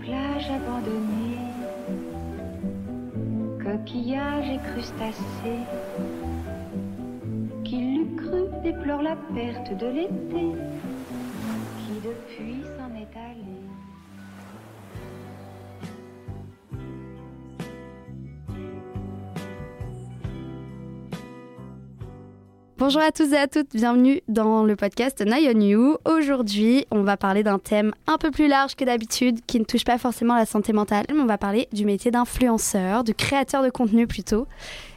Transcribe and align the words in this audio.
plages 0.00 0.50
abandonnées, 0.50 1.38
coquillages 3.62 4.50
et 4.50 4.58
crustacés. 4.70 5.64
Qui 7.64 7.76
l'eût 7.76 8.16
cru 8.16 8.44
déplore 8.62 9.02
la 9.02 9.16
perte 9.34 9.76
de 9.78 9.86
l'été, 9.86 10.46
qui 11.78 11.92
depuis 12.08 12.62
Bonjour 22.88 23.02
à 23.02 23.12
tous 23.12 23.34
et 23.34 23.36
à 23.36 23.46
toutes, 23.46 23.74
bienvenue 23.74 24.22
dans 24.28 24.64
le 24.64 24.74
podcast 24.74 25.20
Nye 25.20 25.50
on 25.54 25.60
You. 25.60 25.98
Aujourd'hui, 26.06 26.86
on 26.90 27.02
va 27.02 27.18
parler 27.18 27.42
d'un 27.42 27.58
thème 27.58 27.92
un 28.06 28.16
peu 28.16 28.30
plus 28.30 28.48
large 28.48 28.76
que 28.76 28.84
d'habitude, 28.86 29.44
qui 29.46 29.60
ne 29.60 29.66
touche 29.66 29.84
pas 29.84 29.98
forcément 29.98 30.34
la 30.34 30.46
santé 30.46 30.72
mentale, 30.72 31.04
mais 31.12 31.20
on 31.20 31.26
va 31.26 31.36
parler 31.36 31.68
du 31.70 31.84
métier 31.84 32.10
d'influenceur, 32.10 33.04
de 33.04 33.12
créateur 33.12 33.62
de 33.62 33.68
contenu 33.68 34.06
plutôt. 34.06 34.46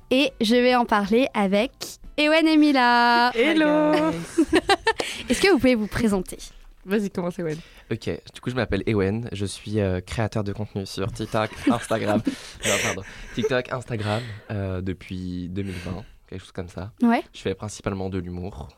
Et 0.10 0.32
je 0.40 0.56
vais 0.56 0.74
en 0.74 0.86
parler 0.86 1.28
avec 1.34 1.74
Ewen 2.16 2.48
et 2.48 2.56
Mila. 2.56 3.34
Hello 3.36 3.92
Est-ce 5.30 5.42
que 5.42 5.52
vous 5.52 5.58
pouvez 5.58 5.76
vous 5.76 5.88
présenter? 5.88 6.38
Vas-y, 6.86 7.10
commence, 7.10 7.38
Ewen. 7.40 7.58
Ok, 7.92 8.06
du 8.06 8.40
coup 8.40 8.50
je 8.50 8.56
m'appelle 8.56 8.84
Ewen, 8.88 9.28
je 9.34 9.46
suis 9.46 9.82
euh, 9.82 10.00
créateur 10.00 10.46
de 10.46 10.54
contenu 10.54 10.86
sur 10.86 11.12
TikTok, 11.12 11.50
Instagram, 11.70 12.22
non 12.66 12.72
pardon, 12.84 13.02
TikTok, 13.36 13.74
Instagram 13.74 14.22
euh, 14.50 14.80
depuis 14.80 15.50
2020, 15.50 16.06
quelque 16.32 16.42
chose 16.42 16.52
comme 16.52 16.68
ça. 16.70 16.92
Ouais. 17.04 17.24
Je 17.34 17.40
fais 17.42 17.54
principalement 17.56 18.10
de 18.10 18.18
l'humour. 18.18 18.70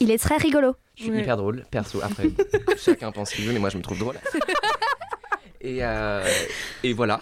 Il 0.00 0.10
est 0.10 0.18
très 0.18 0.36
rigolo. 0.36 0.74
Je 0.96 1.04
suis 1.04 1.12
Ouais. 1.12 1.20
hyper 1.20 1.36
drôle, 1.36 1.64
perso. 1.70 2.00
Après, 2.02 2.24
chacun 2.78 3.12
pense 3.12 3.30
ce 3.30 3.36
qu'il 3.36 3.44
veut, 3.46 3.52
mais 3.52 3.58
moi 3.60 3.68
je 3.70 3.78
me 3.78 3.82
trouve 3.82 3.98
drôle. 3.98 4.18
Et, 5.64 5.78
euh, 5.84 6.26
et 6.82 6.92
voilà. 6.92 7.20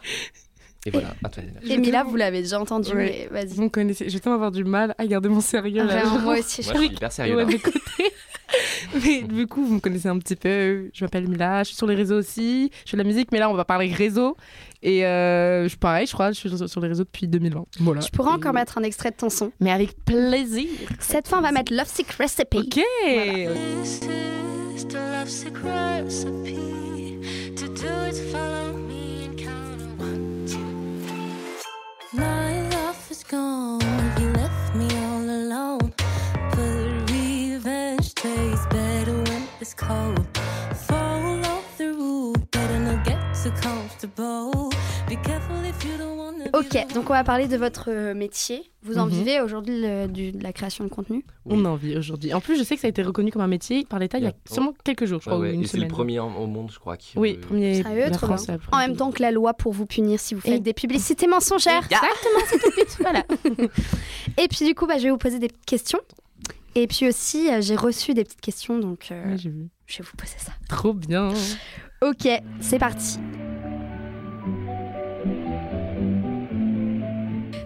Et 0.87 0.91
voilà. 0.91 1.15
Et 1.69 1.77
Mila, 1.77 2.05
vous 2.05 2.17
l'avez 2.17 2.41
déjà 2.41 2.59
entendu, 2.59 2.93
Ouais. 2.95 3.29
mais 3.31 3.43
vas-y. 3.45 3.55
Vous 3.55 3.65
me 3.65 3.69
connaissez, 3.69 4.09
je 4.09 4.15
vais 4.15 4.21
tellement 4.21 4.37
avoir 4.37 4.51
du 4.51 4.65
mal 4.65 4.95
à 4.97 5.07
garder 5.07 5.29
mon 5.29 5.43
sérieux 5.43 5.85
là. 5.85 6.03
Genre. 6.05 6.19
moi 6.21 6.39
aussi, 6.39 6.63
je 6.63 6.69
Moi 6.69 6.77
je 6.81 6.87
suis 6.87 6.95
hyper 6.97 7.13
sérieux 7.13 7.37
Ouais. 7.37 7.61
mais 9.05 9.23
du 9.23 9.47
coup, 9.47 9.65
vous 9.65 9.75
me 9.75 9.81
connaissez 9.81 10.09
un 10.09 10.19
petit 10.19 10.37
peu. 10.37 10.91
Je 10.93 11.05
m'appelle 11.05 11.29
Mila, 11.29 11.63
je 11.63 11.69
suis 11.69 11.77
sur 11.77 11.87
les 11.87 11.95
réseaux 11.95 12.19
aussi. 12.19 12.71
Je 12.85 12.91
fais 12.91 12.97
de 12.97 13.03
la 13.03 13.07
musique, 13.09 13.31
mais 13.33 13.39
là, 13.39 13.51
on 13.51 13.55
va 13.55 13.65
parler 13.65 13.93
réseau. 13.93 14.37
Et 14.83 15.05
euh, 15.07 15.65
je 15.65 15.69
suis 15.69 15.79
pareil, 15.79 16.07
je 16.07 16.13
crois, 16.13 16.33
je 16.33 16.39
suis 16.39 16.69
sur 16.69 16.81
les 16.81 16.89
réseaux 16.89 17.05
depuis 17.05 17.29
2020. 17.29 17.65
Voilà. 17.81 18.01
Tu 18.01 18.11
pourras 18.11 18.33
encore 18.33 18.53
Et- 18.53 18.55
mettre 18.55 18.79
un 18.79 18.83
extrait 18.83 19.11
de 19.11 19.17
ton 19.17 19.29
son. 19.31 19.53
Mais 19.61 19.71
avec 19.71 20.05
plaisir. 20.05 20.69
Cette 20.99 21.29
fois, 21.29 21.39
on 21.39 21.43
va 21.43 21.53
mettre 21.53 21.73
Love 21.75 21.87
Sick 21.89 22.11
Recipe. 22.13 22.55
Ok. 22.55 22.81
This 27.53 28.40
Ok, 46.73 46.95
donc 46.95 47.11
on 47.11 47.13
va 47.15 47.25
parler 47.25 47.49
de 47.49 47.57
votre 47.57 47.91
euh, 47.91 48.15
métier. 48.15 48.63
Vous 48.83 48.99
en 48.99 49.07
Mhm. 49.07 49.13
vivez 49.13 49.41
aujourd'hui 49.41 49.81
de 49.83 50.43
la 50.43 50.53
création 50.53 50.85
de 50.85 50.89
contenu? 50.89 51.25
On 51.47 51.65
en 51.65 51.75
vit 51.75 51.97
aujourd'hui. 51.97 52.33
En 52.33 52.41
plus, 52.41 52.57
je 52.59 52.63
sais 52.63 52.77
que 52.77 52.81
ça 52.81 52.87
a 52.87 52.91
été 52.91 53.03
reconnu 53.03 53.31
comme 53.33 53.43
un 53.43 53.47
métier 53.49 53.85
par 53.85 53.99
l'État 53.99 54.19
il 54.19 54.25
y 54.25 54.29
a 54.29 54.33
seulement 54.49 54.73
quelques 54.85 55.05
jours, 55.07 55.21
je 55.21 55.29
Ouais, 55.29 55.35
crois, 55.37 55.39
ouais, 55.45 55.51
ou 55.51 55.55
une 55.55 55.63
Et 55.65 55.67
c'est 55.67 55.79
le 55.79 55.89
premier 55.89 56.19
en- 56.21 56.35
au 56.37 56.47
monde, 56.47 56.71
je 56.73 56.79
crois. 56.79 56.97
Qui, 56.97 57.19
Oui, 57.19 57.37
euh, 57.39 57.47
premier. 57.47 57.83
Sérieux, 57.83 58.07
la 58.11 58.19
France, 58.19 58.47
la 58.47 58.57
En 58.73 58.79
même 58.79 58.97
temps 58.97 59.11
que 59.11 59.21
la 59.23 59.31
loi 59.33 59.53
pour 59.55 59.73
vous 59.73 59.87
punir 59.87 60.21
si 60.21 60.35
vous 60.35 60.41
faites 60.41 60.55
Et- 60.55 60.61
des 60.61 60.73
publicités 60.73 61.27
mensongères. 61.27 61.85
Exactement, 61.85 62.45
c'est 62.49 62.59
tout 62.59 62.71
but. 62.77 62.97
Voilà. 63.01 63.25
Et 64.39 64.49
puis 64.49 64.65
du 64.65 64.75
coup, 64.75 64.87
bah, 64.87 64.99
je 64.99 65.05
vais 65.05 65.11
vous 65.11 65.19
poser 65.19 65.39
des 65.39 65.51
questions. 65.67 66.01
Et 66.77 66.87
puis 66.87 67.09
aussi, 67.09 67.51
euh, 67.51 67.61
j'ai 67.61 67.75
reçu 67.75 68.15
des 68.15 68.23
petites 68.23 68.41
questions, 68.41 68.79
donc 68.79 69.09
euh, 69.11 69.33
Ouais, 69.33 69.39
j'ai 69.39 69.51
vu. 69.51 69.69
je 69.87 69.99
vais 69.99 70.05
vous 70.05 70.17
poser 70.17 70.37
ça. 70.39 70.53
Trop 70.69 70.93
bien. 70.95 71.31
Ok, 72.03 72.29
c'est 72.61 72.79
parti. 72.79 73.19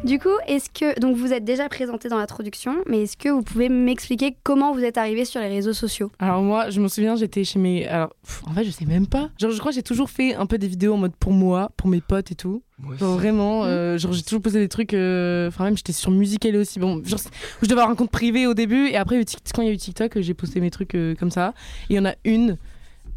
Du 0.04 0.18
coup, 0.18 0.28
est-ce 0.46 0.68
que 0.68 1.00
donc 1.00 1.16
vous 1.16 1.32
êtes 1.32 1.44
déjà 1.44 1.66
présenté 1.70 2.10
dans 2.10 2.18
l'introduction, 2.18 2.76
mais 2.86 3.04
est-ce 3.04 3.16
que 3.16 3.30
vous 3.30 3.42
pouvez 3.42 3.70
m'expliquer 3.70 4.36
comment 4.42 4.74
vous 4.74 4.84
êtes 4.84 4.98
arrivé 4.98 5.24
sur 5.24 5.40
les 5.40 5.48
réseaux 5.48 5.72
sociaux? 5.72 6.12
Alors 6.18 6.42
moi, 6.42 6.68
je 6.68 6.78
me 6.82 6.88
souviens, 6.88 7.16
j'étais 7.16 7.42
chez 7.42 7.58
mes... 7.58 7.86
Alors, 7.86 8.10
pff, 8.22 8.42
en 8.46 8.52
fait, 8.52 8.64
je 8.64 8.70
sais 8.70 8.84
même 8.84 9.06
pas. 9.06 9.30
Genre, 9.40 9.50
je 9.50 9.58
crois 9.58 9.70
que 9.72 9.76
j'ai 9.76 9.82
toujours 9.82 10.10
fait 10.10 10.34
un 10.34 10.44
peu 10.44 10.58
des 10.58 10.68
vidéos 10.68 10.92
en 10.92 10.98
mode 10.98 11.16
pour 11.16 11.32
moi, 11.32 11.70
pour 11.78 11.88
mes 11.88 12.02
potes 12.02 12.30
et 12.30 12.34
tout. 12.34 12.62
moi 12.78 12.96
Genre 12.96 13.12
aussi. 13.12 13.18
vraiment, 13.18 13.64
euh, 13.64 13.96
genre 13.96 14.12
j'ai 14.12 14.22
toujours 14.22 14.42
posé 14.42 14.58
des 14.60 14.68
trucs... 14.68 14.92
euh, 14.92 15.48
Enfin 15.48 15.64
même, 15.64 15.76
j'étais 15.78 15.94
sur 15.94 16.10
Musical.ly 16.10 16.58
aussi. 16.58 16.78
Bon, 16.78 17.02
genre, 17.02 17.18
je 17.62 17.66
devais 17.66 17.80
avoir 17.80 17.88
un 17.90 17.94
compte 17.96 18.10
privé 18.10 18.46
au 18.46 18.52
début. 18.52 18.88
Et 18.88 18.98
après, 18.98 19.24
quand 19.54 19.62
il 19.62 19.68
y 19.68 19.70
a 19.70 19.72
eu 19.74 19.78
TikTok, 19.78 20.20
j'ai 20.20 20.34
posté 20.34 20.60
mes 20.60 20.70
trucs 20.70 20.94
euh, 20.94 21.14
comme 21.14 21.30
ça. 21.30 21.54
Et 21.88 21.94
il 21.94 21.96
y 21.96 21.98
en 21.98 22.04
a 22.04 22.12
une... 22.26 22.58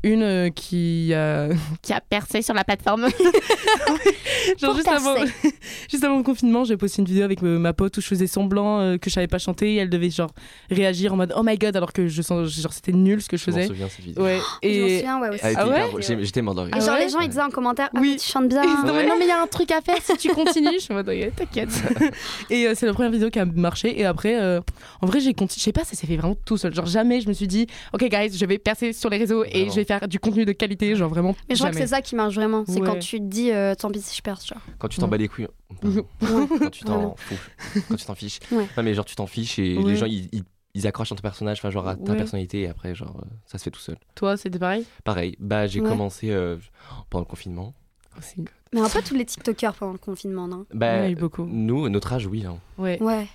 Une 0.08 0.24
euh, 0.24 0.50
qui, 0.50 1.14
a... 1.14 1.50
qui 1.82 1.92
a 1.94 2.00
percé 2.02 2.42
sur 2.42 2.54
la 2.54 2.64
plateforme. 2.64 3.08
genre 4.62 4.76
juste 4.76 4.88
avant, 4.88 5.16
percer. 5.16 5.34
juste 5.90 6.04
avant 6.04 6.18
le 6.18 6.24
confinement, 6.24 6.64
j'ai 6.64 6.78
posté 6.78 7.02
une 7.02 7.08
vidéo 7.08 7.24
avec 7.24 7.44
euh, 7.44 7.60
ma 7.60 7.74
pote 7.74 7.98
où 7.98 8.02
je 8.02 8.08
faisais 8.08 8.28
semblant 8.28 8.80
euh, 8.80 8.98
que 8.98 9.10
je 9.10 9.16
savais 9.16 9.28
pas 9.28 9.38
chanter. 9.40 9.74
Et 9.74 9.76
elle 9.78 9.90
devait 9.90 10.10
genre 10.10 10.32
réagir 10.72 11.14
en 11.14 11.18
mode 11.18 11.34
oh 11.36 11.42
my 11.44 11.58
god 11.58 11.76
alors 11.76 11.92
que 11.94 12.08
je 12.08 12.22
sens 12.22 12.48
genre 12.50 12.74
c'était 12.74 12.92
nul 12.94 13.22
ce 13.22 13.28
que 13.30 13.38
je 13.38 13.44
Je 13.46 13.52
m'en 13.52 13.58
faisais. 13.58 13.68
souviens 13.68 13.86
de 13.88 13.92
cette 13.92 14.06
vidéo. 14.06 14.24
Ouais. 14.24 14.40
Je 14.64 14.68
Et 14.70 14.98
souviens, 15.00 15.20
ouais 15.20 15.40
Ah 15.56 15.68
ouais. 15.68 15.84
J'ai- 16.00 16.24
J'étais 16.24 16.42
mort 16.42 16.56
de 16.56 16.62
rire. 16.62 16.76
Et 16.76 16.82
genre 16.82 16.98
les 16.98 17.10
gens 17.10 17.20
ils 17.20 17.30
disaient 17.30 17.42
en 17.42 17.50
commentaire 17.50 17.90
ah 17.94 18.00
Oui. 18.02 18.12
mais 18.12 18.18
tu 18.18 18.30
chantes 18.32 18.48
bien. 18.48 18.62
Demandaient, 18.64 18.92
Ouais. 18.92 19.08
non 19.08 19.16
mais 19.20 19.26
il 19.26 19.30
y 19.30 19.32
a 19.32 19.42
un 19.42 19.48
truc 19.48 19.72
à 19.72 19.82
faire 19.82 19.98
si 20.02 20.16
tu 20.18 20.30
continues. 20.30 20.70
je 20.76 20.80
suis 20.80 20.94
en 20.94 20.98
mode 20.98 21.12
t'inquiète. 21.36 21.70
et 22.50 22.68
euh, 22.68 22.74
c'est 22.76 22.86
la 22.86 22.94
première 22.94 23.12
vidéo 23.12 23.30
qui 23.30 23.40
a 23.40 23.46
marché 23.46 24.00
et 24.00 24.06
après 24.06 24.40
euh, 24.40 24.62
en 25.02 25.08
vrai 25.08 25.20
j'ai 25.20 25.34
continué. 25.34 25.58
Je 25.60 25.64
sais 25.64 25.72
pas 25.72 25.84
ça 25.84 25.96
s'est 25.96 26.08
fait 26.08 26.18
vraiment 26.18 26.36
tout 26.46 26.58
seul. 26.58 26.74
Genre 26.74 26.86
jamais 26.86 27.22
je 27.22 27.28
me 27.28 27.34
suis 27.34 27.48
dit 27.48 27.68
ok 27.94 28.04
guys 28.10 28.38
je 28.38 28.46
vais 28.46 28.58
percer 28.58 28.94
sur 28.94 29.10
les 29.10 29.18
réseaux 29.18 29.44
et 29.46 29.70
je 29.70 29.76
vais 29.76 29.86
faire 29.86 29.97
du 30.08 30.20
contenu 30.20 30.46
de 30.46 30.52
qualité 30.52 30.96
genre 30.96 31.10
vraiment. 31.10 31.36
Mais 31.50 31.56
je 31.56 31.60
crois 31.62 31.72
que 31.72 31.78
c'est 31.78 31.88
ça 31.88 32.02
qui 32.02 32.16
marche 32.16 32.36
vraiment, 32.36 32.64
c'est 32.68 32.80
Ouais. 32.82 32.88
quand 32.88 33.00
tu 33.00 33.18
te 33.20 33.24
dis 33.26 33.52
euh, 33.52 33.74
tant 33.76 33.90
pis 33.90 34.02
si 34.02 34.16
je 34.16 34.22
perds, 34.22 34.42
genre. 34.46 34.62
Quand 34.78 34.88
tu 34.90 35.00
t'en 35.00 35.08
bats 35.08 35.18
les 35.18 35.28
couilles. 35.28 35.48
Mhm. 35.84 36.04
quand 36.60 36.70
tu 36.70 36.84
t'en 36.84 37.16
fous. 37.18 37.36
Quand 37.90 37.96
tu 37.96 38.06
t'en 38.06 38.16
fiches. 38.16 38.40
Ouais. 38.52 38.68
Non, 38.78 38.84
mais 38.84 38.94
genre, 38.94 39.06
tu 39.06 39.16
t'en 39.16 39.28
fiches 39.28 39.60
et 39.60 39.78
Ouais. 39.78 39.92
les 39.92 39.96
gens, 39.96 40.06
ils, 40.06 40.28
ils, 40.32 40.44
ils 40.74 40.88
accrochent 40.88 41.12
à 41.12 41.16
ton 41.16 41.22
personnage, 41.22 41.60
enfin, 41.60 41.70
genre 41.72 41.88
à 41.88 41.96
ta 41.96 42.12
Ouais. 42.12 42.18
personnalité 42.18 42.62
et 42.62 42.68
après, 42.68 42.94
genre, 42.96 43.18
euh, 43.24 43.28
ça 43.46 43.58
se 43.58 43.64
fait 43.64 43.72
tout 43.72 43.80
seul. 43.80 43.98
Toi 44.16 44.38
c'était 44.38 44.60
pareil? 44.60 44.86
Pareil, 45.04 45.36
bah, 45.40 45.66
j'ai 45.68 45.82
Ouais. 45.82 45.90
commencé 45.90 46.30
euh, 46.32 46.58
pendant 47.10 47.24
le 47.26 47.30
confinement. 47.30 47.74
Aussi. 48.18 48.44
Mais 48.74 48.82
un 48.82 48.90
peu 48.90 49.02
tous 49.02 49.14
les 49.16 49.26
TikTokers 49.26 49.76
pendant 49.76 49.92
le 49.94 49.98
confinement, 50.00 50.48
non? 50.48 50.66
Il 50.72 50.74
y 50.74 50.78
en 50.78 50.80
Bah, 50.80 51.02
a 51.04 51.10
eu 51.10 51.16
beaucoup. 51.16 51.46
nous, 51.46 51.88
notre 51.90 52.14
âge, 52.14 52.26
oui. 52.26 52.46
hein. 52.46 52.58
Ouais. 52.78 53.02
Ouais. 53.02 53.28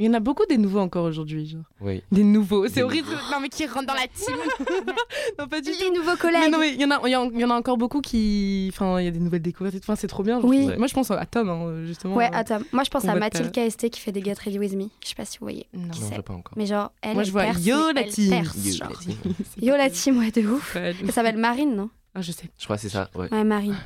Il 0.00 0.06
y 0.06 0.08
en 0.08 0.14
a 0.14 0.20
beaucoup 0.20 0.46
des 0.48 0.56
nouveaux 0.58 0.78
encore 0.80 1.04
aujourd'hui 1.04 1.46
genre. 1.46 1.60
Oui. 1.80 2.02
Des 2.10 2.24
nouveaux. 2.24 2.66
C'est 2.68 2.82
horrible. 2.82 3.06
Non 3.30 3.38
mais 3.40 3.48
qui 3.50 3.66
rentrent 3.66 3.86
dans 3.86 3.94
la 3.94 4.06
team. 4.08 4.34
non 5.38 5.46
pas 5.46 5.60
du 5.60 5.70
tout. 5.70 5.76
Les 5.80 5.90
nouveaux 5.90 6.12
Mais 6.12 6.16
collègues. 6.16 6.50
non, 6.50 6.58
mais 6.58 6.72
il 6.72 6.80
y, 6.80 6.84
en 6.86 6.90
a- 6.90 7.00
il 7.06 7.10
y, 7.12 7.16
en- 7.16 7.30
il 7.30 7.38
y 7.38 7.44
en 7.44 7.50
a 7.50 7.54
encore 7.54 7.76
beaucoup 7.76 8.00
qui. 8.00 8.70
Enfin, 8.72 8.98
il 9.00 9.04
y 9.04 9.08
a 9.08 9.10
des 9.10 9.20
nouvelles 9.20 9.42
découvertes. 9.42 9.74
et 9.76 9.80
tout. 9.80 9.84
Enfin, 9.84 9.96
c'est 9.96 10.06
trop 10.08 10.22
bien. 10.22 10.40
genre. 10.40 10.48
Oui. 10.48 10.68
Moi, 10.78 10.86
je 10.86 10.94
pense 10.94 11.10
à 11.10 11.24
Tom, 11.26 11.48
hein, 11.50 11.84
justement. 11.86 12.16
Ouais, 12.16 12.26
euh. 12.26 12.28
attends, 12.32 12.60
moi 12.72 12.82
je 12.84 12.90
pense 12.90 13.04
à 13.04 13.14
Mathilde 13.14 13.52
KST 13.52 13.90
qui 13.90 14.00
fait 14.00 14.12
des 14.12 14.22
Get 14.22 14.34
Ready 14.44 14.58
With 14.58 14.72
Me. 14.74 14.84
Je 15.02 15.08
sais 15.08 15.14
pas 15.14 15.24
si 15.24 15.38
vous 15.38 15.44
voyez. 15.44 15.66
Non. 15.74 15.88
Non, 15.88 16.10
je 16.16 16.20
pas 16.22 16.32
encore. 16.34 16.54
Mais 16.56 16.66
genre, 16.66 16.92
elle, 17.02 17.14
Moi, 17.14 17.22
je 17.24 17.30
vois 17.32 17.42
perce, 17.42 17.64
Yo, 17.64 17.76
mais 17.88 17.92
la 17.92 18.00
elle 18.06 18.12
team. 18.12 18.30
perce, 18.30 18.56
Yo, 18.64 18.72
genre. 18.72 18.88
la 18.90 18.96
team. 18.96 19.16
Yo 19.60 19.76
la 19.76 19.90
team, 19.90 20.18
ouais, 20.18 20.30
de 20.30 20.48
ouf. 20.48 20.76
Elle 20.76 21.12
s'appelle 21.12 21.36
Marine, 21.36 21.76
non? 21.76 21.90
Ah, 22.14 22.20
je 22.22 22.32
sais. 22.32 22.50
Je 22.58 22.64
crois 22.64 22.76
que 22.76 22.82
c'est 22.82 22.88
ça, 22.88 23.08
ouais. 23.14 23.28
Ouais, 23.32 23.44
Marine. 23.44 23.76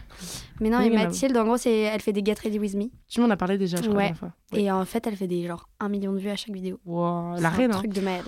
Mais 0.60 0.70
non, 0.70 0.78
Oui, 0.78 0.84
et 0.84 0.86
il 0.88 0.94
y 0.94 0.96
en 0.96 1.00
a- 1.00 1.04
Mathilde, 1.04 1.36
en 1.36 1.44
gros, 1.44 1.56
c'est 1.58 1.76
elle 1.80 2.00
fait 2.00 2.12
des 2.12 2.24
Get 2.24 2.36
Ready 2.42 2.58
With 2.58 2.74
Me. 2.74 2.84
Tu 3.08 3.20
m'en 3.20 3.28
as 3.28 3.36
parlé 3.36 3.58
déjà, 3.58 3.76
je 3.76 3.82
crois, 3.82 3.94
Ouais. 3.96 4.02
la 4.04 4.08
dernière 4.12 4.18
fois. 4.18 4.32
Et 4.58 4.70
en 4.72 4.84
fait, 4.86 5.06
elle 5.06 5.16
fait 5.16 5.26
des 5.26 5.46
genre 5.46 5.68
un 5.80 5.88
million 5.90 6.12
de 6.12 6.18
vues 6.18 6.30
à 6.30 6.36
chaque 6.36 6.54
vidéo. 6.54 6.80
Wow, 6.86 7.34
C'est 7.36 7.42
la 7.42 7.48
un 7.48 7.50
reine, 7.52 7.70
hein. 7.72 7.76
truc 7.78 7.92
de 7.92 8.00
ma... 8.00 8.16
la, 8.18 8.22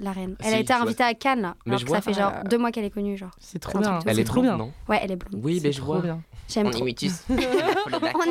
la 0.00 0.12
reine. 0.12 0.36
Ah, 0.40 0.44
Elle 0.46 0.54
a 0.54 0.56
si, 0.56 0.62
été 0.62 0.72
je 0.72 0.78
vois. 0.78 0.86
invitée 0.86 1.04
à 1.04 1.12
Cannes, 1.14 1.42
là. 1.42 1.56
Mais 1.66 1.72
alors 1.72 1.80
je 1.80 1.84
que 1.84 1.88
vois. 1.90 1.98
ça 1.98 2.02
fait 2.02 2.14
genre 2.14 2.32
Ah. 2.34 2.44
deux 2.44 2.56
mois 2.56 2.72
qu'elle 2.72 2.84
est 2.86 2.90
connue, 2.90 3.16
genre. 3.18 3.30
C'est 3.38 3.58
trop 3.58 3.76
Un 3.78 3.80
bien. 3.82 3.98
Elle 4.06 4.14
C'est 4.14 4.20
est 4.22 4.24
trop 4.24 4.36
trop 4.36 4.42
bien. 4.42 4.56
non 4.56 4.72
Ouais, 4.88 4.98
elle 5.02 5.12
est 5.12 5.16
blonde. 5.16 5.40
Oui, 5.44 5.56
C'est 5.60 5.66
mais 5.68 5.72
je 5.72 5.78
trop 5.80 5.92
vois. 5.92 6.00
bien. 6.02 6.22
J'aime 6.48 6.66
On 6.66 6.70
trop. 6.70 6.80
est 6.80 6.84
mutus. 6.84 7.22
On 7.30 7.34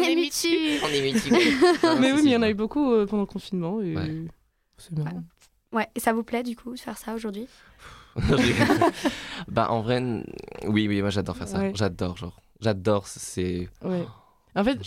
est 0.01 0.16
mutus. 0.16 0.81
On 0.84 0.88
est 0.88 1.01
mutus. 1.01 1.31
Mais 2.00 2.12
oui, 2.13 2.22
mais 2.24 2.30
il 2.30 2.31
y 2.31 2.36
en 2.36 2.42
a 2.42 2.50
eu 2.50 2.54
beaucoup 2.56 2.92
euh, 2.92 3.06
pendant 3.06 3.22
le 3.24 3.28
confinement. 3.28 3.80
Et... 3.81 3.95
Ouais. 3.95 4.25
C'est 4.78 4.98
marrant. 4.98 5.24
Ouais, 5.72 5.88
et 5.95 6.00
ça 6.01 6.12
vous 6.13 6.24
plaît 6.24 6.44
du 6.44 6.56
coup 6.56 6.74
de 6.74 6.80
faire 6.80 6.98
ça 6.98 7.13
aujourd'hui? 7.13 7.48
bah, 9.48 9.68
en 9.72 9.81
vrai, 9.81 10.02
oui, 10.68 10.88
oui, 10.88 11.02
moi 11.02 11.10
j'adore 11.10 11.38
faire 11.38 11.48
ça. 11.48 11.60
Ouais. 11.60 11.72
J'adore, 11.75 12.18
genre. 12.18 12.40
J'adore, 12.60 13.08
c'est. 13.08 13.68
Ouais. 13.84 14.04
En 14.54 14.66
fait, 14.66 14.78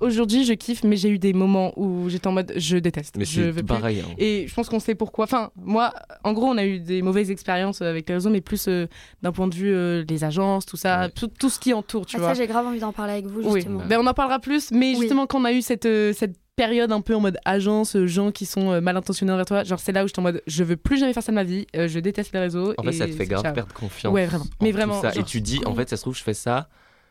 aujourd'hui, 0.00 0.44
je 0.44 0.52
kiffe, 0.52 0.82
mais 0.82 0.96
j'ai 0.96 1.08
eu 1.08 1.18
des 1.20 1.32
moments 1.32 1.72
où 1.78 2.08
j'étais 2.08 2.26
en 2.26 2.32
mode 2.32 2.52
je 2.56 2.76
déteste. 2.78 3.14
Mais 3.16 3.24
je 3.24 3.34
c'est 3.40 3.50
veux 3.52 3.52
plus. 3.62 3.64
pareil. 3.66 4.00
hein. 4.00 4.12
Et 4.18 4.46
je 4.48 4.52
pense 4.54 4.68
qu'on 4.68 4.80
sait 4.80 4.96
pourquoi. 4.96 5.26
Enfin, 5.26 5.50
moi, 5.54 5.92
en 6.24 6.32
gros, 6.32 6.46
on 6.46 6.58
a 6.58 6.64
eu 6.66 6.80
des 6.80 7.02
mauvaises 7.02 7.30
expériences 7.30 7.82
avec 7.82 8.08
les 8.08 8.16
réseaux, 8.16 8.30
mais 8.30 8.40
plus 8.40 8.66
euh, 8.66 8.88
d'un 9.22 9.30
point 9.30 9.46
de 9.46 9.54
vue 9.54 9.72
euh, 9.72 10.02
des 10.04 10.24
agences, 10.24 10.66
tout 10.66 10.76
ça, 10.76 11.02
Ouais. 11.02 11.10
tout, 11.10 11.28
tout 11.28 11.50
ce 11.50 11.60
qui 11.60 11.72
entoure, 11.72 12.04
tu 12.04 12.16
Ah, 12.16 12.18
vois. 12.18 12.28
Ça, 12.30 12.34
j'ai 12.34 12.48
grave 12.48 12.66
envie 12.66 12.80
d'en 12.80 12.92
parler 12.92 13.12
avec 13.12 13.26
vous 13.26 13.42
Oui, 13.44 13.60
justement. 13.60 13.84
ben, 13.88 14.00
on 14.02 14.06
en 14.08 14.12
parlera 14.14 14.40
plus, 14.40 14.72
mais 14.72 14.92
Oui. 14.94 15.02
justement, 15.02 15.28
quand 15.28 15.40
on 15.40 15.44
a 15.44 15.52
eu 15.52 15.62
cette, 15.62 15.86
euh, 15.86 16.12
cette 16.12 16.34
période 16.62 16.92
un 16.92 17.00
peu 17.00 17.14
en 17.14 17.20
mode 17.20 17.38
agence, 17.44 17.96
euh, 17.96 18.06
gens 18.06 18.30
qui 18.30 18.46
sont 18.46 18.70
euh, 18.70 18.80
mal 18.80 18.96
intentionnés 18.96 19.32
envers 19.32 19.46
toi, 19.46 19.64
genre 19.64 19.80
c'est 19.80 19.92
là 19.92 20.04
où 20.04 20.06
j'étais 20.06 20.20
en 20.20 20.22
mode 20.22 20.42
je 20.46 20.62
veux 20.64 20.76
plus 20.76 20.98
jamais 20.98 21.12
faire 21.12 21.22
ça 21.22 21.32
de 21.32 21.34
ma 21.36 21.44
vie, 21.44 21.66
euh, 21.76 21.88
je 21.88 21.98
déteste 21.98 22.32
les 22.32 22.40
réseaux. 22.40 22.74
En 22.78 22.82
fait, 22.84 22.92
ça 22.92 23.06
te 23.06 23.12
fait 23.12 23.26
grave 23.26 23.42
ciao. 23.42 23.52
perdre 23.54 23.72
confiance. 23.74 24.12
Ouais, 24.14 24.26
vraiment. 24.26 24.44
en 24.44 24.64
Mais 24.64 24.72
vraiment. 24.72 25.00
ça. 25.02 25.10
Et 25.16 25.22
tu 25.24 25.40
dis, 25.40 25.60
en 25.66 25.74
fait, 25.74 25.88
ça 25.88 25.96
se 25.96 26.02
trouve, 26.02 26.16
je 26.16 26.22
fais 26.22 26.34
ça, 26.34 26.68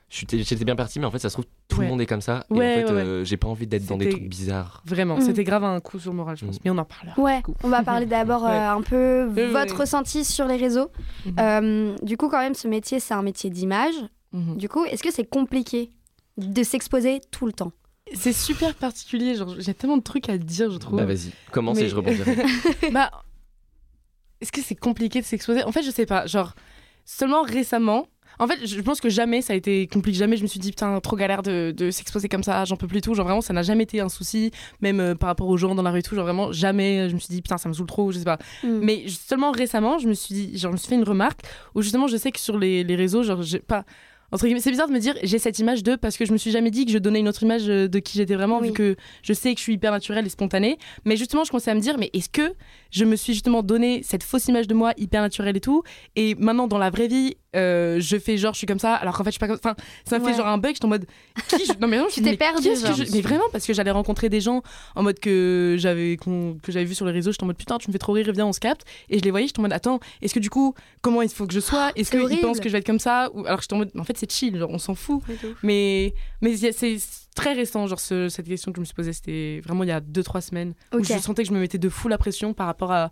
j'étais 0.10 0.66
bien 0.66 0.76
parti, 0.76 1.00
mais 1.00 1.06
en 1.06 1.12
fait, 1.12 1.20
ça 1.20 1.30
se 1.30 1.36
trouve, 1.36 1.46
tout 1.68 1.78
Ouais. 1.80 1.86
le 1.86 1.92
monde 1.92 2.02
est 2.02 2.06
comme 2.06 2.22
ça. 2.22 2.46
Et 2.50 2.54
en 2.54 2.58
fait, 2.58 2.84
ouais, 2.86 2.92
ouais. 2.92 3.02
euh, 3.02 3.24
j'ai 3.26 3.38
pas 3.38 3.48
envie 3.48 3.68
d'être 3.68 3.86
dans 3.86 3.98
des 3.98 4.10
trucs 4.10 4.28
bizarres. 4.28 4.84
Vraiment, 4.86 5.18
Mm. 5.18 5.22
c'était 5.22 5.44
grave 5.44 5.64
un 5.64 5.80
coup 5.80 6.00
sur 6.00 6.12
le 6.12 6.18
moral, 6.18 6.36
je 6.38 6.46
pense. 6.46 6.56
Mm. 6.56 6.60
Mais 6.66 6.72
on 6.72 6.78
en 6.78 6.86
parlera. 6.86 7.20
Ouais, 7.20 7.42
on 7.64 7.70
va 7.70 7.82
parler 7.84 8.06
d'abord 8.18 8.46
euh, 8.46 8.50
Ouais. 8.50 8.58
un 8.58 8.82
peu 8.82 9.24
votre 9.52 9.80
ressenti 9.80 10.24
sur 10.26 10.46
les 10.48 10.58
réseaux. 10.58 10.90
Mhm. 11.26 11.36
Euh, 11.40 11.96
du 12.04 12.18
coup, 12.18 12.30
quand 12.30 12.40
même, 12.40 12.54
ce 12.56 12.68
métier, 12.68 13.00
c'est 13.00 13.14
un 13.14 13.22
métier 13.24 13.50
d'image. 13.50 13.96
Mhm. 14.34 14.58
Du 14.58 14.68
coup, 14.70 14.84
est-ce 14.86 15.04
que 15.04 15.12
c'est 15.14 15.26
compliqué 15.30 15.92
de 16.38 16.64
s'exposer 16.64 17.22
tout 17.32 17.46
le 17.46 17.54
temps? 17.54 17.72
C'est 18.14 18.34
super 18.34 18.76
particulier, 18.76 19.36
genre 19.36 19.56
j'ai 19.60 19.74
tellement 19.74 19.98
de 19.98 20.04
trucs 20.04 20.30
à 20.30 20.38
dire, 20.38 20.72
je 20.72 20.78
trouve. 20.78 20.98
Bah, 21.00 21.06
vas-y, 21.06 21.32
commence 21.52 21.78
Mais- 21.78 21.84
et 21.86 21.90
je 21.90 21.96
rebondirai. 21.96 22.36
bah, 22.92 23.12
est-ce 24.42 24.52
que 24.52 24.62
c'est 24.62 24.76
compliqué 24.76 25.22
de 25.22 25.26
s'exposer? 25.26 25.64
En 25.64 25.72
fait, 25.72 25.84
je 25.84 25.92
sais 25.92 26.06
pas. 26.06 26.26
Genre, 26.26 26.54
seulement 27.06 27.44
récemment. 27.44 28.08
En 28.40 28.48
fait, 28.48 28.66
je 28.66 28.82
pense 28.82 29.02
que 29.02 29.10
jamais 29.10 29.42
ça 29.42 29.54
a 29.54 29.56
été 29.56 29.86
compliqué. 29.88 30.18
Jamais 30.18 30.36
je 30.36 30.42
me 30.42 30.48
suis 30.48 30.60
dit, 30.60 30.72
putain, 30.72 31.00
trop 31.00 31.16
galère 31.16 31.44
de, 31.44 31.72
de 31.76 31.92
s'exposer 31.92 32.28
comme 32.28 32.42
ça, 32.42 32.66
j'en 32.66 32.76
peux 32.76 32.88
plus 32.88 32.98
et 33.00 33.02
tout. 33.02 33.14
Genre, 33.14 33.26
vraiment, 33.26 33.42
ça 33.42 33.54
n'a 33.54 33.62
jamais 33.62 33.84
été 33.84 34.00
un 34.00 34.10
souci, 34.10 34.52
même 34.82 35.00
euh, 35.00 35.16
par 35.16 35.28
rapport 35.28 35.48
aux 35.48 35.58
gens 35.58 35.76
dans 35.76 35.84
la 35.84 35.92
rue 35.92 36.00
et 36.00 36.04
tout. 36.04 36.16
Genre, 36.16 36.24
vraiment, 36.24 36.52
jamais 36.52 37.08
je 37.10 37.14
me 37.14 37.20
suis 37.20 37.34
dit, 37.34 37.42
putain, 37.42 37.58
ça 37.60 37.70
me 37.70 37.74
saoule 37.74 37.86
trop, 37.86 38.12
je 38.12 38.18
sais 38.18 38.26
pas. 38.26 38.40
Mm. 38.64 38.80
Mais 38.82 39.06
seulement 39.08 39.52
récemment, 39.52 40.00
je 40.00 40.08
me 40.08 40.14
suis 40.14 40.34
dit, 40.34 40.58
genre, 40.58 40.72
je 40.72 40.76
me 40.76 40.78
suis 40.78 40.88
fait 40.88 40.96
une 40.96 41.04
remarque 41.04 41.42
où 41.76 41.82
justement, 41.84 42.08
je 42.08 42.18
sais 42.18 42.32
que 42.32 42.40
sur 42.40 42.58
les, 42.58 42.84
les 42.84 42.96
réseaux, 42.96 43.22
genre, 43.22 43.44
j'ai 43.44 43.60
pas. 43.60 43.86
Entre 44.32 44.46
guillemets, 44.46 44.62
c'est 44.62 44.72
bizarre 44.72 44.88
de 44.88 44.94
me 44.94 45.00
dire 45.00 45.16
j'ai 45.24 45.40
cette 45.40 45.60
image 45.60 45.84
de 45.84 45.96
parce 45.96 46.16
que 46.18 46.26
je 46.26 46.32
me 46.32 46.38
suis 46.38 46.52
jamais 46.52 46.72
dit 46.72 46.86
que 46.86 46.92
je 46.92 46.98
donnais 46.98 47.20
une 47.20 47.28
autre 47.28 47.44
image 47.44 47.70
euh, 47.70 47.88
de 47.88 48.00
qui 48.00 48.18
j'étais 48.18 48.36
vraiment 48.36 48.60
Oui. 48.60 48.68
vu 48.68 48.74
que 48.74 48.96
je 49.24 49.34
sais 49.34 49.54
que 49.54 49.60
je 49.60 49.64
suis 49.64 49.74
hyper 49.74 49.92
naturelle 49.92 50.26
et 50.26 50.30
spontanée 50.30 50.78
mais 51.06 51.18
justement 51.18 51.44
je 51.44 51.52
commençais 51.52 51.72
à 51.72 51.76
me 51.76 51.82
dire 51.82 51.98
mais 51.98 52.10
est-ce 52.14 52.30
que 52.30 52.54
je 52.92 53.06
me 53.06 53.16
suis 53.16 53.34
justement 53.34 53.64
donné 53.64 54.02
cette 54.04 54.24
fausse 54.24 54.48
image 54.48 54.68
de 54.68 54.74
moi 54.74 54.94
hyper 54.98 55.22
naturelle 55.22 55.58
et 55.58 55.62
tout. 55.62 55.84
Et 56.16 56.36
maintenant 56.36 56.68
dans 56.68 56.78
la 56.78 56.90
vraie 56.90 57.08
vie 57.08 57.36
euh, 57.56 58.00
je 58.00 58.18
fais 58.18 58.38
genre 58.38 58.54
je 58.54 58.60
suis 58.60 58.68
comme 58.68 58.80
ça 58.80 58.94
alors 58.96 59.18
qu'en 59.18 59.26
fait 59.26 59.32
je 59.32 59.34
suis 59.34 59.40
pas 59.40 59.48
comme 59.48 59.58
enfin 59.62 59.76
ça 60.06 60.20
Ouais. 60.20 60.32
fait 60.32 60.38
genre 60.38 60.48
un 60.48 60.58
bug 60.58 60.74
j'étais 60.74 60.86
en 60.86 60.90
mode 60.90 61.06
qui 61.50 61.66
je... 61.66 61.74
non 61.82 61.88
mais 61.90 61.98
vraiment 61.98 62.08
je 62.16 62.22
me 62.22 62.26
t'es 62.30 62.38
perdu, 62.38 62.70
je- 62.76 63.12
mais 63.12 63.20
vraiment 63.20 63.44
parce 63.52 63.66
que 63.66 63.74
j'allais 63.74 63.92
rencontrer 63.92 64.30
des 64.30 64.40
gens 64.40 64.62
en 64.96 65.04
mode 65.04 65.20
que 65.20 65.76
j'avais 65.78 66.16
que 66.18 66.72
j'avais 66.72 66.86
vu 66.86 66.96
sur 66.96 67.06
les 67.06 67.12
réseaux 67.12 67.32
j'étais 67.34 67.44
en 67.44 67.48
mode 67.48 67.58
putain 67.58 67.78
tu 67.78 67.90
me 67.90 67.92
fais 67.92 68.00
trop 68.00 68.14
rire 68.14 68.32
viens 68.34 68.46
on 68.48 68.54
se 68.54 68.60
capte. 68.62 68.86
Et 69.10 69.20
je 69.20 69.24
les 69.24 69.32
voyais 69.32 69.48
j'étais 69.48 69.60
en 69.60 69.64
mode 69.64 69.74
attends 69.74 70.00
est-ce 70.22 70.34
que 70.34 70.40
du 70.40 70.50
coup 70.50 70.74
comment 71.02 71.22
il 71.22 71.30
faut 71.30 71.46
que 71.46 71.54
je 71.54 71.60
sois? 71.60 71.92
Est-ce 71.98 72.12
c'est 72.12 72.26
qu'ils 72.26 72.40
pensent 72.40 72.60
que 72.62 72.70
je 72.70 72.74
vais 72.74 72.80
être 72.80 72.86
comme 72.86 73.00
ça? 73.00 73.30
Ou 73.34 73.46
alors 73.46 73.58
que 73.58 73.64
j'étais 73.64 73.74
en 73.74 73.80
mode 73.80 73.92
en 73.98 74.04
fait 74.06 74.18
c'est 74.18 74.32
chill 74.32 74.58
genre 74.58 74.70
on 74.70 74.80
s'en 74.80 74.96
fout. 74.96 75.22
Mais 75.64 76.14
mais 76.42 76.56
c'est 76.56 76.98
très 77.36 77.54
récent 77.54 77.88
genre 77.88 78.00
ce- 78.00 78.30
cette 78.30 78.48
question 78.48 78.72
que 78.72 78.78
je 78.78 78.82
me 78.82 78.86
suis 78.86 78.94
posée 78.94 79.14
c'était 79.14 79.62
vraiment 79.64 79.84
il 79.84 79.90
y 79.90 79.92
a 79.94 80.02
2-3 80.02 80.42
semaines 80.42 80.74
où 80.94 81.04
je 81.04 81.14
sentais 81.20 81.44
que 81.44 81.50
je 81.50 81.54
me 81.54 81.60
mettais 81.60 81.78
de 81.78 81.90
fou 81.90 82.08
la 82.08 82.18
pression 82.18 82.54
par 82.54 82.68
rapport 82.68 82.92
à 82.92 83.10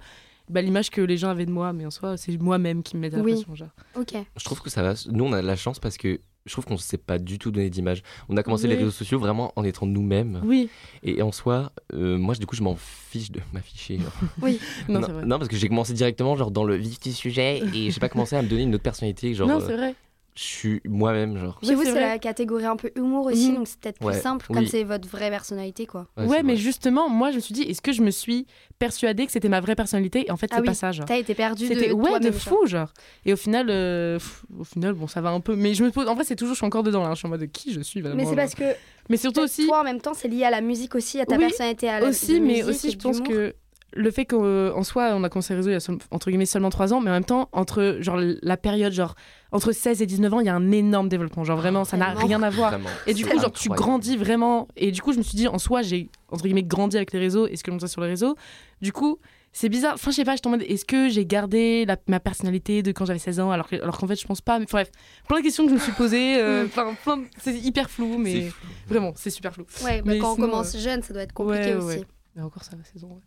bah, 0.49 0.61
l'image 0.61 0.89
que 0.89 1.01
les 1.01 1.15
gens 1.17 1.29
avaient 1.29 1.45
de 1.45 1.51
moi 1.51 1.73
mais 1.73 1.85
en 1.85 1.91
soi 1.91 2.17
c'est 2.17 2.35
moi-même 2.41 2.83
qui 2.83 2.95
me 2.97 3.01
mettais 3.01 3.17
la 3.17 3.23
Oui. 3.23 3.33
pression 3.33 3.55
genre. 3.55 3.69
Ok. 3.95 4.13
Je 4.35 4.43
trouve 4.43 4.61
que 4.61 4.69
ça 4.69 4.81
va. 4.81 4.93
Nous, 5.11 5.23
on 5.23 5.31
a 5.33 5.41
de 5.41 5.47
la 5.47 5.55
chance 5.55 5.79
parce 5.79 5.95
que 5.97 6.19
je 6.45 6.51
trouve 6.53 6.65
qu'on 6.65 6.73
ne 6.73 6.79
s'est 6.79 6.97
pas 6.97 7.19
du 7.19 7.37
tout 7.37 7.51
donné 7.51 7.69
d'image. 7.69 8.01
On 8.29 8.35
a 8.37 8.41
commencé 8.41 8.67
les 8.67 8.73
Oui. 8.73 8.79
réseaux 8.79 8.91
sociaux 8.91 9.19
vraiment 9.19 9.53
en 9.55 9.63
étant 9.63 9.85
nous-mêmes. 9.85 10.41
oui 10.43 10.67
Et 11.03 11.21
en 11.21 11.31
soi, 11.31 11.71
euh, 11.93 12.17
moi, 12.17 12.33
du 12.33 12.47
coup, 12.47 12.55
je 12.55 12.63
m'en 12.63 12.75
fiche 12.75 13.29
de 13.29 13.39
m'afficher. 13.53 13.99
genre. 13.99 14.11
non, 14.89 14.99
non, 14.99 15.05
c'est 15.05 15.11
vrai 15.11 15.25
non, 15.25 15.37
parce 15.37 15.49
que 15.49 15.55
j'ai 15.55 15.67
commencé 15.69 15.93
directement 15.93 16.35
genre 16.35 16.49
dans 16.49 16.63
le 16.63 16.75
vif 16.75 16.99
du 16.99 17.11
sujet 17.11 17.61
et 17.75 17.91
j'ai 17.91 17.99
pas 17.99 18.09
commencé 18.09 18.35
à 18.35 18.41
me 18.41 18.47
donner 18.47 18.63
une 18.63 18.73
autre 18.73 18.83
personnalité. 18.83 19.35
Genre, 19.35 19.47
non 19.47 19.61
euh, 19.61 19.67
c'est 19.67 19.77
vrai 19.77 19.93
je 20.41 20.45
suis 20.45 20.81
moi-même, 20.87 21.37
genre. 21.37 21.59
Chez 21.61 21.69
Oui, 21.71 21.75
vous, 21.75 21.83
c'est 21.83 21.99
la 21.99 22.17
catégorie 22.17 22.63
un 22.65 22.77
peu 22.77 22.91
humour 22.95 23.25
aussi, 23.25 23.49
Mhm. 23.49 23.55
donc 23.57 23.67
c'est 23.67 23.79
peut-être 23.79 23.99
plus 23.99 24.21
simple, 24.21 24.45
oui. 24.49 24.55
comme 24.55 24.65
c'est 24.67 24.83
votre 24.85 25.07
vraie 25.09 25.29
personnalité, 25.29 25.85
quoi. 25.85 26.07
ouais, 26.17 26.43
mais 26.43 26.53
vrai. 26.53 26.55
justement 26.55 27.09
moi 27.09 27.31
je 27.31 27.35
me 27.35 27.39
suis 27.41 27.53
dit 27.53 27.63
est-ce 27.63 27.81
que 27.81 27.91
je 27.91 28.01
me 28.01 28.09
suis 28.11 28.45
persuadée 28.77 29.25
que 29.25 29.31
c'était 29.33 29.49
ma 29.49 29.59
vraie 29.59 29.75
personnalité? 29.75 30.27
Et 30.27 30.31
en 30.31 30.37
fait 30.37 30.47
Ah 30.51 30.55
c'est 30.55 30.61
oui, 30.61 30.67
pas 30.67 30.73
ça 30.73 30.91
genre 30.93 31.05
T'as 31.05 31.17
été 31.17 31.35
perdu 31.35 31.67
de 31.67 31.73
C'était 31.73 31.91
ouais 31.91 32.19
de 32.21 32.31
fou 32.31 32.65
genre. 32.67 32.93
Et 33.25 33.33
au 33.33 33.35
final, 33.35 33.67
euh, 33.69 34.17
pff, 34.17 34.45
au 34.57 34.63
final 34.63 34.93
bon 34.93 35.07
ça 35.07 35.19
va 35.19 35.29
un 35.31 35.41
peu. 35.41 35.55
Mais 35.55 35.73
je 35.73 35.83
me 35.83 35.91
pose. 35.91 36.07
En 36.07 36.15
vrai 36.15 36.23
c'est 36.23 36.35
toujours 36.37 36.53
je 36.53 36.59
suis 36.59 36.65
encore 36.65 36.83
dedans 36.83 37.03
là. 37.03 37.09
Je 37.11 37.15
suis 37.17 37.27
en 37.27 37.29
mode 37.29 37.45
qui 37.51 37.73
je 37.73 37.81
suis 37.81 37.99
vraiment. 38.01 38.15
Mais 38.15 38.25
c'est 38.25 38.35
parce 38.37 38.55
que 38.55 38.63
Mais 39.09 39.17
surtout 39.17 39.41
aussi. 39.41 39.65
toi, 39.67 39.81
en 39.81 39.83
même 39.83 39.99
temps, 39.99 40.13
c'est 40.13 40.27
lié 40.29 40.43
à 40.45 40.51
la 40.51 40.61
musique 40.61 40.95
aussi, 40.95 41.19
à 41.19 41.25
ta 41.25 41.35
Oui, 41.35 41.41
personnalité, 41.41 41.89
à 41.89 41.99
la 41.99 42.07
aussi, 42.07 42.39
de 42.39 42.45
mais 42.45 42.63
aussi 42.63 42.91
je 42.91 42.97
pense 42.97 43.19
que 43.21 43.55
le 43.93 44.11
fait 44.11 44.25
qu'en 44.25 44.83
soi 44.83 45.13
on 45.15 45.23
a 45.23 45.29
commencé 45.29 45.53
les 45.53 45.57
réseaux 45.57 45.69
il 45.71 45.73
y 45.73 45.75
a 45.75 45.97
entre 46.11 46.29
guillemets 46.29 46.45
seulement 46.45 46.69
3 46.69 46.93
ans, 46.93 47.01
mais 47.01 47.09
en 47.09 47.13
même 47.13 47.25
temps 47.25 47.49
entre 47.53 47.97
genre 48.01 48.19
la 48.19 48.55
période 48.55 48.93
genre 48.93 49.15
entre 49.51 49.71
16 49.71 50.01
et 50.01 50.05
19 50.05 50.33
ans 50.33 50.39
il 50.39 50.45
y 50.45 50.49
a 50.49 50.55
un 50.55 50.71
énorme 50.71 51.09
développement. 51.09 51.43
Genre 51.43 51.57
vraiment 51.57 51.83
ça 51.85 51.97
n'a 51.97 52.13
rien 52.13 52.41
à 52.43 52.49
voir. 52.49 52.71
Vraiment, 52.71 52.89
Et 53.07 53.13
du 53.13 53.25
coup, 53.25 53.39
genre, 53.39 53.51
tu 53.51 53.69
grandis 53.69 54.15
vraiment. 54.17 54.67
Et 54.75 54.91
du 54.91 55.01
coup, 55.01 55.11
je 55.13 55.17
me 55.17 55.23
suis 55.23 55.35
dit, 55.37 55.47
en 55.47 55.57
soi, 55.59 55.81
j'ai, 55.81 56.09
entre 56.31 56.43
guillemets, 56.43 56.63
grandi 56.63 56.95
avec 56.97 57.11
les 57.13 57.19
réseaux 57.19 57.47
et 57.47 57.55
ce 57.55 57.63
que 57.63 57.71
l'on 57.71 57.77
voit 57.77 57.87
sur 57.87 58.01
les 58.01 58.07
réseaux. 58.09 58.35
Du 58.81 58.91
coup, 58.93 59.17
c'est 59.51 59.67
bizarre. 59.69 59.95
Enfin, 59.95 60.11
je 60.11 60.17
sais 60.17 60.23
pas, 60.23 60.35
j'étais 60.35 60.45
en 60.47 60.51
mode, 60.51 60.61
est-ce 60.61 60.85
que 60.85 61.09
j'ai 61.09 61.25
gardé 61.25 61.83
la- 61.85 61.97
ma 62.07 62.19
personnalité 62.19 62.83
de 62.83 62.91
quand 62.91 63.05
j'avais 63.05 63.17
16 63.17 63.39
ans 63.39 63.49
alors, 63.49 63.67
que- 63.67 63.75
alors 63.81 63.97
qu'en 63.97 64.05
fait, 64.07 64.19
je 64.21 64.27
pense 64.27 64.41
pas. 64.41 64.59
Mais 64.59 64.65
bref, 64.71 64.91
plein 65.27 65.37
de 65.39 65.43
questions 65.43 65.63
que 65.63 65.69
je 65.71 65.75
me 65.75 65.79
suis 65.79 65.91
posées. 65.93 66.35
euh, 66.37 66.65
plein- 66.73 66.93
plein 66.93 67.17
de- 67.17 67.25
c'est 67.39 67.55
hyper 67.57 67.89
flou, 67.89 68.11
C'est 68.13 68.19
mais 68.19 68.51
vraiment, 68.87 69.13
c'est 69.15 69.31
super 69.31 69.51
flou. 69.53 69.65
Ouais, 69.83 69.97
bah, 70.03 70.11
Mais 70.13 70.19
quand 70.19 70.33
on 70.33 70.35
commence 70.35 70.77
jeune, 70.77 71.01
ça 71.01 71.13
doit 71.13 71.23
être 71.23 71.33
compliqué 71.33 71.69
ouais, 71.69 71.73
aussi. 71.75 71.97
ouais. 71.99 72.05
Mais 72.35 72.43
encore, 72.43 72.63
ça 72.63 72.75
va, 72.75 72.83
16 72.83 73.03
ans. 73.05 73.19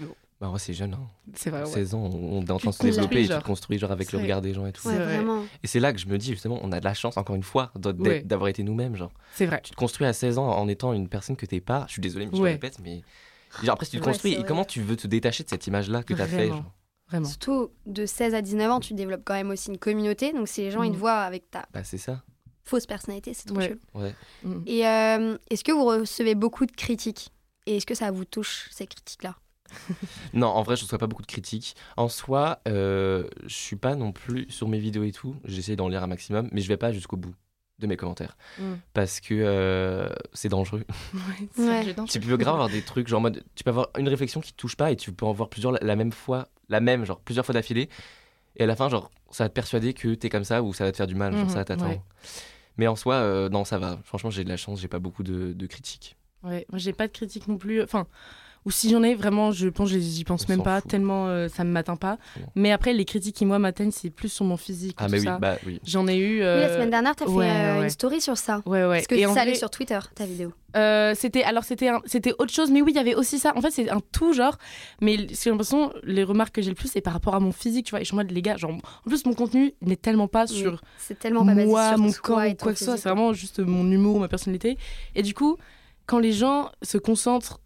ouais. 0.00 0.06
Bah, 0.40 0.48
ouais, 0.48 0.58
c'est 0.58 0.72
jeune, 0.72 0.94
hein. 0.94 1.06
C'est 1.34 1.50
vrai, 1.50 1.60
ouais. 1.60 1.66
16 1.66 1.94
ans, 1.94 2.00
on 2.02 2.40
est 2.42 2.50
en 2.50 2.58
train 2.58 2.70
de 2.70 2.74
se 2.74 2.82
développer 2.82 3.24
et 3.24 3.28
tu 3.28 3.38
te 3.38 3.44
construis 3.44 3.78
genre 3.78 3.90
avec 3.92 4.10
le 4.12 4.18
regard 4.18 4.40
des 4.40 4.54
gens 4.54 4.64
et 4.66 4.72
tout. 4.72 4.86
Ouais, 4.88 4.94
C'est 4.94 5.02
vrai. 5.04 5.16
vraiment. 5.18 5.44
Et 5.62 5.66
c'est 5.66 5.80
là 5.80 5.92
que 5.92 5.98
je 5.98 6.06
me 6.06 6.16
dis 6.16 6.28
justement, 6.30 6.58
on 6.62 6.72
a 6.72 6.80
de 6.80 6.84
la 6.84 6.94
chance 6.94 7.18
encore 7.18 7.36
une 7.36 7.42
fois 7.42 7.72
d'avoir 7.76 8.48
été 8.48 8.62
nous-mêmes, 8.62 8.96
genre. 8.96 9.12
C'est 9.34 9.44
vrai. 9.46 9.60
Tu 9.62 9.72
te 9.72 9.76
construis 9.76 10.06
à 10.06 10.14
16 10.14 10.38
ans 10.38 10.48
en 10.48 10.66
étant 10.68 10.94
une 10.94 11.08
personne 11.08 11.36
que 11.36 11.44
t'es 11.44 11.60
pas. 11.60 11.84
Je 11.88 11.92
suis 11.92 12.00
désolé, 12.02 12.24
mais 12.26 12.36
je 12.36 12.42
le 12.42 12.48
répète, 12.48 12.78
mais 12.82 13.02
genre 13.62 13.74
après 13.74 13.84
si 13.84 13.92
tu 13.92 13.98
te 14.00 14.04
construis 14.04 14.32
et 14.32 14.44
comment 14.44 14.64
tu 14.64 14.80
veux 14.80 14.96
te 14.96 15.06
détacher 15.06 15.44
de 15.44 15.48
cette 15.50 15.66
image-là 15.66 16.02
que 16.02 16.14
t'as 16.14 16.26
fait, 16.26 16.46
Vraiment. 16.48 16.56
genre? 16.56 16.72
Vraiment. 17.08 17.28
Surtout 17.28 17.70
de 17.86 18.06
16 18.06 18.34
à 18.34 18.40
19 18.40 18.70
ans, 18.70 18.78
tu 18.80 18.94
développes 18.94 19.22
quand 19.24 19.34
même 19.34 19.50
aussi 19.50 19.68
une 19.68 19.78
communauté. 19.78 20.32
Donc 20.32 20.48
si 20.48 20.62
les 20.62 20.70
gens 20.70 20.82
ils 20.84 20.90
te 20.90 20.94
Mhm. 20.94 21.00
voient 21.00 21.18
avec 21.20 21.50
ta 21.50 21.66
Bah 21.74 21.82
c'est 21.84 21.98
ça. 21.98 22.22
fausse 22.62 22.86
personnalité, 22.86 23.34
c'est 23.34 23.46
trop 23.48 23.58
Ouais. 23.58 23.68
chelou. 23.68 23.80
Ouais. 23.94 24.14
Mm. 24.44 24.62
Et 24.66 24.86
euh, 24.86 25.36
est-ce 25.50 25.64
que 25.64 25.72
vous 25.72 25.84
recevez 25.84 26.34
beaucoup 26.36 26.64
de 26.66 26.72
critiques? 26.72 27.30
Et 27.66 27.76
est-ce 27.78 27.84
que 27.86 27.96
ça 27.96 28.10
vous 28.12 28.24
touche, 28.24 28.68
ces 28.70 28.86
critiques-là? 28.86 29.34
Non, 30.32 30.48
en 30.48 30.62
vrai, 30.62 30.76
je 30.76 30.82
reçois 30.84 30.98
pas 30.98 31.06
beaucoup 31.06 31.22
de 31.22 31.26
critiques. 31.26 31.74
En 31.96 32.08
soi, 32.08 32.60
euh, 32.68 33.26
je 33.46 33.54
suis 33.54 33.76
pas 33.76 33.94
non 33.96 34.12
plus 34.12 34.46
sur 34.50 34.68
mes 34.68 34.78
vidéos 34.78 35.04
et 35.04 35.12
tout. 35.12 35.36
J'essaie 35.44 35.76
d'en 35.76 35.88
lire 35.88 36.02
un 36.02 36.06
maximum, 36.06 36.48
mais 36.52 36.60
je 36.60 36.68
vais 36.68 36.76
pas 36.76 36.92
jusqu'au 36.92 37.16
bout 37.16 37.34
de 37.78 37.86
mes 37.86 37.96
commentaires 37.96 38.36
Mm. 38.58 38.74
parce 38.92 39.20
que 39.20 39.34
euh, 39.34 40.08
c'est 40.34 40.48
dangereux. 40.50 40.84
Ouais, 41.14 41.48
c'est 41.54 41.62
Ouais. 41.68 41.94
tu 42.06 42.20
peux 42.20 42.36
grave 42.36 42.54
avoir 42.54 42.68
des 42.68 42.82
trucs 42.82 43.08
genre 43.08 43.20
mode 43.22 43.42
tu 43.54 43.64
peux 43.64 43.70
avoir 43.70 43.88
une 43.98 44.08
réflexion 44.08 44.40
qui 44.40 44.52
te 44.52 44.56
touche 44.56 44.76
pas 44.76 44.90
et 44.92 44.96
tu 44.96 45.12
peux 45.12 45.24
en 45.24 45.32
voir 45.32 45.48
plusieurs 45.48 45.72
la, 45.72 45.78
la 45.80 45.96
même 45.96 46.12
fois, 46.12 46.48
la 46.68 46.80
même 46.80 47.04
genre 47.06 47.20
plusieurs 47.20 47.44
fois 47.46 47.54
d'affilée 47.54 47.88
et 48.56 48.64
à 48.64 48.66
la 48.66 48.76
fin 48.76 48.88
genre 48.90 49.10
ça 49.30 49.44
va 49.44 49.48
te 49.48 49.54
persuader 49.54 49.94
que 49.94 50.14
t'es 50.14 50.28
comme 50.28 50.44
ça 50.44 50.62
ou 50.62 50.74
ça 50.74 50.84
va 50.84 50.92
te 50.92 50.96
faire 50.98 51.06
du 51.06 51.14
mal, 51.14 51.32
genre 51.32 51.44
Mhm, 51.44 51.48
ça 51.48 51.58
va 51.60 51.64
t'attendre. 51.64 51.90
ouais. 51.92 52.00
Mais 52.76 52.86
en 52.86 52.96
soi, 52.96 53.14
euh, 53.16 53.48
non, 53.48 53.64
ça 53.64 53.78
va. 53.78 53.98
Franchement, 54.04 54.30
j'ai 54.30 54.44
de 54.44 54.48
la 54.48 54.56
chance, 54.56 54.80
j'ai 54.80 54.88
pas 54.88 54.98
beaucoup 55.00 55.22
de, 55.22 55.52
de 55.54 55.66
critiques. 55.66 56.16
Ouais, 56.42 56.66
moi 56.70 56.78
j'ai 56.78 56.92
pas 56.92 57.06
de 57.06 57.12
critique 57.12 57.48
non 57.48 57.56
plus. 57.58 57.82
Enfin, 57.82 58.06
ou 58.66 58.70
si 58.70 58.90
j'en 58.90 59.02
ai, 59.02 59.14
vraiment, 59.14 59.52
je 59.52 59.68
pense, 59.68 59.88
j'y 59.88 60.24
pense 60.24 60.44
On 60.48 60.52
même 60.52 60.62
pas, 60.62 60.80
fout. 60.82 60.90
tellement 60.90 61.28
euh, 61.28 61.48
ça 61.48 61.64
me 61.64 61.70
m'atteint 61.70 61.96
pas. 61.96 62.18
Bon. 62.36 62.46
Mais 62.56 62.72
après, 62.72 62.92
les 62.92 63.04
critiques 63.06 63.36
qui, 63.36 63.46
moi, 63.46 63.58
m'atteignent, 63.58 63.90
c'est 63.90 64.10
plus 64.10 64.28
sur 64.28 64.44
mon 64.44 64.56
physique. 64.58 64.96
Ah, 65.00 65.06
tout 65.06 65.12
mais 65.12 65.18
oui, 65.20 65.24
ça. 65.24 65.38
bah 65.38 65.56
oui. 65.66 65.80
J'en 65.84 66.06
ai 66.06 66.16
eu. 66.18 66.40
Oui, 66.40 66.42
euh, 66.42 66.60
la 66.60 66.74
semaine 66.74 66.90
dernière, 66.90 67.16
t'as 67.16 67.24
fait 67.24 67.30
ouais, 67.30 67.48
euh, 67.50 67.78
ouais. 67.78 67.84
une 67.84 67.90
story 67.90 68.20
sur 68.20 68.36
ça. 68.36 68.62
Ouais, 68.66 68.84
ouais. 68.84 68.96
Parce 68.96 69.06
que 69.06 69.14
Et 69.14 69.24
ça 69.24 69.40
allait 69.40 69.54
sur 69.54 69.70
Twitter, 69.70 69.98
ta 70.14 70.26
vidéo. 70.26 70.52
euh, 70.76 71.14
c'était 71.16 71.42
alors 71.42 71.64
c'était 71.64 71.88
un- 71.88 72.02
c'était 72.04 72.32
autre 72.38 72.52
chose, 72.52 72.70
mais 72.70 72.82
oui, 72.82 72.92
il 72.92 72.96
y 72.96 73.00
avait 73.00 73.14
aussi 73.14 73.38
ça. 73.38 73.52
En 73.56 73.62
fait, 73.62 73.70
c'est 73.70 73.88
un 73.88 74.00
tout 74.12 74.32
genre. 74.34 74.58
Mais 75.00 75.16
j'ai 75.16 75.50
l'impression 75.50 75.92
les 76.04 76.22
remarques 76.22 76.54
que 76.54 76.60
j'ai 76.62 76.70
le 76.70 76.76
plus, 76.76 76.88
c'est 76.92 77.00
par 77.00 77.14
rapport 77.14 77.34
à 77.34 77.40
mon 77.40 77.52
physique, 77.52 77.86
tu 77.86 77.90
vois. 77.92 78.00
Et 78.00 78.04
je 78.04 78.08
suis 78.08 78.14
en 78.14 78.18
mode 78.18 78.30
les 78.30 78.42
gars, 78.42 78.56
genre, 78.58 78.72
en 78.72 79.08
plus 79.08 79.24
mon 79.24 79.32
contenu 79.34 79.72
n'est 79.80 79.96
tellement 79.96 80.28
pas 80.28 80.44
Oui. 80.50 80.54
sur 80.58 80.82
C'est 80.98 81.18
tellement 81.18 81.46
pas 81.46 81.54
basé 81.54 81.66
moi, 81.66 81.88
sur 81.90 81.98
mon 81.98 82.12
corps 82.12 82.38
ou 82.46 82.54
quoi 82.56 82.72
que 82.74 82.78
ce 82.78 82.84
soit. 82.84 82.96
C'est 82.98 83.08
vraiment 83.08 83.32
juste 83.32 83.58
mon 83.60 83.90
humour, 83.90 84.20
ma 84.20 84.28
personnalité. 84.28 84.76
Et 85.14 85.22
du 85.22 85.32
coup, 85.34 85.56
quand 86.06 86.18
les 86.18 86.32
gens 86.32 86.70
se 86.82 86.98
concentrent 86.98 87.59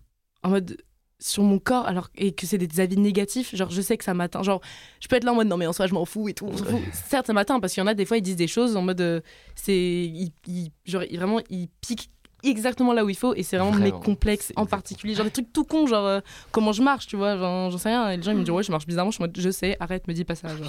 en 0.44 0.50
mode 0.50 0.76
sur 1.20 1.42
mon 1.42 1.58
corps 1.58 1.86
alors 1.86 2.10
et 2.16 2.32
que 2.32 2.44
c'est 2.46 2.58
des 2.58 2.80
avis 2.80 2.96
négatifs 2.98 3.54
genre 3.56 3.70
je 3.70 3.80
sais 3.80 3.96
que 3.96 4.04
ça 4.04 4.14
m'atteint 4.14 4.42
genre 4.42 4.60
je 5.00 5.08
peux 5.08 5.16
être 5.16 5.24
là 5.24 5.32
en 5.32 5.36
mode 5.36 5.46
non 5.46 5.56
mais 5.56 5.66
en 5.66 5.72
soi 5.72 5.86
je 5.86 5.94
m'en 5.94 6.04
fous 6.04 6.28
et 6.28 6.34
tout 6.34 6.50
certes 6.92 7.26
ça 7.28 7.32
m'atteint 7.32 7.60
parce 7.60 7.72
qu'il 7.72 7.80
y 7.80 7.84
en 7.84 7.86
a 7.86 7.94
des 7.94 8.04
fois 8.04 8.18
ils 8.18 8.22
disent 8.22 8.36
des 8.36 8.48
choses 8.48 8.76
en 8.76 8.82
mode 8.82 9.00
euh, 9.00 9.20
c'est 9.54 9.74
ils, 9.76 10.32
ils- 10.46 10.72
genre 10.84 11.02
vraiment 11.12 11.40
ils 11.50 11.68
piquent 11.80 12.10
exactement 12.50 12.92
là 12.92 13.04
où 13.04 13.08
il 13.10 13.16
faut 13.16 13.34
et 13.34 13.42
c'est 13.42 13.56
vraiment, 13.56 13.72
Vraiment, 13.72 13.98
mes 13.98 14.04
complexes 14.04 14.52
en 14.56 14.66
particulier 14.66 15.14
genre 15.14 15.24
des 15.24 15.30
trucs 15.30 15.52
tout 15.52 15.64
cons 15.64 15.86
genre 15.86 16.04
euh, 16.06 16.20
comment 16.52 16.72
je 16.72 16.82
marche 16.82 17.06
tu 17.06 17.16
vois 17.16 17.36
j'en 17.36 17.76
sais 17.78 17.88
rien 17.88 18.10
et 18.10 18.16
les 18.16 18.22
gens 18.22 18.32
ils 18.32 18.38
me 18.38 18.42
disent 18.44 18.50
ouais 18.54 18.62
je 18.62 18.70
marche 18.70 18.86
bizarrement 18.86 19.10
je 19.10 19.50
sais 19.50 19.76
arrête 19.80 20.06
me 20.08 20.12
dis 20.14 20.24
pas 20.24 20.34
ça 20.34 20.48
genre 20.48 20.68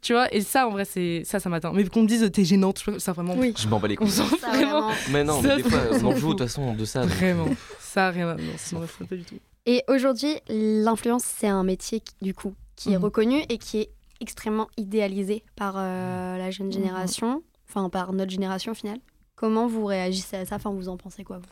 tu 0.00 0.12
vois 0.12 0.32
et 0.34 0.40
ça 0.40 0.66
en 0.66 0.70
vrai 0.70 0.84
c'est 0.84 1.22
ça 1.24 1.40
ça 1.40 1.48
m'atteint 1.48 1.72
mais 1.72 1.84
qu'on 1.88 2.02
me 2.02 2.08
dise 2.08 2.30
t'es 2.32 2.44
gênante 2.44 2.82
je- 2.86 2.98
ça 2.98 3.12
vraiment 3.12 3.34
Oui. 3.36 3.54
Je 3.56 3.68
m'en 3.68 3.78
bats 3.78 3.88
les 3.88 3.96
couilles. 3.96 4.08
vraiment. 4.08 4.90
Mais 5.10 5.24
non, 5.24 5.40
Ça, 5.42 5.56
mais 5.56 5.62
des 5.62 5.68
fois, 5.68 5.80
on 5.92 6.04
en 6.06 6.16
joue 6.16 6.28
de 6.34 6.38
toute 6.38 6.48
façon 6.48 6.74
de 6.74 6.84
ça. 6.84 7.02
donc- 7.02 7.10
Vraiment. 7.10 7.46
Ça, 7.80 8.10
rien 8.10 8.28
à... 8.28 8.34
Non, 8.34 8.42
ça 8.56 8.78
m'en 8.78 8.86
fout 8.86 9.06
pas 9.08 9.16
du 9.16 9.24
tout. 9.24 9.36
Et 9.66 9.82
aujourd'hui, 9.88 10.34
l'influence, 10.48 11.22
c'est 11.24 11.48
un 11.48 11.62
métier 11.64 12.00
qui- 12.00 12.14
du 12.22 12.34
coup 12.34 12.54
qui 12.76 12.92
est 12.92 12.96
Mhm. 12.98 13.04
reconnu 13.04 13.40
et 13.48 13.58
qui 13.58 13.78
est 13.80 13.90
extrêmement 14.20 14.68
idéalisé 14.76 15.42
par 15.56 15.74
euh, 15.76 16.36
la 16.38 16.50
jeune 16.50 16.70
génération, 16.72 17.42
enfin 17.68 17.88
par 17.88 18.12
notre 18.12 18.30
génération 18.30 18.72
au 18.72 18.74
final. 18.74 18.98
Comment 19.36 19.66
vous 19.66 19.84
réagissez 19.84 20.36
à 20.36 20.44
ça? 20.46 20.56
Enfin, 20.56 20.70
vous 20.70 20.88
en 20.88 20.96
pensez 20.96 21.22
quoi 21.22 21.38
vous? 21.38 21.44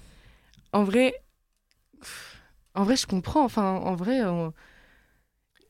En 0.73 0.83
vrai... 0.83 1.15
En 2.75 2.83
vrai, 2.83 2.97
je 2.97 3.07
comprends. 3.07 3.45
Enfin, 3.45 3.77
en 3.77 3.95
vrai... 3.95 4.21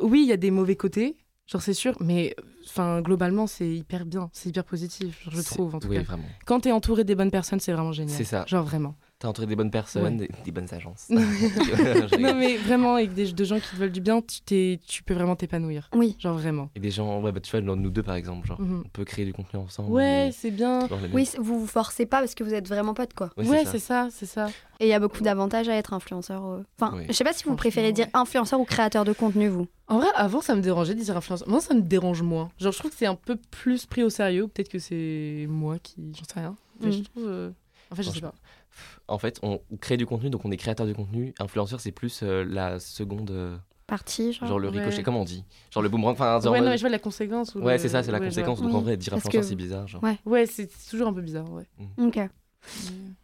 Oui, 0.00 0.23
il 0.23 0.28
y 0.28 0.33
a 0.33 0.37
des 0.37 0.50
mauvais 0.50 0.76
côtés. 0.76 1.16
Genre, 1.47 1.61
c'est 1.61 1.75
sûr, 1.75 1.94
mais 2.00 2.35
enfin, 2.64 3.02
globalement, 3.02 3.47
c'est 3.47 3.68
hyper 3.68 4.06
bien, 4.06 4.30
c'est 4.33 4.49
hyper 4.49 4.64
positif, 4.64 5.26
je 5.30 5.42
trouve, 5.42 5.75
en 5.75 5.78
tout 5.78 5.88
oui, 5.88 5.99
cas. 5.99 6.02
vraiment. 6.02 6.25
Quand 6.47 6.61
t'es 6.61 6.73
entouré 6.73 7.04
des 7.04 7.14
bonnes 7.14 7.30
personnes, 7.30 7.61
c'est 7.61 7.73
vraiment 7.73 7.92
génial. 7.92 8.16
C'est 8.16 8.25
ça. 8.25 8.47
Genre, 8.47 8.64
vraiment. 8.64 8.94
T'as 9.24 9.30
entouré 9.30 9.46
des 9.46 9.56
bonnes 9.56 9.70
personnes, 9.70 10.02
Ouais. 10.04 10.10
des, 10.10 10.30
des 10.44 10.50
bonnes 10.52 10.68
agences. 10.74 11.06
non, 11.08 11.22
Je 11.22 12.14
rigole. 12.16 12.36
mais 12.36 12.58
vraiment, 12.58 12.96
avec 12.96 13.14
des, 13.14 13.32
de 13.32 13.44
gens 13.44 13.58
qui 13.58 13.70
te 13.70 13.76
veulent 13.76 13.90
du 13.90 14.02
bien, 14.02 14.20
tu, 14.20 14.42
t'es- 14.42 14.78
tu 14.86 15.02
peux 15.02 15.14
vraiment 15.14 15.34
t'épanouir. 15.34 15.88
Oui. 15.94 16.14
Genre, 16.18 16.36
vraiment. 16.36 16.68
Et 16.76 16.80
des 16.80 16.90
gens, 16.90 17.22
ouais, 17.22 17.32
bah, 17.32 17.40
tu 17.40 17.50
vois, 17.50 17.62
nous 17.62 17.88
deux 17.90 18.02
par 18.02 18.16
exemple, 18.16 18.46
genre, 18.46 18.60
Mhm. 18.60 18.82
on 18.84 18.88
peut 18.90 19.06
créer 19.06 19.24
du 19.24 19.32
contenu 19.32 19.58
ensemble. 19.60 19.90
Ouais, 19.90 20.28
c'est 20.34 20.50
bien. 20.50 20.80
Oui, 21.14 21.26
vous 21.38 21.58
vous 21.60 21.66
forcez 21.66 22.04
pas 22.04 22.18
parce 22.18 22.34
que 22.34 22.44
vous 22.44 22.52
êtes 22.52 22.68
vraiment 22.68 22.92
potes, 22.92 23.14
quoi. 23.14 23.30
Ouais, 23.38 23.64
c'est 23.64 23.78
ça, 23.78 24.08
c'est 24.10 24.26
ça. 24.26 24.48
Et 24.78 24.84
il 24.84 24.88
y 24.88 24.92
a 24.92 25.00
beaucoup 25.00 25.22
d'avantages 25.22 25.70
à 25.70 25.74
être 25.74 25.94
influenceur. 25.94 26.44
euh. 26.44 26.62
Enfin, 26.78 26.94
Oui. 26.94 27.04
je 27.08 27.12
sais 27.14 27.24
pas 27.24 27.32
si 27.32 27.44
vous 27.44 27.56
préférez 27.56 27.92
dire 27.92 28.08
influenceur 28.12 28.60
ou 28.60 28.64
créateur 28.66 29.06
de 29.06 29.14
contenu, 29.14 29.48
vous. 29.48 29.66
En 29.88 30.00
vrai, 30.00 30.08
avant, 30.16 30.42
ça 30.42 30.54
me 30.54 30.60
dérangeait 30.60 30.94
de 30.94 31.00
dire 31.00 31.16
influenceur. 31.16 31.48
Moi, 31.48 31.62
ça 31.62 31.72
me 31.72 31.80
dérange 31.80 32.20
moins. 32.20 32.50
Genre, 32.58 32.72
je 32.72 32.78
trouve 32.78 32.90
que 32.90 32.96
c'est 32.98 33.06
un 33.06 33.14
peu 33.14 33.36
plus 33.50 33.86
pris 33.86 34.02
au 34.02 34.10
sérieux. 34.10 34.48
Peut-être 34.48 34.68
que 34.68 34.78
c'est 34.78 35.46
moi 35.48 35.78
qui. 35.82 36.12
J'en 36.14 36.24
sais 36.24 36.40
rien. 36.40 36.56
Mais 36.80 36.88
Mm. 36.88 36.92
je 36.92 36.98
trouve. 37.04 37.24
euh, 37.26 37.50
En 37.90 37.96
fait, 37.96 38.02
je 38.02 38.10
sais 38.10 38.20
pas. 38.20 38.34
En 39.08 39.18
fait, 39.18 39.38
on 39.42 39.60
crée 39.80 39.96
du 39.96 40.06
contenu, 40.06 40.30
donc 40.30 40.44
on 40.44 40.50
est 40.50 40.56
créateur 40.56 40.86
de 40.86 40.92
contenu. 40.92 41.34
Influenceur, 41.38 41.80
c'est 41.80 41.92
plus 41.92 42.20
euh, 42.22 42.44
la 42.48 42.78
seconde, 42.80 43.30
euh, 43.30 43.56
Partie, 43.86 44.32
genre. 44.32 44.48
genre 44.48 44.58
le 44.58 44.70
ouais. 44.70 44.78
ricochet, 44.78 45.02
comment 45.02 45.20
on 45.20 45.24
dit? 45.24 45.44
Genre 45.70 45.82
le 45.82 45.88
boomerang, 45.90 46.12
enfin, 46.14 46.40
genre, 46.40 46.52
Ouais, 46.52 46.60
non, 46.60 46.70
mais 46.70 46.76
je 46.78 46.82
vois 46.82 46.88
la 46.90 46.98
conséquence. 46.98 47.54
ou 47.54 47.60
ouais, 47.60 47.74
le- 47.74 47.78
c'est 47.78 47.90
ça, 47.90 48.02
c'est 48.02 48.10
la 48.12 48.18
ouais, 48.18 48.26
conséquence. 48.26 48.62
Donc 48.62 48.72
en 48.74 48.80
vrai, 48.80 48.96
dire 48.96 49.12
influenceur, 49.14 49.42
que- 49.42 49.46
c'est 49.46 49.54
bizarre. 49.56 49.86
Genre. 49.86 50.02
Ouais. 50.02 50.18
Ouais, 50.24 50.46
c'est 50.46 50.68
toujours 50.88 51.08
un 51.08 51.12
peu 51.12 51.20
bizarre, 51.20 51.50
ouais. 51.52 51.66
Ok. 51.98 52.16
Mais- 52.16 52.30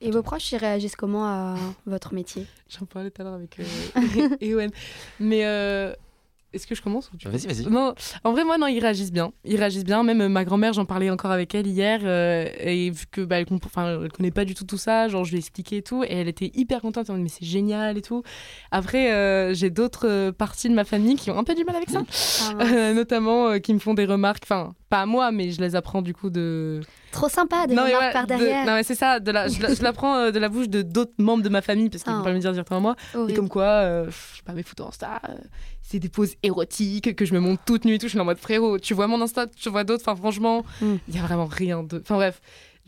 Et 0.03 0.11
vos 0.11 0.23
proches, 0.23 0.53
ils 0.53 0.59
réagissent 0.59 0.97
comment 0.97 1.25
à 1.25 1.57
votre 1.87 2.13
métier? 2.13 2.47
J'en 2.69 2.85
parlais 2.85 3.11
tout 3.11 3.23
à 3.23 3.25
l'heure 3.25 3.35
avec 3.35 3.59
euh, 3.59 3.65
Ewen. 4.43 4.71
Mais 5.19 5.47
euh, 5.47 5.95
est-ce 6.53 6.67
que 6.67 6.75
je 6.75 6.83
commence 6.83 7.11
ou 7.13 7.17
tu 7.17 7.29
Vas-y, 7.29 7.47
vas-y. 7.47 7.67
Non, 7.71 7.95
en 8.25 8.33
vrai, 8.33 8.45
moi, 8.45 8.59
non, 8.59 8.67
ils 8.67 8.81
réagissent 8.81 9.13
bien. 9.13 9.33
Ils 9.45 9.57
réagissent 9.57 9.85
bien. 9.85 10.03
Même 10.03 10.21
euh, 10.21 10.29
ma 10.29 10.45
grand-mère, 10.45 10.73
j'en 10.73 10.85
parlais 10.85 11.09
encore 11.11 11.31
avec 11.31 11.55
elle 11.55 11.67
hier. 11.67 12.01
euh, 12.03 12.47
et 12.61 12.91
vu 12.91 13.05
que 13.11 13.21
bah, 13.23 13.39
elle, 13.39 13.47
comp- 13.47 13.65
enfin, 13.67 14.01
elle 14.03 14.11
connaît 14.13 14.31
pas 14.31 14.45
du 14.45 14.55
tout 14.55 14.65
tout 14.65 14.77
ça, 14.79 15.09
genre, 15.09 15.25
je 15.25 15.31
lui 15.31 15.37
ai 15.37 15.41
expliqué 15.41 15.79
et 15.79 15.83
tout. 15.83 16.03
Et 16.05 16.13
elle 16.13 16.29
était 16.29 16.51
hyper 16.55 16.81
contente. 16.81 17.07
Elle 17.09 17.15
m'a 17.15 17.19
dit, 17.19 17.23
mais 17.25 17.29
c'est 17.29 17.47
génial 17.47 17.97
et 17.99 18.03
tout. 18.03 18.23
Après, 18.71 19.13
euh, 19.13 19.55
j'ai 19.55 19.71
d'autres 19.71 20.09
euh, 20.09 20.33
parties 20.33 20.69
de 20.69 20.75
ma 20.75 20.85
famille 20.85 21.17
qui 21.17 21.31
ont 21.31 21.39
un 21.39 21.45
peu 21.45 21.55
du 21.55 21.65
mal 21.65 21.77
avec 21.77 21.91
ça. 21.91 22.03
Ah. 22.09 22.65
Euh, 22.71 22.95
notamment 22.95 23.49
euh, 23.49 23.59
qui 23.59 23.73
me 23.75 23.79
font 23.79 23.95
des 23.95 24.05
remarques. 24.05 24.43
Enfin, 24.45 24.75
pas 24.89 25.03
à 25.03 25.07
moi, 25.07 25.31
mais 25.33 25.51
je 25.51 25.61
les 25.61 25.75
apprends 25.77 26.03
du 26.03 26.15
coup 26.15 26.31
de. 26.31 26.81
Trop 27.13 27.29
sympa, 27.29 27.67
mais 27.69 27.75
remarques 27.75 28.01
ouais, 28.01 28.13
par 28.13 28.23
de- 28.25 28.29
derrière. 28.29 28.67
Non, 28.67 28.75
mais 28.75 28.83
c'est 28.83 28.95
ça. 28.95 29.19
De 29.21 29.31
la... 29.33 29.49
je 29.49 29.61
la- 29.61 29.75
je 29.75 29.83
l'apprends 29.83 30.15
euh, 30.17 30.31
de 30.31 30.39
la 30.39 30.49
bouche 30.49 30.69
de 30.69 30.83
d'autres 30.83 31.13
membres 31.19 31.43
de 31.43 31.49
ma 31.49 31.61
famille 31.63 31.91
parce 31.91 32.03
qu'ils 32.05 32.13
Ah. 32.13 32.19
vont 32.19 32.25
pas 32.25 32.33
me 32.33 32.39
dire 32.39 32.53
directement 32.53 32.79
à 32.79 32.81
moi. 32.81 33.27
Et 33.29 33.35
comme 33.35 33.49
quoi, 33.49 33.65
euh, 33.65 34.07
je 34.07 34.37
sais 34.37 34.43
pas, 34.45 34.53
mes 34.53 34.63
photos 34.63 34.89
Insta, 34.89 35.21
euh, 35.29 35.33
c'est 35.83 35.99
des 35.99 36.09
poses 36.09 36.35
érotiques, 36.43 37.17
que 37.17 37.25
je 37.25 37.35
me 37.35 37.41
monte 37.41 37.61
toute 37.67 37.85
nue 37.85 37.95
et 37.95 37.99
tout. 37.99 38.07
Je 38.07 38.11
suis 38.11 38.21
en 38.21 38.25
mode 38.25 38.39
frérot, 38.39 38.79
tu 38.79 38.95
vois 38.95 39.07
mon 39.09 39.21
Insta, 39.21 39.47
tu 39.49 39.69
vois 39.71 39.85
d'autres. 39.85 40.03
Enfin, 40.07 40.17
franchement, 40.17 40.65
il 40.81 40.87
Mm. 40.89 40.99
y 41.15 41.19
a 41.19 41.23
vraiment 41.23 41.47
rien 41.47 41.83
de. 41.83 41.99
Enfin, 42.01 42.15
bref. 42.17 42.41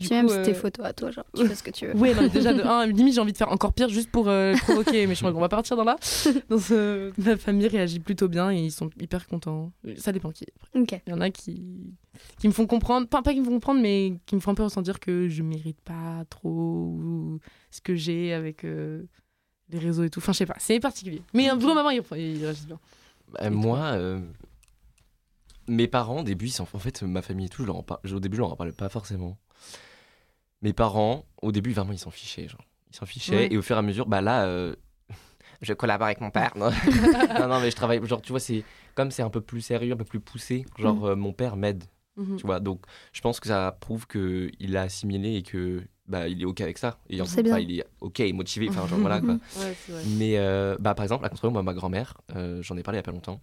Du 0.07 0.13
même 0.13 0.29
si 0.29 0.41
tes 0.41 0.51
euh, 0.51 0.53
photos 0.53 0.85
à 0.85 0.93
toi, 0.93 1.11
genre, 1.11 1.25
tu 1.35 1.45
fais 1.47 1.55
ce 1.55 1.63
que 1.63 1.71
tu 1.71 1.87
veux. 1.87 1.95
Ouais, 1.95 2.13
non, 2.13 2.23
mais 2.23 2.29
déjà, 2.29 2.53
de 2.53 2.61
un, 2.61 2.85
limite, 2.85 3.15
j'ai 3.15 3.21
envie 3.21 3.31
de 3.33 3.37
faire 3.37 3.51
encore 3.51 3.73
pire 3.73 3.89
juste 3.89 4.09
pour 4.11 4.27
euh, 4.27 4.53
provoquer. 4.55 5.07
mais 5.07 5.15
je 5.15 5.19
crois 5.21 5.31
qu'on 5.33 5.39
va 5.39 5.49
partir 5.49 5.75
dans 5.75 5.83
là. 5.83 5.97
Donc, 6.49 6.61
euh, 6.71 7.11
ma 7.17 7.37
famille 7.37 7.67
réagit 7.67 7.99
plutôt 7.99 8.27
bien 8.27 8.51
et 8.51 8.57
ils 8.59 8.71
sont 8.71 8.89
hyper 8.99 9.27
contents. 9.27 9.71
Ça 9.97 10.11
dépend 10.11 10.31
qui. 10.31 10.45
Ok. 10.75 10.99
Il 11.07 11.09
y 11.09 11.13
en 11.13 11.21
a 11.21 11.29
qui, 11.29 11.93
qui 12.39 12.47
me 12.47 12.53
font 12.53 12.67
comprendre, 12.67 13.07
pas, 13.07 13.21
pas 13.21 13.33
qui 13.33 13.39
me 13.39 13.45
font 13.45 13.51
comprendre, 13.51 13.81
mais 13.81 14.13
qui 14.25 14.35
me 14.35 14.39
font 14.39 14.51
un 14.51 14.55
peu 14.55 14.63
ressentir 14.63 14.99
que 14.99 15.27
je 15.29 15.43
mérite 15.43 15.81
pas 15.81 16.23
trop 16.29 16.49
ou 16.49 17.39
ce 17.71 17.81
que 17.81 17.95
j'ai 17.95 18.33
avec 18.33 18.63
euh, 18.63 19.03
les 19.69 19.79
réseaux 19.79 20.03
et 20.03 20.09
tout. 20.09 20.19
Enfin, 20.19 20.33
je 20.33 20.37
sais 20.39 20.45
pas, 20.45 20.55
c'est 20.59 20.79
particulier. 20.79 21.21
Mais 21.33 21.49
un 21.49 21.55
boulot, 21.55 21.73
maman, 21.73 21.89
ils, 21.89 22.01
ils 22.17 22.43
réagissent 22.43 22.67
bien. 22.67 22.79
Bah, 23.31 23.49
moi, 23.49 23.79
euh, 23.93 24.19
mes 25.67 25.87
parents, 25.87 26.19
au 26.21 26.23
début, 26.23 26.47
ils 26.47 26.61
en 26.61 26.65
fait, 26.65 27.03
ma 27.03 27.21
famille 27.21 27.45
et 27.47 27.49
tout, 27.49 27.61
je 27.63 27.67
leur 27.67 27.77
en 27.77 27.83
par- 27.83 27.99
au 28.11 28.19
début, 28.19 28.37
je 28.37 28.41
leur 28.41 28.51
en 28.51 28.55
parlais 28.55 28.71
pas 28.73 28.89
forcément. 28.89 29.37
Mes 30.63 30.73
parents, 30.73 31.25
au 31.41 31.51
début, 31.51 31.71
vraiment, 31.73 31.91
ils 31.91 31.99
s'en 31.99 32.09
fichaient. 32.11 32.47
Genre. 32.47 32.61
Ils 32.91 32.95
s'en 32.95 33.05
fichaient. 33.05 33.35
Ouais. 33.35 33.53
Et 33.53 33.57
au 33.57 33.61
fur 33.61 33.75
et 33.75 33.79
à 33.79 33.81
mesure, 33.81 34.07
bah 34.07 34.21
là, 34.21 34.45
euh, 34.45 34.75
je 35.61 35.73
collabore 35.73 36.05
avec 36.07 36.21
mon 36.21 36.31
père. 36.31 36.53
Non, 36.55 36.69
non, 37.39 37.47
non, 37.47 37.59
mais 37.59 37.69
je 37.69 37.75
travaille. 37.75 38.03
Genre, 38.05 38.21
tu 38.21 38.31
vois, 38.31 38.39
c'est 38.39 38.63
comme 38.95 39.11
c'est 39.11 39.23
un 39.23 39.29
peu 39.29 39.41
plus 39.41 39.61
sérieux, 39.61 39.93
un 39.93 39.97
peu 39.97 40.05
plus 40.05 40.19
poussé. 40.21 40.65
Genre, 40.79 40.95
Mhm. 40.95 41.05
euh, 41.05 41.15
mon 41.15 41.33
père 41.33 41.55
m'aide, 41.57 41.83
Mhm. 42.15 42.37
tu 42.37 42.45
vois. 42.45 42.59
Donc, 42.59 42.85
je 43.11 43.21
pense 43.21 43.39
que 43.39 43.47
ça 43.47 43.77
prouve 43.79 44.07
que 44.07 44.49
il 44.59 44.71
l'a 44.71 44.83
assimilé 44.83 45.35
et 45.35 45.43
que 45.43 45.83
bah, 46.07 46.27
il 46.27 46.41
est 46.41 46.45
OK 46.45 46.61
avec 46.61 46.77
ça. 46.77 46.99
Et 47.09 47.19
en 47.21 47.25
bien. 47.25 47.57
il 47.59 47.79
est 47.79 47.85
OK 48.01 48.19
et 48.21 48.31
motivé. 48.33 48.69
Enfin, 48.69 48.87
genre, 48.87 48.99
voilà, 49.01 49.19
quoi. 49.21 49.33
Ouais, 49.33 49.73
c'est 49.85 49.91
vrai. 49.91 50.03
Mais 50.17 50.37
euh, 50.37 50.77
bah, 50.79 50.95
par 50.95 51.03
exemple, 51.03 51.25
à 51.25 51.29
contrario, 51.29 51.51
moi, 51.51 51.63
ma 51.63 51.73
grand-mère, 51.73 52.13
euh, 52.35 52.61
j'en 52.61 52.77
ai 52.77 52.83
parlé 52.83 52.97
il 52.97 52.99
y 52.99 53.01
a 53.01 53.03
pas 53.03 53.11
longtemps. 53.11 53.41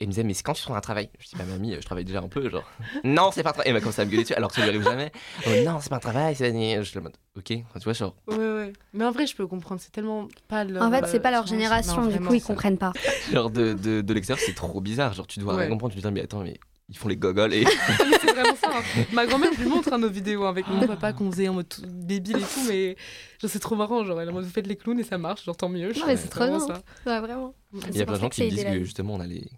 Et 0.00 0.04
elle 0.04 0.08
me 0.08 0.12
disait, 0.12 0.24
mais 0.24 0.34
c'est 0.34 0.42
quand 0.42 0.54
tu 0.54 0.62
trouves 0.62 0.74
un 0.74 0.80
travail? 0.80 1.08
Je 1.20 1.28
dis, 1.28 1.36
bah, 1.36 1.44
mamie, 1.44 1.72
je 1.76 1.86
travaille 1.86 2.04
déjà 2.04 2.18
un 2.18 2.26
peu, 2.28 2.50
genre. 2.50 2.68
non, 3.04 3.30
c'est 3.32 3.44
pas 3.44 3.50
un 3.50 3.52
travail. 3.52 3.66
Et 3.66 3.70
elle 3.70 3.74
m'a 3.74 3.80
commencé 3.80 4.02
à 4.02 4.04
me 4.04 4.10
gueuler 4.10 4.24
dessus, 4.24 4.34
alors 4.34 4.50
que 4.50 4.56
ça 4.56 4.62
lui 4.62 4.68
arrive 4.70 4.82
jamais. 4.82 5.12
Mode, 5.46 5.58
non, 5.64 5.78
c'est 5.80 5.88
pas 5.88 5.96
un 5.96 6.00
travail, 6.00 6.34
c'est. 6.34 6.50
Je 6.52 6.82
suis 6.82 6.98
en 6.98 7.02
mode, 7.02 7.16
ok, 7.36 7.44
tu 7.44 7.64
vois, 7.84 7.92
genre. 7.92 8.16
Ouais, 8.26 8.36
ouais. 8.36 8.72
Mais 8.92 9.04
en 9.04 9.12
vrai, 9.12 9.28
je 9.28 9.36
peux 9.36 9.46
comprendre, 9.46 9.80
c'est 9.80 9.92
tellement 9.92 10.26
pas 10.48 10.64
leur. 10.64 10.82
En 10.82 10.90
fait, 10.90 11.06
c'est 11.06 11.20
pas 11.20 11.30
leur 11.30 11.44
euh, 11.44 11.46
génération, 11.46 11.98
non, 11.98 12.06
du 12.06 12.10
vraiment, 12.14 12.26
coup, 12.28 12.34
ils 12.34 12.40
ça- 12.40 12.46
comprennent 12.48 12.76
pas. 12.78 12.92
Genre, 13.32 13.50
de, 13.50 13.74
de, 13.74 14.00
de 14.00 14.14
l'extérieur, 14.14 14.44
c'est 14.44 14.54
trop 14.54 14.80
bizarre. 14.80 15.12
Genre, 15.12 15.28
tu 15.28 15.38
dois 15.38 15.54
Ouais. 15.54 15.60
rien 15.62 15.70
comprendre, 15.70 15.94
tu 15.94 16.00
te 16.02 16.06
dis, 16.08 16.12
mais 16.12 16.22
attends, 16.22 16.40
mais 16.42 16.58
ils 16.88 16.98
font 16.98 17.06
les 17.08 17.16
gogoles 17.16 17.54
et. 17.54 17.64
C'est 17.64 18.32
vraiment 18.32 18.56
ça. 18.56 18.72
hein. 18.76 19.04
Ma 19.12 19.26
grand-mère, 19.26 19.52
je 19.56 19.60
lui 19.62 19.68
montre 19.68 19.92
hein, 19.92 19.98
nos 19.98 20.10
vidéos 20.10 20.44
avec 20.44 20.66
mon 20.66 20.84
papa 20.88 21.12
qu'on 21.12 21.30
faisait 21.30 21.46
en 21.48 21.54
mode 21.54 21.68
tout 21.68 21.82
débile 21.86 22.38
et 22.38 22.40
tout, 22.40 22.64
mais 22.66 22.96
genre, 23.40 23.48
c'est 23.48 23.60
trop 23.60 23.76
marrant. 23.76 24.02
Genre, 24.04 24.20
elle 24.20 24.26
est 24.26 24.30
en 24.32 24.34
mode 24.34 24.44
vous 24.44 24.50
faites 24.50 24.66
les 24.66 24.74
clowns 24.76 24.98
et 24.98 25.04
ça 25.04 25.18
marche, 25.18 25.44
genre 25.44 25.56
tant 25.56 25.68
mieux. 25.68 25.92
Je 25.92 26.00
Non, 26.00 26.06
mais 26.08 26.16
c'est 26.16 26.28
trop 26.28 26.46
bien. 26.46 26.58
ça. 26.58 26.82
Ouais, 27.06 27.20
vraiment. 27.20 27.54
Il 27.72 27.96
y 27.96 28.02
a 28.02 28.06
plein 28.06 28.16
de 28.16 28.20
gens 28.20 28.28
qui 28.28 28.48
disent 28.48 28.64
que 28.64 28.82
justement, 28.84 29.14
on 29.14 29.20
a 29.20 29.26
les, 29.26 29.48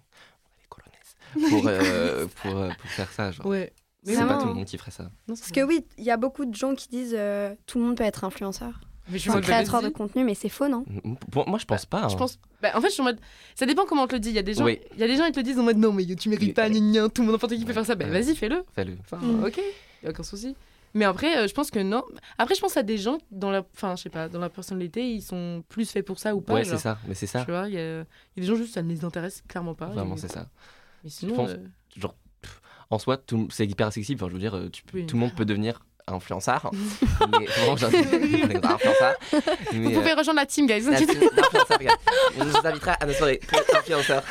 pour, 1.34 1.66
euh, 1.66 2.26
pour, 2.42 2.56
euh, 2.56 2.68
pour 2.78 2.90
faire 2.90 3.10
ça. 3.12 3.30
Genre. 3.32 3.46
Ouais. 3.46 3.72
Mais 4.06 4.14
C'est 4.14 4.24
pas 4.26 4.38
tout 4.38 4.46
le 4.46 4.54
monde 4.54 4.64
qui 4.66 4.78
ferait 4.78 4.90
ça. 4.92 5.04
Non, 5.26 5.34
Parce 5.34 5.50
que 5.50 5.60
oui, 5.64 5.84
il 5.98 6.04
y 6.04 6.10
a 6.12 6.16
beaucoup 6.16 6.44
de 6.44 6.54
gens 6.54 6.74
qui 6.76 6.88
disent 6.88 7.14
euh, 7.18 7.54
tout 7.66 7.78
le 7.78 7.84
monde 7.86 7.96
peut 7.96 8.04
être 8.04 8.22
influenceur, 8.22 8.78
Mais 9.08 9.18
je 9.18 9.28
enfin, 9.30 9.40
créateur 9.40 9.82
de 9.82 9.88
contenu, 9.88 10.22
mais 10.22 10.34
c'est 10.36 10.48
faux, 10.48 10.68
non? 10.68 10.84
Pour- 11.32 11.48
moi, 11.48 11.58
je 11.58 11.64
pense 11.64 11.86
pas. 11.86 12.06
Je 12.08 12.14
hein. 12.14 12.18
pense. 12.18 12.38
Bah, 12.62 12.70
en 12.76 12.80
fait, 12.80 12.86
je 12.88 12.92
suis 12.92 13.00
en 13.02 13.06
mode. 13.06 13.18
Ça 13.56 13.66
dépend 13.66 13.84
comment 13.84 14.04
on 14.04 14.06
te 14.06 14.14
le 14.14 14.20
dit. 14.20 14.28
Il 14.28 14.36
y 14.36 14.38
a 14.38 14.42
des 14.42 14.54
gens, 14.54 14.64
Oui. 14.64 14.78
il 14.94 15.00
y 15.00 15.02
a 15.02 15.08
des 15.08 15.16
gens 15.16 15.24
ils 15.24 15.32
te 15.32 15.40
le 15.40 15.42
disent 15.42 15.58
en 15.58 15.64
mode 15.64 15.78
non, 15.78 15.92
mais 15.92 16.04
tu 16.14 16.28
mérites 16.28 16.54
pas, 16.54 16.70
gna 16.70 16.78
gna, 16.78 17.08
tout 17.08 17.22
le 17.22 17.26
monde, 17.26 17.34
n'importe 17.34 17.54
qui 17.54 17.60
peut 17.62 17.68
Ouais. 17.68 17.74
faire 17.74 17.86
ça. 17.86 17.94
Ben 17.96 18.08
Ouais. 18.10 18.20
vas-y, 18.22 18.36
fais-le. 18.36 18.64
Fais-le. 18.74 18.96
Enfin, 19.00 19.16
Mm. 19.18 19.44
ok, 19.44 19.60
y 20.04 20.06
a 20.06 20.10
aucun 20.10 20.22
souci. 20.22 20.54
Mais 20.94 21.04
après, 21.04 21.36
euh, 21.36 21.48
je 21.48 21.52
pense 21.52 21.70
que 21.72 21.80
non. 21.80 22.04
Après, 22.38 22.54
je 22.54 22.60
pense 22.60 22.76
à 22.78 22.82
des 22.84 22.96
gens 22.96 23.18
dans 23.30 23.50
la, 23.50 23.64
enfin, 23.74 23.96
je 23.96 24.02
sais 24.04 24.08
pas, 24.08 24.28
dans 24.28 24.38
la 24.38 24.48
personnalité, 24.48 25.10
ils 25.10 25.20
sont 25.20 25.62
plus 25.68 25.90
faits 25.90 26.06
pour 26.06 26.18
ça 26.20 26.34
ou 26.34 26.40
pas. 26.40 26.54
Ouais, 26.54 26.64
c'est 26.64 26.78
ça. 26.78 26.98
Mais 27.08 27.14
c'est 27.14 27.26
ça. 27.26 27.44
Tu 27.44 27.50
vois, 27.50 27.66
il 27.68 27.74
y, 27.74 27.78
a 27.78 27.80
il 27.80 27.96
y 27.98 28.00
a 28.00 28.04
des 28.40 28.42
gens 28.44 28.54
juste 28.54 28.72
ça 28.74 28.82
ne 28.82 28.88
les 28.88 29.04
intéresse 29.04 29.42
clairement 29.48 29.74
pas. 29.74 29.86
Vraiment, 29.86 30.14
Et- 30.14 30.18
c'est 30.18 30.30
ça. 30.32 30.46
Mais 31.06 31.10
sinon, 31.10 31.36
pense- 31.36 31.50
euh, 31.50 31.56
genre, 31.96 32.16
pff, 32.42 32.60
en 32.90 32.98
soi, 32.98 33.16
tout- 33.16 33.46
c'est 33.52 33.64
hyper 33.64 33.86
accessible. 33.86 34.20
Enfin, 34.20 34.28
je 34.28 34.34
veux 34.34 34.40
dire, 34.40 34.56
euh, 34.56 34.68
tu 34.68 34.82
peux- 34.82 34.98
Oui. 34.98 35.06
tout 35.06 35.14
le 35.14 35.20
monde 35.20 35.34
peut 35.36 35.44
devenir 35.44 35.84
influenceur. 36.08 36.70
mais 37.38 37.46
influenceur. 37.48 37.90
vous 37.90 39.78
Mais, 39.78 39.92
pouvez 39.94 40.10
euh, 40.12 40.16
rejoindre 40.16 40.40
la 40.40 40.46
team, 40.46 40.66
guys. 40.66 40.80
la 40.90 40.96
team. 40.98 41.08
On 42.40 42.44
nous 42.44 42.56
invitera 42.64 42.92
à 42.92 43.06
nos 43.06 43.12
soirées 43.12 43.40
influenceurs. 43.76 44.24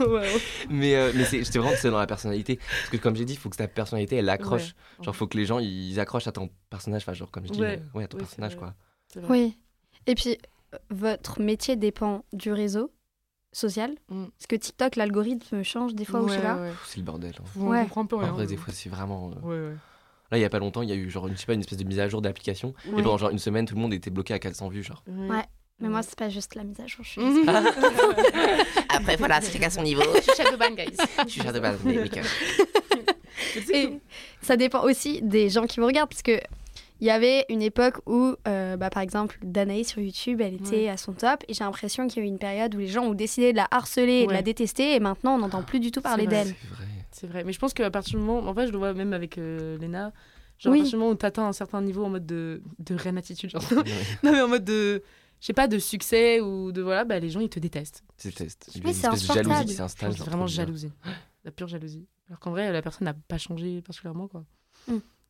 Ouais. 0.00 0.28
Mais, 0.70 0.94
euh, 0.96 1.12
mais 1.14 1.24
c'est 1.24 1.44
c'est 1.44 1.58
vraiment 1.58 1.74
c'est 1.76 1.90
dans 1.90 1.98
la 1.98 2.06
personnalité. 2.06 2.56
Parce 2.56 2.90
que, 2.90 2.96
comme 2.96 3.16
j'ai 3.16 3.24
dit, 3.24 3.34
il 3.34 3.38
faut 3.38 3.48
que 3.48 3.56
ta 3.56 3.68
personnalité, 3.68 4.16
elle 4.16 4.28
accroche. 4.28 4.74
Ouais. 4.98 5.04
Genre, 5.04 5.14
faut 5.16 5.26
que 5.26 5.36
les 5.36 5.44
gens, 5.46 5.58
ils 5.58 5.98
accrochent 6.00 6.26
à 6.26 6.32
ton 6.32 6.50
personnage. 6.70 7.02
Enfin, 7.02 7.12
genre, 7.12 7.30
comme 7.30 7.46
je 7.46 7.52
dis, 7.52 7.60
Ouais. 7.60 7.80
euh, 7.94 7.98
ouais, 7.98 8.04
à 8.04 8.08
ton 8.08 8.18
Oui, 8.18 8.24
personnage, 8.24 8.56
quoi. 8.56 8.74
Oui. 9.28 9.56
Et 10.06 10.14
puis, 10.14 10.38
euh, 10.74 10.78
votre 10.90 11.40
métier 11.40 11.76
dépend 11.76 12.24
du 12.32 12.52
réseau 12.52 12.90
social 13.56 13.92
Mm. 14.08 14.24
Parce 14.26 14.46
que 14.48 14.56
TikTok, 14.56 14.96
l'algorithme 14.96 15.62
change 15.62 15.94
des 15.94 16.04
fois 16.04 16.20
ou 16.22 16.28
je 16.28 16.34
sais 16.34 16.38
Ouais, 16.40 16.44
pas. 16.44 16.56
ouais. 16.56 16.72
C'est 16.86 16.98
le 16.98 17.02
bordel. 17.04 17.32
hein. 17.38 17.44
On 17.58 17.68
Ouais. 17.68 17.82
comprend 17.82 18.06
peu 18.06 18.16
En 18.16 18.20
rien. 18.20 18.32
vrai, 18.32 18.46
des 18.46 18.56
fois, 18.56 18.72
c'est 18.72 18.88
vraiment. 18.88 19.30
euh, 19.30 19.46
Ouais, 19.46 19.68
ouais. 19.70 19.76
Là, 20.32 20.38
il 20.38 20.40
y 20.40 20.44
a 20.44 20.50
pas 20.50 20.58
longtemps, 20.58 20.82
il 20.82 20.88
y 20.88 20.92
a 20.92 20.96
eu, 20.96 21.08
genre, 21.08 21.28
une, 21.28 21.34
je 21.34 21.40
sais 21.40 21.46
pas, 21.46 21.54
une 21.54 21.60
espèce 21.60 21.78
de 21.78 21.84
mise 21.84 22.00
à 22.00 22.08
jour 22.08 22.20
d'application. 22.20 22.74
Ouais. 22.86 23.00
Et 23.00 23.02
pendant 23.02 23.16
genre 23.18 23.30
une 23.30 23.38
semaine, 23.38 23.64
tout 23.64 23.74
le 23.76 23.80
monde 23.80 23.94
était 23.94 24.10
bloqué 24.10 24.34
à 24.34 24.38
400 24.40 24.68
vues, 24.68 24.82
genre. 24.82 25.02
Ouais. 25.06 25.44
Mais 25.78 25.88
moi, 25.88 26.02
c'est 26.02 26.18
pas 26.18 26.28
juste 26.28 26.54
la 26.54 26.64
mise 26.64 26.80
à 26.80 26.86
jour. 26.86 27.04
Je 27.04 27.10
suis... 27.10 27.20
Après, 28.88 29.16
voilà, 29.16 29.40
c'est 29.40 29.52
chacun 29.52 29.70
son 29.70 29.82
niveau. 29.82 30.02
Je 30.16 30.20
suis 30.22 30.32
chef 30.36 30.50
de 30.50 30.56
ban, 30.56 30.70
guys. 30.70 30.96
Je 31.24 31.30
suis 31.30 31.40
chef 31.42 31.52
de 31.52 31.60
base, 31.60 31.78
mais, 31.84 31.94
mais 31.94 32.08
que- 32.08 33.72
Et 33.72 33.98
ça 34.42 34.56
dépend 34.56 34.82
aussi 34.82 35.20
des 35.22 35.48
gens 35.48 35.66
qui 35.66 35.80
vous 35.80 35.86
regardent 35.86 36.08
parce 36.10 36.22
que 36.22 36.40
il 37.00 37.06
y 37.06 37.10
avait 37.10 37.44
une 37.48 37.62
époque 37.62 37.96
où, 38.06 38.34
euh, 38.48 38.76
bah, 38.76 38.90
par 38.90 39.02
exemple, 39.02 39.38
Danae 39.42 39.84
sur 39.84 40.00
YouTube, 40.00 40.40
elle 40.40 40.54
était 40.54 40.88
à 40.88 40.96
son 40.96 41.12
top 41.12 41.42
et 41.48 41.54
j'ai 41.54 41.64
l'impression 41.64 42.06
qu'il 42.08 42.22
y 42.22 42.22
a 42.22 42.24
eu 42.26 42.28
une 42.28 42.38
période 42.38 42.74
où 42.74 42.78
les 42.78 42.86
gens 42.88 43.04
ont 43.04 43.14
décidé 43.14 43.52
de 43.52 43.56
la 43.56 43.68
harceler 43.70 44.20
et 44.22 44.26
de 44.26 44.32
la 44.32 44.42
détester 44.42 44.94
et 44.94 45.00
maintenant 45.00 45.34
on 45.34 45.38
n'entend 45.38 45.62
plus 45.62 45.80
du 45.80 45.90
tout 45.90 46.00
parler 46.00 46.26
d'elle. 46.26 46.48
C'est 46.48 46.66
vrai. 46.74 46.86
C'est 47.12 47.26
vrai. 47.26 47.44
Mais 47.44 47.52
je 47.52 47.58
pense 47.58 47.72
qu'à 47.74 47.90
partir 47.90 48.18
du 48.18 48.24
moment. 48.24 48.46
En 48.48 48.54
fait, 48.54 48.66
je 48.66 48.72
le 48.72 48.78
vois 48.78 48.92
même 48.94 49.12
avec 49.12 49.38
euh, 49.38 49.78
Léna. 49.78 50.12
Genre, 50.58 50.72
Oui. 50.72 50.78
à 50.80 50.82
partir 50.82 50.90
du 50.90 50.96
moment 51.02 51.10
où 51.12 51.14
t'atteins 51.16 51.46
un 51.46 51.52
certain 51.52 51.80
niveau 51.82 52.04
en 52.04 52.10
mode 52.10 52.26
de, 52.26 52.62
de 52.78 52.94
reine 52.94 53.16
attitude, 53.18 53.50
genre. 53.50 53.62
Ouais, 53.72 53.82
non, 54.22 54.32
mais 54.32 54.40
en 54.42 54.48
mode 54.48 54.64
de. 54.64 55.02
Je 55.40 55.46
sais 55.46 55.52
pas, 55.52 55.68
de 55.68 55.78
succès 55.78 56.40
ou 56.40 56.72
de. 56.72 56.80
Voilà, 56.82 57.04
bah 57.04 57.18
les 57.18 57.28
gens 57.30 57.40
ils 57.40 57.48
te 57.50 57.58
détestent. 57.58 58.02
c'est 58.16 58.34
test. 58.34 58.70
Oui, 58.84 58.94
c'est 58.94 59.02
jalousie 59.02 59.64
qui 59.66 59.74
s'installe. 59.74 60.12
c'est 60.14 60.24
vraiment 60.24 60.46
jalousie. 60.46 60.90
La 61.44 61.50
pure 61.50 61.68
jalousie. 61.68 62.06
Alors 62.28 62.40
qu'en 62.40 62.50
vrai, 62.52 62.72
la 62.72 62.80
personne 62.82 63.04
n'a 63.04 63.14
pas 63.14 63.38
changé 63.38 63.80
particulièrement, 63.82 64.28
quoi. 64.28 64.44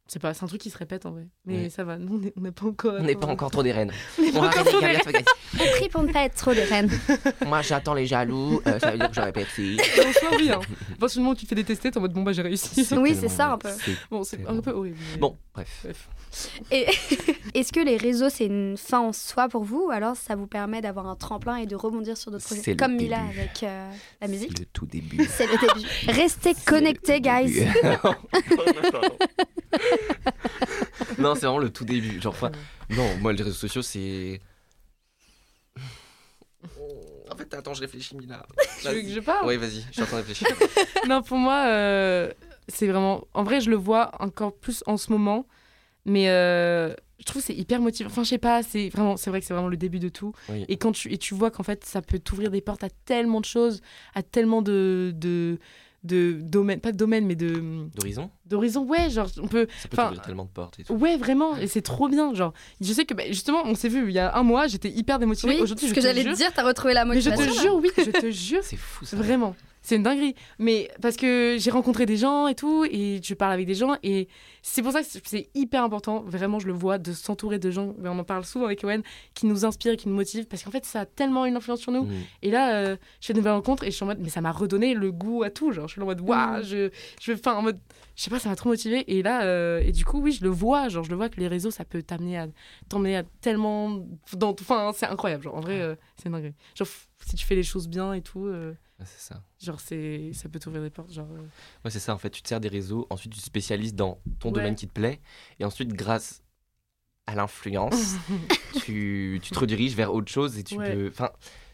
C'est 0.09 0.21
pas, 0.21 0.35
c'est 0.35 0.45
un 0.45 0.47
truc 0.47 0.61
qui 0.61 0.71
se 0.71 0.79
répète 0.79 1.05
en 1.05 1.11
vrai. 1.11 1.27
Mais 1.47 1.63
Ouais. 1.65 1.69
ça 1.71 1.83
va, 1.83 1.99
nous 1.99 2.21
on 2.21 2.23
est- 2.25 2.33
on 2.37 2.41
n'est 2.43 2.53
pas 2.53 2.67
encore. 2.67 2.95
On 2.99 3.03
n'est 3.03 3.17
pas 3.17 3.27
encore 3.27 3.51
trop 3.51 3.63
des 3.65 3.73
reines. 3.73 3.91
On 4.19 4.23
On 4.23 4.31
va 4.41 4.49
encore 4.49 4.61
arrêter, 4.61 4.71
trop 4.71 4.81
des 4.81 4.87
Gabriel, 4.87 4.97
Gabriel. 5.05 5.25
On 5.55 5.71
prie 5.79 5.89
pour 5.89 6.03
ne 6.05 6.13
pas 6.13 6.23
être 6.25 6.37
trop 6.37 6.55
des 6.55 6.63
reines. 6.65 6.91
Moi, 7.47 7.63
j'attends 7.63 7.95
les 7.95 8.07
jaloux. 8.07 8.61
euh, 8.69 8.79
ça 8.79 8.93
veut 8.93 8.99
dire 8.99 9.09
que 9.09 9.15
j'aurais 9.17 9.33
pété. 9.33 9.77
En 9.99 10.13
soi, 10.13 10.29
oui. 10.39 10.51
Hein. 10.51 10.61
À 10.93 10.97
partir 11.01 11.17
du 11.17 11.19
moment 11.21 11.31
où 11.33 11.35
tu 11.35 11.45
te 11.45 11.49
fais 11.49 11.55
détester, 11.57 11.91
t'es 11.91 11.99
en 11.99 12.03
mode 12.03 12.13
bon 12.13 12.23
bah 12.23 12.33
j'ai 12.33 12.43
réussi. 12.43 12.87
Oui, 12.97 13.17
c'est 13.19 13.29
ça, 13.29 13.51
un 13.53 13.59
peu. 13.59 13.69
Bon, 14.11 14.23
c'est 14.23 14.37
C'est 14.37 14.47
un 14.47 14.61
peu 14.61 14.71
horrible. 14.71 14.97
mais- 15.13 15.19
Bon, 15.19 15.37
bref. 15.55 15.81
Bref. 15.83 16.09
Et 16.71 16.87
est-ce 17.55 17.73
que 17.73 17.81
les 17.81 17.97
réseaux, 17.97 18.29
c'est 18.29 18.47
une 18.47 18.77
fin 18.77 19.01
en 19.01 19.13
soi 19.13 19.49
pour 19.49 19.65
vous 19.65 19.87
ou 19.89 19.91
alors 19.91 20.17
ça 20.17 20.37
vous 20.37 20.47
permet 20.47 20.81
d'avoir 20.81 21.07
un 21.07 21.17
tremplin 21.17 21.57
et 21.57 21.67
de 21.67 21.77
rebondir 21.77 22.17
sur 22.17 22.31
d'autres 22.31 22.45
projets 22.45 22.77
Comme 22.77 22.97
Mila 22.97 23.19
début. 23.19 23.39
avec 23.41 23.63
euh, 23.63 23.91
la 24.21 24.29
musique. 24.29 24.53
C'est 24.55 24.61
le 24.61 24.67
tout 24.67 24.87
début. 24.87 25.25
C'est 25.29 25.47
le 25.47 25.59
début. 25.59 25.87
Restez 26.09 26.55
connectés, 26.67 27.21
guys. 27.21 27.67
non, 31.19 31.35
c'est 31.35 31.47
vraiment 31.47 31.59
le 31.59 31.71
tout 31.71 31.85
début. 31.85 32.21
Genre, 32.21 32.33
enfin, 32.35 32.51
non, 32.91 33.17
moi, 33.21 33.33
les 33.33 33.43
réseaux 33.43 33.57
sociaux, 33.57 33.83
c'est. 33.83 34.41
En 37.31 37.37
fait, 37.37 37.53
attends, 37.55 37.75
je 37.75 37.81
réfléchis, 37.81 38.17
Mila. 38.17 38.47
Tu 38.81 38.89
veux 38.89 39.03
que 39.03 39.09
je 39.09 39.21
parle 39.21 39.47
Oui, 39.47 39.57
vas-y, 39.57 39.85
je 39.89 39.93
suis 39.93 40.03
en 40.03 40.07
train 40.07 40.21
de 40.21 40.23
réfléchir. 40.23 40.49
Non, 41.09 41.23
pour 41.23 41.39
moi, 41.39 41.67
euh, 41.67 42.33
c'est 42.69 42.87
vraiment. 42.87 43.25
En 43.35 43.45
vrai, 43.45 43.61
je 43.61 43.71
le 43.71 43.77
vois 43.77 44.11
encore 44.21 44.55
plus 44.55 44.83
en 44.87 44.97
ce 44.97 45.11
moment, 45.13 45.47
mais 46.07 46.31
euh, 46.31 46.95
je 47.19 47.25
trouve 47.25 47.43
que 47.43 47.47
c'est 47.47 47.55
hyper 47.55 47.81
motivant. 47.83 48.09
Enfin, 48.11 48.25
je 48.25 48.29
sais 48.31 48.39
pas, 48.39 48.63
c'est 48.63 48.89
vraiment, 48.89 49.17
c'est 49.19 49.29
vrai 49.31 49.41
que 49.41 49.47
c'est 49.47 49.53
vraiment 49.55 49.69
le 49.69 49.77
début 49.77 49.99
de 49.99 50.09
tout. 50.09 50.33
Oui. 50.49 50.65
Et 50.69 50.77
quand 50.79 50.93
tu 50.93 51.13
et 51.13 51.19
tu 51.19 51.35
vois 51.35 51.51
qu'en 51.51 51.63
fait, 51.65 51.85
ça 51.85 52.01
peut 52.01 52.19
t'ouvrir 52.19 52.51
des 52.51 52.61
portes 52.63 52.85
à 52.85 52.89
tellement 53.05 53.41
de 53.41 53.45
choses, 53.47 53.83
à 54.15 54.23
tellement 54.23 54.63
de 54.63 55.13
de 55.15 55.59
de 56.05 56.39
domaines, 56.41 56.79
pas 56.79 56.93
de 56.93 56.97
domaines, 56.97 57.27
mais 57.27 57.35
de 57.35 57.89
D'horizon 57.97 58.31
d'horizons. 58.45 58.85
Ouais, 58.85 59.11
genre 59.11 59.29
on 59.43 59.49
peut. 59.49 59.67
Enfin, 59.93 60.13
tellement 60.25 60.45
de 60.45 60.51
portes 60.51 60.79
et 60.79 60.85
tout. 60.85 60.93
Ouais, 60.93 61.17
vraiment, 61.17 61.57
et 61.57 61.67
c'est 61.67 61.83
trop 61.83 62.09
bien. 62.09 62.33
Genre, 62.33 62.53
je 62.81 62.93
sais 62.93 63.05
que 63.05 63.13
bah, 63.15 63.25
justement, 63.27 63.63
on 63.65 63.75
s'est 63.75 63.89
vu 63.89 64.05
il 64.07 64.13
y 64.15 64.21
a 64.21 64.37
un 64.37 64.45
mois, 64.45 64.69
j'étais 64.69 64.91
hyper 64.91 65.19
démotivée. 65.19 65.55
Oui, 65.57 65.61
Aujourd'hui, 65.61 65.87
ce 65.87 65.91
je 65.91 65.95
que 65.97 66.01
te 66.01 66.07
j'allais 66.07 66.23
jure- 66.23 66.33
te 66.33 66.37
dire, 66.37 66.53
t'as 66.55 66.63
retrouvé 66.63 66.95
la 66.95 67.05
Mais 67.05 67.21
je 67.21 67.29
motivation. 67.31 67.53
te 67.55 67.61
jure, 67.61 67.75
oui, 67.77 67.91
je 67.99 68.11
te 68.13 68.31
jure. 68.31 68.61
C'est 68.63 68.77
fou, 68.77 69.05
ça. 69.05 69.17
Vraiment. 69.17 69.57
C'est 69.89 69.95
une 69.95 70.03
dinguerie. 70.03 70.35
Mais 70.59 70.91
parce 71.01 71.17
que 71.17 71.57
j'ai 71.61 71.71
rencontré 71.71 72.07
des 72.07 72.17
gens 72.17 72.49
et 72.49 72.57
tout, 72.57 72.85
et 72.91 73.21
je 73.23 73.35
parle 73.35 73.53
avec 73.53 73.67
des 73.69 73.75
gens, 73.75 73.95
et 74.03 74.27
c'est 74.61 74.83
pour 74.83 74.91
ça 74.91 75.01
que 75.03 75.07
c'est 75.23 75.49
hyper 75.55 75.85
important, 75.85 76.25
vraiment, 76.27 76.59
je 76.59 76.67
le 76.67 76.73
vois, 76.73 76.99
de 76.99 77.13
s'entourer 77.13 77.61
de 77.61 77.71
gens, 77.71 77.95
mais 77.99 78.09
on 78.09 78.19
en 78.19 78.25
parle 78.25 78.45
souvent 78.45 78.65
avec 78.65 78.83
Owen, 78.83 79.03
qui 79.35 79.47
nous 79.47 79.65
inspirent, 79.65 79.97
qui 79.97 80.09
nous 80.09 80.17
motivent, 80.17 80.47
parce 80.47 80.65
qu'en 80.65 80.73
fait, 80.73 80.85
ça 80.85 81.03
a 81.03 81.07
tellement 81.07 81.47
une 81.47 81.55
influence 81.55 81.79
sur 81.81 81.93
nous. 81.93 82.03
Mm. 82.03 82.13
Et 82.43 82.51
là, 82.51 82.75
euh, 82.75 82.97
je 83.21 83.29
fais 83.29 83.33
de 83.33 83.39
nouvelles 83.39 83.53
rencontres, 83.53 83.85
et 83.85 83.93
je 83.93 83.95
suis 83.95 84.03
en 84.03 84.07
mode, 84.07 84.19
mais 84.19 84.29
ça 84.29 84.41
m'a 84.41 84.51
redonné 84.51 84.93
le 84.95 85.13
goût 85.13 85.45
à 85.45 85.51
tout. 85.51 85.71
Genre, 85.71 85.87
je 85.87 85.93
suis 85.93 86.03
en 86.03 86.07
mode, 86.07 86.21
waouh, 86.21 86.59
Mm. 86.59 86.63
je, 86.65 86.91
je 87.23 87.33
enfin, 87.35 87.55
en 87.55 87.63
mode, 87.63 87.79
je 88.17 88.23
sais 88.25 88.31
pas, 88.31 88.41
ça 88.41 88.49
m'a 88.49 88.57
trop 88.57 88.71
motivé. 88.71 89.05
Et 89.17 89.23
là, 89.23 89.45
euh, 89.45 89.81
et 89.85 89.93
du 89.93 90.05
coup, 90.05 90.21
oui, 90.21 90.33
je 90.33 90.43
le 90.43 90.51
vois, 90.51 90.89
genre, 90.89 91.05
je 91.05 91.11
le 91.11 91.17
vois 91.17 91.29
que 91.29 91.39
les 91.39 91.47
réseaux, 91.47 91.71
ça 91.71 91.85
peut 91.85 92.03
t'amener 92.03 92.37
à, 92.39 92.49
t'emmener 92.89 93.19
à 93.19 93.23
tellement, 93.41 94.05
dans, 94.33 94.51
enfin, 94.61 94.91
c'est 94.97 95.07
incroyable, 95.07 95.45
genre, 95.45 95.55
en 95.55 95.61
vrai, 95.61 95.81
euh, 95.81 95.95
c'est 96.17 96.27
une 96.27 96.33
dinguerie. 96.33 96.55
Genre, 96.75 96.89
si 97.25 97.37
tu 97.37 97.47
fais 97.47 97.55
les 97.55 97.63
choses 97.63 97.87
bien 97.87 98.13
et 98.15 98.21
tout. 98.23 98.47
euh, 98.47 98.73
Ouais, 98.99 99.05
c'est 99.07 99.21
ça. 99.35 99.43
Genre, 99.61 99.79
c'est, 99.81 100.31
ça 100.33 100.49
peut 100.49 100.59
t'ouvrir 100.59 100.83
des 100.83 100.91
portes. 100.91 101.13
Genre, 101.13 101.29
euh, 101.31 101.41
Ouais, 101.85 101.91
c'est 101.91 101.99
ça. 101.99 102.15
En 102.15 102.19
fait, 102.19 102.31
tu 102.31 102.41
te 102.43 102.49
sers 102.49 102.61
des 102.61 102.69
réseaux, 102.69 103.07
ensuite, 103.11 103.33
tu 103.33 103.41
te 103.41 103.45
spécialises 103.45 103.95
dans 103.95 104.21
ton 104.39 104.49
Ouais. 104.49 104.55
domaine 104.55 104.75
qui 104.75 104.87
te 104.89 104.93
plaît, 104.93 105.21
et 105.61 105.65
ensuite, 105.65 105.93
grâce 105.93 106.43
à 107.27 107.35
l'influence, 107.35 108.15
tu, 108.85 109.39
tu 109.43 109.51
te 109.51 109.59
rediriges 109.59 109.95
vers 109.95 110.15
autre 110.15 110.31
chose 110.31 110.59
et 110.59 110.65
tu 110.65 110.77
Ouais. 110.79 110.95
peux. 110.95 111.09
Enfin, 111.09 111.31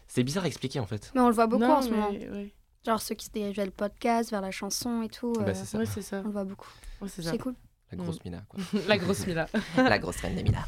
c'est 0.07 0.23
bizarre 0.23 0.43
à 0.43 0.47
expliquer 0.47 0.79
en 0.79 0.85
fait. 0.85 1.11
Mais 1.15 1.21
on 1.21 1.27
le 1.29 1.33
voit 1.33 1.47
beaucoup 1.47 1.63
non, 1.63 1.73
en 1.77 1.81
ce 1.81 1.89
moment. 1.89 2.09
Ouais, 2.11 2.53
Genre 2.85 3.01
ceux 3.01 3.15
qui 3.15 3.25
se 3.27 3.31
dirigent 3.31 3.55
vers 3.55 3.65
le 3.65 3.71
podcast, 3.71 4.29
vers 4.31 4.41
la 4.41 4.51
chanson 4.51 5.01
et 5.03 5.09
tout. 5.09 5.31
Bah, 5.33 5.45
euh, 5.47 5.53
c'est 5.53 5.65
ça. 5.65 5.77
Ouais, 5.77 5.85
c'est 5.85 6.01
ça. 6.01 6.19
on 6.21 6.27
le 6.27 6.31
voit 6.31 6.43
beaucoup. 6.43 6.69
Ouais, 7.01 7.07
c'est 7.07 7.21
ça. 7.21 7.31
C'est 7.31 7.37
cool. 7.37 7.55
La 7.91 7.97
grosse 7.97 8.23
Mina, 8.25 8.41
quoi. 8.49 8.59
La 8.87 8.97
grosse 8.97 9.27
Mila. 9.27 9.47
La 9.77 9.99
grosse 9.99 10.17
reine 10.17 10.35
des 10.35 10.43
Mina. 10.43 10.65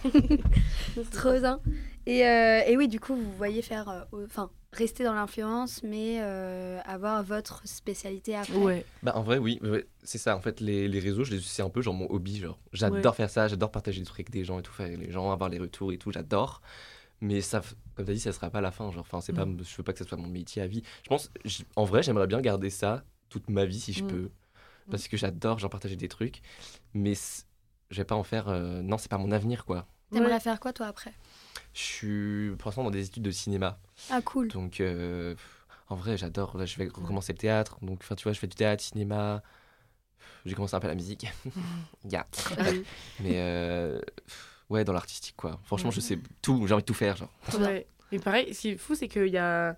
Trop 1.11 1.33
bien. 1.39 1.59
Et, 2.05 2.25
euh, 2.25 2.61
et 2.67 2.77
oui, 2.77 2.87
du 2.87 2.99
coup, 2.99 3.15
vous 3.15 3.31
voyez 3.35 3.61
faire, 3.63 3.89
euh, 3.89 4.25
enfin, 4.25 4.51
rester 4.75 5.03
dans 5.03 5.13
l'influence, 5.13 5.81
mais 5.83 6.17
euh, 6.21 6.79
avoir 6.85 7.23
votre 7.23 7.67
spécialité 7.67 8.35
après. 8.35 8.53
Ouais. 8.55 8.85
Bah, 9.03 9.13
en 9.15 9.23
vrai, 9.23 9.37
oui, 9.37 9.59
ouais, 9.63 9.85
c'est 10.03 10.17
ça. 10.17 10.35
En 10.35 10.41
fait, 10.41 10.59
les, 10.59 10.87
les 10.87 10.99
réseaux, 10.99 11.23
je 11.23 11.33
les- 11.35 11.41
c'est 11.41 11.61
un 11.61 11.69
peu 11.69 11.81
genre 11.81 11.93
mon 11.93 12.09
hobby. 12.11 12.39
Genre, 12.39 12.59
j'adore 12.73 13.15
faire 13.15 13.29
ça, 13.29 13.47
j'adore 13.47 13.71
partager 13.71 13.99
des 13.99 14.05
trucs 14.05 14.19
avec 14.19 14.31
des 14.31 14.43
gens 14.43 14.59
et 14.59 14.61
tout, 14.63 14.73
faire 14.73 14.87
les 14.87 15.11
gens, 15.11 15.31
avoir 15.31 15.49
les 15.49 15.59
retours 15.59 15.91
et 15.93 15.97
tout, 15.97 16.11
j'adore. 16.11 16.61
Mais 17.21 17.41
ça, 17.41 17.61
comme 17.95 18.05
tu 18.05 18.11
as 18.11 18.13
dit, 18.15 18.19
ça 18.19 18.33
sera 18.33 18.49
pas 18.49 18.61
la 18.61 18.71
fin. 18.71 18.91
Genre, 18.91 19.01
enfin, 19.01 19.21
c'est 19.21 19.33
pas, 19.33 19.45
Non. 19.45 19.57
je 19.63 19.75
veux 19.77 19.83
pas 19.83 19.93
que 19.93 19.99
ça 19.99 20.05
soit 20.05 20.17
mon 20.17 20.27
métier 20.27 20.61
à 20.61 20.67
vie. 20.67 20.83
Je 21.03 21.09
pense, 21.09 21.31
en 21.75 21.85
vrai, 21.85 22.03
j'aimerais 22.03 22.27
bien 22.27 22.41
garder 22.41 22.69
ça 22.69 23.03
toute 23.29 23.49
ma 23.49 23.65
vie 23.65 23.79
si 23.79 23.93
je 23.93 24.03
Mm. 24.03 24.07
peux, 24.07 24.29
parce 24.91 25.07
que 25.07 25.17
j'adore, 25.17 25.59
genre 25.59 25.69
partager 25.69 25.95
des 25.95 26.07
trucs. 26.09 26.41
Mais 26.93 27.13
je 27.89 27.97
vais 27.97 28.05
pas 28.05 28.15
en 28.15 28.23
faire. 28.23 28.49
euh, 28.49 28.81
non, 28.81 28.97
c'est 28.97 29.09
pas 29.09 29.17
mon 29.17 29.31
avenir, 29.31 29.65
quoi. 29.65 29.87
T'aimerais 30.11 30.33
Ouais. 30.33 30.39
faire 30.39 30.59
quoi, 30.59 30.73
toi, 30.73 30.87
après? 30.87 31.13
Je 31.73 31.79
suis 31.79 32.51
pour 32.57 32.69
l'instant 32.69 32.83
dans 32.83 32.91
des 32.91 33.05
études 33.05 33.23
de 33.23 33.31
cinéma. 33.31 33.79
Ah, 34.09 34.21
cool. 34.21 34.47
Donc, 34.49 34.79
euh, 34.81 35.35
en 35.89 35.95
vrai, 35.95 36.17
j'adore. 36.17 36.57
Là, 36.57 36.65
je 36.65 36.77
vais 36.77 36.85
recommencer 36.85 37.33
le 37.33 37.37
théâtre. 37.37 37.77
Donc, 37.81 37.99
enfin, 38.01 38.15
tu 38.15 38.23
vois, 38.23 38.33
je 38.33 38.39
fais 38.39 38.47
du 38.47 38.55
théâtre, 38.55 38.83
cinéma. 38.83 39.41
J'ai 40.45 40.53
commencé 40.53 40.75
un 40.75 40.79
peu 40.79 40.87
la 40.87 40.95
musique. 40.95 41.27
Ya. 42.09 42.27
Ah 42.59 42.63
oui. 42.69 42.83
Mais 43.19 43.33
euh, 43.37 43.99
ouais, 44.69 44.83
dans 44.83 44.93
l'artistique, 44.93 45.35
quoi. 45.35 45.59
Franchement, 45.63 45.89
je 45.91 45.99
sais 45.99 46.19
tout. 46.41 46.67
J'ai 46.67 46.73
envie 46.73 46.83
de 46.83 46.85
tout 46.85 46.93
faire, 46.93 47.17
genre. 47.17 47.31
Ouais. 47.59 47.87
Et 48.11 48.19
pareil, 48.19 48.53
ce 48.53 48.61
qui 48.61 48.69
est 48.69 48.77
fou, 48.77 48.93
c'est 48.93 49.07
qu'il 49.07 49.27
y 49.29 49.37
a, 49.37 49.75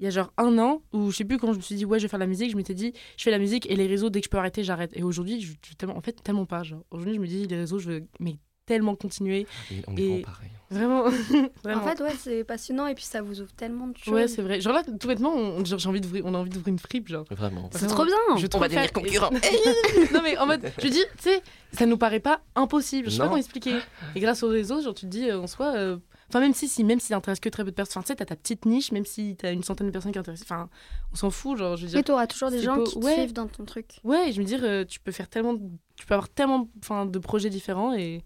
il 0.00 0.04
y 0.04 0.06
a 0.08 0.10
genre 0.10 0.32
un 0.38 0.58
an, 0.58 0.82
où 0.92 1.12
je 1.12 1.16
sais 1.18 1.24
plus 1.24 1.38
quand 1.38 1.52
je 1.52 1.58
me 1.58 1.62
suis 1.62 1.76
dit, 1.76 1.84
ouais, 1.84 2.00
je 2.00 2.04
vais 2.04 2.08
faire 2.08 2.18
de 2.18 2.24
la 2.24 2.28
musique, 2.28 2.50
je 2.50 2.56
m'étais 2.56 2.74
dit, 2.74 2.92
je 3.16 3.22
fais 3.22 3.30
la 3.30 3.38
musique 3.38 3.70
et 3.70 3.76
les 3.76 3.86
réseaux, 3.86 4.10
dès 4.10 4.20
que 4.20 4.24
je 4.24 4.30
peux 4.30 4.38
arrêter, 4.38 4.64
j'arrête. 4.64 4.90
Et 4.96 5.04
aujourd'hui, 5.04 5.40
je, 5.40 5.52
je- 5.64 5.74
tellement, 5.74 5.96
en 5.96 6.00
fait, 6.00 6.20
tellement 6.22 6.46
pas. 6.46 6.64
Genre, 6.64 6.82
aujourd'hui, 6.90 7.14
je 7.14 7.20
me 7.20 7.26
dis, 7.28 7.46
les 7.46 7.56
réseaux, 7.56 7.78
je 7.78 7.90
veux 7.90 8.06
mais 8.18 8.38
tellement 8.68 8.94
continuer. 8.94 9.46
Et 9.72 9.82
on 9.88 9.96
est 9.96 10.02
Et- 10.02 10.22
pareil. 10.22 10.48
Vraiment. 10.70 11.04
vraiment. 11.64 11.82
En 11.82 11.86
fait, 11.86 11.98
ouais, 12.02 12.12
c'est 12.18 12.44
passionnant 12.44 12.86
et 12.88 12.94
puis 12.94 13.04
ça 13.04 13.22
vous 13.22 13.40
ouvre 13.40 13.50
tellement 13.54 13.86
de 13.86 13.96
choses. 13.96 14.12
ouais, 14.12 14.28
c'est 14.28 14.42
vrai. 14.42 14.60
Genre 14.60 14.74
là, 14.74 14.82
tout 15.00 15.08
bêtement, 15.08 15.32
on, 15.34 15.64
genre, 15.64 15.78
j'ai 15.78 15.88
envie 15.88 16.02
d'ouvrir, 16.02 16.26
on 16.26 16.34
a 16.34 16.38
envie 16.38 16.50
d'ouvrir 16.50 16.68
une 16.68 16.78
fripe, 16.78 17.08
genre. 17.08 17.24
Vraiment. 17.30 17.70
c'est 17.72 17.86
trop 17.86 18.04
bien. 18.04 18.14
Je 18.36 18.42
vais 18.42 18.54
On 18.54 18.58
va 18.58 18.68
devenir 18.68 18.92
concurrents. 18.92 19.30
Non 20.12 20.20
mais 20.22 20.36
en 20.36 20.44
mode, 20.46 20.70
je 20.82 20.88
dis, 20.88 21.02
tu 21.16 21.22
sais, 21.22 21.42
ça 21.72 21.86
nous 21.86 21.96
paraît 21.96 22.20
pas 22.20 22.42
impossible. 22.54 23.06
Je 23.08 23.12
sais 23.12 23.18
pas 23.18 23.24
comment 23.24 23.38
expliquer. 23.38 23.76
Et 24.14 24.20
grâce 24.20 24.42
aux 24.42 24.48
réseaux, 24.50 24.82
genre 24.82 24.94
tu 24.94 25.06
te 25.06 25.10
dis, 25.10 25.30
euh, 25.30 25.40
en 25.40 25.46
soi, 25.46 25.72
euh, 25.74 25.96
enfin 26.28 26.40
même 26.40 26.52
si, 26.52 26.68
si 26.68 26.84
même 26.84 27.00
si 27.00 27.06
ça 27.08 27.16
intéresse 27.16 27.40
que 27.40 27.48
très 27.48 27.64
peu 27.64 27.70
de 27.70 27.74
personnes, 27.74 28.00
enfin, 28.00 28.02
tu 28.02 28.08
sais, 28.08 28.16
t'as 28.16 28.26
ta 28.26 28.36
petite 28.36 28.66
niche, 28.66 28.92
même 28.92 29.06
si 29.06 29.36
t'as 29.36 29.52
une 29.54 29.62
centaine 29.62 29.86
de 29.86 29.92
personnes 29.92 30.12
qui 30.12 30.18
intéressent, 30.18 30.46
enfin, 30.50 30.68
on 31.12 31.16
s'en 31.16 31.30
fout, 31.30 31.56
genre, 31.56 31.78
je 31.78 31.84
veux 31.84 31.88
dire. 31.88 31.98
Et 31.98 32.02
t'auras 32.02 32.26
toujours 32.26 32.50
des 32.50 32.60
gens 32.60 32.76
beau. 32.76 32.84
qui 32.84 33.00
te 33.00 33.04
Ouais. 33.06 33.14
suivent 33.14 33.32
dans 33.32 33.46
ton 33.46 33.64
truc. 33.64 34.00
Ouais, 34.04 34.32
je 34.32 34.38
me 34.40 34.44
dis, 34.44 34.56
euh, 34.60 34.84
tu 34.84 35.00
peux 35.00 35.12
faire 35.12 35.28
tellement, 35.30 35.54
tu 35.96 36.04
peux 36.06 36.12
avoir 36.12 36.28
tellement, 36.28 36.68
enfin, 36.82 37.06
de 37.06 37.18
projets 37.18 37.48
différents 37.48 37.94
et 37.94 38.22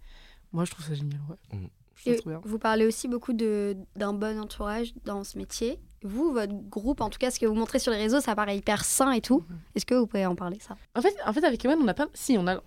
moi 0.53 0.65
je 0.65 0.71
trouve 0.73 0.85
ça 0.85 0.95
génial. 0.95 1.21
Ouais. 1.29 1.59
Mm. 1.59 1.67
Trouve 1.95 2.13
Et 2.13 2.17
ça 2.17 2.21
trop 2.23 2.31
bien. 2.31 2.41
vous 2.45 2.59
parlez 2.59 2.87
aussi 2.87 3.07
beaucoup 3.09 3.33
de- 3.33 3.77
d'un 3.97 4.13
bon 4.13 4.39
entourage 4.41 4.93
dans 5.05 5.25
ce 5.25 5.39
métier. 5.39 5.79
Vous, 6.05 6.33
votre 6.33 6.53
groupe, 6.53 7.01
en 7.01 7.11
tout 7.11 7.19
cas, 7.19 7.31
ce 7.31 7.39
que 7.39 7.47
vous 7.47 7.55
montrez 7.55 7.79
sur 7.79 7.93
les 7.93 7.99
réseaux, 7.99 8.21
ça 8.21 8.35
paraît 8.35 8.57
hyper 8.57 8.85
sain 8.85 9.13
et 9.13 9.21
tout. 9.21 9.45
Mhm. 9.49 9.59
Est-ce 9.77 9.87
que 9.87 9.95
vous 9.95 10.07
pouvez 10.09 10.27
en 10.27 10.35
parler, 10.35 10.59
ça? 10.59 10.77
En 10.97 11.01
fait, 11.01 11.15
en 11.25 11.33
fait, 11.33 11.45
avec 11.45 11.65
Ewan, 11.65 11.79
on 11.81 11.85
n'a 11.85 11.95
pas, 11.95 12.09
si, 12.13 12.37
on 12.39 12.47
a, 12.49 12.61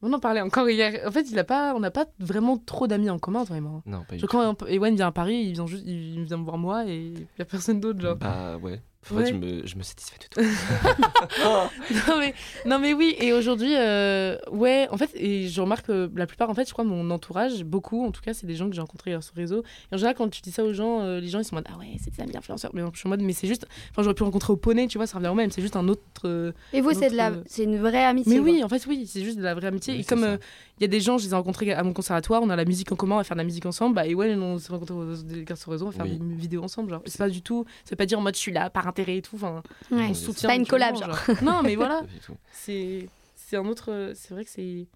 on 0.00 0.12
en 0.12 0.20
parlait 0.20 0.40
encore 0.42 0.68
hier. 0.70 1.02
En 1.06 1.10
fait, 1.10 1.28
il 1.30 1.36
a 1.40 1.44
pas, 1.44 1.74
on 1.74 1.80
n'a 1.80 1.90
pas 1.90 2.06
vraiment 2.20 2.56
trop 2.58 2.86
d'amis 2.86 3.10
en 3.10 3.18
commun, 3.18 3.44
toi 3.44 3.56
et 3.56 3.60
moi. 3.60 3.82
Non, 3.84 4.04
pas 4.04 4.14
du 4.14 4.20
Genre, 4.20 4.30
quand 4.30 4.66
Ewan 4.68 4.94
vient 4.94 5.08
à 5.08 5.12
Paris, 5.12 5.42
il 5.46 5.52
vient 5.54 5.66
juste, 5.66 5.82
il 5.86 6.22
vient 6.22 6.36
me 6.36 6.44
voir 6.44 6.56
moi 6.58 6.86
et 6.86 6.96
il 7.08 7.26
y 7.38 7.42
a 7.42 7.44
personne 7.44 7.80
d'autre, 7.80 7.98
tout. 7.98 8.06
genre. 8.06 8.16
Bah 8.16 8.58
ouais. 8.58 8.80
En 9.10 9.16
Ouais. 9.16 9.24
fait, 9.24 9.30
je 9.32 9.34
me, 9.34 9.66
je 9.66 9.76
me 9.76 9.82
satisfais 9.82 10.16
de 10.18 10.26
tout. 10.30 10.40
non, 12.08 12.18
mais, 12.18 12.34
non 12.66 12.78
mais 12.78 12.94
oui, 12.94 13.16
et 13.20 13.32
aujourd'hui, 13.32 13.74
euh, 13.76 14.36
ouais, 14.50 14.86
en 14.90 14.96
fait, 14.96 15.10
et 15.14 15.48
je 15.48 15.60
remarque 15.60 15.86
que 15.86 16.10
la 16.14 16.26
plupart, 16.26 16.48
en 16.50 16.54
fait, 16.54 16.66
je 16.68 16.72
crois, 16.72 16.84
mon 16.84 17.10
entourage, 17.10 17.64
beaucoup, 17.64 18.04
en 18.06 18.12
tout 18.12 18.20
cas, 18.22 18.32
c'est 18.34 18.46
des 18.46 18.54
gens 18.54 18.68
que 18.68 18.74
j'ai 18.74 18.80
rencontrés 18.80 19.12
euh, 19.14 19.20
sur 19.20 19.32
le 19.36 19.42
réseau. 19.42 19.62
Et 19.90 19.94
en 19.94 19.98
général, 19.98 20.14
quand 20.16 20.28
tu 20.28 20.40
dis 20.40 20.52
ça 20.52 20.64
aux 20.64 20.72
gens, 20.72 21.00
euh, 21.00 21.20
les 21.20 21.28
gens, 21.28 21.38
ils 21.40 21.44
sont 21.44 21.54
en 21.54 21.58
mode, 21.58 21.66
ah 21.72 21.78
ouais, 21.78 21.96
c'est 22.02 22.14
des 22.14 22.22
amis 22.22 22.36
influenceurs. 22.36 22.70
Mais 22.74 22.82
je 22.92 22.98
suis 22.98 23.06
en 23.08 23.10
mode, 23.10 23.22
mais 23.22 23.32
c'est 23.32 23.48
juste, 23.48 23.66
enfin, 23.90 24.02
j'aurais 24.02 24.14
pu 24.14 24.22
rencontrer 24.22 24.52
au 24.52 24.56
poney, 24.56 24.86
tu 24.86 24.98
vois, 24.98 25.06
ça 25.06 25.18
revient 25.18 25.28
au 25.28 25.34
même, 25.34 25.50
c'est 25.50 25.62
juste 25.62 25.76
un 25.76 25.88
autre. 25.88 26.02
euh, 26.24 26.52
Et 26.72 26.80
vous, 26.80 26.92
c'est 26.92 27.10
de 27.10 27.16
la, 27.16 27.30
Notre- 27.30 27.42
c'est 27.48 27.64
une 27.64 27.78
vraie 27.78 28.04
amitié. 28.04 28.32
Mais 28.34 28.38
quoi. 28.40 28.52
oui, 28.52 28.64
en 28.64 28.68
fait, 28.68 28.86
oui, 28.86 29.06
c'est 29.06 29.22
juste 29.24 29.38
de 29.38 29.42
la 29.42 29.54
vraie 29.54 29.66
amitié. 29.68 29.94
Oui, 29.94 30.00
et 30.00 30.04
comme 30.04 30.20
ça. 30.20 30.26
euh, 30.26 30.38
il 30.78 30.82
y 30.82 30.84
a 30.84 30.88
des 30.88 31.00
gens, 31.00 31.18
je 31.18 31.24
les 31.26 31.32
ai 31.32 31.34
rencontrés 31.34 31.72
à 31.72 31.82
mon 31.82 31.92
conservatoire, 31.92 32.40
on 32.42 32.50
a 32.50 32.56
la 32.56 32.64
musique 32.64 32.90
en 32.92 32.96
commun, 32.96 33.16
on 33.16 33.18
va 33.18 33.24
faire 33.24 33.36
de 33.36 33.40
la 33.40 33.44
musique 33.44 33.66
ensemble, 33.66 33.94
bah, 33.94 34.06
et 34.06 34.14
ouais, 34.14 34.34
on 34.34 34.58
s'est 34.58 34.72
rencontrés 34.72 34.94
sur 34.94 35.70
le 35.70 35.72
réseau, 35.72 35.86
on 35.86 35.90
va 35.90 35.96
faire 35.96 36.06
Oui. 36.06 36.18
des 36.20 36.34
vidéos 36.34 36.62
ensemble. 36.62 36.90
Genre, 36.90 37.02
c'est 37.06 37.18
pas 37.18 37.28
du 37.28 37.42
tout, 37.42 37.64
c'est 37.84 37.96
pas 37.96 38.06
dire 38.06 38.18
en 38.18 38.22
mode, 38.22 38.34
je 38.34 38.40
suis 38.40 38.52
là 38.52 38.70
par 38.70 38.84
intérêt 38.92 39.16
et 39.18 39.22
tout, 39.22 39.36
enfin, 39.36 39.62
Ouais. 39.90 40.06
on 40.10 40.14
C'est 40.14 40.20
se 40.20 40.24
soutient. 40.26 40.48
pas 40.48 40.54
une 40.56 40.66
collab, 40.66 40.96
genre. 40.96 41.18
Non, 41.42 41.62
mais 41.62 41.74
voilà. 41.76 42.02
C'est 42.52 43.08
c'est 43.36 43.56
un 43.56 43.66
autre 43.66 44.12
c'est 44.14 44.32
vrai 44.34 44.44
que 44.44 44.50
c'est 44.50 44.86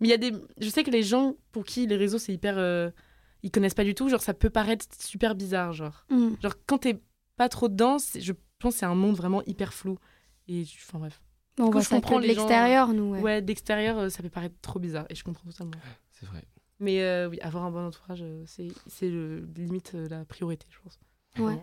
mais 0.00 0.08
il 0.08 0.10
y 0.10 0.12
a 0.14 0.16
des 0.16 0.32
je 0.60 0.68
sais 0.68 0.82
que 0.82 0.90
les 0.90 1.02
gens 1.04 1.36
pour 1.52 1.64
qui 1.64 1.86
les 1.86 1.94
réseaux 1.96 2.18
c'est 2.18 2.32
hyper 2.32 2.56
euh, 2.58 2.90
ils 3.44 3.50
connaissent 3.52 3.74
pas 3.74 3.84
du 3.84 3.94
tout 3.94 4.08
genre 4.08 4.20
ça 4.20 4.34
peut 4.34 4.50
paraître 4.50 4.84
super 4.98 5.34
bizarre 5.36 5.72
genre 5.72 6.06
Mm. 6.10 6.30
genre 6.42 6.54
quand 6.66 6.78
t'es 6.78 7.00
pas 7.36 7.48
trop 7.48 7.68
dedans 7.68 8.00
c'est- 8.00 8.20
je 8.20 8.32
pense 8.58 8.74
que 8.74 8.80
c'est 8.80 8.86
un 8.86 8.96
monde 8.96 9.14
vraiment 9.16 9.42
hyper 9.44 9.72
flou 9.72 9.96
et 10.48 10.64
enfin 10.88 10.98
bref 10.98 11.20
Bon, 11.56 11.64
on 11.64 11.66
coup, 11.66 11.72
voit 11.74 11.80
je 11.82 11.88
ça 11.88 11.94
comprends 11.96 12.16
que 12.16 12.22
de 12.22 12.32
gens, 12.32 12.40
l'extérieur, 12.40 12.92
nous. 12.94 13.10
ouais, 13.12 13.20
Ouais. 13.20 13.42
d'extérieur 13.42 13.98
euh, 13.98 14.08
ça 14.08 14.22
peut 14.24 14.30
paraître 14.30 14.56
trop 14.62 14.80
bizarre 14.80 15.04
et 15.10 15.14
je 15.14 15.22
comprends 15.22 15.48
totalement 15.48 15.72
C'est 16.10 16.26
vrai. 16.26 16.42
mais 16.80 17.02
euh, 17.02 17.28
oui 17.28 17.38
avoir 17.42 17.62
un 17.64 17.70
bon 17.70 17.86
entourage 17.86 18.22
euh, 18.22 18.42
c'est 18.46 18.68
c'est 18.88 19.08
limite 19.56 19.92
la 19.92 20.24
priorité 20.24 20.66
je 20.70 20.78
pense 20.82 20.98
Ouais. 21.38 21.62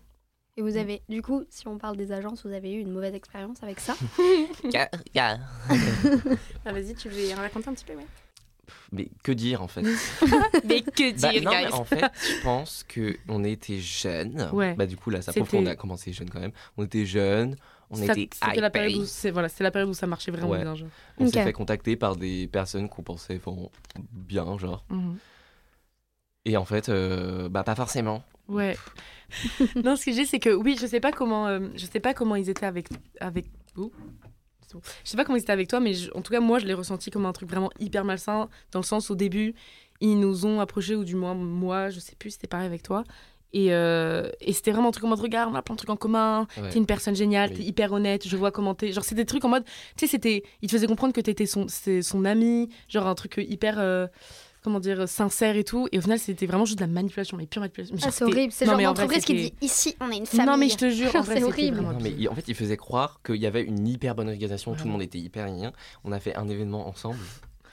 Et 0.57 0.61
vous 0.63 0.75
avez, 0.75 1.03
du 1.07 1.21
coup, 1.21 1.43
si 1.49 1.67
on 1.67 1.77
parle 1.77 1.97
des 1.97 2.11
agences, 2.11 2.43
vous 2.43 2.51
avez 2.51 2.73
eu 2.73 2.79
une 2.79 2.91
mauvaise 2.91 3.13
expérience 3.13 3.61
avec 3.61 3.79
ça 3.79 3.95
ah, 5.15 5.37
vas-y 6.65 6.95
tu 6.95 7.09
veux 7.09 7.35
raconter 7.35 7.69
un 7.69 7.73
petit 7.73 7.85
peu 7.85 7.93
ouais 7.93 8.07
Mais 8.91 9.07
que 9.23 9.31
dire 9.31 9.61
en 9.61 9.67
fait 9.67 9.83
Mais 10.65 10.81
que 10.81 11.21
Bah, 11.21 11.31
dire, 11.31 11.43
non, 11.43 11.51
mais 11.51 11.65
guys 11.65 11.73
en 11.73 11.83
fait, 11.83 12.01
je 12.01 12.41
pense 12.41 12.83
que 12.87 13.17
on 13.29 13.43
était 13.43 13.77
jeunes. 13.79 14.49
Ouais. 14.51 14.73
Bah 14.73 14.87
du 14.87 14.97
coup 14.97 15.11
là, 15.11 15.21
ça 15.21 15.31
prouve 15.31 15.47
qu'on 15.47 15.65
a 15.67 15.75
commencé 15.75 16.11
jeune 16.11 16.29
quand 16.29 16.39
même. 16.39 16.53
On 16.75 16.83
était 16.85 17.05
jeunes, 17.05 17.55
on 17.91 17.95
Ça- 17.95 18.13
était 18.13 18.27
C'était 18.33 18.59
la 18.59 18.71
période 18.71 18.99
où 18.99 19.05
c'est 19.05 19.29
voilà, 19.29 19.49
c'était 19.49 19.63
la 19.63 19.71
période 19.71 19.89
où 19.89 19.93
ça 19.93 20.07
marchait 20.07 20.31
vraiment 20.31 20.49
Ouais. 20.49 20.61
bien. 20.63 20.73
Genre. 20.73 20.89
On 21.19 21.27
s'est 21.27 21.43
fait 21.43 21.53
contacter 21.53 21.95
par 21.95 22.15
des 22.15 22.47
personnes 22.47 22.89
qu'on 22.89 23.03
pensait 23.03 23.39
bon, 23.45 23.69
bien 24.11 24.57
genre. 24.57 24.83
Mhm. 24.89 25.17
Et 26.45 26.57
en 26.57 26.65
fait, 26.65 26.89
euh, 26.89 27.47
bah 27.47 27.63
pas 27.63 27.75
forcément. 27.75 28.23
Ouais. 28.47 28.77
non, 29.83 29.95
ce 29.95 30.05
que 30.05 30.11
j'ai, 30.11 30.25
c'est 30.25 30.39
que 30.39 30.49
oui, 30.49 30.77
je 30.79 30.87
sais 30.87 30.99
pas 30.99 31.11
comment, 31.11 31.47
euh, 31.47 31.59
je 31.75 31.85
sais 31.85 31.99
pas 31.99 32.13
comment 32.13 32.35
ils 32.35 32.49
étaient 32.49 32.65
avec 32.65 32.87
avec 33.19 33.45
vous. 33.75 33.91
C'est 34.65 34.73
bon. 34.73 34.81
Je 35.03 35.09
sais 35.09 35.17
pas 35.17 35.25
comment 35.25 35.37
ils 35.37 35.41
étaient 35.41 35.51
avec 35.51 35.67
toi, 35.67 35.79
mais 35.79 35.93
je- 35.93 36.11
en 36.13 36.21
tout 36.21 36.31
cas, 36.31 36.39
moi, 36.39 36.59
je 36.59 36.65
l'ai 36.65 36.73
ressenti 36.73 37.09
comme 37.11 37.25
un 37.25 37.33
truc 37.33 37.49
vraiment 37.49 37.69
hyper 37.79 38.03
malsain, 38.05 38.49
dans 38.71 38.79
le 38.79 38.85
sens 38.85 39.09
au 39.11 39.15
début, 39.15 39.53
ils 40.01 40.19
nous 40.19 40.45
ont 40.45 40.59
approchés, 40.59 40.95
ou 40.95 41.03
du 41.03 41.15
moins 41.15 41.33
moi, 41.33 41.89
je 41.89 41.99
sais 41.99 42.15
plus, 42.15 42.31
c'était 42.31 42.47
pareil 42.47 42.67
avec 42.67 42.83
toi. 42.83 43.03
Et, 43.53 43.73
euh, 43.73 44.29
et 44.41 44.51
c'était 44.51 44.71
vraiment 44.71 44.89
un 44.89 44.91
truc 44.91 45.05
en 45.05 45.07
mode 45.07 45.21
regarde, 45.21 45.49
on 45.51 45.55
a 45.55 45.61
plein 45.61 45.75
de 45.75 45.77
trucs 45.77 45.89
en 45.89 45.95
commun, 45.95 46.47
Ouais. 46.57 46.69
t'es 46.69 46.77
une 46.77 46.85
personne 46.85 47.15
géniale, 47.15 47.49
Oui. 47.51 47.55
t'es 47.57 47.63
hyper 47.63 47.93
honnête, 47.93 48.27
je 48.27 48.35
vois 48.35 48.51
comment 48.51 48.75
t'es. 48.75 48.91
Genre, 48.91 49.03
c'était 49.05 49.21
des 49.21 49.25
trucs 49.25 49.45
en 49.45 49.49
mode, 49.49 49.63
tu 49.63 49.71
sais, 50.05 50.07
c'était, 50.07 50.43
ils 50.61 50.67
te 50.69 50.75
faisaient 50.75 50.85
comprendre 50.87 51.13
que 51.13 51.21
t'étais 51.21 51.45
son, 51.45 51.65
c'est 51.69 52.01
son 52.01 52.25
ami, 52.25 52.69
genre 52.89 53.07
un 53.07 53.15
truc 53.15 53.35
hyper, 53.37 53.75
euh, 53.79 54.07
comment 54.63 54.79
dire, 54.79 55.07
sincère 55.07 55.55
et 55.55 55.63
tout. 55.63 55.87
Et 55.91 55.97
au 55.97 56.01
final, 56.01 56.19
c'était 56.19 56.45
vraiment 56.45 56.65
juste 56.65 56.79
de 56.79 56.83
la 56.83 56.87
manipulation, 56.91 57.37
mais 57.37 57.45
pure 57.47 57.61
manipulation. 57.61 57.95
Mais 57.95 58.01
Ah, 58.05 58.11
c'est 58.11 58.23
horrible. 58.25 58.51
C'est 58.51 58.65
Non, 58.65 58.71
le 58.73 58.77
mais 58.77 58.83
genre 58.83 58.93
d'entreprise 58.93 59.25
qui 59.25 59.33
dit 59.33 59.53
ici, 59.61 59.95
on 60.01 60.09
est 60.11 60.17
une 60.17 60.25
famille. 60.25 60.45
Non, 60.45 60.57
mais 60.57 60.69
je 60.69 60.77
te 60.77 60.89
jure, 60.89 61.15
en 61.15 61.23
C'est 61.23 61.43
horrible. 61.43 61.81
Non, 61.81 61.97
mais 62.01 62.11
il- 62.11 62.27
en 62.29 62.35
fait, 62.35 62.47
ils 62.47 62.55
faisaient 62.55 62.77
croire 62.77 63.21
qu'il 63.23 63.35
y 63.37 63.45
avait 63.45 63.63
une 63.63 63.87
hyper 63.87 64.15
bonne 64.15 64.29
organisation, 64.29 64.75
tout 64.75 64.85
le 64.85 64.91
monde 64.91 65.01
était 65.01 65.19
hyper 65.19 65.45
rien. 65.45 65.71
On 66.03 66.11
a 66.11 66.19
fait 66.19 66.35
un 66.35 66.47
événement 66.49 66.87
ensemble 66.87 67.19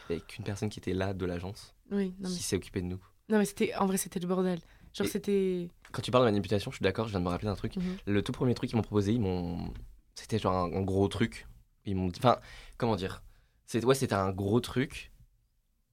avec 0.08 0.36
une 0.38 0.44
personne 0.44 0.68
qui 0.68 0.78
était 0.80 0.94
là 0.94 1.14
de 1.14 1.24
l'agence 1.26 1.74
Oui, 1.90 2.14
non, 2.20 2.28
mais, 2.28 2.36
qui 2.36 2.42
s'est 2.42 2.56
occupée 2.56 2.80
de 2.82 2.86
nous. 2.86 3.00
non, 3.28 3.38
mais 3.38 3.44
c'était, 3.44 3.74
en 3.76 3.86
vrai, 3.86 3.96
c'était 3.96 4.20
le 4.20 4.26
bordel. 4.26 4.60
Genre, 4.92 5.08
c'était. 5.08 5.68
Quand 5.90 6.02
tu 6.02 6.10
parles 6.12 6.24
de 6.24 6.30
manipulation, 6.30 6.70
je 6.70 6.76
suis 6.76 6.82
d'accord, 6.84 7.06
je 7.06 7.10
viens 7.10 7.18
de 7.20 7.24
me 7.24 7.30
rappeler 7.30 7.48
d'un 7.48 7.56
truc. 7.56 7.76
Mhm. 7.76 7.96
Le 8.06 8.22
tout 8.22 8.30
premier 8.32 8.54
truc 8.54 8.68
qu'ils 8.70 8.76
m'ont 8.76 8.82
proposé, 8.82 9.12
ils 9.12 9.20
m'ont. 9.20 9.72
C'était 10.14 10.38
genre 10.38 10.54
un, 10.54 10.72
un 10.72 10.82
gros 10.82 11.08
truc. 11.08 11.48
Ils 11.84 11.96
m'ont 11.96 12.06
dit. 12.08 12.20
Enfin, 12.20 12.38
comment 12.78 12.94
dire? 12.94 13.22
C'est- 13.66 13.84
Ouais, 13.84 13.94
c'était 13.96 14.14
un 14.14 14.30
gros 14.30 14.60
truc. 14.60 15.10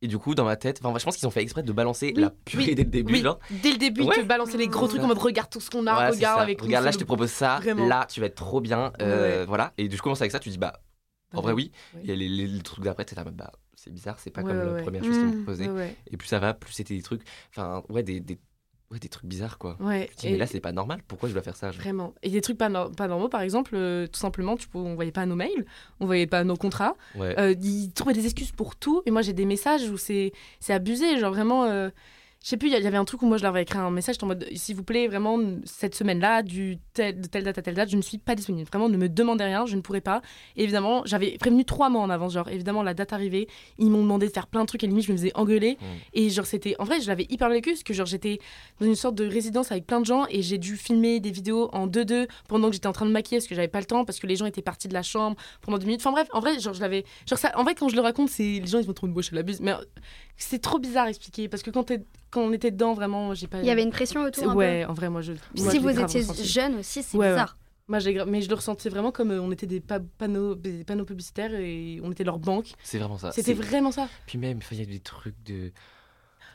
Et 0.04 0.08
du 0.08 0.18
coup, 0.18 0.34
dans 0.34 0.46
ma 0.46 0.56
tête, 0.56 0.80
enfin, 0.84 0.98
je 0.98 1.04
pense 1.06 1.16
qu'ils 1.16 1.28
ont 1.28 1.32
fait 1.32 1.44
exprès 1.44 1.62
de 1.62 1.72
balancer 1.72 2.12
Oui, 2.16 2.22
la 2.22 2.32
purée 2.32 2.66
oui, 2.70 2.76
dès 2.76 2.84
le 2.84 2.90
début. 2.90 3.14
Oui, 3.14 3.22
genre. 3.22 3.40
dès 3.52 3.72
le 3.72 3.78
début, 3.78 4.02
ils 4.02 4.08
Ouais. 4.10 4.16
te 4.22 4.26
balançaient 4.26 4.58
les 4.58 4.68
gros 4.68 4.88
trucs 4.88 5.02
en 5.02 5.08
mode 5.08 5.20
regarde 5.20 5.50
tout 5.50 5.60
ce 5.60 5.70
qu'on 5.70 5.86
a, 5.86 5.94
Voilà, 5.94 6.10
regarde 6.10 6.42
avec. 6.42 6.60
Regarde, 6.62 6.86
là, 6.86 6.92
je 6.92 6.98
te 6.98 7.04
propose 7.04 7.30
ça. 7.30 7.58
Vraiment. 7.62 7.88
Là, 7.88 8.08
tu 8.10 8.20
vas 8.20 8.26
être 8.26 8.36
trop 8.36 8.62
bien. 8.62 8.92
euh, 9.02 9.42
Ouais. 9.42 9.46
Voilà. 9.46 9.74
Et 9.78 9.88
du 9.88 9.98
coup, 9.98 10.04
commence 10.04 10.22
avec 10.22 10.32
ça, 10.32 10.40
tu 10.40 10.50
dis, 10.50 10.58
bah, 10.58 10.82
en 11.34 11.42
vrai, 11.42 11.54
oui. 11.54 11.72
Ouais. 11.94 12.02
Et 12.06 12.16
les, 12.16 12.28
les- 12.28 12.48
les 12.48 12.62
trucs 12.64 12.84
d'après, 12.84 13.06
t'es 13.06 13.16
là, 13.16 13.24
bah, 13.26 13.52
c'est 13.76 13.94
bizarre, 13.94 14.18
c'est 14.20 14.32
pas 14.32 14.42
comme 14.44 14.58
la 14.58 14.82
première 14.82 15.04
chose 15.04 15.14
qu'ils 15.16 15.26
m'ont 15.26 15.32
Mm. 15.34 15.44
proposé. 15.44 15.68
Ouais, 15.70 15.76
ouais. 15.76 15.96
Et 16.12 16.18
plus 16.18 16.28
ça 16.28 16.40
va, 16.40 16.54
plus 16.56 16.74
c'était 16.74 16.96
des 16.96 17.04
trucs. 17.04 17.22
Enfin, 17.52 17.84
ouais, 17.90 18.02
des, 18.04 18.20
des, 18.20 18.40
ouais, 18.92 19.00
des 19.00 19.08
trucs 19.10 19.26
bizarres, 19.26 19.58
quoi. 19.58 19.78
Ouais. 19.80 20.10
Dis, 20.18 20.28
Et- 20.28 20.32
mais 20.34 20.38
là, 20.38 20.46
c'est 20.48 20.60
pas 20.60 20.72
normal. 20.72 21.02
Pourquoi 21.08 21.30
je 21.30 21.34
dois 21.34 21.42
faire 21.42 21.56
ça 21.56 21.72
genre? 21.72 21.82
Vraiment. 21.82 22.14
Et 22.24 22.30
des 22.30 22.42
trucs 22.42 22.58
pas, 22.58 22.70
nor- 22.70 22.92
pas 22.92 23.08
normaux, 23.08 23.30
par 23.30 23.42
exemple, 23.42 23.72
euh, 23.76 24.06
tout 24.08 24.20
simplement, 24.20 24.58
tu 24.58 24.68
peux, 24.68 24.78
on 24.80 24.96
voyait 24.96 25.12
pas 25.12 25.26
nos 25.26 25.36
mails, 25.36 25.66
on 26.00 26.06
voyait 26.06 26.28
pas 26.28 26.44
nos 26.44 26.56
contrats. 26.58 26.96
Ouais. 27.16 27.38
Euh, 27.40 27.56
ils 27.62 27.92
trouvaient 27.92 28.14
des 28.14 28.26
excuses 28.26 28.52
pour 28.52 28.76
tout. 28.76 29.02
Et 29.06 29.12
moi, 29.12 29.22
j'ai 29.22 29.34
des 29.34 29.46
messages 29.46 29.90
où 29.90 29.98
c'est 29.98 30.32
c'est 30.60 30.74
abusé. 30.74 31.18
Genre 31.20 31.32
vraiment, 31.34 31.64
euh, 31.66 31.90
je 32.44 32.50
sais 32.50 32.58
plus, 32.58 32.70
il 32.70 32.74
y, 32.74 32.88
avait 32.88 32.98
un 32.98 33.06
truc 33.06 33.22
où 33.22 33.28
moi, 33.28 33.38
je 33.38 33.44
leur 33.44 33.52
avais 33.52 33.62
écrit 33.62 33.78
un 33.78 33.92
message 33.92 34.16
en 34.24 34.26
mode 34.26 34.48
s'il 34.56 34.76
vous 34.76 34.84
plaît, 34.84 35.08
vraiment, 35.08 35.38
cette 35.64 35.94
semaine-là, 35.94 36.42
du 36.42 36.80
tel, 36.94 37.22
de 37.22 37.28
telle 37.28 37.44
date 37.44 37.60
à 37.60 37.62
telle 37.62 37.76
date, 37.76 37.90
je 37.90 37.98
ne 37.98 38.02
suis 38.02 38.18
pas 38.18 38.34
disponible. 38.34 38.68
Vraiment, 38.68 38.90
ne 38.90 38.98
me 38.98 39.10
demandez 39.10 39.44
rien, 39.44 39.68
je 39.68 39.76
ne 39.76 39.82
pourrai 39.82 40.02
pas. 40.02 40.24
Et 40.56 40.64
évidemment, 40.64 41.04
j'avais 41.06 41.38
prévenu 41.38 41.66
trois 41.66 41.92
mois 41.92 42.02
en 42.02 42.10
avance. 42.10 42.34
Genre, 42.34 42.50
évidemment, 42.50 42.82
la 42.82 42.96
date 42.96 43.14
arrivée, 43.14 43.48
ils 43.78 43.92
m'ont 43.92 44.02
demandé 44.02 44.28
de 44.28 44.32
faire 44.32 44.48
plein 44.48 44.62
de 44.62 44.66
trucs 44.66 44.84
et 44.84 44.88
limite, 44.88 45.06
je 45.06 45.12
me 45.12 45.18
faisais 45.18 45.32
engueuler. 45.36 45.78
Mm. 45.80 45.86
Et 46.14 46.30
genre, 46.32 46.48
c'était. 46.48 46.76
En 46.80 46.84
vrai, 46.84 47.00
je 47.00 47.08
l'avais 47.08 47.28
hyper 47.30 47.48
vécu 47.48 47.72
parce 47.72 47.84
que 47.84 47.94
genre, 47.94 48.08
j'étais 48.08 48.40
dans 48.80 48.88
une 48.88 48.96
sorte 48.96 49.14
de 49.14 49.28
résidence 49.28 49.72
avec 49.72 49.86
plein 49.86 50.00
de 50.00 50.08
gens 50.08 50.26
et 50.32 50.42
j'ai 50.42 50.58
dû 50.58 50.78
filmer 50.78 51.20
des 51.20 51.30
vidéos 51.30 51.70
en 51.74 51.86
2-2 51.86 52.28
pendant 52.48 52.70
que 52.70 52.74
j'étais 52.74 52.88
en 52.88 52.94
train 52.94 53.06
de 53.06 53.12
maquiller 53.12 53.38
parce 53.38 53.48
que 53.48 53.54
j'avais 53.54 53.68
pas 53.68 53.80
le 53.80 53.86
temps 53.86 54.04
parce 54.04 54.20
que 54.20 54.26
les 54.26 54.36
gens 54.36 54.48
étaient 54.48 54.64
partis 54.64 54.88
de 54.88 54.96
la 54.96 55.04
chambre 55.04 55.38
pendant 55.62 55.78
10 55.78 55.86
minutes. 55.86 56.02
Enfin 56.02 56.12
bref, 56.12 56.28
en 56.34 56.40
vrai, 56.40 56.60
genre, 56.60 56.74
je 56.74 56.82
l'avais. 56.82 57.06
Genre, 57.30 57.38
ça, 57.38 57.52
en 57.56 57.64
vrai, 57.64 57.76
quand 57.76 57.88
je 57.88 57.96
le 57.96 58.02
raconte, 58.02 58.30
c'est 58.30 58.42
les 58.42 58.66
gens 58.66 58.80
ils 58.80 58.88
vont 58.88 58.94
trouver 58.94 59.10
une 59.10 59.14
bouche 59.14 59.32
à 59.32 59.36
la 59.36 59.44
buse. 59.44 59.60
Mais 59.62 59.74
c'est 60.44 60.60
trop 60.60 60.80
bizarre 60.80 61.06
à 61.06 61.10
expliquer 61.10 61.48
parce 61.50 61.64
que 61.64 61.72
quand, 61.72 61.84
t'es- 61.86 62.04
quand 62.30 62.42
on 62.42 62.52
était 62.54 62.72
dedans, 62.72 62.94
vraiment, 62.94 63.34
j'ai 63.34 63.48
pas. 63.48 63.60
Il 63.60 63.66
y 63.66 63.70
avait 63.72 63.84
une 63.84 63.92
pression 63.92 64.22
autour. 64.24 64.50
un 64.50 64.54
peu. 64.54 64.58
Ouais, 64.60 64.86
en 64.86 64.94
vrai, 64.94 65.10
moi 65.10 65.22
je. 65.22 65.34
Moi, 65.58 65.70
si 65.72 65.78
je 65.78 65.82
vous 65.82 65.90
étiez 65.90 66.22
ressenti. 66.22 66.46
jeune 66.46 66.76
aussi, 66.80 67.04
c'est 67.04 67.18
Ouais, 67.18 67.28
ouais. 67.28 67.34
bizarre. 67.34 67.58
Moi, 67.88 68.00
j'ai 68.00 68.14
gra- 68.14 68.26
mais 68.26 68.42
je 68.42 68.48
le 68.48 68.56
ressentais 68.56 68.88
vraiment 68.90 69.12
comme 69.12 69.32
euh, 69.32 69.42
on 69.42 69.52
était 69.52 69.66
des 69.68 69.82
pa- 69.82 70.00
panneaux, 70.18 70.56
des 70.56 70.84
panneaux 70.86 71.04
publicitaires 71.04 71.54
et 71.54 72.00
on 72.04 72.12
était 72.12 72.24
leur 72.24 72.40
banque. 72.40 72.72
C'est 72.84 73.00
vraiment 73.00 73.18
ça. 73.18 73.32
C'était 73.34 73.54
vraiment 73.54 73.92
ça. 73.92 74.08
Puis 74.28 74.38
même, 74.38 74.60
il 74.72 74.80
y 74.80 74.82
a 74.82 74.86
des 74.86 75.00
trucs 75.00 75.36
de. 75.46 75.72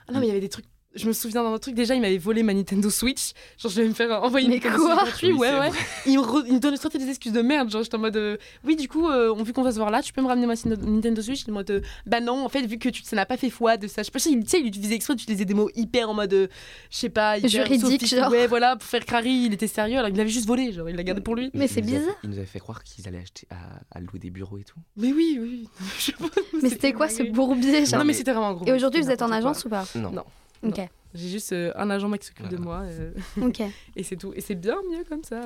Ah 0.09 0.12
non, 0.12 0.20
mais 0.20 0.27
il 0.27 0.29
y 0.29 0.33
avait 0.33 0.40
des 0.40 0.49
trucs. 0.49 0.66
Je 0.96 1.06
me 1.06 1.12
souviens 1.12 1.42
d'un 1.42 1.50
autre 1.50 1.61
truc. 1.61 1.74
Déjà, 1.74 1.94
il 1.94 2.00
m'avait 2.00 2.18
volé 2.18 2.42
ma 2.42 2.54
Nintendo 2.54 2.88
Switch. 2.90 3.32
Genre, 3.59 3.70
je 3.70 3.76
devais 3.76 3.88
me 3.88 3.94
faire 3.94 4.22
envoyer 4.22 4.46
une 4.46 4.52
Mais 4.52 4.59
Nintendo 4.61 4.76
quoi 4.85 4.94
Switch 4.96 5.06
gratuite. 5.09 5.32
Oui, 5.32 5.38
Ouais, 5.38 5.59
ouais. 5.59 5.70
Il 6.06 6.18
me, 6.18 6.22
re- 6.24 6.44
il 6.46 6.54
me 6.54 6.59
donnait 6.59 6.76
sortait 6.76 6.98
des 6.98 7.09
excuses 7.09 7.32
de 7.32 7.42
merde. 7.42 7.70
Genre, 7.70 7.82
j'étais 7.82 7.94
en 7.96 8.00
mode. 8.00 8.16
euh, 8.16 8.37
oui, 8.64 8.76
du 8.76 8.88
coup, 8.88 9.06
euh, 9.09 9.32
on 9.37 9.42
vu 9.42 9.52
qu'on 9.52 9.62
va 9.62 9.72
se 9.72 9.76
voir 9.76 9.90
là, 9.90 10.02
tu 10.02 10.12
peux 10.12 10.22
me 10.22 10.26
ramener 10.26 10.46
ma 10.46 10.54
Nintendo 10.54 11.20
Switch? 11.22 11.42
Il 11.42 11.48
est 11.48 11.50
en 11.50 11.54
mode. 11.54 11.70
euh, 11.70 11.80
bah 12.06 12.20
non, 12.20 12.44
en 12.44 12.48
fait, 12.48 12.62
vu 12.66 12.78
que 12.78 12.88
tu, 12.88 13.02
ça 13.02 13.14
n'a 13.16 13.26
pas 13.26 13.37
fait 13.37 13.50
foi 13.50 13.76
de 13.76 13.87
ça. 13.87 14.02
Je 14.02 14.06
sais 14.06 14.11
pas 14.11 14.18
si 14.18 14.38
tu 14.40 14.48
sais, 14.48 14.61
il 14.61 14.66
utilisait 14.66 14.94
exprès 14.94 15.14
d'utiliser 15.14 15.44
des 15.44 15.54
mots 15.54 15.70
hyper 15.76 16.09
en 16.11 16.14
mode. 16.14 16.32
euh, 16.32 16.46
je 16.90 16.96
sais 16.96 17.09
pas. 17.09 17.37
Hyper 17.38 17.50
Juridique, 17.50 18.06
genre. 18.06 18.30
Ouais, 18.30 18.46
voilà, 18.46 18.76
pour 18.76 18.88
faire 18.88 19.04
crari, 19.04 19.44
il 19.46 19.52
était 19.52 19.66
sérieux. 19.68 19.98
Alors, 19.98 20.09
il 20.09 20.16
l'avait 20.16 20.30
juste 20.30 20.46
volé. 20.46 20.72
Genre, 20.72 20.88
il 20.88 20.96
l'a 20.96 21.02
gardé 21.02 21.20
pour 21.20 21.35
lui. 21.35 21.50
Mais 21.54 21.68
c'est 21.68 21.82
bizarre. 21.82 22.14
Ils 22.24 22.30
nous 22.30 22.37
avaient 22.38 22.46
fait 22.46 22.59
croire 22.61 22.82
qu'ils 22.82 23.06
allaient 23.06 23.18
acheter 23.22 23.46
à, 23.50 23.96
à 23.96 24.00
louer 24.00 24.18
des 24.18 24.30
bureaux 24.30 24.59
et 24.59 24.64
tout. 24.64 24.78
Mais 24.96 25.12
oui, 25.12 25.38
oui. 25.40 25.68
Mais 26.62 26.70
c'était 26.70 26.92
quoi 26.92 27.09
ce 27.09 27.22
bourbier 27.22 27.85
genre? 27.85 27.98
Non, 27.98 27.98
mais 27.98 28.04
mais- 28.06 28.12
c'était 28.14 28.32
vraiment 28.32 28.48
un 28.48 28.54
gros. 28.54 28.66
Et 28.66 28.72
aujourd'hui, 28.72 29.00
vous 29.02 29.11
êtes 29.11 29.22
en 29.22 29.30
agence 29.30 29.64
ou 29.64 29.68
pas? 29.68 29.85
Non. 29.94 30.24
Non. 30.62 30.73
J'ai 31.14 31.29
juste 31.29 31.53
euh, 31.53 31.73
un 31.77 31.88
agent 31.90 32.09
mec 32.09 32.21
qui 32.21 32.27
s'occupe 32.29 32.49
de 32.49 32.57
Voilà. 32.57 32.83
moi. 32.83 32.90
euh, 32.92 33.12
ok. 33.40 33.62
et 33.97 34.03
c'est 34.03 34.16
tout. 34.16 34.33
Et 34.35 34.40
c'est 34.40 34.55
bien 34.55 34.77
mieux 34.90 35.05
comme 35.05 35.23
ça. 35.25 35.40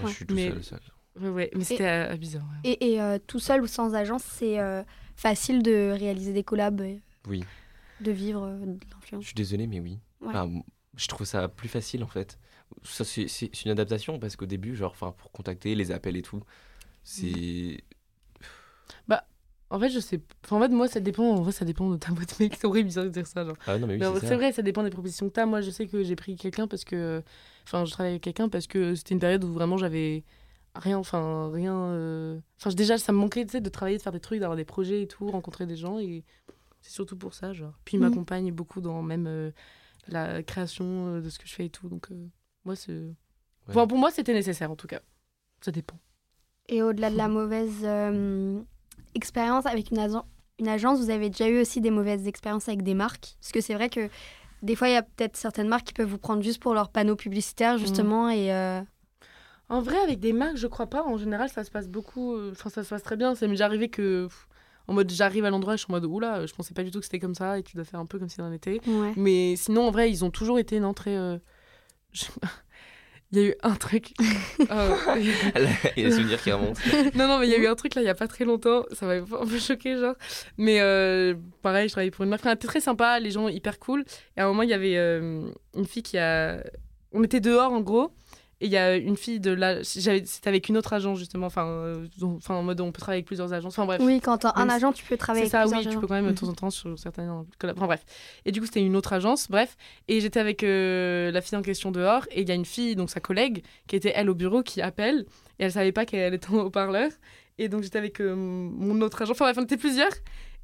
Moi, 0.00 0.10
je 0.10 0.14
suis 0.14 0.26
tout 0.26 0.34
Mais- 0.34 0.50
seul, 0.50 0.62
seul. 0.64 0.80
Ouais, 1.20 1.28
ouais. 1.28 1.50
Mais 1.54 1.62
c'était 1.64 1.84
euh, 1.86 2.12
amusant. 2.12 2.40
ouais. 2.40 2.70
Et, 2.72 2.94
et, 2.94 3.00
euh, 3.00 3.18
tout 3.24 3.38
seul 3.38 3.62
ou 3.62 3.66
sans 3.68 3.94
agence, 3.94 4.24
c'est 4.24 4.58
euh, 4.58 4.82
facile 5.14 5.62
de 5.62 5.90
réaliser 5.96 6.32
des 6.32 6.42
collabs, 6.42 6.82
Oui. 7.28 7.44
de 8.00 8.10
vivre 8.10 8.42
euh, 8.44 8.58
de 8.66 8.78
Je 8.88 8.94
l'influence. 8.94 9.24
suis 9.26 9.34
désolé, 9.34 9.68
mais 9.68 9.78
oui. 9.78 10.00
Ouais. 10.20 10.28
Enfin, 10.30 10.44
m- 10.46 10.62
je 10.96 11.06
trouve 11.06 11.24
ça 11.26 11.46
plus 11.48 11.68
facile 11.68 12.02
en 12.02 12.08
fait. 12.08 12.38
Ça, 12.82 13.04
c'est 13.04 13.28
c'est- 13.28 13.50
c'est 13.54 13.64
une 13.66 13.70
adaptation 13.70 14.18
parce 14.18 14.34
qu'au 14.34 14.46
début, 14.46 14.74
genre, 14.74 14.90
enfin, 14.90 15.12
pour 15.16 15.30
contacter 15.30 15.76
les 15.76 15.92
appels 15.92 16.16
et 16.16 16.22
tout, 16.22 16.42
c'est. 17.04 17.84
En 19.74 19.80
fait, 19.80 19.88
je 19.90 19.98
sais. 20.00 20.20
Enfin, 20.44 20.56
en 20.56 20.60
fait, 20.60 20.68
moi, 20.68 20.86
ça 20.88 21.00
dépend. 21.00 21.24
En 21.30 21.42
vrai, 21.42 21.52
ça 21.52 21.64
dépend 21.64 21.90
de 21.90 21.96
ta 21.96 22.12
boîte 22.12 22.38
mail. 22.38 22.50
C'est 22.56 22.66
horrible 22.66 22.90
de 22.92 23.08
dire 23.08 23.26
ça. 23.26 23.44
Genre. 23.44 23.56
Ah 23.66 23.76
non, 23.78 23.86
mais 23.86 23.94
oui, 23.94 23.98
Mais 24.00 24.06
en 24.06 24.10
vrai, 24.12 24.20
c'est 24.20 24.26
ça. 24.28 24.36
vrai, 24.36 24.52
ça 24.52 24.62
dépend 24.62 24.82
des 24.82 24.90
propositions 24.90 25.28
que 25.28 25.34
tu 25.34 25.40
as. 25.40 25.46
Moi, 25.46 25.60
je 25.62 25.70
sais 25.70 25.86
que 25.86 26.02
j'ai 26.04 26.16
pris 26.16 26.36
quelqu'un 26.36 26.66
parce 26.68 26.84
que. 26.84 27.22
Enfin, 27.66 27.84
je 27.84 27.90
travaille 27.92 28.12
avec 28.12 28.22
quelqu'un 28.22 28.48
parce 28.48 28.66
que 28.66 28.94
c'était 28.94 29.14
une 29.14 29.20
période 29.20 29.42
où 29.44 29.52
vraiment 29.52 29.76
j'avais 29.76 30.22
rien. 30.74 30.98
Enfin, 30.98 31.50
rien. 31.52 31.74
euh, 31.76 32.38
Enfin, 32.60 32.70
déjà, 32.70 32.98
ça 32.98 33.12
me 33.12 33.18
manquait 33.18 33.44
tu 33.44 33.52
sais, 33.52 33.60
de 33.60 33.68
travailler, 33.68 33.96
de 33.96 34.02
faire 34.02 34.12
des 34.12 34.20
trucs, 34.20 34.38
d'avoir 34.40 34.56
des 34.56 34.64
projets 34.64 35.02
et 35.02 35.06
tout, 35.08 35.28
rencontrer 35.30 35.66
des 35.66 35.76
gens. 35.76 35.98
Et 35.98 36.24
c'est 36.80 36.92
surtout 36.92 37.16
pour 37.16 37.34
ça, 37.34 37.52
genre. 37.52 37.72
Puis 37.84 37.96
il 37.96 38.00
Mhm. 38.00 38.08
m'accompagne 38.08 38.52
beaucoup 38.52 38.80
dans 38.80 39.02
même 39.02 39.26
euh, 39.26 39.50
la 40.08 40.42
création 40.42 41.16
euh, 41.16 41.20
de 41.20 41.30
ce 41.30 41.38
que 41.38 41.46
je 41.48 41.54
fais 41.54 41.66
et 41.66 41.70
tout. 41.70 41.88
Donc, 41.88 42.10
euh, 42.12 42.26
moi, 42.64 42.76
c'est. 42.76 43.02
Enfin, 43.68 43.86
pour 43.86 43.98
moi, 43.98 44.10
c'était 44.10 44.34
nécessaire 44.34 44.70
en 44.70 44.76
tout 44.76 44.86
cas. 44.86 45.00
Ça 45.62 45.72
dépend. 45.72 45.98
Et 46.68 46.82
au-delà 46.82 47.10
de 47.10 47.16
la 47.16 47.28
mauvaise 47.28 47.80
euh, 47.82 48.60
expérience 49.14 49.66
avec 49.66 49.90
une, 49.90 49.98
agen- 49.98 50.24
une 50.58 50.68
agence, 50.68 50.98
vous 51.00 51.10
avez 51.10 51.30
déjà 51.30 51.48
eu 51.48 51.60
aussi 51.60 51.80
des 51.80 51.90
mauvaises 51.90 52.26
expériences 52.26 52.68
avec 52.68 52.82
des 52.82 52.94
marques? 52.94 53.36
Parce 53.40 53.52
que 53.52 53.60
c'est 53.60 53.74
vrai 53.74 53.88
que 53.88 54.08
des 54.62 54.76
fois, 54.76 54.88
il 54.88 54.92
y 54.92 54.96
a 54.96 55.02
peut-être 55.02 55.36
certaines 55.36 55.68
marques 55.68 55.86
qui 55.88 55.92
peuvent 55.94 56.08
vous 56.08 56.18
prendre 56.18 56.42
juste 56.42 56.60
pour 56.62 56.74
leurs 56.74 56.88
panneaux 56.90 57.16
publicitaires, 57.16 57.76
justement, 57.78 58.30
et... 58.30 58.52
euh, 58.52 58.80
En 59.68 59.80
vrai, 59.80 59.98
avec 59.98 60.20
des 60.20 60.32
marques, 60.32 60.56
je 60.56 60.66
crois 60.66 60.86
pas. 60.86 61.02
En 61.04 61.16
général, 61.18 61.48
ça 61.48 61.64
se 61.64 61.70
passe 61.70 61.88
beaucoup. 61.88 62.34
euh, 62.34 62.52
Enfin, 62.52 62.70
ça 62.70 62.82
se 62.84 62.88
passe 62.90 63.02
très 63.02 63.16
bien. 63.16 63.34
Ça 63.34 63.46
m'est 63.46 63.52
déjà 63.52 63.66
arrivé 63.66 63.88
que. 63.88 64.28
En 64.86 64.92
mode, 64.92 65.10
j'arrive 65.10 65.46
à 65.46 65.50
l'endroit, 65.50 65.76
je 65.76 65.82
suis 65.84 65.90
en 65.90 65.94
mode, 65.94 66.04
oula, 66.04 66.44
je 66.44 66.52
pensais 66.52 66.74
pas 66.74 66.82
du 66.82 66.90
tout 66.90 66.98
que 66.98 67.06
c'était 67.06 67.18
comme 67.18 67.34
ça 67.34 67.58
et 67.58 67.62
tu 67.62 67.74
dois 67.74 67.86
faire 67.86 67.98
un 68.00 68.04
peu 68.04 68.18
comme 68.18 68.28
si 68.28 68.42
en 68.42 68.52
était. 68.52 68.80
Ouais. 68.86 69.14
Mais 69.16 69.56
sinon, 69.56 69.86
en 69.86 69.90
vrai, 69.90 70.10
ils 70.10 70.26
ont 70.26 70.30
toujours 70.30 70.58
été 70.58 70.76
une 70.76 70.84
entrée. 70.84 71.16
euh, 71.16 71.38
je- 72.12 72.26
Il 73.34 73.40
y 73.40 73.46
a 73.46 73.48
eu 73.48 73.54
un 73.64 73.74
truc. 73.74 74.14
Euh, 74.70 74.96
il 75.96 76.02
y 76.02 76.06
a 76.06 76.08
des 76.08 76.14
souvenirs 76.14 76.40
qui 76.40 76.50
remontent. 76.50 76.80
non, 77.14 77.28
non, 77.28 77.38
mais 77.38 77.46
il 77.48 77.50
y 77.50 77.54
a 77.54 77.58
eu 77.58 77.66
un 77.66 77.74
truc 77.74 77.96
là, 77.96 78.02
il 78.02 78.04
y 78.04 78.08
a 78.08 78.14
pas 78.14 78.28
très 78.28 78.44
longtemps. 78.44 78.84
Ça 78.92 79.04
m'a 79.04 79.14
un 79.14 79.46
peu 79.46 79.58
choqué, 79.58 79.98
genre. 79.98 80.14
Mais 80.56 80.80
euh, 80.80 81.34
pareil, 81.60 81.88
je 81.88 81.92
travaillais 81.92 82.10
pour 82.10 82.24
une 82.24 82.30
marque. 82.30 82.42
Enfin, 82.42 82.52
c'était 82.52 82.68
très 82.68 82.80
sympa, 82.80 83.18
les 83.20 83.30
gens 83.30 83.48
hyper 83.48 83.78
cool. 83.78 84.04
Et 84.36 84.40
à 84.40 84.44
un 84.44 84.48
moment, 84.48 84.62
il 84.62 84.70
y 84.70 84.72
avait 84.72 84.96
euh, 84.96 85.50
une 85.74 85.86
fille 85.86 86.02
qui 86.02 86.18
a. 86.18 86.62
On 87.12 87.22
était 87.24 87.40
dehors, 87.40 87.72
en 87.72 87.80
gros. 87.80 88.12
Et 88.64 88.66
il 88.66 88.72
y 88.72 88.78
a 88.78 88.96
une 88.96 89.18
fille 89.18 89.40
de 89.40 89.50
là. 89.50 89.84
C'était 89.84 90.48
avec 90.48 90.70
une 90.70 90.78
autre 90.78 90.94
agence, 90.94 91.18
justement. 91.18 91.46
Enfin, 91.48 91.66
euh, 91.66 92.06
enfin, 92.22 92.54
en 92.54 92.62
mode, 92.62 92.80
on 92.80 92.92
peut 92.92 93.00
travailler 93.00 93.18
avec 93.18 93.26
plusieurs 93.26 93.52
agences. 93.52 93.74
Enfin, 93.78 93.84
bref. 93.84 94.00
Oui, 94.02 94.20
quand 94.22 94.38
t'as 94.38 94.52
un 94.56 94.70
agent, 94.70 94.92
tu 94.94 95.04
peux 95.04 95.18
travailler 95.18 95.46
C'est 95.50 95.56
avec 95.56 95.68
ça, 95.68 95.76
plusieurs 95.76 95.78
oui, 95.80 95.84
tu 95.84 95.88
agents. 95.90 96.00
peux 96.00 96.06
quand 96.06 96.14
même 96.14 96.24
de 96.24 96.30
Mhm. 96.30 96.34
temps 96.36 96.48
en 96.48 96.54
temps 96.54 96.70
sur 96.70 96.98
certains 96.98 97.44
collabs. 97.58 97.76
Enfin 97.76 97.86
bref. 97.86 98.04
Et 98.46 98.52
du 98.52 98.60
coup, 98.60 98.66
c'était 98.66 98.80
une 98.80 98.96
autre 98.96 99.12
agence, 99.12 99.50
bref. 99.50 99.76
Et 100.08 100.20
j'étais 100.22 100.40
avec 100.40 100.62
euh, 100.64 101.30
la 101.30 101.42
fille 101.42 101.58
en 101.58 101.62
question 101.62 101.90
dehors. 101.90 102.24
Et 102.30 102.40
il 102.40 102.48
y 102.48 102.52
a 102.52 102.54
une 102.54 102.64
fille, 102.64 102.96
donc 102.96 103.10
sa 103.10 103.20
collègue, 103.20 103.62
qui 103.86 103.96
était 103.96 104.12
elle 104.14 104.30
au 104.30 104.34
bureau, 104.34 104.62
qui 104.62 104.80
appelle. 104.80 105.26
Et 105.58 105.64
elle 105.64 105.72
savait 105.72 105.92
pas 105.92 106.06
qu'elle 106.06 106.32
était 106.32 106.48
en 106.50 106.60
haut-parleur. 106.60 107.10
Et 107.58 107.68
donc 107.68 107.82
j'étais 107.82 107.98
avec 107.98 108.20
euh, 108.20 108.34
mon 108.34 109.00
autre 109.02 109.20
agent. 109.22 109.32
Enfin 109.32 109.44
bref, 109.44 109.58
on 109.60 109.64
était 109.64 109.76
plusieurs. 109.76 110.10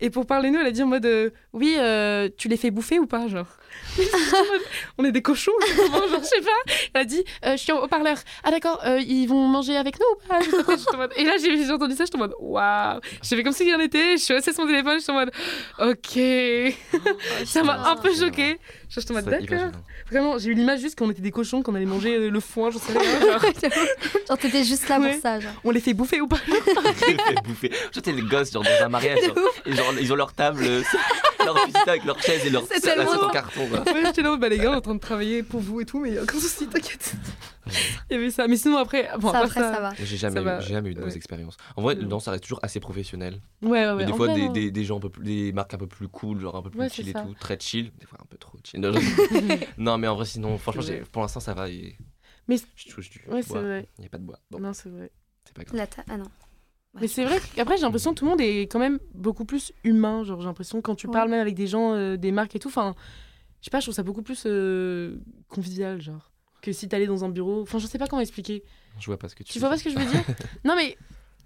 Et 0.00 0.08
pour 0.10 0.26
parler 0.26 0.50
nous, 0.50 0.58
elle 0.60 0.66
a 0.66 0.70
dit 0.70 0.82
en 0.82 0.86
mode 0.86 1.04
euh, 1.06 1.30
Oui, 1.52 1.74
euh, 1.78 2.28
tu 2.38 2.48
les 2.48 2.56
fais 2.56 2.70
bouffer 2.70 2.98
ou 2.98 3.06
pas 3.06 3.28
Genre? 3.28 3.46
on 4.98 5.04
est 5.04 5.12
des 5.12 5.22
cochons, 5.22 5.52
genre, 5.76 6.04
je 6.08 6.24
sais 6.24 6.40
pas. 6.40 6.72
Elle 6.94 7.00
a 7.02 7.04
dit 7.04 7.24
euh, 7.44 7.52
Je 7.52 7.56
suis 7.58 7.72
en 7.72 7.78
haut-parleur. 7.82 8.16
Ah 8.44 8.50
d'accord, 8.50 8.80
euh, 8.84 8.98
ils 9.00 9.26
vont 9.26 9.46
manger 9.46 9.76
avec 9.76 9.96
nous 9.98 10.06
ou 10.16 10.28
pas? 10.28 10.40
J'étais 10.76 11.20
Et 11.20 11.24
là, 11.24 11.34
j'ai 11.38 11.70
entendu 11.70 11.94
ça, 11.94 12.04
j'étais 12.04 12.16
en 12.16 12.20
mode 12.20 12.34
Waouh 12.40 13.00
J'ai 13.22 13.36
fait 13.36 13.42
comme 13.42 13.52
si 13.52 13.64
rien 13.64 13.78
n'était, 13.78 14.16
je 14.16 14.22
suis 14.22 14.34
restée 14.34 14.52
sur 14.52 14.64
mon 14.64 14.70
téléphone, 14.70 14.98
j'étais 14.98 15.12
en 15.12 15.14
mode 15.14 15.30
Ok. 15.78 16.18
ça 17.46 17.62
m'a 17.62 17.90
un 17.90 17.96
peu 17.96 18.14
choquée. 18.14 18.58
Genre, 18.88 18.98
j'étais 18.98 19.10
en 19.12 19.14
mode 19.14 19.24
D'accord. 19.26 19.70
Vraiment, 20.10 20.38
j'ai 20.38 20.50
eu 20.50 20.54
l'image 20.54 20.80
juste 20.80 20.98
qu'on 20.98 21.10
était 21.10 21.22
des 21.22 21.30
cochons, 21.30 21.62
qu'on 21.62 21.74
allait 21.74 21.84
manger 21.86 22.28
le 22.30 22.40
foin, 22.40 22.70
j'en 22.70 22.78
sais 22.80 22.92
rien. 22.98 23.20
Genre, 23.20 23.40
Genre, 24.28 24.38
t'étais 24.38 24.64
juste 24.64 24.88
là 24.88 24.98
Ouais. 24.98 25.12
pour 25.12 25.22
ça, 25.22 25.38
genre. 25.40 25.52
on 25.64 25.70
les 25.70 25.80
fait 25.80 25.94
bouffer 25.94 26.20
ou 26.20 26.26
pas? 26.26 26.38
J'ai 26.46 27.14
fait 27.16 27.42
bouffer. 27.44 27.70
Genre, 27.92 28.02
t'es 28.02 28.12
les 28.12 28.22
gosses, 28.22 28.52
genre, 28.52 28.64
dans 28.64 28.84
un 28.84 28.88
mariage. 28.88 29.18
genre, 29.24 29.36
et 29.66 29.72
genre, 29.72 29.89
ils 30.00 30.12
ont 30.12 30.16
leur 30.16 30.32
table, 30.32 30.62
euh, 30.64 30.82
leur 31.44 31.54
piscine 31.64 31.88
avec 31.88 32.04
leur 32.04 32.20
chaise 32.20 32.44
et 32.46 32.50
leur 32.50 32.64
C'est 32.70 32.80
tellement 32.80 33.10
en 33.10 33.30
carton. 33.30 33.66
Quoi. 33.68 33.80
Ouais, 33.92 34.02
j'étais 34.06 34.22
là, 34.22 34.36
bah 34.36 34.48
les 34.48 34.58
gars, 34.58 34.70
on 34.70 34.74
est 34.74 34.76
en 34.76 34.80
train 34.80 34.94
de 34.94 35.00
travailler 35.00 35.42
pour 35.42 35.60
vous 35.60 35.80
et 35.80 35.84
tout, 35.86 36.00
mais 36.00 36.10
il 36.10 36.14
y 36.14 36.18
a 36.18 36.22
aucun 36.22 36.38
souci, 36.38 36.66
t'inquiète. 36.68 37.14
Il 38.10 38.14
y 38.14 38.16
avait 38.16 38.30
ça. 38.30 38.48
Mais 38.48 38.56
sinon, 38.56 38.78
après, 38.78 39.08
bon, 39.18 39.30
ça, 39.30 39.38
après, 39.40 39.60
ça 39.60 39.80
va. 39.80 39.92
J'ai 39.96 40.16
jamais, 40.16 40.34
Ça 40.36 40.40
eu, 40.40 40.44
va. 40.44 40.60
j'ai 40.60 40.72
jamais 40.74 40.90
eu 40.90 40.94
de 40.94 40.98
Ouais. 40.98 41.02
mauvaise 41.04 41.16
expérience. 41.16 41.56
En 41.76 41.82
vrai, 41.82 41.94
Mm. 41.94 42.08
non, 42.08 42.18
ça 42.20 42.32
reste 42.32 42.42
toujours 42.44 42.58
assez 42.62 42.80
professionnel. 42.80 43.40
Ouais, 43.62 43.70
ouais, 43.70 43.86
ouais. 43.86 43.94
Mais 43.96 44.06
des 44.06 44.12
en 44.12 44.16
fois, 44.16 44.26
vrai, 44.26 44.34
des, 44.36 44.46
non. 44.46 44.52
des, 44.52 44.70
des 44.70 44.84
gens 44.84 44.96
un 44.96 45.00
peu 45.00 45.08
plus, 45.10 45.24
des 45.24 45.52
marques 45.52 45.72
un 45.74 45.78
peu 45.78 45.86
plus 45.86 46.08
cool, 46.08 46.40
genre 46.40 46.56
un 46.56 46.62
peu 46.62 46.70
plus 46.70 46.80
Ouais, 46.80 46.88
chill 46.88 47.08
et 47.08 47.12
ça. 47.12 47.20
tout, 47.22 47.34
très 47.38 47.58
chill, 47.60 47.92
des 47.98 48.06
fois 48.06 48.18
un 48.20 48.26
peu 48.26 48.36
trop 48.38 48.58
chill. 48.64 48.80
Non, 49.78 49.98
mais 49.98 50.08
en 50.08 50.16
vrai, 50.16 50.24
sinon, 50.24 50.58
franchement, 50.58 50.82
j'ai- 50.82 51.02
pour 51.12 51.22
l'instant, 51.22 51.40
ça 51.40 51.54
va. 51.54 51.68
Et... 51.68 51.96
Mais- 52.48 52.58
je 52.74 52.88
touche 52.88 53.10
du 53.10 53.22
Ouais, 53.28 53.42
c'est 53.42 53.50
bois. 53.52 53.62
vrai. 53.62 53.88
Il 53.98 54.00
n'y 54.02 54.06
a 54.06 54.10
pas 54.10 54.18
de 54.18 54.24
bois. 54.24 54.38
Bon, 54.50 54.58
Non, 54.58 54.72
c'est 54.72 54.88
vrai. 54.88 55.10
c'est 55.44 55.54
pas 55.54 55.62
grave. 55.62 55.76
La 55.76 55.86
ta- 55.86 56.02
Ah 56.08 56.16
non. 56.16 56.24
Mais 56.94 57.06
c'est 57.06 57.24
vrai 57.24 57.38
qu'après, 57.54 57.76
j'ai 57.76 57.82
l'impression 57.82 58.12
que 58.12 58.18
tout 58.18 58.24
le 58.24 58.30
monde 58.32 58.40
est 58.40 58.62
quand 58.62 58.78
même 58.80 58.98
beaucoup 59.14 59.44
plus 59.44 59.72
humain. 59.84 60.24
Genre, 60.24 60.40
j'ai 60.40 60.46
l'impression 60.46 60.78
que 60.78 60.82
quand 60.82 60.96
tu 60.96 61.06
Ouais. 61.06 61.12
parles 61.12 61.30
même 61.30 61.40
avec 61.40 61.54
des 61.54 61.66
gens, 61.66 61.92
euh, 61.94 62.16
des 62.16 62.32
marques 62.32 62.56
et 62.56 62.58
tout, 62.58 62.68
enfin, 62.68 62.94
je 63.60 63.66
sais 63.66 63.70
pas, 63.70 63.78
je 63.80 63.84
trouve 63.86 63.94
ça 63.94 64.02
beaucoup 64.02 64.22
plus 64.22 64.42
euh, 64.46 65.16
convivial, 65.48 66.00
genre, 66.00 66.32
que 66.62 66.72
si 66.72 66.88
t'allais 66.88 67.06
dans 67.06 67.24
un 67.24 67.28
bureau. 67.28 67.62
Enfin, 67.62 67.78
je 67.78 67.86
sais 67.86 67.98
pas 67.98 68.06
comment 68.08 68.20
expliquer. 68.22 68.64
Je 68.98 69.06
vois 69.06 69.18
pas 69.18 69.28
ce 69.28 69.34
que 69.36 69.44
tu 69.44 69.52
Tu 69.52 69.58
vois 69.60 69.68
pas 69.70 69.78
ce 69.78 69.84
que 69.84 69.90
je 69.90 69.98
veux 69.98 70.04
dire? 70.04 70.24
Non, 70.64 70.74
mais 70.76 70.96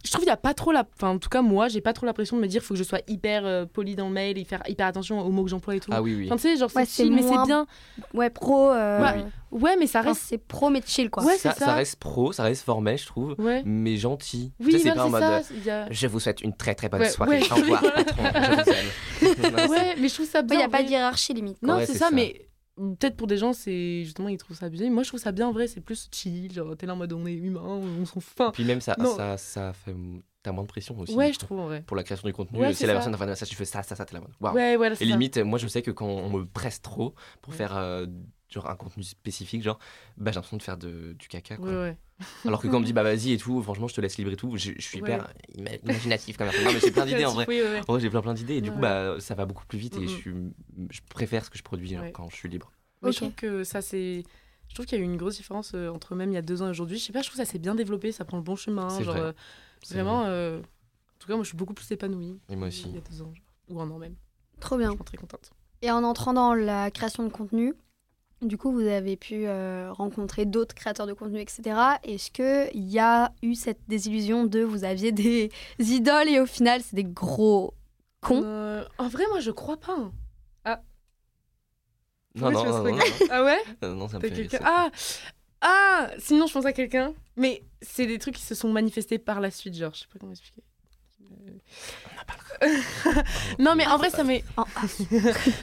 je 0.05 0.11
trouve 0.11 0.21
qu'il 0.25 0.29
y 0.29 0.33
a 0.33 0.37
pas 0.37 0.55
trop 0.55 0.71
la. 0.71 0.85
Enfin, 0.97 1.09
en 1.09 1.19
tout 1.19 1.29
cas, 1.29 1.41
moi, 1.43 1.69
j'ai 1.69 1.81
pas 1.81 1.93
trop 1.93 2.05
l'impression 2.07 2.37
de 2.37 2.43
me 2.43 2.47
dire 2.47 2.63
faut 2.63 2.75
que 2.75 2.79
je 2.79 2.85
sois 2.85 3.01
hyper 3.09 3.45
euh, 3.47 3.65
poli 3.67 3.97
dans 3.97 4.07
le 4.09 4.13
mail 4.13 4.37
et 4.39 4.45
faire 4.45 4.63
hyper 4.69 4.87
attention 4.87 5.21
aux 5.21 5.31
mots 5.31 5.45
que 5.45 5.51
j'emploie 5.51 5.75
et 5.77 5.81
tout. 5.81 5.91
Ah 5.95 6.03
oui, 6.03 6.15
oui. 6.15 6.27
Enfin, 6.27 6.37
tu 6.37 6.43
sais, 6.43 6.57
genre, 6.57 6.71
Ouais, 6.77 6.85
c'est 6.85 7.03
chill, 7.05 7.13
mais 7.15 7.23
moins- 7.23 7.41
c'est 7.43 7.47
bien. 7.47 7.67
Ouais, 8.13 8.31
pro. 8.31 8.71
euh, 8.71 9.01
Ouais. 9.03 9.25
Ouais, 9.51 9.77
mais 9.79 9.87
ça 9.87 10.01
enfin, 10.01 10.09
reste. 10.11 10.23
c'est 10.27 10.39
pro, 10.39 10.69
mais 10.69 10.83
chill, 10.85 11.11
quoi. 11.11 11.23
Ouais, 11.25 11.37
ça, 11.37 11.53
c'est 11.53 11.61
ça. 11.61 11.67
ça 11.67 11.75
reste 11.75 11.97
pro, 11.97 12.33
ça 12.33 12.43
reste 12.43 12.65
formel, 12.65 12.99
je 12.99 13.07
trouve, 13.07 13.35
Ouais. 13.39 13.63
mais 13.65 13.97
gentil. 13.97 14.53
Oui, 14.61 14.73
Tu 14.73 14.79
sais, 14.79 14.79
c'est 14.91 14.95
pas 14.95 15.03
en 15.03 15.07
c'est 15.07 15.11
mode. 15.13 15.21
ça. 15.23 15.37
euh, 15.37 15.41
il 15.65 15.71
a- 15.71 15.87
Je 15.93 16.07
vous 16.09 16.19
souhaite 16.21 16.41
une 16.43 16.57
très 16.57 16.75
très 16.75 16.89
bonne 16.89 17.01
Ouais, 17.03 17.09
soirée. 17.09 17.39
ouais. 17.41 17.53
Au 17.53 17.55
revoir, 17.55 17.81
patron. 17.83 18.23
Je 18.35 18.51
vous 18.63 18.71
aime. 18.71 19.71
Ouais, 19.71 19.95
mais 19.99 20.09
je 20.09 20.15
trouve 20.15 20.27
ça 20.29 20.41
Il 20.41 20.47
bien. 20.47 20.57
n'y 20.59 20.65
a 20.65 20.69
pas 20.69 20.83
de 20.83 20.89
hiérarchie 20.91 21.33
limite. 21.35 21.63
Non, 21.63 21.77
Ouais, 21.77 21.87
c'est 21.87 21.95
ça. 21.95 22.11
mais 22.13 22.47
peut-être 22.77 23.17
pour 23.17 23.27
des 23.27 23.37
gens, 23.37 23.53
c'est 23.53 24.03
justement, 24.05 24.29
ils 24.29 24.37
trouvent 24.39 24.57
ça 24.57 24.67
abusé. 24.67 24.89
Moi, 24.91 25.03
je 25.03 25.09
trouve 25.09 25.21
ça 25.21 25.33
bien 25.33 25.49
en 25.49 25.53
vrai, 25.53 25.67
c'est 25.67 25.81
plus 25.81 26.09
chill. 26.13 26.53
Genre, 26.53 26.77
t'es 26.77 26.87
là 26.87 26.95
en 26.95 26.97
mode 26.97 27.13
on 27.13 27.25
est 27.27 27.33
humain, 27.35 27.61
on 27.63 28.05
s'en 28.07 28.21
fout. 28.21 28.53
Puis 28.55 28.65
même 28.65 28.81
ça, 28.81 28.97
Non. 28.99 29.17
ça, 29.17 29.37
ça 29.37 29.73
fait. 29.73 29.95
T'as 30.43 30.53
moins 30.53 30.65
de 30.65 30.69
pression 30.69 30.99
aussi. 30.99 31.15
Ouais, 31.15 31.33
je 31.33 31.39
trouve 31.39 31.59
en 31.61 31.67
vrai. 31.67 31.83
Pour 31.87 31.97
la 31.97 32.03
création 32.05 32.29
du 32.29 32.35
contenu, 32.35 32.59
Ouais, 32.61 32.73
si 32.75 32.81
c'est 32.81 32.87
la 32.87 32.93
ça. 32.93 32.99
personne 33.11 33.15
un 33.23 33.27
message, 33.27 33.49
tu 33.49 33.55
fais 33.57 33.65
ça, 33.65 33.83
ça, 33.83 33.97
ça, 33.97 34.05
t'es 34.05 34.15
là. 34.15 34.21
Ouais, 34.53 34.77
voilà, 34.77 34.95
Et 34.95 34.99
ça. 34.99 35.05
limite, 35.07 35.39
moi 35.39 35.59
je 35.59 35.67
sais 35.67 35.81
que 35.81 35.91
quand 35.91 36.07
on 36.07 36.29
me 36.29 36.45
presse 36.45 36.83
trop 36.83 37.15
pour 37.41 37.53
Ouais. 37.53 37.57
faire 37.57 37.75
euh, 37.77 38.07
genre 38.55 38.71
un 38.71 38.77
contenu 38.77 39.03
spécifique, 39.03 39.63
genre, 39.63 39.79
bah 40.17 40.31
j'ai 40.31 40.37
l'impression 40.37 40.57
de 40.57 40.63
faire 40.63 40.77
de, 40.79 41.13
du 41.19 41.29
caca. 41.29 41.57
Quoi. 41.57 41.67
Ouais, 41.69 41.75
ouais. 41.75 41.97
Alors 42.47 42.61
que 42.63 42.69
quand 42.69 42.77
on 42.77 42.81
me 42.81 42.87
dit 42.87 42.93
bah 42.95 43.03
vas-y 43.03 43.33
et 43.33 43.37
tout, 43.39 43.63
franchement 43.63 43.89
je 43.89 43.95
te 43.95 44.01
laisse 44.01 44.17
libre 44.17 44.31
et 44.33 44.37
tout, 44.37 44.57
je, 44.57 44.73
je 44.77 44.81
suis 44.81 44.99
hyper 44.99 45.29
Ouais. 45.59 45.81
imaginatif 45.85 46.37
quand 46.37 46.47
même. 46.47 46.55
Non 46.65 46.73
mais 46.73 46.81
j'ai 46.81 46.91
plein 46.93 47.05
d'idées 47.07 47.25
en 47.27 47.33
vrai. 47.35 47.45
Oui, 47.49 47.61
ouais, 47.61 47.69
ouais. 47.69 47.81
En 47.89 47.93
vrai, 47.93 48.01
j'ai 48.01 48.11
plein 48.11 48.23
plein 48.23 48.35
d'idées 48.35 48.55
et 48.57 48.61
du 48.61 48.71
coup 48.73 48.79
bah 48.79 49.17
ça 49.21 49.35
va 49.35 49.45
beaucoup 49.47 49.67
plus 49.67 49.79
vite 49.79 49.97
et 49.99 50.03
je, 50.09 50.15
suis, 50.15 50.33
je 50.91 51.01
préfère 51.11 51.45
ce 51.45 51.51
que 51.51 51.59
je 51.59 51.63
produis 51.63 51.89
genre, 51.89 52.03
Ouais. 52.03 52.13
quand 52.13 52.29
je 52.31 52.37
suis 52.37 52.49
libre. 52.49 52.73
Je 53.03 53.11
trouve 53.11 53.33
que 53.35 53.65
ça, 53.65 53.83
c'est. 53.83 54.23
Je 54.69 54.75
trouve 54.75 54.87
qu'il 54.87 54.97
y 54.99 55.01
a 55.01 55.05
eu 55.05 55.07
une 55.07 55.19
grosse 55.19 55.37
différence 55.37 55.73
euh, 55.75 55.89
entre 55.91 56.15
même 56.15 56.31
il 56.31 56.35
y 56.35 56.39
a 56.39 56.43
deux 56.43 56.63
ans 56.63 56.67
et 56.67 56.71
aujourd'hui. 56.71 56.99
Je 56.99 57.05
sais 57.05 57.13
pas, 57.13 57.21
je 57.21 57.29
trouve 57.29 57.39
que 57.39 57.45
ça 57.47 57.51
s'est 57.53 57.59
bien 57.59 57.75
développé, 57.75 58.13
ça 58.13 58.25
prend 58.25 58.39
le 58.39 58.43
bon 58.43 58.57
chemin. 58.57 58.89
C'est 58.89 59.05
Genre, 59.05 59.15
vrai. 59.15 59.23
euh, 59.27 59.33
vraiment, 59.91 60.21
vrai. 60.23 60.31
euh, 60.31 60.59
en 60.61 61.19
tout 61.19 61.29
cas, 61.29 61.35
moi, 61.35 61.45
je 61.45 61.49
suis 61.49 61.57
beaucoup 61.57 61.75
plus 61.75 61.91
épanouie. 61.93 62.41
Et 62.49 62.57
moi 62.57 62.69
aussi. 62.69 62.85
Il 62.89 62.95
y 62.95 62.99
a 62.99 63.01
deux 63.03 63.21
ans, 63.21 63.33
genre. 63.35 63.45
ou 63.69 63.81
un 63.83 63.91
an 63.91 63.99
même. 63.99 64.15
Trop 64.61 64.79
bien. 64.79 64.91
Je 64.91 64.95
suis 64.97 65.05
très 65.05 65.17
contente. 65.19 65.51
Et 65.83 65.91
en 65.91 66.03
entrant 66.03 66.33
dans 66.33 66.55
la 66.55 66.91
création 66.91 67.25
de 67.25 67.29
contenu, 67.29 67.75
du 68.43 68.57
coup, 68.59 68.73
vous 68.73 68.87
avez 68.87 69.17
pu 69.17 69.47
euh, 69.47 69.93
rencontrer 69.93 70.45
d'autres 70.47 70.75
créateurs 70.75 71.07
de 71.07 71.13
contenu, 71.13 71.41
etc. 71.41 71.63
Est-ce 72.03 72.31
qu'il 72.31 72.83
y 72.91 72.99
a 72.99 73.33
eu 73.43 73.55
cette 73.55 73.81
désillusion 73.89 74.45
de 74.45 74.61
vous 74.61 74.85
aviez 74.85 75.13
des 75.13 75.51
idoles 75.79 76.29
et 76.29 76.41
au 76.41 76.47
final, 76.47 76.83
c'est 76.83 76.97
des 76.97 77.05
gros 77.05 77.75
cons? 78.21 78.43
Euh, 78.45 78.85
en 78.99 79.09
vrai, 79.09 79.25
moi, 79.31 79.41
je 79.41 79.51
crois 79.51 79.77
pas. 79.79 79.97
hein. 79.97 80.13
Non, 82.37 82.51
Pourquoi 82.51 82.65
non, 82.65 82.79
non, 82.79 82.85
non, 82.91 82.97
non, 82.97 83.05
Ah 83.31 83.45
ouais? 83.45 83.63
Non, 83.83 83.95
non, 83.95 84.09
ça 84.09 84.19
me 84.19 84.23
T'as 84.23 84.29
fait 84.29 84.35
rire, 84.35 84.51
quelqu'un 84.51 84.65
ça. 84.67 84.73
Ah 84.73 84.91
Ah 85.61 86.11
Sinon, 86.19 86.47
je 86.49 86.53
pense 86.53 86.65
à 86.67 86.73
quelqu'un. 86.73 87.15
Mais 87.37 87.63
c'est 87.81 88.07
des 88.07 88.19
trucs 88.19 88.35
qui 88.35 88.43
se 88.43 88.57
sont 88.57 88.73
manifestés 88.73 89.19
par 89.19 89.41
la 89.41 89.53
suite, 89.53 89.75
genre, 89.77 89.95
je 89.95 90.01
sais 90.01 90.07
pas 90.13 90.19
comment 90.19 90.33
expliquer. 90.33 90.63
Non, 93.59 93.75
mais 93.77 93.87
en 93.87 93.97
vrai, 93.99 94.11
ça 94.11 94.25
m'est. 94.25 94.45
En- 94.57 94.65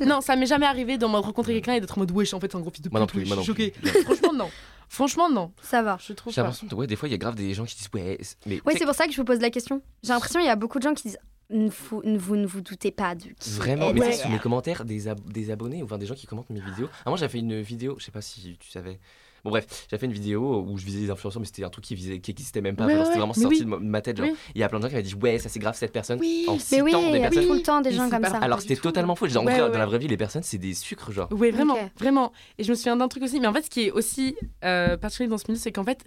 non, 0.06 0.22
ça 0.22 0.36
m'est 0.36 0.46
jamais 0.46 0.65
arrivé 0.65 0.98
de 0.98 1.06
me 1.06 1.17
rencontrer 1.17 1.54
quelqu'un 1.54 1.74
et 1.74 1.80
d'être 1.82 1.98
en 1.98 2.02
mode 2.02 2.12
wesh, 2.12 2.34
en 2.34 2.39
fait, 2.39 2.52
c'est 2.52 2.58
un 2.58 2.62
gros 2.62 2.70
fils 2.72 2.82
de 2.82 2.89
pute. 2.89 2.91
Moi 2.94 3.00
non 3.00 3.08
plus, 3.08 3.20
wesh, 3.22 3.28
moi 3.30 3.36
je 3.38 3.39
non 3.39 3.44
suis 3.44 3.54
plus. 3.54 3.74
choquée. 3.91 4.04
Franchement, 4.04 4.34
non. 4.34 4.50
Franchement, 4.89 5.30
non. 5.30 5.54
Ça 5.62 5.82
va. 5.82 5.98
Je 6.06 6.13
trouve 6.13 6.34
J'ai 6.34 6.41
pas. 6.41 6.48
l'impression 6.48 6.67
que 6.67 6.76
ouais, 6.76 6.86
des 6.88 6.96
fois 6.98 7.08
il 7.08 7.12
y 7.12 7.15
a 7.15 7.17
grave 7.17 7.36
des 7.36 7.54
gens 7.54 7.63
qui 7.65 7.76
disent 7.78 7.89
ouais, 7.94 8.17
c'est- 8.22 8.36
mais 8.46 8.58
sais, 8.58 8.78
c'est 8.80 8.86
pour 8.86 8.94
ça 8.94 9.06
que 9.06 9.12
je 9.13 9.17
vous 9.17 9.24
pose 9.24 9.39
la 9.39 9.50
question. 9.50 9.82
J'ai 10.04 10.10
l'impression 10.12 10.39
qu'il 10.39 10.48
y 10.48 10.52
a 10.52 10.56
beaucoup 10.58 10.80
de 10.80 10.84
gens 10.84 10.94
qui 10.94 11.04
disent 11.08 11.17
vous, 11.50 12.02
ne 12.04 12.17
vous 12.17 12.36
ne 12.36 12.46
vous 12.46 12.60
doutez 12.62 12.91
pas 12.91 13.15
de 13.15 13.24
qui 13.39 13.50
Vraiment, 13.52 13.94
mais 13.94 14.12
sais, 14.12 14.24
sous 14.24 14.30
mes 14.30 14.39
commentaires, 14.39 14.84
des, 14.86 15.08
ab- 15.08 15.20
des 15.32 15.50
abonnés 15.50 15.82
ou 15.82 15.86
enfin, 15.86 15.98
des 15.98 16.06
gens 16.06 16.15
qui 16.15 16.28
commentent 16.28 16.50
mes 16.50 16.60
vidéos. 16.62 16.89
Ah, 17.06 17.10
moi, 17.10 17.17
j'avais 17.17 17.32
fait 17.32 17.39
une 17.39 17.62
vidéo, 17.62 17.96
je 18.00 18.06
sais 18.06 18.12
pas 18.12 18.22
si 18.22 18.58
tu 18.60 18.70
savais. 18.70 19.00
Bon, 19.43 19.49
bref, 19.49 19.65
j'avais 19.89 19.99
fait 19.99 20.06
une 20.06 20.12
vidéo 20.13 20.65
où 20.67 20.77
je 20.77 20.86
visais 20.86 20.99
des 21.01 21.10
influenceurs, 21.10 21.39
mais 21.39 21.45
c'était 21.45 21.63
un 21.63 21.69
truc 21.69 21.84
qui, 21.86 21.95
visait, 21.95 22.19
qui 22.19 22.32
existait 22.32 22.62
même 22.62 22.75
pas. 22.75 22.86
Ouais, 22.86 22.91
Genre, 22.93 22.99
ouais, 23.01 23.06
c'était 23.06 23.17
vraiment 23.19 23.34
sorti 23.34 23.63
oui. 23.63 23.65
de 23.65 23.65
ma- 23.65 24.01
tête. 24.01 24.17
Genre, 24.17 24.27
Oui. 24.27 24.36
il 24.56 24.62
y 24.62 24.63
a 24.63 24.69
plein 24.69 24.80
de 24.80 24.84
gens 24.84 24.89
qui 24.89 24.95
m'avaient 24.95 25.08
dit 25.08 25.15
ouais, 25.15 25.39
ça 25.39 25.49
c'est 25.49 25.60
grave 25.60 25.75
cette 25.75 25.91
personne. 25.91 26.19
Oui. 26.19 26.45
En 26.47 26.58
Mais 26.71 26.82
oui, 26.82 26.91
des 26.91 26.97
il 26.97 27.12
y 27.13 27.17
a 27.17 27.30
personnes. 27.30 27.47
tout 27.47 27.54
le 27.54 27.62
temps 27.62 27.82
des 27.82 27.91
gens 27.91 28.10
comme 28.10 28.23
ça. 28.23 28.38
Alors 28.38 28.62
c'était 28.62 28.75
totalement 28.75 29.15
faux. 29.15 29.25
En 29.36 29.45
Ouais, 29.45 29.54
vrai, 29.54 29.62
ouais, 29.63 29.71
dans 29.71 29.80
la 29.80 29.86
vraie 29.86 29.99
vie, 29.99 30.08
les 30.08 30.17
personnes, 30.17 30.43
c'est 30.43 30.58
des 30.58 30.73
sucres, 30.73 31.12
genre. 31.12 31.27
Oui, 31.32 31.51
vraiment, 31.51 31.77
vraiment. 31.99 32.32
Et 32.58 32.63
je 32.63 32.69
me 32.69 32.75
souviens 32.75 32.95
d'un 32.97 33.08
truc 33.08 33.23
aussi, 33.23 33.39
mais 33.39 33.47
en 33.47 33.54
fait, 33.54 33.63
ce 33.63 33.69
qui 33.69 33.88
est 33.88 33.91
aussi 33.91 34.36
euh, 34.63 34.97
particulier 34.97 35.30
dans 35.30 35.38
ce 35.38 35.45
milieu, 35.47 35.60
c'est 35.60 35.71
qu'en 35.71 35.84
fait, 35.84 36.06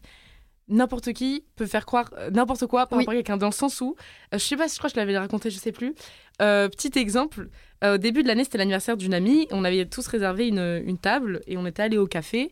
n'importe 0.68 1.12
qui 1.12 1.44
peut 1.56 1.66
faire 1.66 1.84
croire 1.84 2.10
euh, 2.16 2.30
n'importe 2.30 2.66
quoi 2.66 2.86
par 2.86 2.96
Oui. 2.98 3.04
rapport 3.04 3.12
à 3.12 3.16
quelqu'un, 3.16 3.36
dans 3.36 3.48
le 3.48 3.52
sens 3.52 3.80
où, 3.80 3.96
euh, 4.32 4.38
je 4.38 4.44
sais 4.44 4.56
pas 4.56 4.66
si 4.68 4.74
je 4.74 4.78
crois 4.80 4.88
que 4.88 4.94
je 4.94 5.00
l'avais 5.00 5.16
raconté, 5.18 5.50
je 5.50 5.58
sais 5.58 5.72
plus. 5.72 5.94
Euh, 6.40 6.68
petit 6.68 6.98
exemple, 6.98 7.48
euh, 7.82 7.94
au 7.94 7.98
début 7.98 8.22
de 8.22 8.28
l'année, 8.28 8.44
c'était 8.44 8.58
l'anniversaire 8.58 8.96
d'une 8.96 9.12
amie, 9.14 9.46
on 9.50 9.62
avait 9.64 9.84
tous 9.86 10.06
réservé 10.06 10.48
une, 10.48 10.82
une 10.86 10.96
table 10.98 11.42
et 11.46 11.56
on 11.58 11.66
était 11.66 11.82
allé 11.82 11.98
au 11.98 12.06
café. 12.06 12.50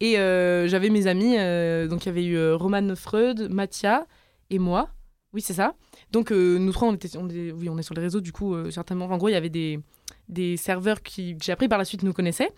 Et 0.00 0.18
euh, 0.18 0.68
j'avais 0.68 0.90
mes 0.90 1.06
amis, 1.06 1.34
euh, 1.38 1.88
donc 1.88 2.04
il 2.04 2.06
y 2.06 2.10
avait 2.10 2.24
eu 2.24 2.36
euh, 2.36 2.56
Roman 2.56 2.94
Freud, 2.94 3.48
Mathia 3.50 4.06
et 4.50 4.58
moi. 4.58 4.90
Oui, 5.34 5.42
c'est 5.42 5.54
ça. 5.54 5.74
Donc 6.12 6.30
euh, 6.32 6.58
nous 6.58 6.72
trois, 6.72 6.88
on 6.88 6.94
était, 6.94 7.16
on 7.18 7.28
est, 7.28 7.50
oui, 7.52 7.68
on 7.68 7.76
est 7.78 7.82
sur 7.82 7.94
les 7.94 8.00
réseaux, 8.00 8.20
du 8.20 8.32
coup, 8.32 8.54
euh, 8.54 8.70
certainement. 8.70 9.06
En 9.06 9.16
gros, 9.18 9.28
il 9.28 9.32
y 9.32 9.36
avait 9.36 9.50
des, 9.50 9.78
des 10.28 10.56
serveurs 10.56 11.02
qui, 11.02 11.36
que 11.36 11.44
j'ai 11.44 11.52
appris 11.52 11.68
par 11.68 11.78
la 11.78 11.84
suite, 11.84 12.02
nous 12.02 12.12
connaissaient. 12.12 12.50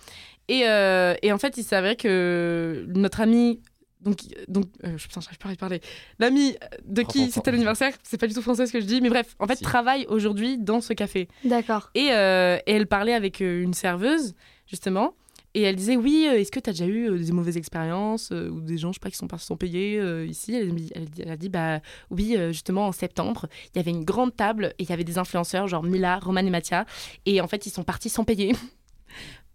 Et, 0.49 0.63
euh, 0.69 1.15
et 1.23 1.33
en 1.33 1.39
fait, 1.39 1.57
il 1.57 1.65
s'avérait 1.65 1.97
que 1.97 2.85
notre 2.95 3.21
ami. 3.21 3.61
Donc, 4.03 4.19
donc 4.49 4.67
euh, 4.85 4.97
putain, 4.97 5.21
j'arrive 5.21 5.39
pas 5.39 5.49
à 5.49 5.53
y 5.53 5.57
parler. 5.57 5.81
L'ami 6.19 6.57
de 6.87 7.03
qui 7.03 7.31
c'était 7.31 7.51
l'anniversaire, 7.51 7.93
c'est 8.03 8.19
pas 8.19 8.27
du 8.27 8.35
tout 8.35 8.41
français 8.41 8.67
ce 8.67 8.73
que 8.73 8.81
je 8.81 8.87
dis, 8.87 9.01
mais 9.01 9.11
bref, 9.11 9.35
en 9.39 9.47
fait, 9.47 9.57
Si. 9.57 9.63
travaille 9.65 10.07
aujourd'hui 10.09 10.57
dans 10.57 10.81
ce 10.81 10.93
café. 10.95 11.29
D'accord. 11.45 11.91
Et, 11.95 12.09
euh, 12.13 12.57
et 12.67 12.73
elle 12.77 12.87
parlait 12.87 13.15
avec 13.15 13.41
une 13.41 13.75
serveuse, 13.75 14.35
justement. 14.67 15.15
Et 15.55 15.63
elle 15.63 15.75
disait 15.77 15.97
Oui, 15.97 16.27
euh, 16.29 16.39
est-ce 16.39 16.53
que 16.53 16.61
tu 16.61 16.71
as 16.71 16.73
déjà 16.73 16.87
eu 16.87 17.11
euh, 17.11 17.19
des 17.19 17.33
mauvaises 17.33 17.57
expériences 17.57 18.31
euh, 18.33 18.49
ou 18.51 18.61
des 18.61 18.79
gens, 18.79 18.93
je 18.93 18.95
sais 18.95 19.01
pas, 19.01 19.11
qui 19.11 19.17
sont 19.17 19.27
sont 19.39 19.57
payés 19.57 19.99
euh, 19.99 20.25
ici? 20.27 20.55
Elle, 20.55 21.31
a 21.31 21.37
dit- 21.37 21.49
Bah 21.49 21.81
oui, 22.11 22.37
justement, 22.53 22.87
en 22.87 22.93
septembre, 22.93 23.47
il 23.75 23.79
y 23.79 23.81
avait 23.81 23.91
une 23.91 24.05
grande 24.05 24.37
table 24.37 24.75
et 24.79 24.85
il 24.85 24.89
y 24.91 24.93
avait 24.93 25.05
des 25.05 25.19
influenceurs, 25.19 25.67
genre 25.67 25.83
Mila, 25.83 26.19
Roman 26.19 26.41
et 26.41 26.51
Mathia. 26.51 26.87
Et 27.27 27.41
en 27.41 27.49
fait, 27.49 27.67
ils 27.67 27.71
sont 27.71 27.83
partis 27.85 28.09
sans 28.09 28.25
payer. 28.25 28.53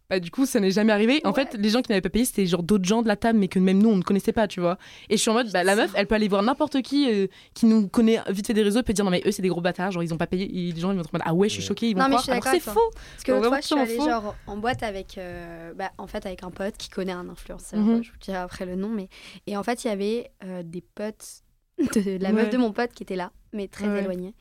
Bah, 0.10 0.20
du 0.20 0.30
coup, 0.30 0.46
ça 0.46 0.60
n'est 0.60 0.70
jamais 0.72 0.94
arrivé. 0.94 1.20
En 1.24 1.30
Ouais. 1.32 1.34
fait, 1.46 1.56
les 1.58 1.70
gens 1.70 1.82
qui 1.82 1.90
n'avaient 1.92 2.02
pas 2.02 2.10
payé, 2.12 2.26
c'était 2.26 2.46
genre 2.46 2.62
d'autres 2.62 2.86
gens 2.86 3.02
de 3.02 3.08
la 3.08 3.16
table, 3.16 3.40
mais 3.40 3.48
que 3.48 3.58
même 3.60 3.80
nous, 3.80 3.90
on 3.90 3.96
ne 3.96 4.04
connaissait 4.04 4.34
pas, 4.34 4.48
tu 4.48 4.60
vois. 4.60 4.78
Et 5.10 5.18
je 5.18 5.22
suis 5.22 5.32
en 5.32 5.34
mode, 5.34 5.52
bah, 5.52 5.64
la 5.64 5.76
meuf, 5.76 5.92
elle 5.96 6.06
peut 6.06 6.16
aller 6.16 6.28
voir 6.28 6.44
n'importe 6.44 6.82
qui 6.84 7.10
euh, 7.12 7.28
qui 7.56 7.66
nous 7.66 7.88
connaît 7.88 8.20
vite 8.30 8.46
fait 8.48 8.54
des 8.54 8.62
réseaux, 8.62 8.82
et 8.82 8.84
peut 8.84 8.94
dire, 8.94 9.04
non, 9.06 9.12
mais 9.12 9.24
eux, 9.26 9.32
c'est 9.32 9.42
des 9.42 9.48
gros 9.50 9.62
bâtards, 9.62 9.92
genre, 9.92 10.04
ils 10.04 10.14
ont 10.14 10.18
pas 10.18 10.28
payé. 10.28 10.46
Et 10.46 10.72
les 10.72 10.80
gens, 10.80 10.92
ils 10.92 10.96
vont 10.96 11.02
être 11.02 11.08
en 11.14 11.18
mode, 11.18 11.24
ah 11.26 11.34
ouais, 11.34 11.50
je 11.50 11.54
suis 11.56 11.64
choquée, 11.64 11.90
ils 11.90 11.94
vont 11.96 12.02
Non, 12.02 12.10
mais 12.10 12.16
croire. 12.18 12.22
je 12.22 12.24
suis 12.26 12.32
Alors, 12.32 12.44
d'accord 12.44 12.62
c'est 12.64 12.72
faux. 12.72 12.92
Parce 13.14 13.24
que 13.24 13.32
l'autre 13.32 13.48
fois, 13.48 13.62
je 13.62 13.66
suis 13.66 13.76
allée 13.80 13.96
genre 13.98 14.36
en 14.48 14.58
boîte 14.58 14.84
avec, 14.84 15.18
euh, 15.18 15.74
bah, 15.74 15.92
en 15.98 16.08
fait, 16.08 16.26
avec 16.26 16.44
un 16.44 16.52
pote 16.52 16.78
qui 16.78 16.90
connaît 16.90 17.12
un 17.12 17.28
influenceur. 17.30 17.80
Mhm. 17.80 18.04
Je 18.04 18.12
vous 18.12 18.18
dirai 18.22 18.38
après 18.38 18.66
le 18.66 18.76
nom, 18.76 18.90
mais 18.90 19.10
et 19.48 19.58
en 19.58 19.64
fait, 19.64 19.84
il 19.84 19.88
y 19.88 19.92
avait 19.92 20.30
euh, 20.44 20.62
des 20.64 20.82
potes 20.82 21.42
de 21.80 22.18
la 22.22 22.32
meuf 22.32 22.46
Ouais. 22.46 22.50
de 22.52 22.58
mon 22.58 22.72
pote 22.72 22.92
qui 22.94 23.04
était 23.04 23.16
là, 23.16 23.32
mais 23.54 23.68
très 23.68 23.88
Ouais. 23.88 24.00
éloignée. 24.02 24.34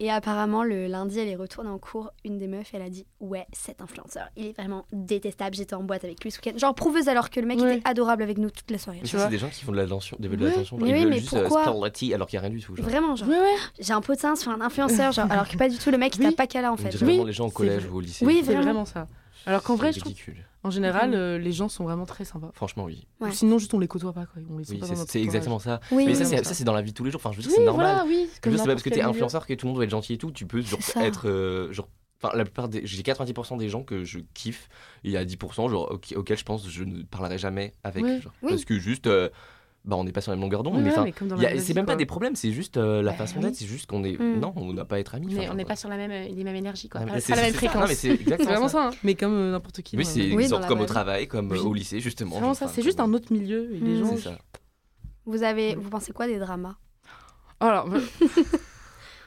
Et 0.00 0.10
apparemment, 0.10 0.64
le 0.64 0.86
lundi, 0.88 1.18
elle 1.20 1.28
est 1.28 1.36
retournée 1.36 1.70
en 1.70 1.78
cours. 1.78 2.10
Une 2.24 2.36
des 2.38 2.48
meufs, 2.48 2.70
elle 2.74 2.82
a 2.82 2.90
dit 2.90 3.06
Ouais, 3.20 3.46
cet 3.52 3.80
influenceur, 3.80 4.24
il 4.36 4.46
est 4.46 4.52
vraiment 4.52 4.86
détestable. 4.92 5.54
J'étais 5.54 5.74
en 5.74 5.82
boîte 5.84 6.04
avec 6.04 6.22
lui 6.24 6.30
ce 6.30 6.38
week-end. 6.38 6.58
Genre 6.58 6.74
prouveuse 6.74 7.08
alors 7.08 7.30
que 7.30 7.38
le 7.40 7.46
mec 7.46 7.60
Ouais. 7.60 7.76
était 7.76 7.88
adorable 7.88 8.22
avec 8.24 8.38
nous 8.38 8.50
toute 8.50 8.70
la 8.70 8.78
soirée. 8.78 8.98
Mais 9.02 9.08
tu 9.08 9.12
ça, 9.12 9.18
vois. 9.18 9.26
c'est 9.26 9.30
des 9.32 9.38
gens 9.38 9.48
qui 9.50 9.64
font 9.64 9.72
de 9.72 9.76
l'attention, 9.76 10.16
des 10.18 10.28
veulent 10.28 10.38
de 10.40 10.44
Ouais. 10.44 10.50
l'attention. 10.50 10.76
Mais 10.80 10.88
Ils 10.88 10.92
oui, 10.94 11.00
veulent 11.02 11.10
mais 11.10 11.18
juste 11.20 11.34
euh, 11.34 11.48
pourquoi 11.48 11.90
tea 11.90 12.12
alors 12.12 12.26
qu'il 12.26 12.38
n'y 12.38 12.44
a 12.44 12.48
rien 12.48 12.56
du 12.56 12.62
tout. 12.62 12.74
Genre. 12.74 12.84
Vraiment, 12.84 13.14
genre, 13.16 13.28
Ouais, 13.28 13.54
j'ai 13.78 13.92
un 13.92 14.00
potin 14.00 14.34
sur 14.36 14.50
un 14.50 14.60
influenceur, 14.60 15.12
genre, 15.12 15.30
alors 15.30 15.48
que 15.48 15.56
pas 15.56 15.68
du 15.68 15.78
tout, 15.78 15.90
le 15.90 15.98
mec, 15.98 16.14
il 16.16 16.20
Oui. 16.20 16.26
tape 16.26 16.36
pas 16.36 16.46
qu'à 16.46 16.60
là 16.62 16.72
en 16.72 16.76
fait. 16.76 16.90
Oui, 16.94 16.98
vraiment 16.98 17.24
les 17.24 17.32
gens 17.32 17.46
au 17.46 17.50
collège 17.50 17.86
ou 17.90 17.96
au 17.96 18.00
lycée. 18.00 18.24
Oui, 18.26 18.38
C'est 18.38 18.46
vraiment. 18.52 18.62
vraiment 18.62 18.84
ça. 18.84 19.06
Alors 19.46 19.62
qu'en 19.62 19.74
vrai, 19.76 19.88
C'est 19.92 19.96
je 19.96 20.00
trouve, 20.00 20.12
ridicule. 20.12 20.44
en 20.62 20.70
général, 20.70 21.10
Vraiment. 21.10 21.22
euh, 21.22 21.38
les 21.38 21.52
gens 21.52 21.68
sont 21.68 21.84
vraiment 21.84 22.06
très 22.06 22.24
sympas. 22.24 22.50
Franchement, 22.54 22.84
oui. 22.84 23.06
Ouais. 23.20 23.28
Ou 23.28 23.32
Sinon, 23.32 23.58
juste 23.58 23.74
on 23.74 23.78
les 23.78 23.88
côtoie 23.88 24.12
pas, 24.12 24.26
quoi. 24.26 24.42
On 24.50 24.58
les 24.58 24.64
sent 24.64 24.72
Oui, 24.74 24.78
pas 24.80 24.86
c'est 25.06 25.22
exactement 25.22 25.58
ça. 25.58 25.80
Oui, 25.90 26.04
Mais 26.06 26.14
ça, 26.14 26.24
oui. 26.24 26.30
c'est 26.30 26.44
ça, 26.44 26.54
c'est 26.54 26.64
dans 26.64 26.72
la 26.72 26.82
vie 26.82 26.92
de 26.92 26.96
tous 26.96 27.04
les 27.04 27.10
jours. 27.10 27.20
Enfin, 27.24 27.32
je 27.32 27.36
veux 27.36 27.42
dire, 27.42 27.50
Oui, 27.52 27.56
c'est 27.58 27.64
normal. 27.64 27.96
voilà, 28.06 28.26
c'est 28.42 28.56
pas 28.58 28.66
parce 28.66 28.82
que 28.82 28.90
t'es 28.90 29.02
influenceur 29.02 29.46
que 29.46 29.54
tout 29.54 29.66
le 29.66 29.68
monde 29.68 29.76
doit 29.76 29.84
être 29.84 29.90
gentil 29.90 30.14
et 30.14 30.18
tout. 30.18 30.30
Tu 30.30 30.46
peux 30.46 30.60
genre, 30.62 30.80
être 30.96 31.28
euh, 31.28 31.72
genre. 31.72 31.88
Enfin, 32.22 32.34
la 32.36 32.44
plupart 32.44 32.68
des. 32.70 32.86
J'ai 32.86 33.02
90% 33.02 33.58
des 33.58 33.68
gens 33.68 33.82
que 33.82 34.04
je 34.04 34.20
kiffe. 34.32 34.68
Et 35.02 35.08
il 35.08 35.10
y 35.12 35.16
a 35.18 35.24
10% 35.24 35.68
genre, 35.68 35.90
auxquels 35.92 36.16
auxquels 36.16 36.38
je 36.38 36.44
pense 36.44 36.62
que 36.64 36.70
je 36.70 36.84
ne 36.84 37.02
parlerai 37.02 37.36
jamais 37.38 37.74
avec. 37.84 38.02
Ouais. 38.02 38.20
genre. 38.20 38.32
Oui. 38.42 38.50
Parce 38.50 38.64
que 38.64 38.78
juste. 38.78 39.06
euh, 39.06 39.28
bah, 39.84 39.96
on 39.96 40.04
n'est 40.04 40.12
pas 40.12 40.20
sur 40.22 40.30
la 40.32 40.36
même 40.36 40.42
longueur 40.42 40.62
d'onde. 40.62 40.76
Ouais, 40.76 40.82
mais 40.82 41.12
mais 41.38 41.58
C'est 41.58 41.74
même 41.74 41.84
pas 41.86 41.96
des 41.96 42.06
problèmes, 42.06 42.36
c'est 42.36 42.52
juste 42.52 42.76
euh, 42.78 43.02
la 43.02 43.10
Bah 43.12 43.18
façon 43.18 43.36
oui. 43.36 43.42
d'être. 43.44 43.54
C'est 43.56 43.66
juste 43.66 43.86
qu'on 43.86 44.02
est. 44.04 44.18
Mm. 44.18 44.40
Non, 44.40 44.52
on 44.56 44.72
n'a 44.72 44.84
pas 44.84 44.96
à 44.96 44.98
être 44.98 45.14
amis. 45.14 45.34
Mais 45.34 45.48
on 45.50 45.54
n'est 45.54 45.64
pas 45.64 45.76
sur 45.76 45.88
la 45.90 45.96
même, 45.96 46.10
les 46.10 46.44
mêmes 46.44 46.56
énergies, 46.56 46.88
quoi. 46.88 47.00
Pas, 47.00 47.06
mais 47.06 47.12
pas 47.12 47.20
c'est- 47.20 47.34
la 47.34 47.42
même 47.42 47.50
c'est 47.52 47.56
fréquence. 47.68 47.88
mais 47.88 47.94
c'est 47.94 48.16
C'est 48.16 48.42
vraiment 48.44 48.68
ça. 48.68 48.78
ça, 48.78 48.86
hein. 48.88 48.90
mais 49.02 49.14
comme 49.14 49.34
euh, 49.34 49.52
n'importe 49.52 49.82
qui. 49.82 49.96
Oui, 49.96 50.04
c'est. 50.04 50.32
Oui, 50.32 50.48
comme 50.68 50.80
au 50.80 50.86
travail, 50.86 51.28
comme 51.28 51.52
euh, 51.52 51.56
Oui. 51.56 51.60
au 51.60 51.74
lycée, 51.74 52.00
justement. 52.00 52.30
C'est 52.32 52.38
vraiment 52.38 52.54
ça, 52.54 52.68
c'est 52.68 52.82
juste 52.82 53.00
un 53.00 53.12
autre 53.12 53.32
milieu. 53.32 53.68
Les 53.72 53.80
Mm. 53.80 53.98
gens. 54.00 54.16
C'est 54.16 54.22
ça. 54.22 54.38
Vous 55.26 55.42
avez, 55.42 55.74
vous 55.74 55.90
pensez 55.90 56.12
quoi 56.12 56.26
des 56.26 56.38
dramas? 56.38 56.76
Alors, 57.60 57.88
bah, 57.88 57.98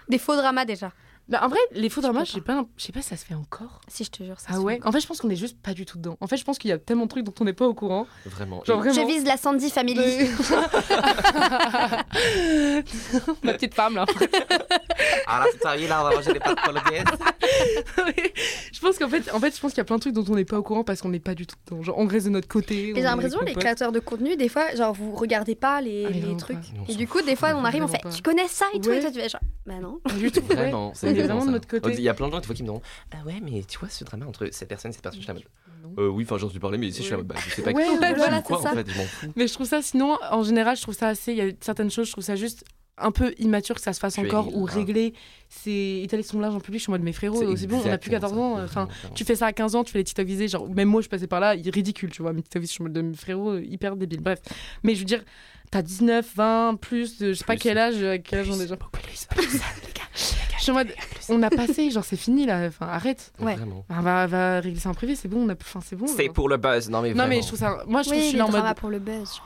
Des 0.09 0.17
faux 0.17 0.35
dramas 0.35 0.65
déjà. 0.65 0.91
Bah, 1.29 1.41
en 1.43 1.49
vrai, 1.49 1.59
les 1.73 1.89
faux 1.89 2.01
Je 2.01 2.07
dramas, 2.07 2.23
je 2.23 2.31
sais 2.31 2.41
pas, 2.41 2.65
je 2.77 2.83
sais 2.83 2.91
pas 2.93 3.01
si 3.01 3.09
ça 3.09 3.17
se 3.17 3.25
fait 3.25 3.33
encore. 3.33 3.81
Si 3.87 4.03
je 4.05 4.11
te 4.11 4.23
jure, 4.23 4.39
ça. 4.39 4.47
Ah 4.51 4.55
se 4.55 4.59
ouais 4.59 4.75
fait. 4.77 4.87
En 4.87 4.91
fait, 4.91 5.01
je 5.01 5.07
pense 5.07 5.19
qu'on 5.19 5.29
est 5.29 5.35
juste 5.35 5.57
pas 5.61 5.73
du 5.73 5.85
tout 5.85 5.97
dedans. 5.97 6.17
En 6.21 6.27
fait, 6.27 6.37
je 6.37 6.43
pense 6.45 6.57
qu'il 6.57 6.69
y 6.69 6.73
a 6.73 6.77
tellement 6.77 7.03
de 7.03 7.09
trucs 7.09 7.25
dont 7.25 7.33
on 7.41 7.43
n'est 7.43 7.53
pas 7.53 7.65
au 7.67 7.73
courant. 7.73 8.07
Vraiment. 8.25 8.63
Genre 8.65 8.77
vraiment. 8.79 8.93
Je 8.93 9.01
vise 9.07 9.25
la 9.25 9.35
Sandy 9.37 9.69
Family. 9.69 10.29
Ma 13.43 13.53
petite 13.53 13.73
femme 13.73 13.95
là. 13.95 14.05
Ah 15.27 15.39
là, 15.39 15.45
c'est 15.51 15.61
sérieux, 15.61 15.87
là, 15.87 16.01
on 16.01 16.09
va 16.09 16.15
manger 16.15 16.33
des 16.33 16.39
pâtes 16.39 16.59
polonaises. 16.63 17.03
Je 18.73 18.79
pense 18.79 18.97
qu'en 18.97 19.09
fait, 19.09 19.31
en 19.33 19.39
fait, 19.39 19.55
je 19.55 19.59
pense 19.59 19.71
qu'il 19.71 19.79
y 19.79 19.81
a 19.81 19.85
plein 19.85 19.95
de 19.95 20.01
trucs 20.01 20.13
dont 20.13 20.25
on 20.29 20.35
n'est 20.35 20.45
pas 20.45 20.57
au 20.59 20.63
courant 20.63 20.83
parce 20.83 21.01
qu'on 21.01 21.09
n'est 21.09 21.19
pas 21.19 21.33
du 21.33 21.45
tout 21.47 21.55
dedans. 21.65 21.81
Genre, 21.83 21.97
on 21.97 22.05
reste 22.07 22.27
de 22.27 22.31
notre 22.31 22.47
côté. 22.47 22.93
J'ai 22.95 23.01
l'impression, 23.01 23.41
les 23.41 23.53
créateurs 23.53 23.91
de 23.91 23.99
contenu, 23.99 24.35
des 24.35 24.49
fois, 24.49 24.73
genre, 24.75 24.93
vous 24.93 25.13
regardez 25.15 25.55
pas 25.55 25.81
les, 25.81 26.05
Ah, 26.05 26.09
les 26.09 26.37
trucs. 26.37 26.57
Et 26.87 26.95
du 26.95 27.07
coup, 27.07 27.21
des 27.21 27.35
fois, 27.35 27.53
on 27.55 27.65
arrive, 27.65 27.83
on 27.83 27.87
fait. 27.87 28.01
Tu 28.15 28.21
connais 28.21 28.47
ça 28.47 28.65
et 28.73 28.79
tout. 28.79 28.91
Et 28.91 28.99
toi, 29.01 29.11
tu 29.11 29.19
fais 29.19 29.29
genre 29.29 29.41
Bah 29.65 29.79
non. 29.81 29.99
Pas 30.03 30.13
du 30.13 30.31
tout. 30.31 30.41
Vraiment, 30.41 30.93
c'est 31.17 31.23
On 31.23 31.29
est 31.29 31.33
exactement 31.33 31.39
vraiment 31.39 31.39
de 31.41 31.45
ça. 31.45 31.51
notre 31.51 31.67
côté. 31.67 31.93
Il 31.97 32.03
y 32.03 32.09
a 32.09 32.13
plein 32.13 32.27
de 32.27 32.31
gens 32.33 32.39
des 32.39 32.45
fois 32.45 32.55
qui 32.55 32.63
me 32.63 32.67
demandent 32.67 32.81
Ah 33.11 33.25
ouais, 33.25 33.35
mais 33.43 33.63
tu 33.63 33.77
vois 33.79 33.89
ce 33.89 34.03
drama 34.03 34.25
entre 34.25 34.47
cette 34.51 34.67
personne 34.69 34.91
et 34.91 34.93
cette 34.93 35.03
personne 35.03 35.21
Je 35.21 35.25
suis 35.25 35.33
là 35.33 35.39
en 35.39 35.81
mode, 35.83 35.95
Non. 35.97 36.03
Euh, 36.03 36.07
oui, 36.09 36.23
enfin 36.23 36.37
j'en 36.37 36.49
suis 36.49 36.59
parlé, 36.59 36.77
mais 36.77 36.91
si 36.91 36.97
je 36.99 37.03
suis 37.03 37.11
là 37.11 37.17
en 37.17 37.19
mode, 37.19 37.27
bah, 37.27 37.35
je 37.45 37.53
sais 37.53 37.61
pas 37.61 37.71
Ouais, 37.71 37.85
qui 37.85 37.97
voilà, 38.15 38.41
quoi 38.41 38.59
en 38.59 38.61
ça. 38.63 38.73
fait, 38.73 38.89
je 38.89 38.97
m'en 38.97 39.03
fous. 39.03 39.33
Mais 39.35 39.47
je 39.47 39.53
trouve 39.53 39.67
ça, 39.67 39.81
sinon, 39.81 40.17
en 40.31 40.43
général, 40.43 40.75
je 40.77 40.81
trouve 40.81 40.95
ça 40.95 41.07
assez. 41.09 41.31
Il 41.33 41.37
y 41.37 41.41
a 41.41 41.51
certaines 41.61 41.89
choses, 41.91 42.07
je 42.07 42.11
trouve 42.13 42.23
ça 42.23 42.35
juste 42.35 42.63
un 42.99 43.11
peu 43.11 43.31
immature 43.37 43.75
que 43.75 43.81
ça 43.81 43.93
se 43.93 43.99
fasse 43.99 44.17
encore 44.17 44.55
ou 44.57 44.63
régler. 44.63 45.13
C'est 45.49 46.01
étaler 46.01 46.23
son 46.23 46.39
linge 46.39 46.55
en 46.55 46.59
public. 46.59 46.79
Je 46.79 46.83
suis 46.85 46.89
en 46.89 46.93
mode, 46.93 47.03
mais 47.03 47.13
frérot, 47.13 47.55
c'est 47.55 47.67
bon, 47.67 47.77
on 47.85 47.91
a 47.91 47.97
plus 47.99 48.09
exactement 48.11 48.19
14 48.19 48.33
ça. 48.33 48.39
ans. 48.39 48.63
Enfin, 48.63 48.87
tu 49.13 49.23
fais 49.23 49.35
ça 49.35 49.45
à 49.45 49.53
15 49.53 49.75
ans, 49.75 49.83
tu 49.83 49.91
fais 49.91 49.99
les 49.99 50.03
TikTok 50.03 50.25
visés. 50.25 50.47
Genre, 50.47 50.67
même 50.67 50.87
moi, 50.87 51.01
je 51.01 51.07
passais 51.07 51.27
par 51.27 51.39
là, 51.39 51.51
ridicule, 51.51 52.09
tu 52.09 52.23
vois. 52.23 52.33
Mes 52.33 52.41
TikTok 52.41 52.61
visés, 52.61 52.69
je 52.69 52.73
suis 52.73 52.81
en 52.81 52.85
mode, 52.87 53.11
de 53.11 53.15
frérot, 53.15 53.51
euh, 53.51 53.61
hyper 53.63 53.95
débile. 53.97 54.21
Bref. 54.21 54.39
Mais 54.81 54.95
je 54.95 54.99
veux 54.99 55.05
dire, 55.05 55.23
t'as 55.71 55.81
19, 55.81 56.25
20, 56.35 56.75
plus, 56.79 57.17
de, 57.19 57.33
je 57.33 57.37
sais 57.39 57.45
pas 57.45 57.53
Plus. 57.53 57.61
quel 57.63 57.77
âge, 57.77 58.01
à 58.03 58.17
quel 58.17 58.39
âge 58.39 58.49
on 58.49 58.55
est 58.55 58.63
déjà. 58.63 58.75
Je 60.57 60.63
suis 60.63 60.71
en 60.71 60.75
mode, 60.75 60.91
on 61.29 61.41
a 61.43 61.49
passé, 61.49 61.91
genre, 61.91 62.03
c'est 62.03 62.17
fini 62.17 62.45
là. 62.45 62.65
Enfin, 62.67 62.87
arrête. 62.87 63.31
Ouais. 63.39 63.55
Vraiment. 63.55 63.85
On 63.89 64.01
va, 64.01 64.25
va 64.27 64.59
régler 64.59 64.79
ça 64.79 64.89
en 64.89 64.93
privé, 64.93 65.15
c'est 65.15 65.27
bon, 65.27 65.45
on 65.45 65.49
a 65.49 65.53
enfin, 65.53 65.79
c'est 65.85 65.95
bon. 65.95 66.07
C'est 66.07 66.25
genre. 66.25 66.33
pour 66.33 66.49
le 66.49 66.57
buzz, 66.57 66.89
non 66.89 67.01
mais 67.01 67.09
Non, 67.13 67.23
mais 67.27 67.39
vraiment. 67.39 67.41
je 67.41 67.47
trouve 67.47 67.59
ça. 67.59 67.77
Moi, 67.87 68.01
je 68.01 68.09
trouve 68.09 68.17
que 68.17 68.19
Oui, 68.19 68.23
je 68.23 68.27
suis 68.29 68.37
les 68.37 68.41
en 68.43 68.49
mode. 68.49 68.75
pour 68.75 68.89
le 68.89 68.99
buzz. 68.99 69.39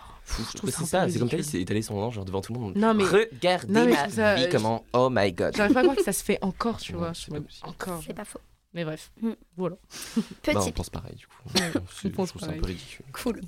Je 0.52 0.58
trouve 0.58 0.70
c'est 0.70 0.86
ça 0.86 1.10
c'est 1.10 1.20
comme 1.20 1.30
ça, 1.30 1.36
il 1.38 1.44
s'est 1.44 1.60
étalé 1.60 1.82
son 1.82 1.96
ange 1.98 2.14
genre, 2.16 2.24
devant 2.26 2.40
tout 2.42 2.54
le 2.54 2.60
monde. 2.60 2.76
Non, 2.78 2.94
mais 2.94 3.04
Regardez 3.04 3.74
Non, 3.74 3.86
mais 3.86 3.92
je 3.92 3.98
ma 3.98 4.10
ça- 4.10 4.36
vie, 4.36 4.48
comment 4.50 4.86
Oh 4.94 5.10
my 5.12 5.32
god. 5.34 5.54
j'arrive 5.58 5.74
pas 5.74 5.80
à 5.82 5.84
croire 5.84 5.98
que 5.98 6.04
ça 6.04 6.14
se 6.14 6.24
fait 6.24 6.38
encore, 6.42 6.78
tu 6.78 6.94
Ouais, 6.94 7.00
vois. 7.00 7.12
Je 7.14 7.32
mode, 7.32 7.44
possible. 7.46 7.68
encore. 7.70 8.02
C'est 8.08 8.14
pas 8.14 8.24
faux. 8.26 8.40
Mais 8.74 8.86
bref. 8.86 9.12
Mm. 9.22 9.32
Voilà. 9.58 9.76
Bah, 9.76 10.22
on 10.56 10.60
Petit. 10.62 10.72
pense 10.72 10.90
pareil 10.90 11.16
du 11.16 11.28
coup. 11.28 11.34
On 12.06 12.10
pense 12.10 12.30
je 12.30 12.34
trouve 12.34 12.42
ça 12.42 12.46
un 12.46 12.48
pareil. 12.50 12.62
peu 12.62 12.68
ridicule. 12.68 13.06
Cool. 13.12 13.42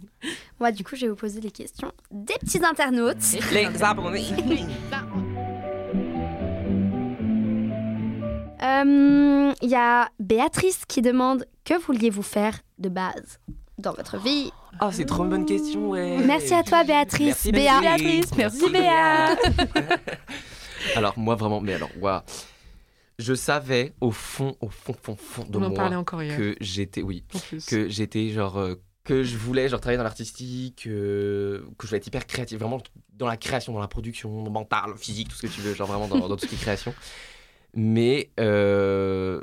Moi, 0.60 0.72
du 0.74 0.84
coup, 0.84 0.96
je 0.96 1.02
vais 1.06 1.10
vous 1.10 1.16
poser 1.16 1.40
les 1.40 1.52
questions 1.52 1.92
des 2.12 2.34
petits 2.42 2.64
internautes. 2.64 3.18
Les 3.54 3.82
abonnés. 3.84 4.26
Euh, 8.62 9.54
Il 9.62 9.70
y 9.70 9.76
a 9.76 10.10
Béatrice 10.20 10.84
qui 10.88 11.02
demande 11.02 11.46
Que 11.66 11.80
vouliez-vous 11.80 12.22
faire 12.24 12.60
de 12.80 12.90
base 12.90 13.40
dans 13.78 13.94
votre 13.94 14.18
vie? 14.18 14.52
Ah, 14.80 14.90
c'est 14.92 15.06
trop 15.06 15.24
une 15.24 15.30
bonne 15.30 15.46
question, 15.46 15.90
ouais. 15.90 16.18
Merci 16.26 16.54
à 16.54 16.64
toi, 16.64 16.84
Béatrice. 16.84 17.28
Merci, 17.46 17.52
Béa. 17.52 17.80
Béatrice. 17.80 18.36
Merci, 18.36 18.70
Béa. 18.70 19.36
Alors, 20.96 21.18
moi, 21.18 21.36
vraiment, 21.36 21.62
mais 21.62 21.76
alors, 21.76 21.90
waouh. 22.02 22.22
Je 23.20 23.34
savais 23.36 23.94
au 24.02 24.12
fond, 24.12 24.56
au 24.60 24.70
fond, 24.70 24.94
fond, 24.94 25.16
fond 25.16 25.44
de 25.44 25.58
On 25.58 25.70
moi 25.70 25.70
encore 25.96 26.20
que 26.38 26.56
j'étais, 26.62 27.02
oui, 27.04 27.24
que 27.68 27.88
j'étais 27.88 28.30
genre 28.30 28.58
euh, 28.58 28.76
que 29.04 29.24
je 29.24 29.38
voulais 29.38 29.70
genre 29.70 29.80
travailler 29.82 29.98
dans 29.98 30.04
l'artistique 30.04 30.86
euh, 30.88 31.62
que 31.78 31.86
je 31.86 31.88
voulais 31.90 31.98
être 31.98 32.08
hyper 32.08 32.26
créatif 32.26 32.58
vraiment 32.58 32.82
dans 33.14 33.28
la 33.28 33.38
création 33.38 33.74
dans 33.74 33.80
la 33.82 33.88
production 33.88 34.30
mentale 34.50 34.96
physique 34.98 35.28
tout 35.30 35.36
ce 35.36 35.42
que 35.44 35.48
tu 35.52 35.62
veux 35.62 35.74
genre 35.74 35.88
vraiment 35.90 36.08
dans, 36.08 36.28
dans 36.28 36.36
tout 36.36 36.44
ce 36.46 36.48
qui 36.48 36.56
est 36.56 36.58
création. 36.58 36.94
Mais 37.76 38.32
euh, 38.40 39.42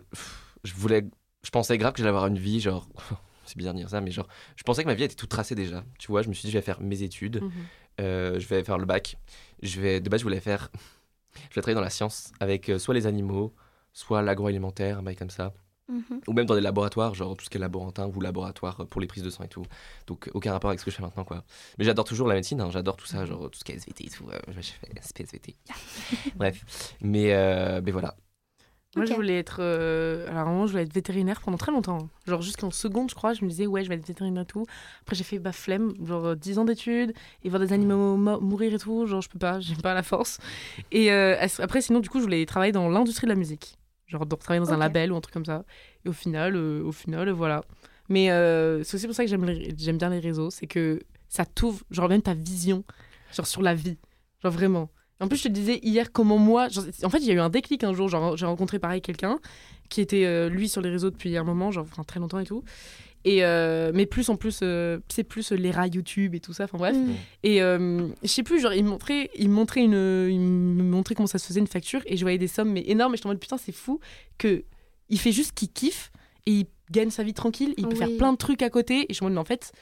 je 0.64 0.74
voulais 0.74 1.04
je 1.42 1.50
pensais 1.50 1.76
grave 1.78 1.92
que 1.92 1.98
j'allais 1.98 2.08
avoir 2.10 2.26
une 2.26 2.38
vie 2.38 2.60
genre 2.60 2.88
c'est 3.44 3.56
bizarre 3.56 3.74
de 3.74 3.78
dire 3.78 3.88
ça 3.90 4.00
mais 4.00 4.10
genre 4.10 4.28
je 4.56 4.62
pensais 4.62 4.82
que 4.82 4.88
ma 4.88 4.94
vie 4.94 5.04
était 5.04 5.14
toute 5.14 5.30
tracée 5.30 5.54
déjà 5.54 5.84
tu 5.98 6.08
vois 6.08 6.22
je 6.22 6.28
me 6.28 6.34
suis 6.34 6.46
dit 6.46 6.50
je 6.52 6.58
vais 6.58 6.62
faire 6.62 6.80
mes 6.80 7.02
études 7.02 7.42
Mhm. 7.42 8.38
je 8.38 8.46
vais 8.48 8.64
faire 8.64 8.78
le 8.78 8.86
bac 8.86 9.16
je 9.62 9.80
vais 9.80 10.00
de 10.00 10.08
base 10.08 10.20
je 10.20 10.24
voulais 10.24 10.40
faire 10.40 10.70
je 11.34 11.54
vais 11.54 11.62
travailler 11.62 11.74
dans 11.76 11.80
la 11.80 11.90
science 11.90 12.32
avec 12.40 12.68
euh, 12.68 12.78
soit 12.78 12.94
les 12.94 13.06
animaux 13.06 13.54
soit 13.92 14.22
l'agroalimentaire 14.22 14.98
un 14.98 15.02
bail 15.02 15.16
comme 15.16 15.30
ça 15.30 15.52
Mhm. 15.88 16.20
ou 16.28 16.32
même 16.32 16.46
dans 16.46 16.54
des 16.54 16.60
laboratoires, 16.60 17.16
genre 17.16 17.36
tout 17.36 17.44
ce 17.44 17.50
qui 17.50 17.56
est 17.56 17.60
laborantin 17.60 18.06
ou 18.14 18.20
laboratoire 18.20 18.86
pour 18.86 19.00
les 19.00 19.08
prises 19.08 19.24
de 19.24 19.30
sang 19.30 19.42
et 19.42 19.48
tout. 19.48 19.64
Donc 20.06 20.30
aucun 20.34 20.52
rapport 20.52 20.70
avec 20.70 20.78
ce 20.78 20.84
que 20.84 20.90
je 20.92 20.96
fais 20.96 21.02
maintenant, 21.02 21.24
quoi. 21.24 21.42
Mais 21.78 21.84
j'adore 21.84 22.04
toujours 22.04 22.28
la 22.28 22.36
médecine, 22.36 22.60
hein, 22.60 22.70
j'adore 22.70 22.96
tout 22.96 23.06
ça, 23.06 23.24
genre 23.26 23.50
tout 23.50 23.58
ce 23.58 23.64
qui 23.64 23.72
est 23.72 23.74
SVT 23.74 24.04
et 24.06 24.08
tout. 24.10 24.28
euh, 24.30 24.38
je 24.56 24.60
fais 24.70 24.86
SPSVT. 25.02 25.56
Bref, 26.36 26.94
mais, 27.00 27.32
euh, 27.34 27.80
mais 27.84 27.90
voilà. 27.90 28.14
Moi, 28.96 29.04
je 29.06 29.10
voulais 29.16 29.38
être. 29.38 29.58
euh, 29.60 30.26
Alors, 30.28 30.38
à 30.38 30.42
un 30.42 30.52
moment, 30.52 30.66
je 30.66 30.72
voulais 30.72 30.82
être 30.82 30.92
vétérinaire 30.92 31.40
pendant 31.42 31.56
très 31.56 31.70
longtemps. 31.70 32.08
Genre, 32.26 32.42
jusqu'en 32.42 32.70
seconde, 32.72 33.08
je 33.08 33.14
crois, 33.14 33.34
je 33.34 33.44
me 33.44 33.48
disais, 33.50 33.66
ouais, 33.66 33.84
je 33.84 33.88
vais 33.88 33.94
être 33.94 34.06
vétérinaire 34.06 34.42
et 34.42 34.46
tout. 34.46 34.64
Après, 35.02 35.14
j'ai 35.14 35.22
fait 35.24 35.38
bah, 35.38 35.52
flemme, 35.52 35.94
genre 36.04 36.24
euh, 36.26 36.34
10 36.34 36.58
ans 36.58 36.64
d'études, 36.64 37.12
et 37.44 37.48
voir 37.50 37.60
des 37.60 37.72
animaux 37.72 38.16
mo- 38.16 38.40
mourir 38.40 38.74
et 38.74 38.78
tout. 38.78 39.06
Genre, 39.06 39.20
je 39.20 39.28
peux 39.28 39.38
pas, 39.38 39.60
j'ai 39.60 39.76
pas 39.76 39.94
la 39.94 40.02
force. 40.02 40.38
Et 40.90 41.12
euh, 41.12 41.36
après, 41.60 41.80
sinon, 41.82 42.00
du 42.00 42.08
coup, 42.08 42.18
je 42.18 42.24
voulais 42.24 42.44
travailler 42.46 42.72
dans 42.72 42.88
l'industrie 42.88 43.26
de 43.26 43.30
la 43.32 43.36
musique. 43.38 43.76
Genre, 44.08 44.26
de 44.26 44.34
travailler 44.34 44.58
dans 44.64 44.72
un 44.72 44.76
label 44.80 45.12
ou 45.12 45.16
un 45.16 45.20
truc 45.20 45.34
comme 45.34 45.44
ça. 45.44 45.64
Et 46.04 46.08
au 46.08 46.12
final, 46.12 46.56
euh, 46.56 46.82
au 46.82 46.90
final, 46.92 47.28
euh, 47.28 47.32
voilà. 47.32 47.62
Mais 48.08 48.32
euh, 48.32 48.82
c'est 48.82 48.96
aussi 48.96 49.06
pour 49.06 49.14
ça 49.14 49.22
que 49.22 49.30
j'aime 49.30 49.44
les- 49.44 49.72
j'aime 49.78 49.98
bien 49.98 50.08
les 50.10 50.18
réseaux, 50.18 50.50
c'est 50.50 50.66
que 50.66 50.98
ça 51.28 51.44
t'ouvre, 51.46 51.84
genre, 51.92 52.08
même 52.08 52.22
ta 52.22 52.34
vision, 52.34 52.82
genre, 53.32 53.46
sur 53.46 53.62
la 53.62 53.72
vie. 53.76 53.98
Genre, 54.42 54.50
vraiment. 54.50 54.90
En 55.20 55.28
plus, 55.28 55.36
je 55.38 55.44
te 55.44 55.48
disais 55.48 55.80
hier 55.82 56.12
comment 56.12 56.38
moi. 56.38 56.68
genre, 56.68 56.84
en 57.02 57.10
fait, 57.10 57.18
il 57.18 57.26
y 57.26 57.30
a 57.30 57.34
eu 57.34 57.40
un 57.40 57.50
déclic 57.50 57.84
un 57.84 57.92
jour. 57.92 58.08
Genre, 58.08 58.36
j'ai 58.36 58.46
rencontré 58.46 58.78
pareil 58.78 59.02
quelqu'un 59.02 59.38
qui 59.90 60.00
était 60.00 60.24
euh, 60.24 60.48
lui 60.48 60.68
sur 60.68 60.80
les 60.80 60.88
réseaux 60.90 61.10
depuis 61.10 61.36
un 61.36 61.44
moment, 61.44 61.70
genre 61.70 61.86
enfin, 61.90 62.04
très 62.04 62.20
longtemps 62.20 62.38
et 62.38 62.46
tout. 62.46 62.62
Et 63.26 63.44
euh, 63.44 63.90
mais 63.92 64.06
plus 64.06 64.30
en 64.30 64.36
plus, 64.36 64.60
euh, 64.62 64.98
c'est 65.08 65.24
plus 65.24 65.52
les 65.52 65.70
rats 65.70 65.88
YouTube 65.88 66.34
et 66.34 66.40
tout 66.40 66.54
ça. 66.54 66.64
Enfin 66.64 66.78
bref. 66.78 66.96
Mm. 66.96 67.10
Et 67.42 67.58
je 67.58 68.08
sais 68.28 68.42
plus, 68.42 68.60
genre 68.60 68.72
il 68.72 68.84
me 68.84 68.88
montrait, 68.88 69.30
il 69.36 69.50
me 69.50 69.54
montrait 69.54 69.82
une, 69.82 70.28
il 70.30 70.38
me 70.40 70.82
montrait 70.84 71.14
comment 71.14 71.26
ça 71.26 71.38
se 71.38 71.46
faisait 71.46 71.60
une 71.60 71.66
facture 71.66 72.00
et 72.06 72.16
je 72.16 72.22
voyais 72.22 72.38
des 72.38 72.48
sommes 72.48 72.72
mais 72.72 72.84
énormes. 72.86 73.14
Et 73.14 73.18
je 73.22 73.28
me 73.28 73.34
putain 73.34 73.58
c'est 73.58 73.72
fou 73.72 74.00
que 74.38 74.64
il 75.10 75.18
fait 75.18 75.32
juste 75.32 75.52
qu'il 75.52 75.68
kiffe 75.70 76.12
et 76.46 76.52
il 76.52 76.66
gagne 76.90 77.10
sa 77.10 77.22
vie 77.22 77.34
tranquille. 77.34 77.74
Il 77.76 77.84
peut 77.88 77.90
Oui. 77.92 77.98
faire 77.98 78.16
plein 78.16 78.32
de 78.32 78.38
trucs 78.38 78.62
à 78.62 78.70
côté. 78.70 79.00
Et 79.02 79.06
je 79.10 79.14
suis 79.14 79.24
en 79.24 79.26
mode 79.26 79.34
mais 79.34 79.40
en 79.40 79.44
fait. 79.44 79.72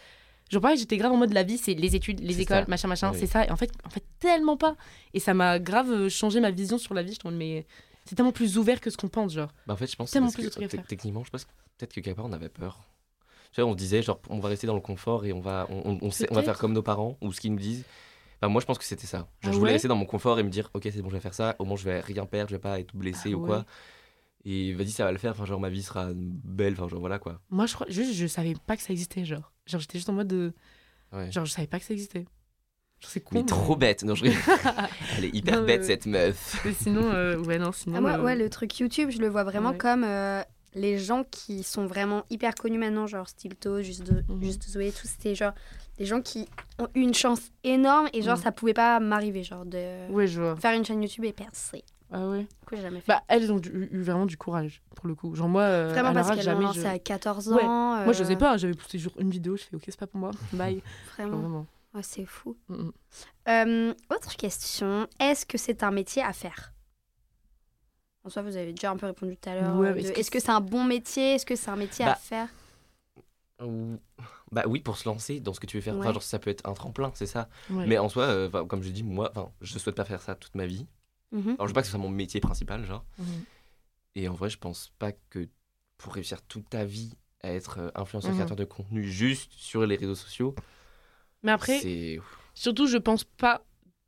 Genre 0.50 0.62
pareil, 0.62 0.78
j'étais 0.78 0.96
grave 0.96 1.12
en 1.12 1.16
mode 1.16 1.32
la 1.32 1.42
vie, 1.42 1.58
c'est 1.58 1.74
les 1.74 1.94
études, 1.96 2.20
les 2.20 2.40
écoles, 2.40 2.64
ça. 2.64 2.68
machin, 2.68 2.88
machin, 2.88 3.10
Oui. 3.12 3.18
c'est 3.20 3.26
ça. 3.26 3.44
Et 3.44 3.50
en 3.50 3.56
fait, 3.56 3.70
en 3.84 3.90
fait, 3.90 4.02
tellement 4.18 4.56
pas. 4.56 4.76
Et 5.14 5.20
ça 5.20 5.34
m'a 5.34 5.58
grave 5.58 5.90
euh, 5.90 6.08
changé 6.08 6.40
ma 6.40 6.50
vision 6.50 6.78
sur 6.78 6.94
la 6.94 7.02
vie. 7.02 7.12
Je 7.22 7.28
dis, 7.28 7.34
mais 7.36 7.66
c'est 8.06 8.14
tellement 8.14 8.32
plus 8.32 8.56
ouvert 8.56 8.80
que 8.80 8.88
ce 8.90 8.96
qu'on 8.96 9.08
pense, 9.08 9.32
genre. 9.34 9.52
Bah, 9.66 9.74
en 9.74 9.76
fait, 9.76 9.90
je 9.90 9.96
pense 9.96 10.08
que, 10.08 10.12
Tellement 10.14 10.30
plus 10.30 10.48
que, 10.50 10.76
techniquement, 10.86 11.22
je 11.24 11.30
pense 11.30 11.44
que 11.44 11.50
peut-être 11.76 11.92
que 11.92 12.00
quelque 12.00 12.16
part 12.16 12.24
on 12.26 12.32
avait 12.32 12.48
peur. 12.48 12.80
Tu 13.52 13.60
vois, 13.60 13.68
on 13.70 13.72
se 13.72 13.78
disait, 13.78 14.02
genre, 14.02 14.20
on 14.30 14.38
va 14.40 14.48
rester 14.48 14.66
dans 14.66 14.74
le 14.74 14.80
confort 14.80 15.24
et 15.26 15.32
on 15.32 15.40
va, 15.40 15.66
on, 15.70 15.82
on- 15.92 15.98
on 16.02 16.10
sait- 16.10 16.26
on 16.30 16.34
va 16.34 16.42
faire 16.42 16.58
comme 16.58 16.72
nos 16.72 16.82
parents 16.82 17.16
ou 17.20 17.32
ce 17.32 17.40
qu'ils 17.40 17.52
nous 17.52 17.58
disent. 17.58 17.84
Enfin, 18.40 18.48
moi, 18.52 18.60
je 18.60 18.66
pense 18.66 18.78
que 18.78 18.84
c'était 18.84 19.06
ça. 19.06 19.18
Genre, 19.18 19.28
Ah 19.44 19.52
je 19.52 19.58
voulais 19.58 19.72
rester 19.72 19.88
dans 19.88 19.96
mon 19.96 20.04
confort 20.06 20.38
et 20.38 20.42
me 20.42 20.48
dire, 20.50 20.70
ok, 20.74 20.82
c'est 20.84 21.02
bon, 21.02 21.08
je 21.08 21.14
vais 21.14 21.20
faire 21.20 21.34
ça. 21.34 21.56
Au 21.58 21.64
moins, 21.64 21.76
je 21.76 21.84
vais 21.84 22.00
rien 22.00 22.24
perdre, 22.24 22.50
je 22.50 22.54
vais 22.56 22.60
pas 22.60 22.78
être 22.78 22.94
blessé 22.94 23.30
Ah 23.32 23.36
ou 23.36 23.40
ouais. 23.42 23.46
quoi. 23.48 23.64
Et 24.44 24.72
vas-y, 24.74 24.90
ça 24.90 25.04
va 25.04 25.12
le 25.12 25.18
faire. 25.18 25.32
Enfin, 25.32 25.44
genre, 25.44 25.60
ma 25.60 25.68
vie 25.70 25.82
sera 25.82 26.08
belle. 26.14 26.74
Enfin, 26.74 26.88
genre, 26.88 27.00
voilà 27.00 27.18
quoi. 27.18 27.40
Moi, 27.50 27.66
je 27.66 27.74
crois, 27.74 27.86
juste, 27.90 28.14
je 28.14 28.26
savais 28.26 28.54
pas 28.66 28.76
que 28.76 28.82
ça 28.82 28.92
existait, 28.92 29.24
genre. 29.24 29.52
Genre, 29.68 29.80
j'étais 29.80 29.98
juste 29.98 30.08
en 30.08 30.14
mode 30.14 30.28
de. 30.28 30.52
Ouais. 31.12 31.30
Genre, 31.30 31.44
je 31.44 31.52
savais 31.52 31.66
pas 31.68 31.78
que 31.78 31.84
ça 31.84 31.94
existait. 31.94 32.24
Genre, 33.00 33.10
C'est 33.10 33.20
con. 33.20 33.36
Mais 33.36 33.44
trop 33.44 33.76
bête. 33.76 34.02
Non, 34.02 34.14
je 34.14 34.24
rigole. 34.24 34.38
Elle 35.18 35.26
est 35.26 35.34
hyper 35.34 35.60
Non, 35.60 35.66
bête 35.66 35.84
cette 35.84 36.06
meuf. 36.06 36.60
Mais 36.64 36.72
sinon, 36.72 37.04
euh, 37.12 37.38
ouais, 37.38 37.58
non, 37.58 37.70
sinon. 37.72 37.96
Ah, 37.96 38.00
moi, 38.00 38.12
euh, 38.18 38.22
ouais, 38.24 38.36
le 38.36 38.48
truc 38.50 38.78
YouTube, 38.78 39.10
je 39.10 39.18
le 39.18 39.28
vois 39.28 39.44
vraiment 39.44 39.70
Ouais. 39.70 39.78
comme 39.78 40.04
euh, 40.04 40.42
les 40.74 40.98
gens 40.98 41.24
qui 41.24 41.62
sont 41.62 41.86
vraiment 41.86 42.24
hyper 42.30 42.54
connus 42.54 42.78
maintenant, 42.78 43.06
genre 43.06 43.28
Stilto, 43.28 43.80
Juste, 43.82 44.02
de, 44.02 44.24
Mhm. 44.32 44.42
Juste 44.42 44.68
Zoé, 44.68 44.90
tout. 44.92 45.06
C'était 45.06 45.34
genre 45.34 45.52
des 45.96 46.04
gens 46.06 46.20
qui 46.20 46.48
ont 46.78 46.88
eu 46.94 47.00
une 47.00 47.14
chance 47.14 47.40
énorme 47.64 48.08
et 48.12 48.22
genre 48.22 48.36
Mhm. 48.36 48.42
ça 48.42 48.52
pouvait 48.52 48.74
pas 48.74 49.00
m'arriver, 49.00 49.42
genre 49.44 49.64
de 49.64 50.10
Ouais, 50.10 50.26
je 50.26 50.40
vois. 50.40 50.56
faire 50.56 50.72
une 50.74 50.84
chaîne 50.84 51.02
YouTube 51.02 51.24
et 51.24 51.32
percer. 51.32 51.84
Ah 52.10 52.26
ouais. 52.28 52.44
Du 52.44 52.66
coup, 52.66 52.74
j'ai 52.76 52.82
jamais 52.82 53.00
fait. 53.00 53.08
Bah, 53.12 53.22
elles 53.28 53.52
ont 53.52 53.58
eu, 53.60 53.88
eu 53.90 54.02
vraiment 54.02 54.24
du 54.26 54.36
courage, 54.38 54.82
pour 54.96 55.06
le 55.08 55.14
coup. 55.14 55.34
Genre, 55.34 55.48
moi, 55.48 55.62
euh, 55.62 55.88
vraiment 55.90 56.08
à 56.08 56.14
parce 56.14 56.28
qu'elles 56.28 56.38
l'ont 56.38 56.42
jamais. 56.44 56.64
lancé 56.64 56.80
je- 56.82 56.86
à 56.86 56.98
14 56.98 57.48
Ouais. 57.48 57.62
ans. 57.64 58.02
Moi, 58.04 58.12
je 58.12 58.22
euh, 58.22 58.26
sais 58.26 58.36
pas, 58.36 58.56
j'avais 58.56 58.74
posté 58.74 58.98
genre 58.98 59.12
une 59.18 59.30
vidéo, 59.30 59.56
je 59.56 59.64
fais 59.64 59.76
ok, 59.76 59.82
c'est 59.86 59.98
pas 59.98 60.06
pour 60.06 60.20
moi, 60.20 60.30
bye. 60.52 60.74
Genre, 60.76 60.82
Vraiment. 61.16 61.38
vraiment. 61.38 61.66
Ouais, 61.94 62.02
c'est 62.02 62.24
fou. 62.24 62.56
Mm, 62.68 62.74
mm. 62.74 62.92
Euh, 63.48 63.94
autre 64.10 64.36
question, 64.36 65.06
est-ce 65.20 65.44
que 65.46 65.58
c'est 65.58 65.82
un 65.82 65.90
métier 65.90 66.22
à 66.22 66.32
faire? 66.32 66.72
En 68.24 68.30
soi, 68.30 68.42
vous 68.42 68.56
avez 68.56 68.72
déjà 68.72 68.90
un 68.90 68.96
peu 68.96 69.06
répondu 69.06 69.36
tout 69.36 69.48
à 69.48 69.54
l'heure. 69.54 69.76
Ouais, 69.76 69.88
euh, 69.88 69.94
mais 69.94 70.02
de- 70.02 70.06
est-ce 70.08 70.12
que 70.14 70.20
Est-ce 70.20 70.30
que 70.30 70.40
c'est 70.40 70.50
un 70.50 70.60
bon 70.60 70.84
métier? 70.84 71.34
Est-ce 71.34 71.46
que 71.46 71.56
c'est 71.56 71.70
un 71.70 71.76
métier 71.76 72.04
à 72.04 72.08
Bah, 72.10 72.14
faire? 72.16 72.48
Ou- 73.62 73.98
Bah 74.52 74.62
oui, 74.66 74.80
pour 74.80 74.96
se 74.96 75.08
lancer 75.08 75.40
dans 75.40 75.52
ce 75.52 75.60
que 75.60 75.66
tu 75.66 75.76
veux 75.76 75.82
faire. 75.82 75.94
Enfin, 75.96 76.08
Ouais. 76.08 76.12
genre, 76.14 76.22
ça 76.22 76.38
peut 76.38 76.48
être 76.50 76.66
un 76.68 76.72
tremplin, 76.74 77.10
c'est 77.14 77.26
ça. 77.26 77.48
Ouais. 77.70 77.86
Mais 77.86 77.98
en 77.98 78.08
soi, 78.08 78.24
euh, 78.24 78.64
comme 78.66 78.82
je 78.82 78.90
dis, 78.90 79.02
moi, 79.02 79.30
'fin, 79.34 79.50
je 79.60 79.78
souhaite 79.78 79.94
pas 79.96 80.04
faire 80.04 80.22
ça 80.22 80.34
toute 80.34 80.54
ma 80.54 80.64
vie. 80.66 80.86
Alors, 81.32 81.56
je 81.62 81.66
veux 81.66 81.72
pas 81.74 81.80
que 81.82 81.86
ce 81.86 81.92
soit 81.92 82.00
mon 82.00 82.08
métier 82.10 82.40
principal, 82.40 82.84
genre. 82.84 83.04
Mhm. 83.18 83.26
Et 84.14 84.28
en 84.28 84.34
vrai, 84.34 84.48
je 84.50 84.58
pense 84.58 84.92
pas 84.98 85.12
que 85.12 85.48
pour 85.98 86.14
réussir 86.14 86.42
toute 86.42 86.68
ta 86.70 86.84
vie 86.84 87.12
à 87.42 87.52
être 87.52 87.78
euh, 87.78 87.90
influenceur, 87.94 88.30
Mhm. 88.32 88.36
créateur 88.38 88.56
de 88.56 88.64
contenu 88.64 89.04
juste 89.04 89.52
sur 89.52 89.84
les 89.86 89.96
réseaux 89.96 90.14
sociaux, 90.14 90.54
Mais 91.42 91.52
après, 91.52 91.78
c'est. 91.78 92.18
surtout, 92.54 92.86
je 92.86 92.96
pense 92.98 93.24
pas 93.24 93.62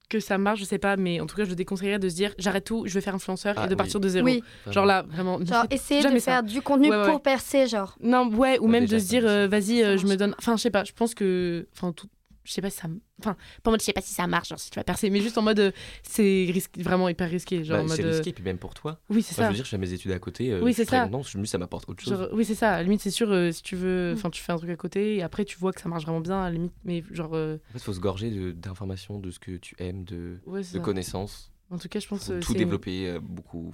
que 0.08 0.18
ça 0.18 0.38
marche, 0.38 0.58
je 0.58 0.64
sais 0.64 0.78
pas, 0.80 0.96
mais 0.96 1.20
en 1.20 1.26
tout 1.26 1.36
cas, 1.36 1.44
je 1.44 1.54
déconseillerais 1.54 2.00
de 2.00 2.08
se 2.08 2.16
dire 2.16 2.34
j'arrête 2.38 2.64
tout, 2.64 2.84
je 2.88 2.94
vais 2.94 3.00
faire 3.00 3.14
influenceur 3.14 3.54
Ah, 3.56 3.64
et 3.64 3.68
de 3.68 3.74
oui. 3.74 3.76
partir 3.76 4.00
de 4.00 4.08
zéro. 4.08 4.24
Oui, 4.26 4.42
Genre 4.68 4.84
là, 4.84 5.02
vraiment. 5.02 5.38
genre 5.44 5.66
essayer 5.70 6.02
de 6.02 6.18
ça. 6.18 6.32
faire 6.32 6.42
du 6.42 6.60
contenu 6.62 6.90
Ouais, 6.90 6.96
ouais. 6.96 7.06
pour 7.12 7.22
percer, 7.22 7.68
genre. 7.68 7.96
Non, 8.00 8.28
ouais, 8.34 8.58
ou 8.58 8.64
Ouais, 8.64 8.70
même 8.72 8.84
déjà, 8.86 8.96
de 8.96 9.00
se 9.02 9.06
dire, 9.08 9.24
euh, 9.24 9.46
vas-y, 9.46 9.84
euh, 9.84 9.96
je 9.96 10.06
me 10.08 10.16
donne. 10.16 10.34
Enfin, 10.38 10.56
je 10.56 10.62
sais 10.62 10.70
pas, 10.72 10.82
je 10.82 10.92
pense 10.92 11.14
que. 11.14 11.68
Enfin, 11.76 11.92
tout. 11.92 12.08
Je 12.44 12.52
sais 12.52 12.62
pas 12.62 12.70
si 12.70 12.78
ça. 12.78 12.88
Enfin, 13.20 13.36
pas 13.62 13.70
en 13.70 13.72
mode, 13.72 13.80
je 13.80 13.84
sais 13.86 13.92
pas 13.92 14.00
si 14.00 14.14
ça 14.14 14.26
marche, 14.26 14.48
genre 14.48 14.58
si 14.58 14.70
tu 14.70 14.76
vas 14.78 14.84
percer, 14.84 15.10
mais 15.10 15.20
juste 15.20 15.36
en 15.36 15.42
mode, 15.42 15.58
euh, 15.60 15.72
c'est 16.02 16.50
vraiment 16.78 17.08
hyper 17.08 17.28
risqué. 17.28 17.64
Genre 17.64 17.76
Bah, 17.76 17.82
en 17.84 17.86
mode. 17.86 17.96
c'est 17.96 18.04
euh, 18.04 18.10
risqué, 18.12 18.32
puis 18.32 18.42
même 18.42 18.56
pour 18.58 18.72
toi. 18.74 18.98
Oui, 19.10 19.22
c'est 19.22 19.32
Enfin, 19.34 19.42
je 19.42 19.46
ça. 19.46 19.48
veux 19.50 19.54
dire, 19.56 19.64
je 19.64 19.70
fais 19.70 19.78
mes 19.78 19.92
études 19.92 20.12
à 20.12 20.18
côté. 20.18 20.50
euh, 20.52 20.60
Oui, 20.62 20.72
c'est 20.72 20.84
ça. 20.88 21.08
juste, 21.22 21.46
ça 21.46 21.58
m'apporte 21.58 21.88
autre 21.88 22.02
chose. 22.02 22.14
Genre, 22.18 22.28
oui, 22.32 22.44
c'est 22.44 22.54
ça. 22.54 22.72
À 22.72 22.76
la 22.78 22.82
limite, 22.84 23.00
c'est 23.02 23.10
sûr, 23.10 23.30
euh, 23.30 23.52
si 23.52 23.62
tu 23.62 23.76
veux. 23.76 24.12
Mm. 24.12 24.14
Enfin, 24.16 24.30
tu 24.30 24.42
fais 24.42 24.52
un 24.52 24.56
truc 24.56 24.70
à 24.70 24.76
côté 24.76 25.16
et 25.16 25.22
après, 25.22 25.44
tu 25.44 25.58
vois 25.58 25.72
que 25.72 25.80
ça 25.80 25.88
marche 25.88 26.04
vraiment 26.04 26.20
bien, 26.20 26.40
à 26.40 26.44
la 26.44 26.52
limite. 26.52 26.72
Mais 26.84 27.04
genre. 27.10 27.34
euh, 27.34 27.56
En 27.70 27.72
fait, 27.72 27.78
il 27.78 27.80
faut 27.80 27.92
se 27.92 28.00
gorger 28.00 28.30
de- 28.30 28.52
d'informations, 28.52 29.18
de, 29.18 29.30
ce 29.30 29.38
que 29.38 29.56
tu 29.58 29.74
aimes, 29.78 30.04
de, 30.04 30.38
Ouais, 30.46 30.60
de 30.60 30.64
ça. 30.64 30.78
connaissances. 30.78 31.49
En 31.70 31.78
tout 31.78 31.88
cas, 31.88 32.00
je 32.00 32.08
pense. 32.08 32.26
Faut 32.26 32.38
tout 32.40 32.54
développer 32.54 33.08
euh, 33.08 33.20
beaucoup. 33.22 33.72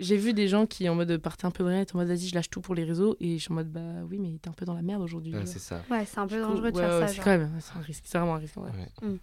J'ai 0.00 0.16
vu 0.16 0.32
des 0.32 0.48
gens 0.48 0.66
qui 0.66 0.88
en 0.88 0.94
mode 0.94 1.16
partaient 1.18 1.44
un 1.46 1.50
peu 1.50 1.62
de 1.64 1.68
rien, 1.68 1.82
étaient 1.82 1.94
en 1.94 1.98
mode 1.98 2.08
vas-y, 2.08 2.28
je 2.28 2.34
lâche 2.34 2.48
tout 2.50 2.60
pour 2.60 2.74
les 2.74 2.84
réseaux. 2.84 3.16
Et 3.20 3.36
je 3.38 3.42
suis 3.42 3.52
en 3.52 3.56
mode 3.56 3.70
bah 3.70 3.80
oui, 4.08 4.18
mais 4.18 4.38
t'es 4.40 4.48
un 4.48 4.52
peu 4.52 4.64
dans 4.64 4.74
la 4.74 4.82
merde 4.82 5.02
aujourd'hui. 5.02 5.34
Ouais, 5.34 5.44
c'est 5.46 5.58
ça. 5.58 5.82
Ouais, 5.90 6.04
c'est 6.06 6.18
un 6.18 6.26
peu 6.26 6.40
dangereux 6.40 6.72
de 6.72 6.76
ouais, 6.76 6.82
faire 6.82 7.00
ouais, 7.00 7.06
ça. 7.08 7.14
C'est 7.14 7.20
quand 7.22 7.30
même, 7.38 7.50
un 7.76 7.80
risque. 7.80 8.04
C'est 8.06 8.18
vraiment 8.18 8.34
un 8.36 8.38
risque. 8.38 8.56
vrai. 8.56 8.70
Ouais. 9.02 9.18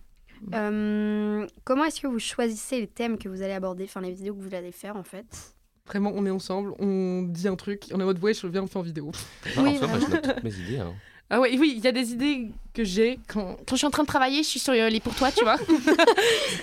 Euh, 0.54 1.48
comment 1.64 1.86
est-ce 1.86 2.02
que 2.02 2.08
vous 2.08 2.20
choisissez 2.20 2.80
les 2.82 2.88
thèmes 2.88 3.18
que 3.18 3.30
vous 3.30 3.42
allez 3.42 3.54
aborder, 3.54 3.86
enfin 3.86 4.02
les 4.02 4.12
vidéos 4.12 4.36
que 4.36 4.42
vous 4.42 4.54
allez 4.56 4.72
faire 4.72 4.96
en 4.98 5.04
fait? 5.04 5.56
Vraiment, 5.88 6.12
on 6.16 6.26
est 6.26 6.30
ensemble, 6.32 6.74
on 6.80 7.24
dit 7.24 7.48
un 7.48 7.56
truc, 7.56 7.86
on 7.94 8.00
est 8.00 8.04
en 8.04 8.06
mode 8.06 8.22
ouais, 8.24 8.34
je 8.34 8.48
viens, 8.48 8.64
on 8.64 8.68
fait 8.68 8.80
en 8.80 8.84
vidéo. 8.84 9.12
Non, 9.56 9.64
Oui, 9.64 9.70
en 9.70 9.78
soi, 9.78 9.88
moi, 9.88 10.00
je 10.00 10.06
vraiment. 10.06 10.22
note 10.22 10.36
toutes 10.36 10.44
mes 10.44 10.56
idées. 10.56 10.78
hein. 10.80 10.94
Ah 11.36 11.40
ouais, 11.40 11.58
oui, 11.58 11.74
il 11.78 11.84
y 11.84 11.88
a 11.88 11.92
des 11.92 12.12
idées 12.12 12.50
que 12.76 12.84
j'ai 12.84 13.18
quand, 13.28 13.56
quand 13.68 13.72
je 13.72 13.78
suis 13.78 13.88
en 13.88 13.90
train 13.90 14.04
de 14.04 14.08
travailler, 14.08 14.44
je 14.44 14.48
suis 14.50 14.60
sur 14.60 14.72
euh, 14.74 14.88
les 14.88 15.00
pour 15.00 15.16
toi, 15.16 15.32
tu 15.32 15.44
vois. 15.44 15.56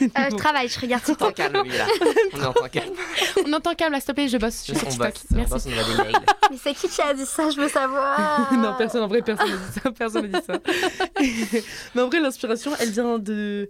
Euh, 0.03 0.07
Je 0.31 0.37
travaille, 0.37 0.69
je 0.69 0.79
regarde 0.81 1.03
Temps 1.03 1.09
TikTok. 1.13 1.35
calme, 1.35 1.63
lui, 1.65 1.77
là. 1.77 1.87
On 2.35 2.41
est 2.41 2.47
en 2.47 2.53
temps 2.53 2.69
calme. 2.73 2.93
on 3.47 3.53
entend 3.53 3.75
calme, 3.75 3.93
là, 3.93 3.99
s'il 4.01 4.07
te 4.07 4.13
plaît, 4.13 4.29
je 4.29 4.39
bosse, 4.39 4.65
je 4.67 4.73
suis 4.73 4.77
sur 4.77 4.87
On 4.87 4.91
TikTok. 4.91 5.13
bosse, 5.13 5.25
on 5.31 5.35
Merci. 5.35 5.53
bosse, 5.53 5.67
on 5.67 5.73
envoie 5.73 6.05
des 6.05 6.13
mails. 6.13 6.23
Mais 6.53 6.57
c'est 6.63 6.75
qui 6.75 6.89
qui 6.89 7.03
a 7.03 7.13
dit 7.15 7.27
ça 7.27 7.51
Je 7.51 7.61
veux 7.61 7.69
savoir. 7.69 8.53
non, 8.57 8.75
personne, 8.79 9.03
en 9.03 9.09
vrai, 9.09 9.23
personne 9.23 9.51
n'a 9.51 9.57
dit 9.57 9.81
ça. 9.83 9.91
Personne 9.91 10.31
n'a 10.31 10.39
dit 10.41 10.47
ça. 10.47 10.59
Mais 11.95 12.03
en 12.03 12.07
vrai, 12.09 12.21
l'inspiration, 12.21 12.73
elle 12.81 12.91
vient 12.91 13.19
de. 13.19 13.69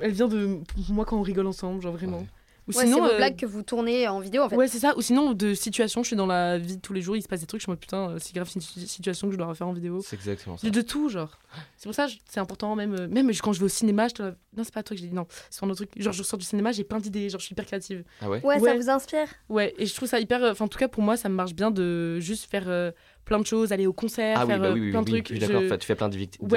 Elle 0.00 0.12
vient 0.12 0.28
de 0.28 0.58
moi 0.90 1.04
quand 1.04 1.16
on 1.16 1.22
rigole 1.22 1.46
ensemble, 1.46 1.82
genre 1.82 1.92
vraiment. 1.94 2.18
Ouais. 2.18 2.26
Ou 2.68 2.72
Ouais, 2.78 2.86
c'est 2.86 2.92
vos 2.92 3.04
euh, 3.04 3.16
blagues 3.16 3.36
que 3.36 3.44
vous 3.46 3.62
tournez 3.62 4.06
en 4.06 4.20
vidéo 4.20 4.42
en 4.42 4.48
fait. 4.48 4.56
Ouais, 4.56 4.68
c'est 4.68 4.78
ça. 4.78 4.96
Ou 4.96 5.02
sinon, 5.02 5.32
de 5.34 5.52
situations, 5.52 6.02
je 6.02 6.08
suis 6.08 6.16
dans 6.16 6.26
la 6.26 6.58
vie 6.58 6.76
de 6.76 6.80
tous 6.80 6.92
les 6.92 7.02
jours, 7.02 7.16
il 7.16 7.22
se 7.22 7.26
passe 7.28 7.40
des 7.40 7.46
trucs, 7.46 7.60
je 7.60 7.64
suis 7.64 7.70
en 7.70 7.72
mode 7.72 7.80
putain, 7.80 8.10
euh, 8.10 8.18
c'est 8.20 8.32
grave, 8.34 8.46
c'est 8.48 8.54
une 8.56 8.60
si- 8.60 8.86
situation 8.86 9.26
que 9.26 9.32
je 9.32 9.38
dois 9.38 9.48
refaire 9.48 9.66
en 9.66 9.72
vidéo. 9.72 10.00
C'est 10.04 10.14
exactement 10.14 10.56
ça. 10.56 10.66
De, 10.66 10.72
de 10.72 10.80
tout, 10.80 11.08
genre. 11.08 11.38
C'est 11.76 11.84
pour 11.88 11.94
ça, 11.94 12.06
c'est 12.28 12.38
important, 12.40 12.76
même, 12.76 12.94
euh, 12.94 13.08
même 13.08 13.30
quand 13.42 13.52
je 13.52 13.58
vais 13.58 13.66
au 13.66 13.68
cinéma, 13.68 14.06
je 14.08 14.14
te... 14.14 14.22
Non, 14.56 14.62
c'est 14.64 14.72
pas 14.72 14.82
toi 14.82 14.94
que 14.96 15.00
j'ai 15.02 15.08
dit, 15.08 15.14
non, 15.14 15.26
c'est 15.50 15.64
un 15.64 15.68
autre 15.70 15.84
truc. 15.84 15.90
Genre, 16.00 16.12
je 16.12 16.22
sors 16.22 16.38
du 16.38 16.44
cinéma, 16.44 16.70
j'ai 16.72 16.84
plein 16.84 17.00
d'idées, 17.00 17.28
genre, 17.30 17.40
je 17.40 17.46
suis 17.46 17.52
hyper 17.54 17.66
créative. 17.66 18.04
Ah 18.20 18.28
ouais? 18.30 18.40
Ouais, 18.44 18.60
ça 18.60 18.74
vous 18.76 18.90
inspire? 18.90 19.26
Ouais, 19.48 19.74
et 19.78 19.86
je 19.86 19.94
trouve 19.94 20.08
ça 20.08 20.20
hyper. 20.20 20.42
Enfin, 20.44 20.66
en 20.66 20.68
tout 20.68 20.78
cas, 20.78 20.88
pour 20.88 21.02
moi, 21.02 21.16
ça 21.16 21.28
me 21.28 21.34
marche 21.34 21.54
bien 21.54 21.70
de 21.72 22.20
juste 22.20 22.48
faire 22.50 22.64
euh, 22.68 22.92
plein 23.24 23.38
de 23.38 23.46
choses, 23.46 23.72
aller 23.72 23.86
au 23.86 23.92
concert, 23.92 24.38
Ah 24.38 24.42
oui, 24.44 24.52
faire 24.52 24.60
bah 24.60 24.68
euh, 24.68 24.72
oui, 24.74 24.90
plein 24.90 25.00
oui, 25.00 25.04
de 25.06 25.10
oui, 25.12 25.22
trucs. 25.22 25.28
je 25.28 25.34
suis 25.34 25.40
d'accord. 25.46 25.60
Je- 25.62 25.66
Enfin, 25.66 25.78
tu 25.78 25.86
fais 25.86 25.94
plein 25.94 26.08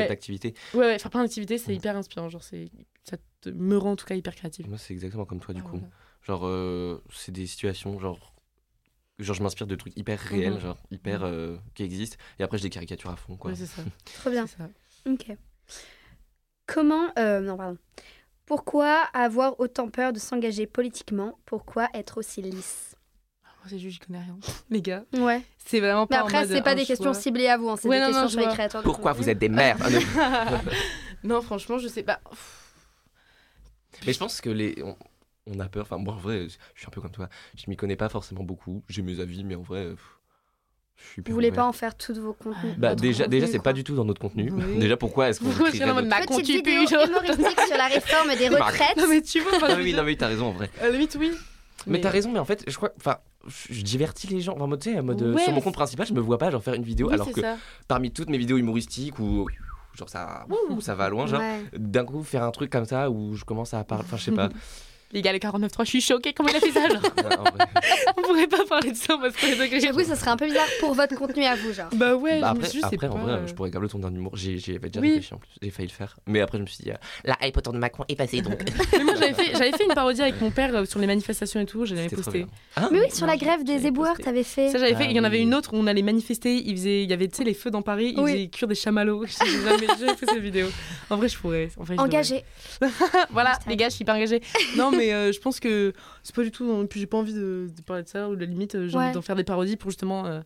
Ouais. 0.01 0.07
d'activités. 0.07 0.53
Ouais, 0.73 0.79
ouais, 0.81 0.99
faire 0.99 1.11
plein 1.11 1.21
d'activités, 1.23 1.57
c'est 1.57 1.71
Mm. 1.71 1.75
hyper 1.75 1.95
inspirant. 1.97 2.29
Genre, 2.29 2.43
c'est... 2.43 2.69
ça 3.03 3.17
te... 3.41 3.49
me 3.49 3.77
rend 3.77 3.91
en 3.91 3.95
tout 3.95 4.05
cas 4.05 4.15
hyper 4.15 4.35
créative. 4.35 4.67
Moi, 4.67 4.77
c'est 4.77 4.93
exactement 4.93 5.25
comme 5.25 5.39
toi, 5.39 5.53
du 5.53 5.61
Ah, 5.61 5.69
coup. 5.69 5.77
voilà. 5.77 5.93
Genre, 6.23 6.47
euh, 6.47 7.03
c'est 7.13 7.31
des 7.31 7.45
situations, 7.47 7.99
genre. 7.99 8.33
Genre, 9.19 9.35
je 9.35 9.43
m'inspire 9.43 9.67
de 9.67 9.75
trucs 9.75 9.95
hyper 9.97 10.19
réels, 10.19 10.53
Mhm. 10.55 10.59
genre, 10.59 10.77
hyper. 10.91 11.23
euh, 11.23 11.57
qui 11.73 11.83
existent. 11.83 12.17
Et 12.39 12.43
après, 12.43 12.57
je 12.57 12.63
les 12.63 12.69
caricature 12.69 13.09
à 13.11 13.15
fond, 13.15 13.37
quoi. 13.37 13.51
Ouais, 13.51 13.57
c'est 13.57 13.65
ça. 13.67 13.81
Trop 14.19 14.29
bien. 14.29 14.45
ça. 14.47 14.67
Ok. 15.07 15.31
Comment. 16.65 17.11
euh, 17.19 17.39
non, 17.41 17.57
pardon. 17.57 17.77
Pourquoi 18.45 19.01
avoir 19.13 19.59
autant 19.59 19.89
peur 19.89 20.13
de 20.13 20.19
s'engager 20.19 20.67
politiquement? 20.67 21.39
Pourquoi 21.45 21.87
être 21.93 22.17
aussi 22.19 22.41
lisse? 22.41 22.94
C'est 23.69 23.79
juste, 23.79 23.93
j'y 24.01 24.07
connais 24.07 24.19
rien. 24.23 24.37
Les 24.69 24.81
gars, 24.81 25.03
Ouais. 25.13 25.41
c'est 25.65 25.79
vraiment 25.79 26.07
Mais 26.09 26.15
pas 26.17 26.23
en 26.23 26.25
après, 26.27 26.47
c'est 26.47 26.61
pas 26.61 26.71
un 26.71 26.75
des 26.75 26.85
questions 26.85 27.13
choix. 27.13 27.21
ciblées 27.21 27.47
à 27.47 27.57
vous, 27.57 27.69
hein, 27.69 27.75
c'est 27.79 27.87
Ouais, 27.87 27.97
des 27.97 28.01
non, 28.01 28.07
questions 28.07 28.23
non, 28.23 28.29
sur 28.29 28.39
je 28.41 28.45
les 28.47 28.51
créateurs. 28.53 28.83
Pourquoi 28.83 29.13
vous 29.13 29.29
êtes 29.29 29.37
des 29.39 29.49
merdes 29.49 29.81
non. 31.23 31.41
franchement, 31.41 31.77
je 31.77 31.87
sais 31.87 32.03
pas. 32.03 32.19
Mais 34.05 34.13
je 34.13 34.19
pense 34.19 34.41
que 34.41 34.49
les. 34.49 34.75
On, 34.83 34.95
on 35.47 35.59
a 35.59 35.67
peur. 35.67 35.83
Enfin, 35.83 35.97
moi, 35.97 36.13
en 36.13 36.17
vrai, 36.17 36.43
je 36.43 36.79
suis 36.79 36.87
un 36.87 36.91
peu 36.91 37.01
comme 37.01 37.11
toi. 37.11 37.29
Je 37.57 37.63
m'y 37.67 37.75
connais 37.77 37.95
pas 37.95 38.09
forcément 38.09 38.43
beaucoup. 38.43 38.83
J'ai 38.89 39.01
mes 39.01 39.19
avis, 39.19 39.43
mais 39.43 39.55
en 39.55 39.61
vrai. 39.61 39.85
pff, 39.91 39.99
Je 40.97 41.03
suis 41.03 41.15
Vous 41.15 41.21
hyper 41.21 41.33
voulez 41.33 41.47
ouvert. 41.49 41.63
pas 41.63 41.67
en 41.67 41.71
faire 41.71 41.95
tous 41.97 42.19
vos 42.19 42.33
contenus 42.33 42.75
Bah, 42.77 42.93
déjà, 42.95 43.23
contenu, 43.23 43.39
déjà 43.39 43.51
c'est 43.51 43.59
pas 43.63 43.73
du 43.73 43.83
tout 43.83 43.95
dans 43.95 44.05
notre 44.05 44.21
contenu. 44.21 44.51
Oui. 44.51 44.77
Déjà, 44.79 44.97
pourquoi 44.97 45.29
est-ce 45.29 45.39
qu'on 45.39 45.47
en 45.51 45.93
mode, 45.93 46.05
notre- 46.05 46.07
ma 46.07 46.21
Petite 46.21 46.45
vidéo 46.45 46.81
humoristique 46.83 47.59
sur 47.67 47.77
la 47.77 47.87
réforme 47.87 48.35
des 48.37 48.49
retraites. 48.49 48.97
Non, 48.97 49.07
mais 49.09 49.21
tu 49.21 49.39
vois, 49.39 49.51
Non, 49.53 49.67
mais 49.69 49.75
veux 49.75 49.83
oui, 49.83 49.93
non, 49.93 50.03
mais 50.03 50.15
t'as 50.15 50.27
raison, 50.27 50.47
en 50.47 50.51
vrai. 50.51 50.69
à 50.79 50.83
la 50.85 50.91
limite, 50.91 51.15
oui. 51.19 51.31
Mais, 51.87 52.01
t'as 52.01 52.09
raison, 52.09 52.31
mais 52.31 52.39
en 52.39 52.45
fait, 52.45 52.63
je 52.67 52.75
crois. 52.75 52.91
Enfin, 52.97 53.17
je 53.47 53.81
divertis 53.81 54.27
les 54.27 54.41
gens. 54.41 54.53
Enfin, 54.53 54.63
en 54.63 54.67
mode, 54.67 55.21
euh, 55.21 55.33
Ouais, 55.33 55.43
sur 55.43 55.53
mon 55.53 55.61
compte 55.61 55.73
principal, 55.73 56.05
je 56.07 56.13
me 56.13 56.19
vois 56.19 56.37
pas 56.37 56.49
genre 56.49 56.63
faire 56.63 56.73
une 56.73 56.83
vidéo. 56.83 57.07
Oui, 57.07 57.13
alors 57.13 57.31
que 57.31 57.41
ça. 57.41 57.57
parmi 57.87 58.11
toutes 58.11 58.29
mes 58.29 58.37
vidéos 58.37 58.57
humoristiques 58.57 59.19
où. 59.19 59.47
Genre, 59.93 60.09
ça, 60.09 60.45
ouh, 60.69 60.81
ça 60.81 60.93
va 60.95 61.07
loin, 61.09 61.25
genre. 61.25 61.39
Ouais. 61.39 61.63
D'un 61.77 62.03
coup, 62.03 62.21
faire 62.23 62.43
un 62.43 62.51
truc 62.51 62.69
comme 62.69 62.85
ça 62.85 63.09
où 63.09 63.33
je 63.35 63.45
commence 63.45 63.73
à 63.73 63.83
parler. 63.83 64.03
Enfin, 64.05 64.17
je 64.17 64.23
sais 64.23 64.31
pas. 64.31 64.49
Les 65.11 65.21
gars, 65.21 65.31
le 65.31 65.39
49.3, 65.39 65.69
je 65.85 65.89
suis 65.89 66.01
choquée. 66.01 66.33
Comment 66.33 66.49
il 66.49 66.55
a 66.55 66.59
fait 66.59 66.71
ça, 66.71 66.89
genre 66.89 67.01
Ouais, 67.01 67.35
en 67.39 67.43
vrai. 67.43 67.65
On 68.17 68.21
pourrait 68.21 68.47
pas 68.47 68.65
parler 68.67 68.91
de 68.91 68.97
ça, 68.97 69.17
parce 69.21 69.35
que 69.35 69.79
J'avoue, 69.79 70.03
ça 70.03 70.15
serait 70.15 70.31
un 70.31 70.37
peu 70.37 70.45
bizarre 70.45 70.67
pour 70.79 70.93
votre 70.93 71.15
contenu 71.15 71.43
à 71.45 71.55
vous, 71.55 71.71
genre. 71.73 71.89
Bah 71.95 72.15
ouais, 72.15 72.41
Bah 72.41 72.53
je 72.53 72.59
me 72.59 72.65
après, 72.65 72.69
c'est 72.79 72.83
après 72.95 73.07
en 73.07 73.13
pas, 73.13 73.19
vrai, 73.19 73.31
euh, 73.33 73.47
je 73.47 73.53
pourrais 73.53 73.69
grave 73.69 73.83
le 73.83 73.89
tourner 73.89 74.05
d'un 74.09 74.15
humour. 74.15 74.35
J'y 74.35 74.57
j'y 74.59 74.71
avais 74.75 74.89
déjà 74.89 74.99
Oui. 74.99 75.09
réfléchi 75.09 75.33
en 75.33 75.37
plus. 75.37 75.49
J'ai 75.61 75.69
failli 75.69 75.87
le 75.87 75.93
faire. 75.93 76.17
Mais 76.27 76.41
après, 76.41 76.57
je 76.57 76.63
me 76.63 76.67
suis 76.67 76.83
dit, 76.83 76.91
euh, 76.91 76.95
la 77.23 77.37
hype 77.43 77.55
autour 77.55 77.71
de 77.73 77.77
Macron 77.77 78.03
est 78.09 78.15
passée 78.15 78.41
donc. 78.41 78.61
Mais 78.93 79.03
moi, 79.03 79.13
j'avais 79.15 79.33
fait, 79.33 79.51
j'avais 79.53 79.71
fait 79.71 79.85
une 79.85 79.93
parodie 79.93 80.21
avec 80.21 80.41
mon 80.41 80.51
père 80.51 80.75
euh, 80.75 80.85
sur 80.85 80.99
les 80.99 81.07
manifestations 81.07 81.61
et 81.61 81.65
tout, 81.65 81.85
j'avais 81.85 82.09
posté. 82.09 82.39
bien. 82.39 82.47
Ah, 82.75 82.89
Mais 82.91 82.99
oui, 82.99 83.11
sur 83.11 83.27
la 83.27 83.37
grève 83.37 83.63
des 83.63 83.73
j'avais 83.73 83.87
éboueurs, 83.89 84.17
t'avais 84.17 84.43
fait. 84.43 84.69
Ça, 84.69 84.79
j'avais 84.79 84.93
Ah 84.95 84.99
fait. 84.99 85.05
Il 85.05 85.15
y 85.15 85.19
en 85.19 85.23
avait 85.23 85.41
une 85.41 85.53
autre 85.53 85.73
où 85.73 85.77
on 85.77 85.87
allait 85.87 86.01
manifester. 86.01 86.55
Il, 86.55 86.75
faisait, 86.75 87.03
il 87.03 87.09
y 87.09 87.13
avait, 87.13 87.27
tu 87.27 87.37
sais, 87.37 87.43
les 87.43 87.53
feux 87.53 87.71
dans 87.71 87.81
Paris. 87.83 88.13
Il 88.17 88.21
Oui. 88.23 88.31
faisait 88.31 88.47
cuire 88.47 88.67
des 88.67 88.75
chamallows. 88.75 89.25
J'ai 89.45 89.61
jamais, 89.63 89.87
jamais 89.99 90.15
fait 90.17 90.25
cette 90.25 90.41
vidéo. 90.41 90.67
En 91.09 91.17
vrai, 91.17 91.29
je 91.29 91.37
pourrais. 91.37 91.69
En 91.77 91.85
je 91.85 91.93
Engagé. 91.93 92.43
voilà, 93.29 93.57
les 93.67 93.75
gars, 93.77 93.89
je 93.89 93.95
suis 93.95 94.05
pas 94.05 94.15
engagée. 94.15 94.41
Non, 94.75 94.91
mais 94.91 95.04
euh, 95.13 95.31
je 95.31 95.39
pense 95.39 95.59
que 95.59 95.93
c'est 96.23 96.33
pas 96.35 96.43
du 96.43 96.51
tout. 96.51 96.81
Et 96.83 96.87
puis, 96.87 96.99
j'ai 96.99 97.05
pas 97.05 97.17
envie 97.17 97.33
de, 97.33 97.69
de 97.75 97.81
parler 97.81 98.03
de 98.03 98.07
ça. 98.07 98.29
Ou 98.29 98.35
de 98.35 98.41
la 98.41 98.45
limite, 98.45 98.75
euh, 98.75 98.87
j'ai 98.87 98.97
Ouais. 98.97 99.05
envie 99.05 99.13
d'en 99.13 99.21
faire 99.21 99.35
des 99.35 99.43
parodies 99.43 99.75
pour 99.77 99.89
justement. 99.91 100.25
euh, 100.25 100.41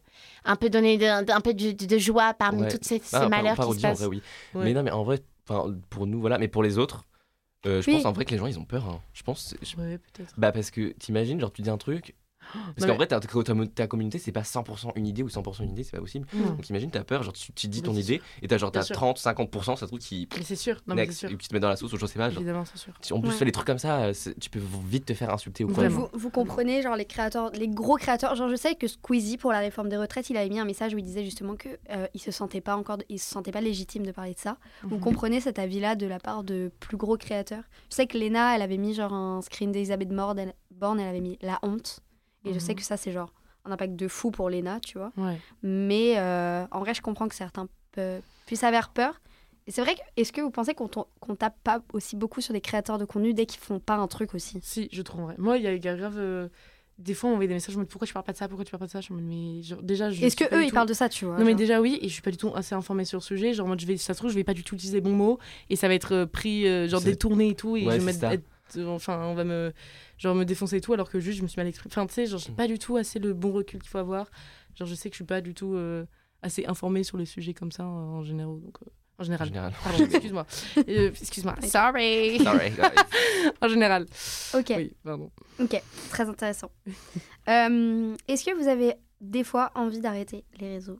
Un 0.45 0.55
peu 0.55 0.70
donner 0.70 0.97
de, 0.97 1.05
un 1.32 1.41
peu 1.41 1.53
de, 1.53 1.72
de 1.72 1.97
joie 1.97 2.34
parmi 2.34 2.62
Ouais. 2.64 2.68
tous 2.70 2.80
ces, 2.82 2.99
ces 2.99 3.16
Ah, 3.16 3.20
par- 3.22 3.30
malheurs 3.30 3.55
qui 3.55 3.62
se 3.62 3.68
en 3.78 3.82
passent. 3.82 3.97
vrai, 3.99 4.07
oui. 4.07 4.22
Ouais. 4.53 4.64
Mais 4.66 4.74
non, 4.74 4.84
mais 4.84 4.91
en 4.91 5.03
vrai, 5.03 5.20
pour 5.89 6.07
nous, 6.07 6.20
voilà. 6.20 6.38
Mais 6.38 6.47
pour 6.47 6.64
les 6.64 6.78
autres, 6.78 7.05
euh, 7.66 7.82
je 7.82 7.89
Oui. 7.89 7.97
pense 7.97 8.05
en 8.05 8.12
vrai 8.14 8.26
que 8.26 8.32
les 8.32 8.38
gens, 8.38 8.47
ils 8.47 8.57
ont 8.60 8.66
peur. 8.66 8.88
hein. 8.88 9.01
Je 9.14 9.24
pense. 9.24 9.55
je- 9.62 9.76
Ouais, 9.78 9.97
peut-être. 9.97 10.34
Bah, 10.38 10.51
parce 10.51 10.72
que 10.72 10.89
t'imagines, 10.93 11.39
genre, 11.39 11.51
tu 11.51 11.62
dis 11.62 11.70
un 11.70 11.78
truc. 11.78 12.16
Parce 12.54 12.86
qu'en 12.86 12.88
mais- 12.88 12.93
vrai, 12.97 13.08
ta, 13.08 13.20
ta, 13.20 13.66
ta 13.76 13.88
communauté, 13.88 14.18
c'est 14.20 14.32
pas 14.32 14.43
100% 14.43 14.91
une 14.95 15.08
idée 15.08 15.24
ou 15.24 15.30
100% 15.30 15.64
une 15.64 15.72
idée, 15.72 15.84
c'est 15.84 15.91
pas 15.95 16.00
possible. 16.02 16.28
Non. 16.34 16.52
Donc 16.52 16.70
imagine, 16.70 16.89
t'as 16.91 17.04
peur, 17.04 17.24
genre 17.24 17.34
tu, 17.34 17.52
tu 17.54 17.68
dis 17.68 17.82
ton 17.82 17.93
idée 17.93 18.22
et 18.41 18.47
t'as 18.47 18.58
genre 18.58 18.72
t'as 18.72 18.82
sûr. 18.84 18.95
30, 18.95 19.18
50%, 19.20 19.76
ça 19.76 19.82
se 19.82 19.86
trouve 19.86 20.00
qui. 20.00 20.28
Mais 20.38 20.43
c'est 20.43 20.56
sûr. 20.56 20.76
Non, 20.88 20.95
mais 20.95 21.02
c'est 21.04 21.08
next, 21.08 21.20
sûr. 21.20 21.32
ou 21.32 21.38
qui 21.38 21.47
te 21.47 21.54
met 21.54 21.60
dans 21.60 21.70
la 21.70 21.76
sauce 21.76 21.93
ou 21.93 21.97
je 21.97 22.06
sais 22.06 22.18
pas. 22.20 22.30
Genre, 22.30 22.41
Évidemment, 22.41 22.66
c'est 22.66 22.78
sûr. 22.78 22.93
si 23.02 23.14
en 23.14 23.20
plus 23.20 23.28
Ouais. 23.30 23.34
tu 23.34 23.39
fais 23.39 23.45
des 23.45 23.52
trucs 23.52 23.68
comme 23.68 23.78
ça, 23.80 24.00
euh, 24.04 24.14
tu 24.39 24.50
peux 24.50 24.62
vite 24.86 25.06
te 25.06 25.14
faire 25.14 25.34
insulter 25.34 25.64
ou 25.64 25.74
quoi. 25.74 25.88
Vous, 25.88 26.08
vous 26.14 26.30
comprenez, 26.30 26.82
genre 26.82 26.95
les 26.95 27.06
créateurs, 27.06 27.52
les 27.52 27.68
gros 27.68 27.95
créateurs. 27.97 28.36
Genre, 28.36 28.50
je 28.50 28.56
sais 28.56 28.76
que 28.76 28.88
Squeezie 28.88 29.38
pour 29.38 29.52
la 29.52 29.60
réforme 29.60 29.89
des 29.89 29.97
retraites, 29.97 30.30
il 30.30 30.38
avait 30.38 30.50
mis 30.50 30.60
un 30.60 30.66
message 30.66 30.93
où 30.93 30.97
il 30.97 31.04
disait 31.04 31.24
justement 31.26 31.56
que 31.56 31.70
euh, 31.91 32.08
il 32.14 32.20
se 32.20 32.32
sentait 32.32 32.62
pas 32.62 32.76
encore, 32.76 32.97
il 33.10 33.20
se 33.20 33.30
sentait 33.30 33.52
pas 33.52 33.62
légitime 33.62 34.06
de 34.06 34.12
parler 34.12 34.34
de 34.34 34.39
ça. 34.39 34.58
Vous 34.84 34.95
Mhm. 34.95 35.02
comprenez 35.02 35.41
cet 35.41 35.60
avis-là 35.60 35.95
de 35.95 36.06
la 36.08 36.20
part 36.20 36.43
de 36.43 36.72
plus 36.80 36.97
gros 36.97 37.18
créateurs? 37.18 37.64
Je 37.89 37.95
sais 37.95 38.08
que 38.08 38.18
Lena, 38.18 38.56
elle 38.56 38.62
avait 38.62 38.78
mis 38.78 38.93
genre 38.93 39.14
un 39.14 39.41
screen 39.41 39.72
d'Elisabeth 39.72 40.10
Borne, 40.10 40.39
elle, 40.39 40.54
Borne, 40.72 41.00
elle 41.00 41.08
avait 41.08 41.20
mis 41.22 41.38
la 41.41 41.60
honte. 41.64 42.00
Et 42.46 42.54
je 42.54 42.60
sais 42.60 42.74
Mhm. 42.74 42.78
que 42.80 42.84
ça, 42.84 42.98
c'est 42.98 43.12
genre 43.12 43.34
un 43.66 43.72
impact 43.72 43.96
de 43.96 44.08
fou 44.08 44.32
pour 44.32 44.50
Lena, 44.50 44.80
tu 44.80 44.98
vois. 44.98 45.12
Ouais. 45.18 45.38
Mais 45.62 46.18
euh, 46.18 46.66
en 46.72 46.80
vrai, 46.80 46.94
je 46.94 47.02
comprends 47.02 47.28
que 47.28 47.36
certains 47.36 47.68
puissent 48.46 48.64
avoir 48.64 48.90
peur. 48.90 49.22
Et 49.68 49.72
c'est 49.72 49.82
vrai 49.82 49.94
que, 49.96 50.00
est-ce 50.18 50.32
que 50.32 50.42
vous 50.42 50.50
pensez 50.52 50.74
qu'on 50.74 50.88
qu'on 51.20 51.36
tape 51.36 51.58
pas 51.64 51.82
aussi 51.94 52.16
beaucoup 52.16 52.42
sur 52.42 52.54
des 52.54 52.62
créateurs 52.62 52.98
de 52.98 53.06
contenu 53.06 53.34
dès 53.34 53.46
qu'ils 53.46 53.60
font 53.60 53.80
pas 53.80 53.96
un 53.96 54.08
truc 54.08 54.34
aussi? 54.34 54.60
Si, 54.64 54.90
je 54.92 55.02
trouve. 55.02 55.26
ouais. 55.26 55.36
Moi, 55.38 55.58
il 55.58 55.64
y 55.64 55.68
a 55.68 55.78
grave. 55.78 56.16
euh, 56.18 56.48
Des 56.98 57.14
fois, 57.14 57.30
on 57.30 57.34
m'envoie 57.34 57.48
des 57.48 57.54
messages, 57.54 57.74
je 57.76 57.80
me 57.80 57.84
dis 57.86 57.90
pourquoi 57.90 58.08
tu 58.08 58.14
parles 58.14 58.26
pas 58.26 58.32
de 58.34 58.38
ça, 58.38 58.48
pourquoi 58.48 58.66
tu 58.66 58.72
parles 58.72 58.80
pas 58.80 58.88
de 58.88 58.92
ça? 58.92 59.00
Je 59.02 59.14
me 59.14 59.20
dis, 59.22 59.26
mais 59.26 59.62
genre, 59.62 59.82
déjà, 59.84 60.10
je. 60.10 60.26
Est-ce 60.26 60.36
que 60.36 60.44
eux, 60.56 60.64
ils 60.64 60.70
tout- 60.70 60.74
parlent 60.76 60.88
de 60.88 60.94
ça, 60.94 61.08
tu 61.08 61.26
vois 61.26 61.38
Non 61.38 61.46
mais 61.46 61.56
déjà 61.56 61.80
oui 61.82 61.98
et 62.02 62.08
je 62.10 62.14
suis 62.14 62.22
pas 62.22 62.32
du 62.32 62.38
tout 62.38 62.52
assez 62.56 62.74
informée 62.76 63.06
sur 63.06 63.20
le 63.20 63.24
sujet 63.24 63.54
genre 63.54 63.68
moi 63.68 63.78
je 63.80 63.86
vais 63.86 63.96
ça 63.98 64.14
se 64.14 64.20
trouve 64.20 64.32
je 64.32 64.36
vais 64.36 64.44
pas 64.44 64.54
du 64.54 64.64
tout 64.66 64.76
utiliser 64.76 64.98
les 64.98 65.02
bons 65.02 65.14
mots 65.16 65.40
et 65.70 65.76
ça 65.78 65.88
va 65.88 65.94
être 65.94 66.14
euh, 66.14 66.26
pris 66.26 66.68
euh, 66.68 66.88
genre 66.90 67.00
détourné 67.02 67.50
et 67.50 67.56
tout 67.56 67.78
et 67.78 67.86
Ouais, 67.86 67.94
je 68.00 68.00
vais 68.00 68.06
mettre 68.06 68.20
enfin 68.88 69.20
on 69.26 69.34
va 69.36 69.44
me 69.44 69.74
genre 70.18 70.36
me 70.36 70.46
défoncer 70.46 70.78
et 70.78 70.82
tout 70.82 70.94
alors 70.94 71.10
que 71.10 71.20
juste 71.20 71.38
je 71.38 71.44
me 71.44 71.48
suis 71.48 71.60
mal 71.60 71.68
exprimée. 71.68 71.92
Enfin 71.94 72.06
tu 72.08 72.14
sais 72.14 72.26
genre 72.26 72.40
j'ai 72.40 72.52
pas 72.52 72.68
du 72.68 72.80
tout 72.80 72.98
assez 72.98 73.20
le 73.20 73.34
bon 73.34 73.52
recul 73.52 73.80
qu'il 73.82 73.90
faut 73.90 73.98
avoir. 73.98 74.30
Genre 74.76 74.88
je 74.88 74.96
sais 74.96 75.10
que 75.10 75.14
je 75.14 75.18
suis 75.20 75.26
pas 75.26 75.42
du 75.42 75.54
tout 75.54 75.74
euh, 75.76 76.06
assez 76.42 76.66
informée 76.66 77.04
sur 77.04 77.18
le 77.18 77.26
sujet 77.26 77.54
comme 77.54 77.72
ça 77.72 77.84
euh, 77.84 77.88
en 77.88 78.24
général 78.24 78.60
donc 78.62 78.78
euh, 78.84 78.90
en 79.18 79.22
En 79.22 79.26
général. 79.26 79.48
Général. 79.50 79.74
Pardon, 79.84 80.06
excuse-moi. 80.06 80.46
Euh, 80.88 81.10
excuse-moi. 81.10 81.56
Sorry. 81.64 82.40
Sorry, 82.42 82.70
guys. 82.72 83.52
en 83.62 83.68
général. 83.68 84.06
Ok, 84.54 84.74
oui 84.78 84.94
pardon. 85.04 85.30
Ok, 85.60 85.82
très 86.10 86.28
intéressant. 86.30 86.72
Euh, 87.50 88.16
Est-ce 88.30 88.46
que 88.46 88.56
vous 88.56 88.68
avez 88.70 88.94
des 89.20 89.44
fois 89.44 89.72
envie 89.76 90.00
d'arrêter 90.00 90.46
les 90.60 90.70
réseaux? 90.76 91.00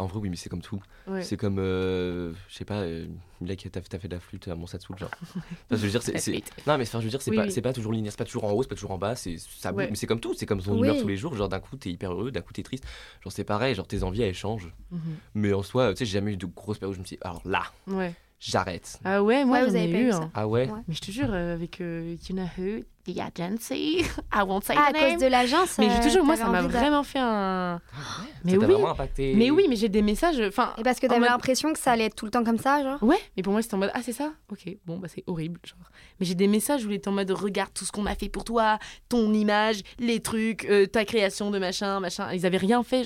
En 0.00 0.06
vrai, 0.06 0.18
oui, 0.20 0.30
mais 0.30 0.36
c'est 0.36 0.48
comme 0.48 0.62
tout. 0.62 0.80
ouais 1.06 1.22
C'est 1.22 1.36
comme, 1.36 1.58
euh, 1.58 2.32
je 2.48 2.54
sais 2.54 2.64
pas, 2.64 2.80
euh, 2.80 3.06
t'as 3.46 3.98
fait 3.98 4.08
de 4.08 4.14
la 4.14 4.20
flûte 4.20 4.48
à 4.48 4.54
Monsatsoul, 4.54 4.98
genre. 4.98 5.10
Je 5.70 5.76
veux 5.76 5.88
dire, 5.90 6.02
c'est, 6.02 6.18
c'est- 6.18 6.42
non, 6.66 6.78
mais 6.78 6.82
enfin, 6.84 7.00
je 7.00 7.04
veux 7.04 7.10
dire, 7.10 7.20
c'est 7.22 7.30
Oui, 7.30 7.36
pas, 7.36 7.44
oui. 7.44 7.52
c'est 7.52 7.62
pas 7.62 7.72
toujours 7.72 7.92
linéaire, 7.92 8.12
c'est 8.12 8.18
pas 8.18 8.24
toujours 8.24 8.44
en 8.44 8.52
haut, 8.52 8.62
c'est 8.62 8.68
pas 8.68 8.74
toujours 8.74 8.90
en 8.92 8.98
bas, 8.98 9.14
c'est 9.14 9.36
ça, 9.38 9.72
Ouais. 9.72 9.88
mais 9.90 9.96
c'est 9.96 10.06
comme 10.06 10.20
tout, 10.20 10.34
c'est 10.34 10.46
comme 10.46 10.62
ton 10.62 10.72
Oui. 10.72 10.88
humeur 10.88 11.00
tous 11.00 11.08
les 11.08 11.16
jours. 11.16 11.34
Genre 11.34 11.48
d'un 11.48 11.60
coup 11.60 11.76
t'es 11.76 11.90
hyper 11.90 12.12
heureux, 12.12 12.30
d'un 12.30 12.40
coup 12.40 12.52
t'es 12.52 12.62
triste. 12.62 12.84
Genre 13.22 13.32
c'est 13.32 13.44
pareil, 13.44 13.74
genre 13.74 13.86
tes 13.86 14.02
envies 14.02 14.22
elles 14.22 14.34
changent. 14.34 14.72
Mhm. 14.90 15.00
Mais 15.34 15.52
en 15.52 15.62
soi, 15.62 15.90
tu 15.92 15.98
sais, 15.98 16.04
j'ai 16.06 16.12
jamais 16.18 16.32
eu 16.32 16.36
de 16.36 16.46
grosses 16.46 16.78
périodes 16.78 16.92
où 16.94 16.96
je 16.96 17.00
me 17.00 17.06
suis, 17.06 17.16
dit, 17.16 17.22
alors 17.22 17.42
là, 17.44 17.62
ouais 17.86 18.14
j'arrête. 18.40 18.98
ah 19.04 19.22
ouais 19.22 19.44
moi 19.44 19.58
Ouais, 19.58 19.64
j'en 19.66 19.70
vous 19.70 19.76
avez 19.76 19.90
eu 19.90 20.10
hein. 20.12 20.30
Ah 20.34 20.48
ouais? 20.48 20.68
Ouais. 20.68 20.80
mais 20.88 20.94
je 20.94 21.00
te 21.00 21.10
jure 21.10 21.28
euh, 21.30 21.54
avec 21.54 21.80
euh, 21.80 22.16
you 22.28 22.34
know 22.34 22.46
who 22.58 22.80
the 23.06 23.18
agency 23.18 23.98
I 24.32 24.42
won't 24.42 24.62
say 24.62 24.74
Ah, 24.76 24.86
à 24.88 24.92
the 24.92 24.94
name 24.96 25.12
cause 25.14 25.22
de 25.22 25.26
l'agence 25.26 25.78
Mais 25.78 25.88
je 25.90 25.96
euh, 25.96 26.02
te 26.02 26.08
jure, 26.08 26.24
moi, 26.24 26.36
ça 26.36 26.46
m'a 26.48 26.62
de- 26.62 26.68
vraiment 26.68 27.02
fait 27.02 27.18
un. 27.20 27.80
Mais 28.44 28.52
ça 28.52 28.58
oui. 28.58 28.64
vraiment 28.64 28.90
impacté. 28.90 29.34
Mais 29.36 29.50
oui, 29.50 29.66
mais 29.68 29.76
j'ai 29.76 29.90
des 29.90 30.00
messages. 30.00 30.40
Enfin. 30.40 30.72
Et 30.78 30.82
parce 30.82 30.98
que 30.98 31.06
t'avais 31.06 31.20
mode- 31.20 31.28
l'impression 31.28 31.72
que 31.74 31.78
ça 31.78 31.92
allait 31.92 32.06
être 32.06 32.14
tout 32.14 32.24
le 32.24 32.30
temps 32.30 32.42
comme 32.42 32.56
ça, 32.56 32.82
genre? 32.82 33.02
Ouais, 33.02 33.18
mais 33.36 33.42
pour 33.42 33.52
moi, 33.52 33.60
c'était 33.60 33.74
en 33.74 33.78
mode 33.78 33.90
Ah, 33.92 34.00
c'est 34.02 34.12
ça? 34.14 34.32
Ok, 34.50 34.66
bon, 34.86 34.96
bah, 34.98 35.08
c'est 35.14 35.24
horrible. 35.26 35.60
Genre. 35.64 35.76
Mais 36.18 36.24
j'ai 36.26 36.34
des 36.34 36.46
messages 36.48 36.86
où 36.86 36.90
il 36.90 36.94
était 36.96 37.08
en 37.08 37.12
mode 37.12 37.30
Regarde 37.30 37.70
tout 37.74 37.84
ce 37.84 37.92
qu'on 37.92 38.06
a 38.06 38.14
fait 38.14 38.30
pour 38.30 38.44
toi, 38.44 38.78
ton 39.10 39.32
image, 39.34 39.80
les 39.98 40.20
trucs, 40.20 40.64
euh, 40.66 40.86
ta 40.86 41.04
création 41.04 41.50
de 41.50 41.58
machin, 41.58 42.00
machin. 42.00 42.32
Ils 42.32 42.46
avaient 42.46 42.56
rien 42.56 42.82
fait. 42.82 43.04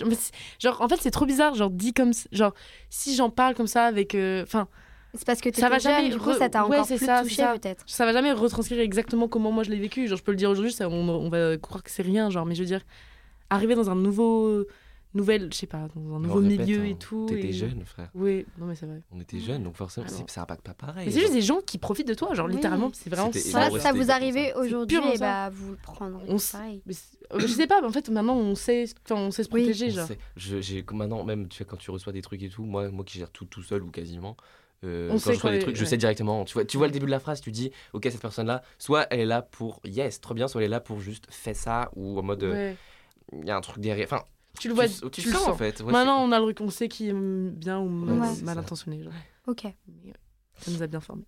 Genre, 0.60 0.80
en 0.80 0.88
fait, 0.88 0.98
c'est 1.00 1.10
trop 1.10 1.26
bizarre. 1.26 1.54
Genre, 1.56 1.70
dit 1.70 1.92
comme. 1.92 2.12
Genre, 2.30 2.52
si 2.90 3.16
j'en 3.16 3.30
parle 3.30 3.54
comme 3.56 3.66
ça 3.66 3.86
avec. 3.86 4.14
euh, 4.14 4.42
Enfin, 4.44 4.68
C'est 5.14 5.24
parce 5.26 5.40
que 5.40 5.54
Ça 5.54 5.68
va 5.68 5.76
t'étais 5.76 5.88
jeune, 5.90 5.96
jamais 5.98 6.08
du 6.10 6.18
coup, 6.18 6.30
re- 6.30 6.38
ça 6.38 6.48
t'a 6.48 6.66
Ouais, 6.66 6.76
encore 6.78 6.86
plus 6.88 6.98
ça, 6.98 7.22
touché 7.22 7.42
peut-être. 7.60 7.84
ça 7.86 8.04
va 8.04 8.12
jamais 8.12 8.32
retranscrire 8.32 8.80
exactement 8.80 9.28
comment 9.28 9.52
moi 9.52 9.62
je 9.62 9.70
l'ai 9.70 9.78
vécu. 9.78 10.08
Genre, 10.08 10.18
je 10.18 10.22
peux 10.24 10.32
le 10.32 10.36
dire 10.38 10.50
aujourd'hui, 10.50 10.72
ça, 10.72 10.88
on, 10.88 11.08
on 11.08 11.28
va 11.28 11.56
croire 11.58 11.82
que 11.82 11.90
c'est 11.90 12.02
rien. 12.02 12.30
Genre, 12.30 12.44
mais 12.46 12.54
je 12.54 12.60
veux 12.60 12.66
dire, 12.66 12.82
arriver 13.50 13.74
dans 13.74 13.90
un 13.90 13.94
nouveau. 13.96 14.64
Nouvelle, 15.16 15.48
je 15.52 15.58
sais 15.58 15.68
pas, 15.68 15.86
dans 15.94 16.16
un 16.16 16.18
nouveau 16.18 16.40
répète, 16.40 16.66
milieu 16.66 16.80
hein, 16.80 16.84
et 16.86 16.96
tout. 16.96 17.26
T'étais 17.28 17.50
et- 17.50 17.52
jeune, 17.52 17.84
frère. 17.84 18.10
Oui, 18.16 18.44
non, 18.58 18.66
mais 18.66 18.74
c'est 18.74 18.86
vrai. 18.86 19.00
On 19.12 19.20
était 19.20 19.38
jeunes, 19.38 19.62
donc 19.62 19.76
forcément, 19.76 20.08
Alors. 20.08 20.18
c'est- 20.18 20.28
ça 20.28 20.42
impacte 20.42 20.62
pas 20.62 20.74
pareil. 20.74 21.06
Mais 21.06 21.12
c'est 21.12 21.20
juste 21.20 21.32
des 21.34 21.40
gens 21.40 21.60
qui 21.64 21.78
profitent 21.78 22.08
de 22.08 22.14
toi, 22.14 22.34
genre 22.34 22.46
Oui. 22.48 22.54
littéralement, 22.54 22.90
c'est 22.92 23.10
vraiment 23.10 23.30
C'était- 23.32 23.48
ça. 23.48 23.66
Ça, 23.68 23.72
ouais, 23.72 23.78
ça 23.78 23.90
c'était 23.92 24.02
vous 24.04 24.10
arrivait 24.10 24.40
exactement 24.48 24.66
aujourd'hui, 24.80 24.98
et 25.14 25.18
bah 25.18 25.50
vous 25.52 25.70
le 25.70 25.76
prendrez 25.76 26.24
On 26.26 26.36
pareil. 26.50 26.82
Euh, 27.32 27.38
je 27.38 27.46
sais 27.46 27.68
pas, 27.68 27.80
mais 27.80 27.86
en 27.86 27.92
fait 27.92 28.08
maintenant 28.08 28.34
on 28.34 28.56
sait, 28.56 28.86
on 29.08 29.30
sait 29.30 29.44
se 29.44 29.48
protéger, 29.48 29.90
genre. 29.90 30.08
sait. 30.08 30.18
Je- 30.36 30.58
maintenant 30.92 31.22
même 31.22 31.46
tu 31.46 31.58
sais 31.58 31.64
quand 31.64 31.76
tu 31.76 31.92
reçois 31.92 32.12
des 32.12 32.20
trucs 32.20 32.42
et 32.42 32.48
tout 32.48 32.64
moi 32.64 32.88
moi 32.90 33.04
qui 33.04 33.18
gère 33.20 33.30
tout 33.30 33.44
tout 33.44 33.62
seul 33.62 33.84
ou 33.84 33.90
quasiment 33.92 34.36
euh, 34.84 35.08
quand 35.10 35.18
sait 35.18 35.34
je 35.34 35.40
quoi, 35.40 35.50
des 35.50 35.58
trucs 35.58 35.76
je 35.76 35.82
ouais. 35.82 35.86
sais 35.88 35.96
directement 35.96 36.44
tu 36.44 36.54
vois 36.54 36.64
tu 36.64 36.76
vois 36.76 36.86
le 36.86 36.92
début 36.92 37.06
de 37.06 37.10
la 37.10 37.20
phrase 37.20 37.40
tu 37.40 37.50
dis 37.50 37.70
ok 37.92 38.02
cette 38.10 38.20
personne 38.20 38.46
là 38.46 38.62
soit 38.78 39.06
elle 39.10 39.20
est 39.20 39.26
là 39.26 39.42
pour 39.42 39.80
yes 39.84 40.20
trop 40.20 40.34
bien 40.34 40.46
soit 40.48 40.60
elle 40.60 40.66
est 40.66 40.68
là 40.68 40.80
pour 40.80 41.00
juste 41.00 41.26
fais 41.30 41.54
ça 41.54 41.90
ou 41.96 42.18
en 42.18 42.22
mode 42.22 42.42
euh, 42.44 42.52
Ouais. 42.52 42.76
il 43.42 43.46
y 43.46 43.50
a 43.50 43.56
un 43.56 43.60
truc 43.60 43.78
derrière 43.78 44.06
enfin 44.06 44.22
Tu 44.60 44.68
le 44.68 44.74
vois, 44.74 44.86
tu, 44.88 45.00
tu, 45.10 45.22
tu 45.22 45.28
le 45.28 45.32
sens 45.34 45.42
sens. 45.44 45.48
en 45.54 45.56
fait 45.56 45.80
Ouais, 45.80 45.90
Maintenant 45.92 46.22
on 46.22 46.30
a 46.32 46.38
le 46.38 46.54
on 46.60 46.70
sait 46.70 46.88
qui 46.88 47.08
est 47.08 47.12
bien 47.14 47.80
ou 47.80 47.88
mal, 47.88 48.58
intentionné, 48.58 49.02
genre. 49.02 49.12
Ok. 49.46 49.62
Ça 50.58 50.70
nous 50.70 50.82
a 50.82 50.86
bien 50.86 51.00
formés. 51.00 51.24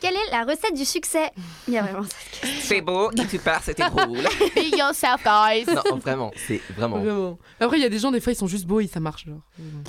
Quelle 0.00 0.14
est 0.14 0.30
la 0.30 0.44
recette 0.44 0.74
du 0.74 0.84
succès? 0.84 1.30
Il 1.66 1.74
y 1.74 1.78
a 1.78 1.82
vraiment 1.82 2.02
ça. 2.02 2.10
c'est- 2.42 2.46
c'est 2.60 2.80
beau 2.82 3.10
et 3.12 3.26
tu 3.26 3.38
pars 3.38 3.62
c'était 3.62 3.88
drôle 3.88 4.18
Be 4.56 4.76
yourself, 4.76 5.22
guys. 5.24 5.64
non 5.66 5.96
vraiment 5.98 6.30
c'est 6.36 6.60
vraiment 6.76 6.98
Vraiment. 6.98 7.38
Après 7.60 7.78
il 7.78 7.82
y 7.82 7.86
a 7.86 7.88
des 7.88 7.98
gens 7.98 8.10
des 8.10 8.20
fois 8.20 8.32
ils 8.32 8.36
sont 8.36 8.46
juste 8.46 8.66
beaux 8.66 8.80
et 8.80 8.86
ça 8.86 9.00
marche, 9.00 9.24
genre. 9.26 9.40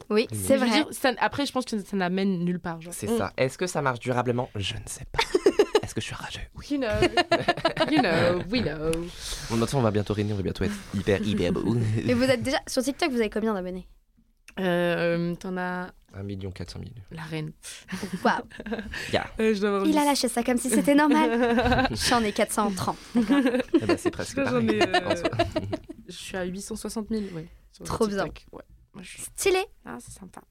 Oui, 0.10 0.28
Oui. 0.32 0.40
c'est 0.46 0.56
vrai. 0.58 0.70
dire, 0.70 0.88
ça- 0.92 1.12
après 1.20 1.46
je 1.46 1.52
pense 1.52 1.66
que 1.66 1.78
ça 1.80 1.98
n'amène 1.98 2.40
nulle 2.46 2.60
part, 2.60 2.80
c'est 2.92 3.08
ça 3.08 3.34
est-ce 3.38 3.58
que 3.58 3.68
ça 3.68 3.82
marche 3.82 4.00
durablement? 4.00 4.50
Je 4.56 4.76
ne 4.76 4.80
sais 4.88 5.06
pas 5.12 5.20
est-ce 5.84 5.94
que 5.94 6.02
je 6.02 6.06
suis 6.06 6.16
rageux? 6.16 6.40
You 6.70 6.78
know, 6.78 6.88
you 7.92 8.00
know, 8.02 8.42
we 8.52 8.62
know. 8.62 8.92
bon 8.92 9.56
de 9.56 9.60
toute 9.60 9.60
façon 9.66 9.78
on 9.80 9.82
va 9.82 9.92
bientôt 9.92 10.14
réunir 10.14 10.36
on 10.36 10.38
va 10.38 10.44
bientôt 10.44 10.64
être 10.64 10.74
hyper 10.96 11.22
hyper 11.22 11.52
beau 11.52 11.76
Et 12.08 12.14
vous 12.14 12.24
êtes 12.24 12.42
déjà 12.42 12.60
sur 12.68 12.82
TikTok, 12.84 13.10
vous 13.12 13.20
avez 13.20 13.30
combien 13.30 13.54
d'abonnés? 13.54 13.88
Euh, 14.60 15.36
T'en 15.36 15.58
as 15.58 15.92
1 16.14 16.24
million 16.24 16.50
400 16.52 16.80
000 16.80 16.92
la 17.12 17.24
reine. 17.24 17.52
Waouh, 18.24 18.42
Euh, 19.40 19.54
avoir 19.66 19.86
il 19.86 19.98
a 19.98 20.06
lâché 20.06 20.30
ça 20.30 20.44
comme 20.44 20.58
si 20.58 20.70
c'était 20.70 20.96
normal. 20.96 21.90
J'en 22.10 22.24
ai 22.24 22.32
430. 22.32 22.96
Eh 23.16 23.86
ben, 23.86 23.98
c'est 23.98 24.12
presque 24.12 24.38
J'en 24.38 24.46
pareil 24.46 24.70
ai, 24.70 24.82
euh. 24.82 25.24
Je 26.08 26.14
suis 26.14 26.38
à 26.38 26.44
860 26.46 27.08
000, 27.10 27.22
ouais. 27.36 27.48
Trop 27.84 28.08
TikTok. 28.08 28.46
Ouais. 28.54 28.64
Moi, 28.94 29.04
je 29.04 29.10
suis... 29.10 29.22
Stylé. 29.24 29.66
Ah, 29.86 29.98
c'est 30.00 30.18
sympa. 30.18 30.42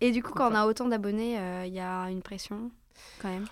Et 0.00 0.10
du 0.10 0.22
coup, 0.22 0.32
quand 0.32 0.50
on 0.50 0.54
a 0.54 0.66
autant 0.66 0.88
d'abonnés, 0.88 1.38
euh, 1.38 1.64
il 1.66 1.74
y 1.74 1.80
a 1.80 2.10
une 2.10 2.22
pression 2.22 2.72
quand 3.20 3.28
même? 3.28 3.46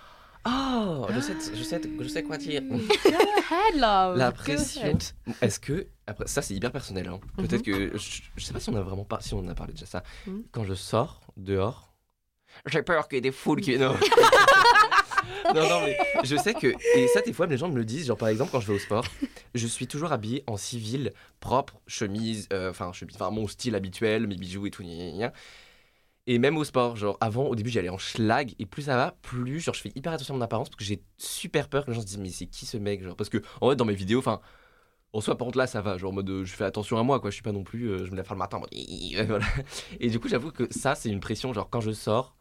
Oh, 0.45 1.07
je 1.09 1.19
sais, 1.21 1.33
je 1.55 1.63
sais, 1.63 1.81
je 1.99 2.07
sais 2.07 2.23
quoi 2.23 2.37
dire. 2.37 2.61
Go 2.63 2.75
ahead, 2.75 3.75
love. 3.75 4.17
La 4.17 4.31
pression. 4.31 4.97
Est-ce 5.41 5.59
que 5.59 5.87
après 6.05 6.27
ça 6.27 6.41
c'est 6.41 6.53
hyper 6.53 6.71
personnel 6.71 7.07
hein. 7.07 7.19
Peut-être 7.37 7.61
que 7.61 7.97
je, 7.97 8.21
je 8.35 8.43
sais 8.43 8.51
pas 8.51 8.59
si 8.59 8.69
on 8.69 8.75
a 8.75 8.81
vraiment 8.81 9.05
pas 9.05 9.21
si 9.21 9.33
on 9.33 9.47
a 9.47 9.55
parlé 9.55 9.73
déjà 9.73 9.85
ça. 9.85 10.03
Mhm. 10.27 10.43
Quand 10.51 10.65
je 10.65 10.73
sors 10.73 11.21
dehors, 11.37 11.93
j'ai 12.65 12.83
peur 12.83 13.07
qu'il 13.07 13.17
y 13.17 13.19
ait 13.19 13.21
des 13.21 13.31
foules 13.31 13.61
qui 13.61 13.77
non. 13.77 13.95
non 15.55 15.69
non 15.69 15.81
mais 15.81 15.97
je 16.23 16.35
sais 16.35 16.53
que 16.53 16.67
et 16.97 17.07
ça 17.07 17.21
des 17.21 17.31
fois 17.31 17.47
les 17.47 17.57
gens 17.57 17.69
me 17.69 17.75
le 17.77 17.85
disent 17.85 18.07
genre 18.07 18.17
par 18.17 18.27
exemple 18.27 18.51
quand 18.51 18.59
je 18.59 18.67
vais 18.67 18.75
au 18.75 18.79
sport, 18.79 19.05
je 19.55 19.67
suis 19.67 19.87
toujours 19.87 20.11
habillé 20.11 20.43
en 20.47 20.57
civil 20.57 21.13
propre, 21.39 21.79
chemise 21.87 22.47
euh, 22.51 22.69
enfin 22.69 22.91
chemise 22.91 23.15
enfin 23.15 23.31
mon 23.31 23.47
style 23.47 23.75
habituel, 23.75 24.27
mes 24.27 24.35
bijoux 24.35 24.67
et 24.67 24.71
tout 24.71 24.83
gna, 24.83 24.93
gna, 24.93 25.11
gna. 25.11 25.33
Et 26.25 26.39
même 26.39 26.57
au 26.57 26.63
sport, 26.63 26.95
genre 26.95 27.17
avant, 27.19 27.47
au 27.47 27.55
début, 27.55 27.69
j'allais 27.69 27.89
en 27.89 27.97
schlag, 27.97 28.55
et 28.57 28.65
plus 28.65 28.83
ça 28.83 28.95
va, 28.95 29.11
plus 29.21 29.59
genre 29.59 29.75
je 29.75 29.81
fais 29.81 29.91
hyper 29.95 30.13
attention 30.13 30.35
à 30.35 30.37
mon 30.37 30.43
apparence 30.43 30.69
parce 30.69 30.77
que 30.77 30.85
j'ai 30.85 31.03
super 31.17 31.67
peur 31.67 31.83
que 31.85 31.91
les 31.91 31.95
gens 31.95 32.01
se 32.01 32.05
disent 32.05 32.17
mais 32.17 32.29
c'est 32.29 32.47
qui 32.47 32.65
ce 32.65 32.77
mec 32.77 33.03
genre? 33.03 33.15
Parce 33.17 33.29
que 33.29 33.39
en 33.59 33.65
vrai 33.67 33.75
dans 33.75 33.83
mes 33.85 33.93
vidéos, 33.93 34.19
enfin 34.19 34.39
en 35.13 35.21
soi 35.21 35.37
par 35.37 35.45
contre 35.47 35.57
là 35.59 35.67
ça 35.67 35.81
va, 35.81 35.97
genre 35.97 36.11
en 36.11 36.15
mode 36.15 36.29
euh, 36.29 36.45
je 36.45 36.53
fais 36.53 36.65
attention 36.65 36.97
à 36.99 37.03
moi 37.03 37.19
quoi, 37.21 37.31
je 37.31 37.35
suis 37.35 37.43
pas 37.43 37.51
non 37.53 37.63
plus, 37.65 37.87
euh, 37.89 38.05
je 38.05 38.11
me 38.11 38.17
lève 38.17 38.27
le 38.29 38.37
matin. 38.37 38.61
Et 39.99 40.09
du 40.09 40.19
coup 40.19 40.29
j'avoue 40.29 40.51
que 40.51 40.67
ça 40.73 40.95
c'est 40.95 41.09
une 41.09 41.19
pression 41.21 41.53
genre 41.53 41.69
quand 41.69 41.81
je 41.81 41.91
sors, 41.91 42.37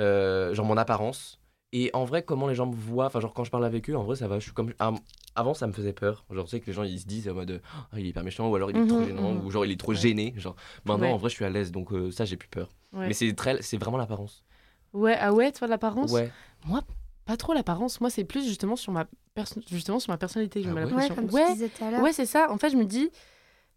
euh, 0.00 0.54
genre 0.54 0.66
mon 0.66 0.76
apparence. 0.76 1.41
Et 1.74 1.90
en 1.94 2.04
vrai, 2.04 2.22
comment 2.22 2.48
les 2.48 2.54
gens 2.54 2.66
me 2.66 2.74
voient, 2.74 3.06
enfin, 3.06 3.20
genre 3.20 3.32
quand 3.32 3.44
je 3.44 3.50
parle 3.50 3.64
avec 3.64 3.88
eux, 3.88 3.96
en 3.96 4.02
vrai, 4.04 4.16
ça 4.16 4.28
va. 4.28 4.38
Je 4.38 4.44
suis 4.44 4.52
comme. 4.52 4.72
ah, 4.78 4.92
Avant, 5.34 5.54
ça 5.54 5.66
me 5.66 5.72
faisait 5.72 5.94
peur. 5.94 6.26
Genre, 6.30 6.44
tu 6.44 6.50
sais 6.50 6.60
que 6.60 6.66
les 6.66 6.74
gens 6.74 6.82
ils 6.82 7.00
se 7.00 7.06
disent 7.06 7.28
en 7.30 7.34
mode 7.34 7.62
Ah, 7.90 7.98
il 7.98 8.04
est 8.04 8.10
hyper 8.10 8.22
méchant, 8.24 8.48
ou 8.50 8.54
alors 8.56 8.70
il 8.70 8.76
est 8.76 8.80
Mhm, 8.80 8.88
trop 8.88 9.02
gênant, 9.02 9.32
mhm. 9.32 9.46
ou 9.46 9.50
genre 9.50 9.64
il 9.64 9.72
est 9.72 9.80
trop 9.80 9.92
Ouais. 9.92 9.98
gêné. 9.98 10.34
Genre, 10.36 10.54
maintenant, 10.84 11.06
Ouais. 11.06 11.12
en 11.12 11.16
vrai, 11.16 11.30
je 11.30 11.34
suis 11.36 11.44
à 11.46 11.50
l'aise, 11.50 11.72
donc 11.72 11.92
euh, 11.92 12.10
ça, 12.10 12.26
j'ai 12.26 12.36
plus 12.36 12.48
peur. 12.48 12.68
Ouais. 12.92 13.06
Mais 13.08 13.14
c'est 13.14 13.32
très, 13.34 13.62
c'est 13.62 13.78
vraiment 13.78 13.96
l'apparence. 13.96 14.44
Ouais, 14.92 15.16
ah 15.18 15.32
ouais, 15.32 15.50
toi, 15.52 15.66
l'apparence 15.68 16.12
Ouais. 16.12 16.30
Pas 17.24 17.36
trop 17.36 17.54
l'apparence. 17.54 18.00
Moi, 18.00 18.10
c'est 18.10 18.24
plus 18.24 18.44
justement 18.46 18.76
sur 18.76 18.92
ma, 18.92 19.06
perso- 19.34 19.60
justement 19.70 19.98
sur 20.00 20.10
ma 20.10 20.18
personnalité. 20.18 20.60
que 20.60 20.64
J'ai 20.64 20.70
Ah 20.70 20.74
mal 20.74 20.84
ouais 20.86 20.92
Ouais, 21.30 22.00
ouais, 22.02 22.12
c'est 22.12 22.26
ça. 22.26 22.50
En 22.50 22.58
fait, 22.58 22.68
je 22.70 22.76
me 22.76 22.84
dis. 22.84 23.10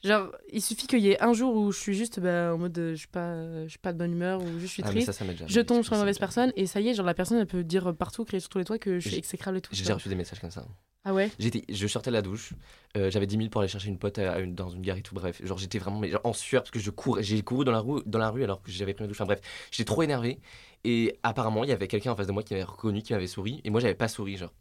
Genre, 0.03 0.31
il 0.51 0.61
suffit 0.61 0.85
qu'il 0.87 0.99
y 0.99 1.09
ait 1.09 1.21
un 1.23 1.33
jour 1.33 1.55
où 1.55 1.71
je 1.71 1.79
suis 1.79 1.93
juste 1.95 2.19
bah, 2.19 2.53
en 2.53 2.57
mode 2.57 2.77
euh, 2.77 2.91
je 2.91 2.99
suis 2.99 3.07
pas, 3.07 3.63
je 3.63 3.69
suis 3.69 3.79
pas 3.79 3.91
de 3.93 3.97
bonne 3.97 4.11
humeur 4.11 4.41
ou 4.41 4.59
je 4.59 4.65
suis 4.67 4.83
Ah, 4.85 4.89
triste. 4.89 5.07
ça, 5.07 5.13
ça 5.13 5.25
je 5.47 5.59
tombe 5.61 5.81
sur 5.83 5.93
une 5.93 5.99
mauvaise 5.99 6.19
personne 6.19 6.51
et 6.55 6.67
ça 6.67 6.79
y 6.79 6.89
est, 6.89 6.93
genre 6.93 7.05
la 7.05 7.13
personne 7.15 7.39
elle 7.39 7.47
peut 7.47 7.63
dire 7.63 7.95
partout, 7.95 8.23
crier 8.25 8.39
sur 8.39 8.49
tous 8.49 8.59
les 8.59 8.65
toits 8.65 8.77
que 8.77 8.99
je 8.99 9.07
suis 9.09 9.17
exécrable 9.17 9.57
et 9.57 9.61
tout. 9.61 9.71
J'ai 9.73 9.83
déjà 9.83 9.95
reçu 9.95 10.09
des 10.09 10.15
messages 10.15 10.39
comme 10.39 10.51
ça. 10.51 10.65
Ah 11.07 11.13
ouais? 11.13 11.29
J'étais, 11.37 11.63
je 11.69 11.85
sortais 11.87 12.09
de 12.09 12.15
la 12.15 12.23
douche, 12.23 12.53
euh, 12.97 13.11
j'avais 13.11 13.27
10 13.27 13.37
minutes 13.37 13.51
pour 13.51 13.61
aller 13.61 13.67
chercher 13.67 13.89
une 13.89 13.99
pote 13.99 14.17
à- 14.17 14.33
à 14.33 14.39
une- 14.39 14.55
dans 14.55 14.69
une 14.69 14.81
gare 14.81 14.97
et 14.97 15.03
tout, 15.03 15.13
bref. 15.13 15.39
Genre 15.45 15.57
j'étais 15.57 15.77
vraiment 15.77 15.99
mais 15.99 16.09
genre, 16.09 16.21
en 16.23 16.33
sueur 16.33 16.63
parce 16.63 16.71
que 16.71 16.79
je 16.79 16.89
courais, 16.89 17.21
j'ai 17.21 17.41
couru 17.43 17.63
dans 17.63 17.71
la, 17.71 17.79
rue, 17.79 18.01
dans 18.07 18.17
la 18.17 18.29
rue 18.31 18.43
alors 18.43 18.61
que 18.63 18.71
j'avais 18.71 18.93
pris 18.95 19.03
une 19.03 19.07
douche. 19.09 19.17
Enfin 19.21 19.25
bref, 19.25 19.39
j'étais 19.71 19.85
trop 19.85 20.01
énervé. 20.01 20.39
Et 20.83 21.19
apparemment, 21.23 21.63
il 21.63 21.69
y 21.69 21.73
avait 21.73 21.87
quelqu'un 21.87 22.11
en 22.11 22.15
face 22.15 22.27
de 22.27 22.31
moi 22.31 22.41
qui 22.43 22.53
m'avait 22.53 22.63
reconnu, 22.63 23.01
qui 23.03 23.13
m'avait 23.13 23.27
souri. 23.27 23.61
Et 23.63 23.69
moi, 23.69 23.79
j'avais 23.81 23.95
pas 23.95 24.07
souri, 24.07 24.37
genre. 24.37 24.51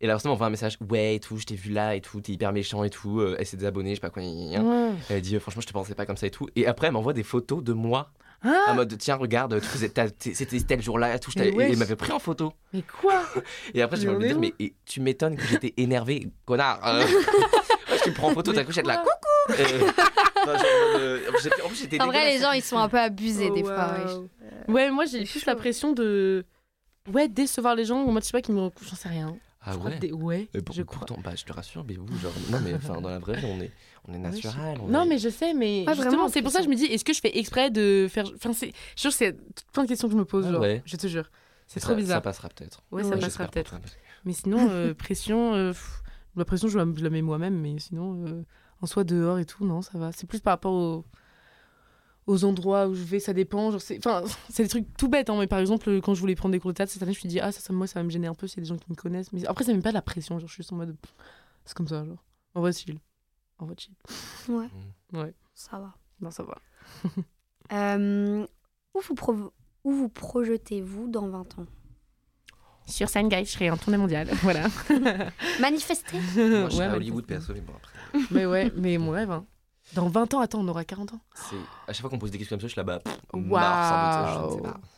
Et 0.00 0.06
la 0.06 0.12
personne 0.14 0.30
m'envoie 0.30 0.46
un 0.46 0.50
message, 0.50 0.78
ouais 0.90 1.16
et 1.16 1.20
tout, 1.20 1.38
je 1.38 1.44
t'ai 1.44 1.56
vu 1.56 1.70
là 1.72 1.96
et 1.96 2.00
tout, 2.00 2.20
t'es 2.20 2.32
hyper 2.32 2.52
méchant 2.52 2.84
et 2.84 2.90
tout, 2.90 3.18
euh, 3.20 3.34
elle 3.38 3.46
s'est 3.46 3.56
désabonnée, 3.56 3.90
je 3.90 3.94
sais 3.96 4.00
pas 4.00 4.10
quoi. 4.10 4.22
Ouais. 4.22 4.92
Elle 5.10 5.20
dit, 5.22 5.34
euh, 5.34 5.40
franchement, 5.40 5.60
je 5.60 5.66
te 5.66 5.72
pensais 5.72 5.94
pas 5.96 6.06
comme 6.06 6.16
ça 6.16 6.26
et 6.28 6.30
tout. 6.30 6.46
Et 6.54 6.66
après, 6.68 6.86
elle 6.86 6.92
m'envoie 6.92 7.12
des 7.14 7.24
photos 7.24 7.64
de 7.64 7.72
moi 7.72 8.12
Ah 8.44 8.66
en 8.68 8.74
mode, 8.76 8.96
tiens, 8.96 9.16
regarde, 9.16 9.60
c'était 10.20 10.60
tel 10.60 10.80
jour-là 10.82 11.16
et 11.16 11.18
tout. 11.18 11.32
je 11.32 11.42
et 11.42 11.48
elle 11.48 11.76
m'avait 11.78 11.96
pris 11.96 12.12
en 12.12 12.20
photo. 12.20 12.52
Mais 12.72 12.82
quoi 12.82 13.22
Et 13.74 13.82
après, 13.82 13.96
j'ai 13.96 14.06
Mais 14.06 14.14
envie 14.14 14.28
de 14.28 14.34
on 14.34 14.38
est 14.38 14.40
dire, 14.46 14.54
mais 14.60 14.64
et 14.64 14.74
tu 14.84 15.00
m'étonnes 15.00 15.34
que 15.36 15.44
j'étais 15.46 15.74
énervé, 15.76 16.28
connard. 16.46 16.78
Euh, 16.86 17.00
ouais, 17.04 17.98
tu 18.04 18.10
me 18.10 18.14
prends 18.14 18.28
en 18.30 18.34
photo, 18.34 18.52
ta 18.52 18.62
couchette 18.64 18.86
là, 18.86 18.98
coucou. 18.98 19.60
Euh, 19.60 19.90
euh, 20.46 21.20
en 21.28 21.68
plus, 21.68 22.00
En 22.00 22.06
vrai, 22.06 22.32
les 22.34 22.40
gens, 22.40 22.52
ils 22.52 22.62
sont 22.62 22.78
un 22.78 22.88
peu 22.88 22.98
abusés 23.00 23.50
des 23.50 23.62
Oh, 23.64 23.66
fois. 23.66 23.94
ouais. 24.68 24.72
Ouais, 24.72 24.90
moi 24.90 25.06
j'ai 25.06 25.24
chaud. 25.24 25.40
la 25.46 25.56
pression 25.56 25.92
de. 25.92 26.44
Ouais, 27.12 27.26
décevoir 27.28 27.74
les 27.74 27.84
gens, 27.86 28.02
ou 28.04 28.10
moi 28.10 28.20
je 28.20 28.26
sais 28.26 28.32
pas, 28.32 28.42
qui 28.42 28.52
me 28.52 28.70
j'en 28.82 28.94
sais 28.96 29.08
rien. 29.08 29.34
Ah 29.70 29.72
Je 29.74 29.78
crois 29.78 29.90
ouais 29.90 29.96
que 29.96 30.00
des- 30.00 30.12
Ouais, 30.12 30.48
pour- 30.64 30.74
je 30.74 30.82
crois. 30.82 30.98
pourtant, 31.06 31.20
bah, 31.22 31.32
je 31.36 31.44
te 31.44 31.52
rassure, 31.52 31.84
mais 31.86 31.94
vous, 31.96 32.06
genre, 32.18 32.32
non, 32.50 32.58
mais 32.64 32.72
enfin, 32.74 33.00
dans 33.00 33.10
la 33.10 33.18
vraie 33.18 33.36
vie, 33.38 33.46
on 33.46 33.60
est, 33.60 33.70
on 34.06 34.12
est 34.12 34.16
sais 34.16 34.18
naturel. 34.48 34.78
on 34.82 34.88
Non, 34.88 35.02
est- 35.02 35.08
mais 35.08 35.18
je 35.18 35.28
sais, 35.28 35.52
mais 35.52 35.84
Ouais, 35.86 35.94
justement, 35.94 36.28
c'est 36.28 36.40
pour 36.42 36.50
ça 36.50 36.60
que 36.60 36.64
je 36.64 36.70
me 36.70 36.74
dis, 36.74 36.84
est-ce 36.86 37.04
que 37.04 37.12
je 37.12 37.20
fais 37.20 37.36
exprès 37.38 37.70
de 37.70 38.06
faire. 38.10 38.24
Enfin, 38.34 38.52
c'est. 38.54 38.72
Je 38.96 39.02
jure, 39.02 39.12
c'est 39.12 39.36
plein 39.72 39.82
de 39.84 39.88
questions 39.88 40.08
que 40.08 40.12
je 40.14 40.18
me 40.18 40.24
pose, 40.24 40.46
Ah 40.48 40.52
genre. 40.52 40.60
ouais. 40.62 40.82
Je 40.86 40.96
te 40.96 41.06
jure. 41.06 41.30
C'est 41.66 41.80
ça- 41.80 41.84
trop 41.86 41.92
Ça 41.92 41.96
bizarre. 42.00 42.22
passera 42.22 42.48
peut-être. 42.48 42.82
Ouais, 42.90 43.04
ça 43.04 43.16
passera 43.18 43.46
peut-être. 43.48 43.78
Mais 44.24 44.32
sinon, 44.32 44.68
euh, 44.70 44.94
pression. 44.98 45.54
euh, 45.54 45.72
pff, 45.72 46.02
la 46.36 46.44
pression, 46.44 46.68
je 46.68 46.78
la, 46.78 46.86
je 46.96 47.02
la 47.04 47.10
mets 47.10 47.20
moi-même, 47.22 47.58
mais 47.60 47.78
sinon, 47.78 48.24
euh, 48.26 48.42
en 48.80 48.86
soi, 48.86 49.04
dehors 49.04 49.38
et 49.38 49.44
tout, 49.44 49.64
non, 49.66 49.82
ça 49.82 49.98
va. 49.98 50.12
C'est 50.12 50.26
plus 50.26 50.40
par 50.40 50.52
rapport 50.52 50.72
aux, 50.72 51.04
aux 52.28 52.44
endroits 52.44 52.86
où 52.86 52.94
je 52.94 53.02
vais, 53.02 53.18
ça 53.20 53.32
dépend. 53.32 53.70
Genre, 53.72 53.80
c'est, 53.80 53.98
enfin, 53.98 54.22
c'est 54.50 54.62
des 54.62 54.68
trucs 54.68 54.96
tout 54.96 55.08
bêtes, 55.08 55.30
hein, 55.30 55.36
mais 55.38 55.46
par 55.46 55.58
exemple, 55.58 55.90
quand 56.02 56.14
je 56.14 56.20
voulais 56.20 56.34
prendre 56.36 56.52
des 56.52 56.60
cours 56.60 56.70
de 56.70 56.76
théâtre 56.76 56.92
cette 56.92 57.02
année, 57.02 57.12
je 57.12 57.18
me 57.18 57.20
suis 57.20 57.28
dit, 57.28 57.40
ah, 57.40 57.50
ça, 57.52 57.60
ça, 57.60 57.72
moi, 57.72 57.86
ça 57.86 57.98
va 57.98 58.04
me 58.04 58.10
gêner 58.10 58.26
un 58.28 58.34
peu, 58.34 58.46
s'il 58.46 58.58
y 58.58 58.60
a 58.60 58.62
des 58.64 58.68
gens 58.68 58.76
qui 58.76 58.86
me 58.90 58.94
connaissent. 58.94 59.32
Mais 59.32 59.44
après, 59.46 59.64
c'est 59.64 59.72
même 59.72 59.82
pas 59.82 59.88
de 59.90 59.94
la 59.94 60.02
pression, 60.02 60.38
genre, 60.38 60.46
je 60.48 60.52
suis 60.54 60.62
juste 60.62 60.72
en 60.72 60.76
mode. 60.76 60.96
C'est 61.64 61.76
comme 61.76 61.88
ça, 61.88 62.04
genre. 62.04 62.22
En 62.54 62.60
vrai, 62.60 62.72
chill. 62.72 62.98
En 63.58 63.66
vrai, 63.66 63.74
chill. 63.78 63.94
Ouais. 64.48 64.68
Ouais. 65.12 65.34
Ça 65.54 65.78
va. 65.78 65.94
Non, 66.20 66.30
ça 66.30 66.42
va. 66.44 66.58
Euh, 67.72 68.46
où 68.94 69.00
vous, 69.00 69.14
pro- 69.14 69.52
où 69.84 69.92
vous 69.92 70.08
projetez-vous 70.08 71.08
dans 71.08 71.28
20 71.28 71.58
ans? 71.58 71.66
Sur 72.86 73.10
scène, 73.10 73.28
guys, 73.28 73.44
je 73.44 73.50
serai 73.50 73.68
en 73.70 73.76
tournée 73.76 73.98
mondiale. 73.98 74.28
voilà. 74.42 74.68
Manifester? 75.60 76.16
Moi, 76.18 76.70
je 76.70 76.76
Ouais, 76.78 76.84
à 76.84 76.88
mais- 76.88 76.96
Hollywood, 76.96 77.26
perso, 77.26 77.52
mais 77.52 77.60
bon, 77.60 77.74
après. 77.76 78.20
mais 78.30 78.46
ouais, 78.46 78.72
mais 78.76 78.96
mon 78.96 79.10
rêve, 79.10 79.30
hein. 79.30 79.44
Dans 79.94 80.08
20 80.08 80.34
ans, 80.34 80.40
attends, 80.40 80.60
on 80.60 80.68
aura 80.68 80.84
40 80.84 81.14
ans. 81.14 81.20
À 81.86 81.92
chaque 81.92 82.02
fois 82.02 82.10
qu'on 82.10 82.18
pose 82.18 82.30
des 82.30 82.38
questions 82.38 82.56
comme 82.56 82.60
ça, 82.60 82.66
je 82.68 82.72
suis 82.72 82.78
là-bas. 82.80 83.00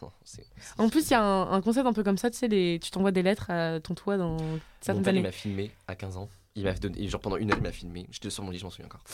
Non, 0.02 0.10
c'est- 0.24 0.46
En 0.78 0.88
plus, 0.88 1.06
il 1.08 1.10
y 1.12 1.14
a 1.14 1.22
un, 1.22 1.52
un 1.52 1.60
concept 1.60 1.86
un 1.86 1.92
peu 1.92 2.02
comme 2.02 2.18
ça, 2.18 2.30
tu 2.30 2.38
sais, 2.38 2.48
les, 2.48 2.78
tu 2.82 2.90
t'envoies 2.90 3.12
des 3.12 3.22
lettres 3.22 3.50
à 3.50 3.80
ton 3.80 3.94
toit 3.94 4.16
dans 4.16 4.36
certaines 4.80 5.02
père, 5.04 5.12
il 5.12 5.18
années. 5.18 5.22
m'a 5.28 5.32
filmé 5.32 5.70
à 5.86 5.94
15 5.94 6.16
ans. 6.16 6.28
Il 6.56 6.64
m'a 6.64 6.72
donné, 6.74 7.06
genre 7.06 7.20
pendant 7.20 7.36
une 7.36 7.50
heure, 7.52 7.58
il 7.58 7.62
m'a 7.62 7.70
filmé. 7.70 8.06
J'étais 8.10 8.28
sur 8.28 8.42
mon 8.42 8.50
lit, 8.50 8.58
je 8.58 8.64
m'en 8.64 8.70
souviens 8.70 8.86
encore. 8.86 9.04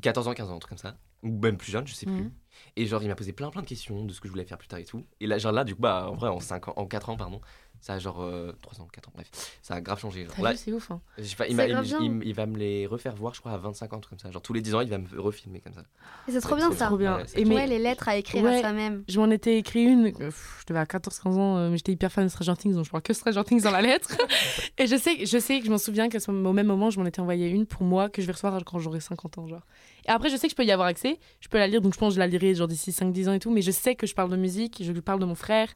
14 0.00 0.28
ans, 0.28 0.34
15 0.34 0.50
ans, 0.50 0.54
un 0.54 0.58
truc 0.60 0.68
comme 0.68 0.78
ça. 0.78 0.94
Ou 1.24 1.30
même 1.40 1.56
plus 1.56 1.72
jeune, 1.72 1.84
je 1.86 1.92
sais 1.94 2.06
plus. 2.06 2.14
Mhm. 2.14 2.30
Et 2.76 2.86
genre, 2.86 3.02
il 3.02 3.08
m'a 3.08 3.16
posé 3.16 3.32
plein 3.32 3.50
plein 3.50 3.62
de 3.62 3.66
questions 3.66 4.04
de 4.04 4.12
ce 4.12 4.20
que 4.20 4.28
je 4.28 4.32
voulais 4.32 4.44
faire 4.44 4.56
plus 4.56 4.68
tard 4.68 4.78
et 4.78 4.84
tout. 4.84 5.04
Et 5.20 5.26
là, 5.26 5.38
genre 5.38 5.50
là, 5.50 5.64
du 5.64 5.74
coup, 5.74 5.82
bah, 5.82 6.08
en 6.08 6.14
vrai, 6.14 6.28
en, 6.28 6.38
5 6.38 6.68
ans, 6.68 6.74
en 6.76 6.86
4 6.86 7.08
ans, 7.10 7.16
pardon, 7.16 7.40
ça 7.86 7.92
a 7.94 7.98
genre 8.00 8.16
3 8.62 8.80
ans, 8.80 8.88
4 8.92 9.08
ans, 9.08 9.12
bref, 9.14 9.30
ça 9.62 9.74
a 9.74 9.80
grave 9.80 10.00
changé. 10.00 10.24
Genre, 10.26 10.42
là, 10.44 10.52
vu, 10.52 10.58
c'est 10.58 10.72
ouf. 10.72 10.90
Hein. 10.90 11.00
je 11.18 11.22
sais 11.22 11.36
pas, 11.36 11.46
il, 11.46 11.50
C'est 11.50 11.54
m'a- 11.56 11.66
il- 11.66 11.72
grave 11.72 11.84
bien. 11.84 11.98
il- 12.02 12.22
il 12.26 12.34
va 12.34 12.46
me 12.46 12.56
les 12.58 12.86
refaire 12.86 13.14
voir, 13.14 13.32
je 13.34 13.38
crois, 13.40 13.52
à 13.52 13.56
25 13.58 13.92
ans, 13.92 13.96
un 13.98 14.00
truc 14.00 14.10
comme 14.10 14.18
ça. 14.18 14.30
Genre 14.32 14.42
tous 14.42 14.52
les 14.52 14.60
10 14.60 14.74
ans, 14.74 14.80
il 14.80 14.88
va 14.90 14.98
me 14.98 15.06
refilmer 15.20 15.60
comme 15.60 15.72
ça. 15.74 15.82
Et 16.26 16.32
C'est 16.32 16.40
trop 16.40 16.56
bien 16.56 16.70
C'est 16.72 16.78
ça. 16.78 16.86
Trop 16.86 16.96
bien. 16.96 17.16
Ouais, 17.18 17.22
c'est 17.26 17.40
Et 17.40 17.44
mais 17.44 17.54
Ouais, 17.54 17.66
les 17.68 17.78
lettres 17.78 18.08
à 18.08 18.16
écrire 18.16 18.42
Ouais. 18.42 18.56
à 18.56 18.60
soi-même. 18.60 19.04
je 19.08 19.20
m'en 19.20 19.30
étais 19.30 19.56
écrit 19.58 19.84
une, 19.84 20.06
euh, 20.08 20.12
pff, 20.12 20.58
je 20.62 20.66
devais 20.66 20.80
à 20.80 20.84
14-15 20.86 21.36
ans, 21.38 21.56
euh, 21.58 21.70
mais 21.70 21.76
j'étais 21.76 21.92
hyper 21.92 22.10
fan 22.10 22.24
de 22.24 22.28
Stranger 22.28 22.54
Things, 22.58 22.74
donc 22.74 22.84
je 22.84 22.90
parle 22.90 23.02
que 23.02 23.12
Stranger 23.12 23.44
Things 23.44 23.62
dans 23.62 23.70
la 23.70 23.82
lettre. 23.82 24.08
Et 24.78 24.86
je 24.88 24.96
sais, 24.96 25.24
je 25.24 25.38
sais 25.38 25.60
que 25.60 25.66
je 25.66 25.70
m'en 25.70 25.78
souviens 25.78 26.08
qu'à 26.08 26.18
ce 26.18 26.30
au 26.30 26.52
même 26.52 26.66
moment, 26.66 26.90
je 26.90 26.98
m'en 26.98 27.06
étais 27.06 27.20
envoyé 27.20 27.48
une 27.48 27.66
pour 27.66 27.82
moi 27.84 28.08
que 28.08 28.20
je 28.20 28.26
vais 28.26 28.32
recevoir 28.32 28.62
quand 28.64 28.78
j'aurai 28.80 28.98
50 29.00 29.38
ans. 29.38 29.46
Genre. 29.46 29.62
Et 30.06 30.10
après, 30.10 30.28
je 30.30 30.36
sais 30.36 30.48
que 30.48 30.50
je 30.50 30.56
peux 30.56 30.64
y 30.64 30.72
avoir 30.72 30.88
accès, 30.88 31.18
je 31.40 31.48
peux 31.48 31.58
la 31.58 31.66
lire, 31.68 31.80
donc 31.80 31.94
je 31.94 31.98
pense 31.98 32.10
que 32.10 32.14
je 32.16 32.18
la 32.20 32.26
lirai 32.26 32.54
genre 32.54 32.66
d'ici 32.68 32.90
5-10 32.90 33.28
ans 33.28 33.32
et 33.32 33.38
tout, 33.38 33.50
mais 33.52 33.62
je 33.62 33.70
sais 33.70 33.94
que 33.94 34.06
je 34.08 34.14
parle 34.14 34.30
de 34.30 34.36
musique, 34.36 34.82
je 34.84 34.92
parle 34.92 35.20
de 35.20 35.24
mon 35.24 35.34
frère, 35.34 35.68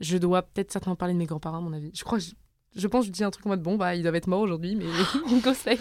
je 0.00 0.16
dois 0.18 0.42
peut-être 0.42 0.72
certainement 0.72 0.96
parler 0.96 1.14
de 1.14 1.18
mes 1.18 1.26
grands-parents, 1.26 1.58
à 1.58 1.60
mon 1.60 1.72
avis. 1.72 1.90
Je 1.94 2.02
crois, 2.04 2.18
je, 2.18 2.30
je 2.76 2.86
pense, 2.86 3.02
que 3.02 3.06
je 3.08 3.12
dis 3.12 3.24
un 3.24 3.30
truc 3.30 3.44
en 3.46 3.50
mode 3.50 3.62
bon, 3.62 3.76
bah 3.76 3.94
ils 3.94 4.02
doivent 4.02 4.14
être 4.14 4.26
morts 4.28 4.40
aujourd'hui, 4.40 4.76
mais 4.76 4.84
on 5.30 5.40
conseille. 5.40 5.78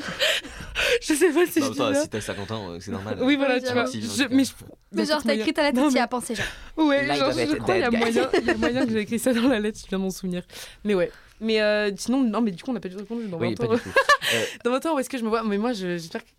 je 1.02 1.14
sais 1.14 1.32
pas 1.32 1.46
si 1.46 1.60
Bah, 1.60 1.66
je 1.68 1.72
dis 1.72 1.78
toi, 1.78 1.94
ça. 1.94 2.02
si 2.04 2.10
t'as 2.10 2.22
50 2.22 2.52
ans, 2.52 2.70
euh, 2.72 2.78
c'est 2.80 2.92
normal. 2.92 3.18
Oui, 3.22 3.36
voilà, 3.36 3.60
tu 3.60 3.72
vois. 3.72 3.86
Je- 3.86 4.28
mais 4.34 4.44
je- 4.44 4.52
Mais 4.92 5.06
genre, 5.06 5.22
t'as 5.24 5.36
écrit 5.36 5.54
ta 5.54 5.64
lettre, 5.64 5.78
Non, 5.80 5.88
tu 5.88 5.92
y 5.92 5.94
mais- 5.96 6.00
as 6.02 6.08
pensé, 6.08 6.36
genre. 6.36 6.46
Ouais, 6.78 7.06
Là, 7.06 7.16
genre, 7.16 7.32
je 7.32 7.56
crois 7.56 7.76
qu'il 7.76 7.82
y 7.82 7.86
a 7.86 7.92
moyen, 7.92 8.30
il 8.34 8.46
y 8.46 8.50
a 8.50 8.58
moyen 8.58 8.86
que 8.86 8.92
j'ai 8.92 9.00
écrit 9.02 9.20
ça 9.20 9.34
dans 9.34 9.48
la 9.48 9.60
lettre, 9.60 9.80
je 9.84 9.88
viens 9.88 9.98
de 10.00 10.04
m'en 10.04 10.10
souvenir. 10.10 10.44
Mais 10.84 10.96
ouais. 10.96 11.12
Mais 11.42 11.62
euh, 11.62 11.90
sinon, 11.96 12.22
non, 12.24 12.42
mais 12.42 12.52
du 12.52 12.62
coup, 12.62 12.72
on 12.72 12.74
n'a 12.74 12.80
pas 12.82 12.90
du 12.90 12.96
tout 12.96 13.00
répondu 13.02 13.28
dans 13.28 13.38
20 13.38 13.48
Oui, 13.48 13.56
pas 13.56 13.66
ans. 13.66 13.74
du 13.76 13.80
tout. 13.80 13.90
Euh, 14.34 14.44
Dans 14.66 14.72
20 14.72 14.86
ans, 14.88 14.96
où 14.96 15.00
est-ce 15.00 15.10
que 15.10 15.18
je 15.18 15.24
me 15.24 15.30
vois? 15.30 15.42
Mais 15.44 15.58
moi, 15.58 15.72
je- 15.74 15.98
j'espère 15.98 16.24
que. 16.26 16.30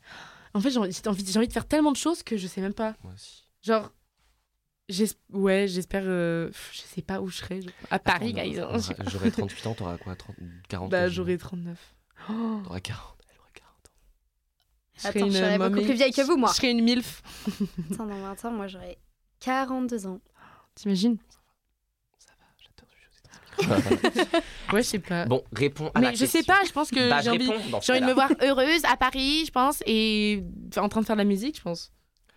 En 0.53 0.61
fait, 0.61 0.71
j'ai 0.71 0.79
envie, 0.79 0.93
j'ai 0.93 1.09
envie, 1.09 1.25
j'ai 1.27 1.39
envie 1.39 1.49
de 1.49 1.53
faire 1.53 1.67
tellement 1.67 1.93
de 1.93 1.97
choses 1.97 2.23
que 2.23 2.37
je 2.37 2.47
sais 2.47 2.61
même 2.61 2.75
pas. 2.75 2.95
moi 3.03 3.13
aussi. 3.15 3.45
Genre. 3.63 3.91
Ouais, 5.33 5.67
j'espère. 5.69 6.03
euh, 6.05 6.51
Je 6.73 6.81
sais 6.81 7.03
pas 7.03 7.21
où 7.21 7.29
je 7.29 7.37
serai. 7.39 7.61
À 7.91 7.99
Paris, 7.99 8.35
Attends, 8.37 8.43
guys. 8.49 8.61
on- 8.61 9.09
J'aurais 9.11 9.31
38 9.31 9.67
ans, 9.67 9.75
t'auras 9.75 9.99
quoi 9.99 10.17
30, 10.17 10.37
40 10.69 10.91
Bah, 10.91 11.03
euh, 11.03 11.11
j'aurai 11.11 11.39
39. 11.39 11.79
Oh, 12.29 12.61
T'auras 12.65 12.81
40. 12.81 13.17
Elle 13.31 13.39
aura 13.39 13.49
40 13.55 13.71
ans. 13.87 13.91
je 14.97 15.09
Attends, 15.09 15.27
je 15.29 15.33
serais 15.39 15.59
beaucoup 15.59 15.71
mommy. 15.71 15.85
plus 15.85 15.95
vieille 15.95 16.13
que 16.13 16.23
vous, 16.23 16.37
moi. 16.37 16.51
Je 16.51 16.57
serais 16.57 16.71
une 16.73 16.83
MILF. 16.83 17.23
Attends, 17.93 18.07
dans 18.07 18.21
20 18.21 18.45
ans, 18.45 18.51
moi, 18.53 18.67
j'aurais 18.69 18.99
42 19.41 20.07
ans. 20.07 20.21
T'imagines? 20.75 21.19
Ça 22.19 22.33
va, 22.39 22.47
j'adore 22.59 22.89
ce 22.91 24.23
jeu. 24.23 24.41
Ouais, 24.73 24.83
je 24.85 24.87
sais 24.89 24.99
pas. 25.01 25.25
Bon, 25.27 25.43
réponds 25.53 25.91
à 25.95 26.01
la 26.01 26.11
Mais 26.11 26.17
je 26.17 26.25
sais 26.25 26.45
pas, 26.45 26.61
je 26.65 26.71
pense 26.73 26.91
que 26.91 27.11
Bah, 27.11 27.21
j'ai 27.23 27.31
envie. 27.31 27.49
envie 27.49 28.01
de 28.01 28.07
me 28.07 28.13
voir 28.13 28.31
heureuse 28.41 28.85
à 28.85 28.97
Paris, 28.97 29.45
je 29.47 29.51
pense, 29.51 29.83
et 29.85 30.45
en 30.77 30.89
train 30.89 31.01
de 31.01 31.07
faire 31.07 31.17
de 31.17 31.21
la 31.23 31.25
musique, 31.25 31.57
je 31.57 31.63
pense. 31.63 31.91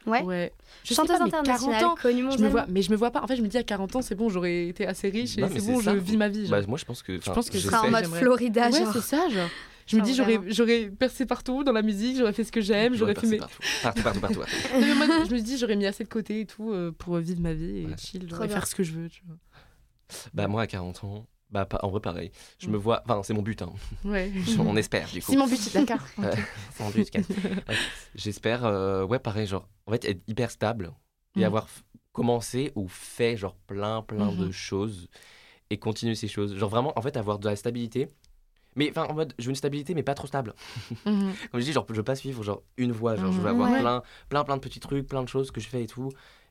Ouais. 0.06 0.22
Ouais. 0.24 0.54
Je 0.84 0.94
Chanteuse 0.94 1.18
pas, 1.18 1.26
mais 1.26 1.32
40 1.32 1.48
internationale, 1.48 1.86
ans, 1.86 1.96
connue 2.02 2.26
je 2.32 2.38
me 2.44 2.50
vois, 2.50 2.66
mais 2.68 2.82
je 2.82 2.92
me 2.92 2.96
vois 2.96 3.12
pas. 3.12 3.22
En 3.22 3.28
fait, 3.28 3.36
je 3.36 3.42
me 3.42 3.48
dis 3.48 3.58
à 3.58 3.64
40 3.64 3.96
ans, 3.96 4.02
c'est 4.02 4.16
bon, 4.16 4.30
j'aurais 4.30 4.68
été 4.68 4.86
assez 4.86 5.10
riche 5.10 5.38
et 5.38 5.48
c'est 5.48 5.66
bon, 5.66 5.80
je 5.80 5.92
vis 5.92 6.18
ma 6.18 6.30
vie. 6.30 6.48
Bah, 6.50 6.62
moi, 6.68 6.78
je 6.78 6.86
pense 6.86 7.04
que. 7.04 7.20
Je 7.20 7.32
pense 7.32 7.50
que 7.50 7.58
je 7.58 7.68
sera 7.68 7.84
en 7.84 7.92
mode. 7.92 8.06
Florida, 8.06 8.70
ouais, 8.70 8.80
genre. 8.80 8.94
c'est 8.94 9.02
ça, 9.02 9.30
genre. 9.30 9.50
Je 9.86 9.98
me 9.98 10.02
dis, 10.02 10.16
j'aurais, 10.48 10.90
percé 10.90 11.26
partout 11.26 11.64
dans 11.64 11.72
la 11.74 11.82
musique, 11.82 12.18
j'aurais 12.18 12.34
fait 12.34 12.44
ce 12.44 12.52
que 12.52 12.62
j'aime, 12.62 12.96
j'aurais 12.96 13.16
fait 13.16 13.28
mes... 13.28 13.38
Partout, 13.38 13.58
partout, 13.82 14.02
partout. 14.02 14.20
partout, 14.22 14.40
partout. 14.40 14.56
Non, 14.74 14.80
mais 14.80 14.96
moi, 14.96 15.26
je 15.28 15.34
me 15.34 15.40
dis, 15.40 15.58
j'aurais 15.58 15.76
mis 15.76 15.86
assez 15.86 16.04
de 16.06 16.10
côté 16.10 16.42
et 16.42 16.46
tout 16.46 16.72
euh, 16.72 16.92
pour 16.98 17.18
vivre 17.18 17.42
ma 17.42 17.54
vie 17.54 17.80
et 17.80 17.86
Ouais. 17.88 17.96
chill, 17.98 18.30
genre, 18.30 18.44
et 18.44 18.48
faire 18.48 18.66
ce 18.66 18.76
que 18.76 18.84
je 18.84 18.94
veux, 18.94 19.10
tu 19.10 19.24
vois. 19.28 19.36
Bah, 20.34 20.48
moi, 20.48 20.62
à 20.62 20.68
40 20.68 21.04
ans, 21.04 21.28
bah, 21.54 21.66
pas- 21.66 21.80
en 21.84 21.90
vrai, 21.90 22.02
pareil. 22.02 22.32
Je 22.60 22.68
Mm. 22.68 22.72
me 22.72 22.78
vois. 22.78 23.02
Enfin, 23.06 23.22
c'est 23.24 23.34
mon 23.34 23.44
but, 23.44 23.62
hein. 23.62 23.72
Ouais. 24.04 24.32
On 24.60 24.76
espère, 24.76 25.08
du 25.10 25.22
coup. 25.22 25.32
C'est 25.32 25.38
mon 25.38 25.48
but, 25.48 25.74
d'accord. 25.74 26.06
Euh, 26.20 26.36
c'est 26.72 26.84
mon 26.84 26.90
but. 26.90 27.10
Ouais. 27.70 27.76
J'espère, 28.16 28.66
euh, 28.66 29.06
ouais, 29.06 29.20
pareil, 29.20 29.46
genre, 29.48 29.70
en 29.86 29.92
fait, 29.92 30.04
être 30.06 30.22
hyper 30.28 30.50
stable 30.52 30.92
et 31.38 31.42
Mm. 31.42 31.44
avoir 31.46 31.68
commencé 32.12 32.72
ou 32.76 32.88
fait, 32.88 33.38
genre, 33.38 33.56
plein, 33.68 34.02
plein 34.02 34.32
de 34.34 34.46
Mhm. 34.48 34.52
choses 34.52 35.08
et 35.70 35.78
continuer 35.78 36.16
ces 36.16 36.28
choses. 36.28 36.56
Genre, 36.58 36.70
vraiment, 36.70 36.92
en 36.98 37.02
fait, 37.02 37.16
avoir 37.18 37.40
de 37.40 37.48
la 37.48 37.56
stabilité. 37.56 38.08
Mais, 38.76 38.90
enfin, 38.90 39.06
en 39.06 39.14
mode, 39.14 39.34
je 39.38 39.44
veux 39.46 39.50
une 39.52 39.56
stabilité, 39.56 39.94
mais 39.94 40.02
pas 40.04 40.16
trop 40.16 40.26
stable. 40.28 40.56
Mhm. 41.06 41.34
Comme 41.52 41.60
je 41.62 41.66
dis, 41.66 41.72
genre, 41.74 41.86
je 41.90 41.94
veux 41.94 42.04
pas 42.04 42.16
suivre, 42.16 42.42
genre, 42.44 42.64
une 42.78 42.92
voie. 42.92 43.16
Genre, 43.16 43.32
je 43.32 43.38
veux 43.38 43.44
Mhm. 43.44 43.50
avoir 43.50 43.70
Ouais. 43.72 43.80
plein, 43.80 44.02
plein, 44.30 44.44
plein 44.44 44.56
de 44.58 44.62
petits 44.62 44.80
trucs, 44.80 45.08
plein 45.08 45.22
de 45.24 45.30
choses 45.30 45.52
que 45.52 45.62
je 45.62 45.68
fais 45.68 45.84
et 45.84 45.88
tout. 45.88 46.10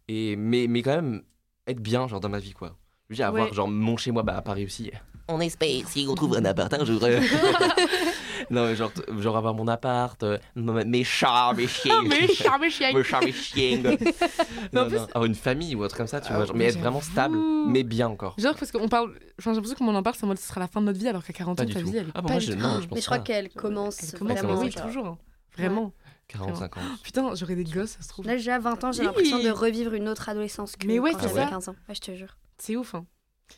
Et, 0.08 0.36
mais, 0.36 0.66
mais 0.68 0.82
quand 0.82 0.94
même, 0.94 1.22
être 1.66 1.80
bien, 1.80 2.06
genre, 2.08 2.20
dans 2.20 2.28
ma 2.28 2.38
vie, 2.38 2.52
quoi. 2.52 2.76
Je 3.12 3.16
veux 3.16 3.16
dire, 3.16 3.26
avoir, 3.28 3.44
Ouais. 3.48 3.52
genre, 3.52 3.68
mon 3.68 3.96
chez 3.98 4.10
moi, 4.10 4.22
bah, 4.22 4.36
à 4.38 4.42
Paris 4.42 4.64
aussi. 4.64 4.90
On 5.28 5.38
espère, 5.40 5.86
si 5.86 6.06
on 6.08 6.14
trouve 6.14 6.36
un 6.36 6.44
appart 6.46 6.72
un 6.72 6.84
jour. 6.84 6.98
non, 8.50 8.66
mais 8.66 8.74
genre, 8.76 8.90
genre, 9.18 9.36
avoir 9.36 9.54
mon 9.54 9.68
appart, 9.68 10.20
euh, 10.22 10.38
mes 10.56 11.04
chats, 11.04 11.52
mes 11.56 11.66
chiens. 11.66 12.02
Mais 12.06 12.26
charme 12.26 12.68
chien. 12.70 12.92
mes 12.92 13.04
chats, 13.04 13.20
mes 13.20 13.32
chiens. 13.32 13.82
Mais 14.72 14.80
en 14.80 14.84
Non, 14.84 14.88
plus- 14.88 14.96
non, 14.98 15.04
avoir 15.04 15.24
une 15.26 15.34
famille 15.34 15.74
ou 15.76 15.84
autre 15.84 15.96
comme 15.96 16.06
ça, 16.06 16.20
tu 16.20 16.28
Ah, 16.32 16.36
vois. 16.36 16.46
genre, 16.46 16.56
mais 16.56 16.66
être 16.66 16.78
vraiment 16.78 17.00
stable, 17.00 17.36
mais 17.68 17.82
bien 17.82 18.08
encore. 18.08 18.34
Genre, 18.38 18.54
parce 18.54 18.72
qu'on 18.72 18.88
parle. 18.88 19.10
Enfin, 19.38 19.52
j'ai 19.52 19.56
l'impression 19.60 19.76
qu'on 19.76 19.94
en 19.94 20.02
parle, 20.02 20.16
c'est 20.16 20.24
en 20.24 20.28
mode 20.28 20.38
ce 20.38 20.48
sera 20.48 20.60
la 20.60 20.66
fin 20.68 20.80
de 20.80 20.86
notre 20.86 20.98
vie, 20.98 21.08
alors 21.08 21.22
qu'à 21.24 21.32
40 21.32 21.56
Pas 21.58 21.64
ans, 21.64 21.66
ta 21.66 21.80
tout. 21.80 21.86
vie, 21.86 21.96
elle 21.98 22.06
est 22.08 22.10
Ah, 22.14 22.22
bah, 22.22 22.28
pas 22.28 22.32
moi, 22.34 22.40
du 22.40 22.46
je, 22.46 22.52
tout. 22.52 22.58
non, 22.58 22.80
je 22.80 22.86
pense 22.88 22.94
Mais 22.96 23.00
je 23.00 23.06
crois 23.06 23.18
pas. 23.18 23.22
qu'elle 23.24 23.48
commence 23.50 24.02
Elle 24.12 24.18
commence, 24.18 24.38
vraiment. 24.38 24.60
oui, 24.60 24.70
genre. 24.70 24.86
toujours. 24.86 25.06
hein. 25.06 25.18
Vraiment. 25.56 25.92
45 26.28 26.76
ans. 26.78 26.80
Putain, 27.02 27.34
j'aurais 27.34 27.56
des 27.56 27.64
gosses, 27.64 27.90
ça 27.90 28.02
se 28.02 28.08
trouve. 28.08 28.26
Là, 28.26 28.32
déjà 28.36 28.54
à 28.54 28.58
20 28.58 28.82
ans, 28.84 28.92
j'ai 28.92 29.02
l'impression 29.04 29.38
de 29.42 29.50
revivre 29.50 29.92
une 29.94 30.08
autre 30.08 30.28
adolescence 30.28 30.76
que 30.76 30.86
Mais 30.86 30.98
ouais, 30.98 31.12
quand 31.12 31.20
j'avais 31.22 31.34
ça. 31.44 31.46
15 31.46 31.68
ans. 31.68 31.76
Ouais, 31.88 31.94
je 31.94 32.00
te 32.00 32.14
jure. 32.14 32.36
C'est 32.64 32.76
ouf, 32.76 32.94
hein. 32.94 33.04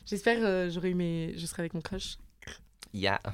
J'espère 0.07 0.39
euh, 0.41 0.67
j'aurai 0.71 0.89
eu 0.89 0.95
mes... 0.95 1.33
je 1.37 1.45
serai 1.45 1.61
avec 1.61 1.75
mon 1.75 1.81
crush. 1.81 2.17
Yeah. 2.91 3.19
A- 3.23 3.33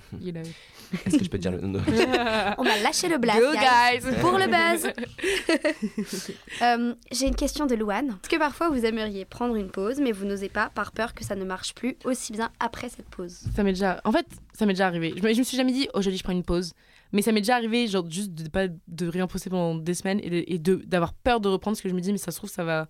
Est-ce 1.05 1.17
que 1.17 1.23
je 1.23 1.29
peux 1.29 1.37
te 1.37 1.43
dire 1.43 1.51
le 1.53 1.61
nom 1.61 1.79
On 2.57 2.63
va 2.63 2.77
lâcher 2.83 3.07
le 3.07 3.17
blast, 3.19 3.39
Go, 3.39 3.51
guys. 3.53 3.99
guys. 4.01 4.19
Pour 4.19 4.37
le 4.37 4.47
buzz. 4.47 4.91
Euh, 6.61 6.93
J'ai 7.11 7.27
une 7.27 7.35
question 7.35 7.65
de 7.67 7.75
Louane. 7.75 8.09
Est-ce 8.09 8.29
que 8.29 8.37
parfois 8.37 8.69
vous 8.69 8.83
aimeriez 8.85 9.23
prendre 9.23 9.55
une 9.55 9.71
pause, 9.71 9.99
mais 10.01 10.11
vous 10.11 10.25
n'osez 10.25 10.49
pas 10.49 10.69
par 10.75 10.91
peur 10.91 11.13
que 11.13 11.23
ça 11.23 11.35
ne 11.35 11.45
marche 11.45 11.73
plus 11.73 11.95
aussi 12.03 12.33
bien 12.33 12.51
après 12.59 12.89
cette 12.89 13.07
pause? 13.09 13.39
Ça 13.55 13.63
m'est 13.63 13.71
déjà. 13.71 14.01
En 14.03 14.11
fait, 14.11 14.25
ça 14.53 14.65
m'est 14.65 14.73
déjà 14.73 14.87
arrivé. 14.87 15.13
Je 15.15 15.23
me, 15.23 15.33
je 15.33 15.39
me 15.39 15.43
suis 15.43 15.55
jamais 15.57 15.71
dit 15.71 15.87
aujourd'hui 15.93 16.17
je 16.17 16.23
prends 16.23 16.33
une 16.33 16.43
pause, 16.43 16.73
mais 17.13 17.21
ça 17.21 17.31
m'est 17.31 17.39
déjà 17.41 17.55
arrivé 17.55 17.87
genre 17.87 18.09
juste 18.09 18.33
de 18.33 18.49
pas 18.49 18.67
de 18.67 19.07
rien 19.07 19.25
poster 19.25 19.49
pendant 19.49 19.75
des 19.75 19.93
semaines 19.93 20.19
et 20.23 20.59
de 20.59 20.75
d'avoir 20.85 21.13
peur 21.13 21.39
de 21.39 21.47
reprendre 21.47 21.75
parce 21.77 21.81
que 21.81 21.89
je 21.89 21.93
me 21.95 22.01
dis 22.01 22.11
mais 22.11 22.17
ça 22.17 22.31
se 22.31 22.37
trouve 22.37 22.49
ça 22.49 22.63
va 22.65 22.89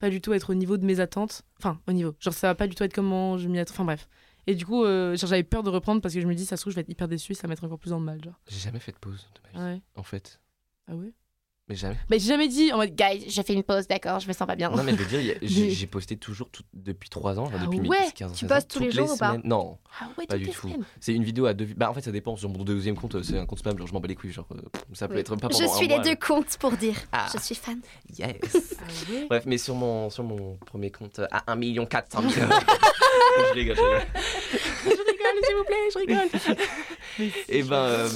pas 0.00 0.10
du 0.10 0.20
tout 0.20 0.32
être 0.32 0.50
au 0.50 0.54
niveau 0.54 0.76
de 0.76 0.84
mes 0.84 0.98
attentes. 0.98 1.42
Enfin 1.58 1.78
au 1.86 1.92
niveau. 1.92 2.14
Genre 2.18 2.34
ça 2.34 2.48
va 2.48 2.54
pas 2.56 2.66
du 2.66 2.74
tout 2.74 2.82
être 2.82 2.92
comment 2.94 3.38
je 3.38 3.46
m'y 3.48 3.58
attends. 3.60 3.74
Enfin 3.74 3.84
bref. 3.84 4.08
Et 4.48 4.54
du 4.56 4.66
coup 4.66 4.84
euh, 4.84 5.14
j'avais 5.16 5.44
peur 5.44 5.62
de 5.62 5.70
reprendre 5.70 6.00
parce 6.00 6.14
que 6.14 6.20
je 6.20 6.26
me 6.26 6.34
dis 6.34 6.44
ça 6.46 6.56
se 6.56 6.62
trouve 6.62 6.72
je 6.72 6.76
vais 6.76 6.80
être 6.82 6.88
hyper 6.88 7.06
déçue, 7.06 7.34
ça 7.34 7.42
va 7.42 7.48
mettre 7.50 7.62
encore 7.62 7.78
plus 7.78 7.90
dans 7.90 7.98
le 8.00 8.04
mal 8.04 8.22
genre. 8.24 8.40
J'ai 8.48 8.58
jamais 8.58 8.80
fait 8.80 8.92
de 8.92 8.96
pause 8.98 9.28
de 9.36 9.40
ma 9.58 9.68
vie, 9.68 9.74
Ouais. 9.76 9.82
en 9.96 10.02
fait. 10.02 10.40
Ah 10.88 10.96
ouais? 10.96 11.12
Mais 11.70 11.76
jamais. 11.76 11.94
Bah 12.10 12.16
j'ai 12.18 12.26
jamais 12.26 12.48
dit 12.48 12.72
en 12.72 12.78
mode 12.78 12.96
guys 12.96 13.30
je 13.30 13.40
fais 13.42 13.54
une 13.54 13.62
pause 13.62 13.86
d'accord 13.86 14.18
je 14.18 14.26
me 14.26 14.32
sens 14.32 14.44
pas 14.46 14.56
bien. 14.56 14.70
Non, 14.70 14.82
mais 14.82 14.90
je 14.90 14.96
veux 14.96 15.04
dire, 15.22 15.36
j'ai 15.42 15.62
Mais- 15.66 15.70
j'ai 15.70 15.86
posté 15.86 16.16
toujours 16.16 16.50
tout- 16.50 16.64
depuis 16.74 17.08
3 17.08 17.38
ans, 17.38 17.48
Ah 17.54 17.58
depuis 17.64 17.78
mes 17.80 17.88
ouais 17.88 18.06
10, 18.06 18.12
15 18.14 18.30
ans. 18.30 18.34
Tu 18.34 18.40
16 18.40 18.50
ans, 18.50 18.54
postes 18.56 18.70
tous 18.72 18.78
les 18.80 18.86
toutes 18.88 18.96
jours 18.98 19.12
ou 19.12 19.16
pas 19.16 19.28
semaines. 19.28 19.42
Non, 19.44 19.78
Ah 20.00 20.08
ouais 20.18 20.26
pas 20.26 20.34
toutes 20.34 20.42
du 20.42 20.46
les 20.48 20.52
tout. 20.52 20.62
semaines. 20.68 20.84
c'est 20.98 21.14
une 21.14 21.22
vidéo 21.22 21.46
à 21.46 21.54
deux. 21.54 21.66
Bah, 21.76 21.88
en 21.88 21.94
fait, 21.94 22.00
ça 22.02 22.10
dépend. 22.10 22.34
Sur 22.34 22.48
mon 22.48 22.64
deuxième 22.64 22.96
compte, 22.96 23.14
euh, 23.14 23.22
c'est 23.22 23.38
un 23.38 23.46
compte 23.46 23.60
spam, 23.60 23.78
genre 23.78 23.86
je 23.86 23.92
m'en 23.92 24.00
bats 24.00 24.08
les 24.08 24.16
couilles. 24.16 24.32
Genre, 24.32 24.48
euh, 24.52 24.60
ça 24.94 25.06
peut 25.06 25.14
Oui. 25.14 25.20
être 25.20 25.36
pas 25.36 25.46
Je 25.48 25.58
pendant 25.58 25.72
un 25.72 25.76
suis 25.76 25.86
les 25.86 25.94
mois, 25.94 26.02
deux 26.04 26.10
là. 26.10 26.16
comptes 26.16 26.56
pour 26.58 26.72
dire. 26.72 26.96
Ah. 27.12 27.28
Je 27.32 27.38
suis 27.40 27.54
fan. 27.54 27.80
Yes. 28.18 28.30
Ah 28.80 29.12
ouais. 29.12 29.26
Bref, 29.28 29.44
mais 29.46 29.58
sur 29.58 29.74
mon, 29.76 30.10
sur 30.10 30.24
mon 30.24 30.56
premier 30.66 30.90
compte 30.90 31.20
euh, 31.20 31.26
à 31.30 31.52
1 31.52 31.84
400 31.86 32.22
000 32.28 32.32
je 32.32 32.40
rigole, 33.54 33.76
je 33.76 33.82
rigole. 33.82 34.00
je 34.84 34.88
rigole 34.88 35.44
s'il 35.44 35.56
vous 35.56 35.64
plaît 35.64 35.76
je 35.92 35.98
rigole. 35.98 36.56
Mais 37.18 37.30
Et 37.48 37.62
je 37.62 37.68
ben, 37.68 37.76
euh, 37.76 38.08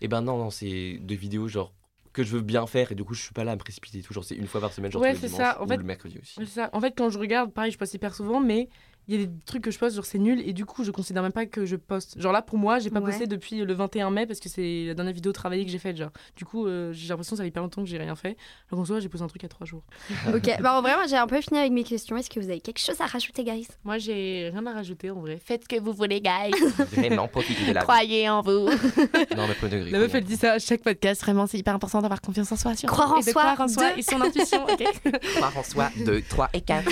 et 0.00 0.08
ben 0.08 0.20
non, 0.20 0.36
non, 0.38 0.50
c'est 0.50 0.98
deux 1.00 1.14
vidéos 1.14 1.48
genre 1.48 1.72
que 2.18 2.24
je 2.24 2.36
veux 2.36 2.42
bien 2.42 2.66
faire 2.66 2.90
et 2.92 2.94
du 2.94 3.04
coup 3.04 3.14
je 3.14 3.22
suis 3.22 3.32
pas 3.32 3.44
là 3.44 3.52
à 3.52 3.54
me 3.54 3.60
précipiter. 3.60 4.02
Genre 4.10 4.24
c'est 4.24 4.34
une 4.34 4.46
fois 4.46 4.60
par 4.60 4.72
semaine, 4.72 4.90
genre 4.90 5.00
Ouais, 5.02 5.14
tous 5.14 5.22
les 5.22 5.28
c'est 5.28 5.34
dimanches 5.36 5.52
ça. 5.54 5.60
En 5.60 5.64
ou 5.64 5.68
fait- 5.68 5.76
le 5.76 5.82
mercredi 5.84 6.18
aussi. 6.20 6.44
Ça. 6.46 6.68
En 6.72 6.80
fait, 6.80 6.92
quand 6.96 7.10
je 7.10 7.18
regarde, 7.18 7.52
pareil, 7.52 7.70
je 7.70 7.78
poste 7.78 7.94
hyper 7.94 8.14
souvent, 8.14 8.40
mais 8.40 8.68
il 9.08 9.18
y 9.18 9.22
a 9.22 9.26
des 9.26 9.32
trucs 9.46 9.62
que 9.64 9.70
je 9.70 9.78
poste, 9.78 9.96
genre 9.96 10.04
c'est 10.04 10.18
nul, 10.18 10.40
et 10.46 10.52
du 10.52 10.64
coup, 10.66 10.84
je 10.84 10.90
considère 10.90 11.22
même 11.22 11.32
pas 11.32 11.46
que 11.46 11.64
je 11.66 11.76
poste. 11.76 12.20
Genre 12.20 12.32
là, 12.32 12.42
pour 12.42 12.58
moi, 12.58 12.78
j'ai 12.78 12.90
pas 12.90 13.00
Ouais. 13.00 13.06
posté 13.10 13.26
depuis 13.26 13.56
le 13.64 13.72
21 13.74 14.10
mai 14.10 14.26
parce 14.26 14.38
que 14.40 14.48
c'est 14.48 14.84
la 14.86 14.94
dernière 14.94 15.14
vidéo 15.14 15.32
travaillée 15.32 15.64
que 15.64 15.70
j'ai 15.70 15.78
faite. 15.78 15.96
Genre, 15.96 16.10
du 16.36 16.44
coup, 16.44 16.66
euh, 16.66 16.92
j'ai 16.92 17.08
l'impression 17.08 17.32
que 17.32 17.38
ça 17.38 17.42
fait 17.42 17.48
hyper 17.48 17.62
longtemps 17.62 17.82
que 17.82 17.88
j'ai 17.88 17.96
rien 17.98 18.14
fait. 18.14 18.36
Alors 18.70 18.80
qu'en 18.80 18.84
soi, 18.84 19.00
j'ai 19.00 19.08
posté 19.08 19.24
un 19.24 19.28
truc 19.28 19.42
à 19.44 19.48
trois 19.48 19.66
jours. 19.66 19.82
Ok, 20.34 20.50
bah 20.60 20.74
en 20.78 20.82
vrai, 20.82 20.94
moi 20.94 21.06
j'ai 21.06 21.16
un 21.16 21.26
peu 21.26 21.40
fini 21.40 21.58
avec 21.58 21.72
mes 21.72 21.84
questions. 21.84 22.16
Est-ce 22.16 22.28
que 22.30 22.38
vous 22.38 22.50
avez 22.50 22.60
quelque 22.60 22.78
chose 22.80 23.00
à 23.00 23.06
rajouter, 23.06 23.44
guys? 23.44 23.66
Moi, 23.84 23.98
j'ai 23.98 24.50
rien 24.52 24.66
à 24.66 24.72
rajouter 24.72 25.10
en 25.10 25.20
vrai. 25.20 25.38
Faites 25.42 25.62
ce 25.64 25.68
que 25.76 25.80
vous 25.80 25.92
voulez, 25.92 26.20
guys. 26.20 26.50
Vraiment 26.92 27.28
profiter 27.28 27.66
de 27.66 27.72
la. 27.72 27.80
Croyez 27.82 28.28
en 28.28 28.42
vous. 28.42 28.68
Non, 29.36 29.46
mais 29.46 29.54
pas 29.54 29.68
de 29.68 29.76
degré. 29.76 29.90
La 29.90 29.98
meuf, 30.00 30.14
elle 30.14 30.24
dit 30.24 30.36
ça 30.36 30.52
à 30.54 30.58
chaque 30.58 30.82
podcast. 30.82 31.22
Vraiment, 31.22 31.46
c'est 31.46 31.58
hyper 31.58 31.74
important 31.74 32.00
d'avoir 32.02 32.20
confiance 32.20 32.50
en 32.52 32.56
soi. 32.56 32.74
sur- 32.74 32.88
Croire 32.88 33.12
en 33.12 33.16
et 33.20 33.24
de 33.24 33.30
soi, 33.30 33.42
croire 33.42 33.60
en 33.60 33.68
soi 33.68 33.90
deux. 33.92 33.98
et 33.98 34.02
son 34.02 34.20
intuition. 34.20 34.64
ok? 34.64 35.20
Croire 35.36 35.56
en 35.56 35.62
soi, 35.62 35.90
2, 36.04 36.22
3 36.28 36.50
et 36.52 36.60
4. 36.60 36.90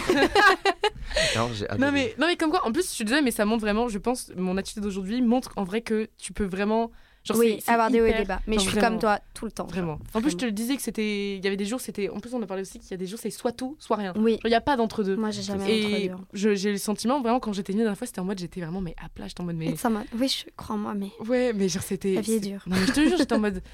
non, 1.37 1.51
j'ai 1.55 1.67
Non 1.79 1.91
mais, 1.93 2.06
non 2.19 2.27
mais 2.27 2.37
comme 2.37 2.51
quoi, 2.51 2.67
en 2.67 2.73
plus 2.73 2.83
je 2.85 2.95
suis 2.95 3.05
désolée 3.05 3.23
mais 3.23 3.31
ça 3.31 3.45
montre 3.45 3.61
vraiment, 3.63 3.89
je 3.89 3.99
pense, 3.99 4.33
mon 4.37 4.57
attitude 4.57 4.83
d'aujourd'hui 4.83 5.23
montre 5.23 5.53
en 5.57 5.65
vrai 5.65 5.81
que 5.83 6.09
tu 6.19 6.33
peux 6.33 6.45
vraiment... 6.45 6.91
Genre, 7.25 7.39
Oui, 7.39 7.59
avoir 7.67 7.91
des 7.91 8.01
hauts 8.01 8.07
et 8.07 8.13
des 8.13 8.25
bas. 8.25 8.41
Mais 8.47 8.55
je 8.55 8.61
suis 8.61 8.71
vraiment. 8.71 8.89
comme 8.91 8.99
toi 9.01 9.19
tout 9.35 9.47
le 9.47 9.51
temps. 9.51 9.67
Vraiment. 9.67 9.99
En 10.15 10.21
plus 10.21 10.31
je 10.31 10.37
te 10.37 10.45
le 10.45 10.53
disais 10.53 10.77
que 10.77 10.83
c'était... 10.83 11.37
Il 11.37 11.45
y 11.45 11.47
avait 11.49 11.57
des 11.57 11.65
jours 11.65 11.81
c'était... 11.81 12.09
En 12.09 12.21
plus 12.21 12.33
on 12.35 12.41
a 12.41 12.47
parlé 12.47 12.63
aussi 12.63 12.79
qu'il 12.79 12.91
y 12.93 12.95
a 12.95 12.97
des 12.99 13.07
jours 13.09 13.19
c'est 13.21 13.31
soit 13.31 13.51
tout, 13.51 13.75
soit 13.81 13.97
rien. 13.97 14.13
Oui, 14.17 14.39
Il 14.45 14.49
n'y 14.49 14.55
a 14.55 14.61
pas 14.61 14.77
d'entre-deux. 14.77 15.17
moi 15.17 15.33
j'ai 15.33 15.43
jamais 15.43 15.81
Et 16.05 16.11
je- 16.35 16.55
j'ai 16.55 16.71
le 16.71 16.79
sentiment 16.79 17.21
vraiment 17.21 17.41
quand 17.41 17.53
j'étais 17.53 17.73
venue 17.73 17.83
la 17.83 17.87
dernière 17.87 17.99
fois 17.99 18.07
c'était 18.07 18.21
en 18.21 18.25
mode 18.25 18.39
j'étais 18.39 18.61
vraiment 18.61 18.81
mais 18.81 18.95
à 19.05 19.09
plat, 19.09 19.27
j'étais 19.27 19.41
en 19.41 19.45
mode 19.45 19.57
mais... 19.57 19.75
Ça 19.75 19.91
Oui, 20.17 20.29
je 20.29 20.45
crois 20.57 20.77
en 20.77 20.79
moi, 20.79 20.95
mais 20.95 21.11
Ouais 21.27 21.53
mais 21.53 21.69
genre 21.69 21.83
c'était... 21.83 22.15
la 22.15 22.21
vie 22.21 22.35
est 22.35 22.41
dure. 22.41 22.63
Non 22.69 22.77
mais 22.79 22.87
je 22.87 22.93
te 22.93 23.01
jure 23.01 23.17
j'étais 23.19 23.35
en 23.35 23.41
mode... 23.41 23.61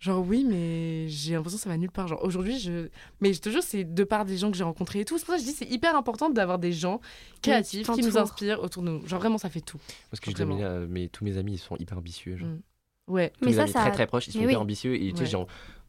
Genre 0.00 0.22
oui 0.26 0.44
mais 0.44 1.08
j'ai 1.08 1.32
l'impression 1.34 1.56
que 1.56 1.62
ça 1.62 1.70
va 1.70 1.76
nulle 1.76 1.90
part. 1.90 2.08
Genre 2.08 2.22
aujourd'hui 2.22 2.58
je... 2.58 2.88
Mais 3.20 3.32
je 3.32 3.40
te 3.40 3.48
jure 3.48 3.62
c'est 3.62 3.84
de 3.84 4.04
part 4.04 4.24
des 4.24 4.36
gens 4.36 4.50
que 4.50 4.56
j'ai 4.56 4.64
rencontrés 4.64 5.00
et 5.00 5.04
tout. 5.04 5.16
C'est 5.18 5.24
pour 5.24 5.34
ça 5.34 5.40
que 5.40 5.44
je 5.46 5.50
dis 5.50 5.56
c'est 5.56 5.70
hyper 5.70 5.96
important 5.96 6.28
d'avoir 6.30 6.58
des 6.58 6.72
gens 6.72 7.00
créatifs 7.42 7.88
qui 7.90 8.02
nous 8.02 8.18
inspirent 8.18 8.62
autour 8.62 8.82
de 8.82 8.90
nous. 8.90 9.06
Genre 9.06 9.18
vraiment 9.20 9.38
ça 9.38 9.48
fait 9.48 9.60
tout. 9.60 9.78
Parce 10.10 10.20
que 10.20 10.30
je 10.30 10.42
euh, 10.42 10.86
mais 10.88 11.08
tous 11.08 11.24
mes 11.24 11.38
amis 11.38 11.54
ils 11.54 11.58
sont 11.58 11.76
hyper 11.76 11.96
ambitieux. 11.98 12.36
Genre. 12.36 12.48
Mm. 12.48 12.60
Ouais. 13.06 13.30
Tous 13.38 13.44
Mais 13.44 13.50
mes 13.50 13.56
ça, 13.56 13.62
amis 13.62 13.72
ça- 13.72 13.80
très 13.80 13.92
très 13.92 14.06
proches, 14.06 14.28
ils 14.28 14.32
sont 14.32 14.38
mais 14.38 14.44
hyper 14.44 14.58
oui. 14.58 14.62
ambitieux 14.62 14.94
et 14.94 15.10
tu 15.10 15.16
sais, 15.16 15.22
Ouais. 15.24 15.26
genre, 15.26 15.46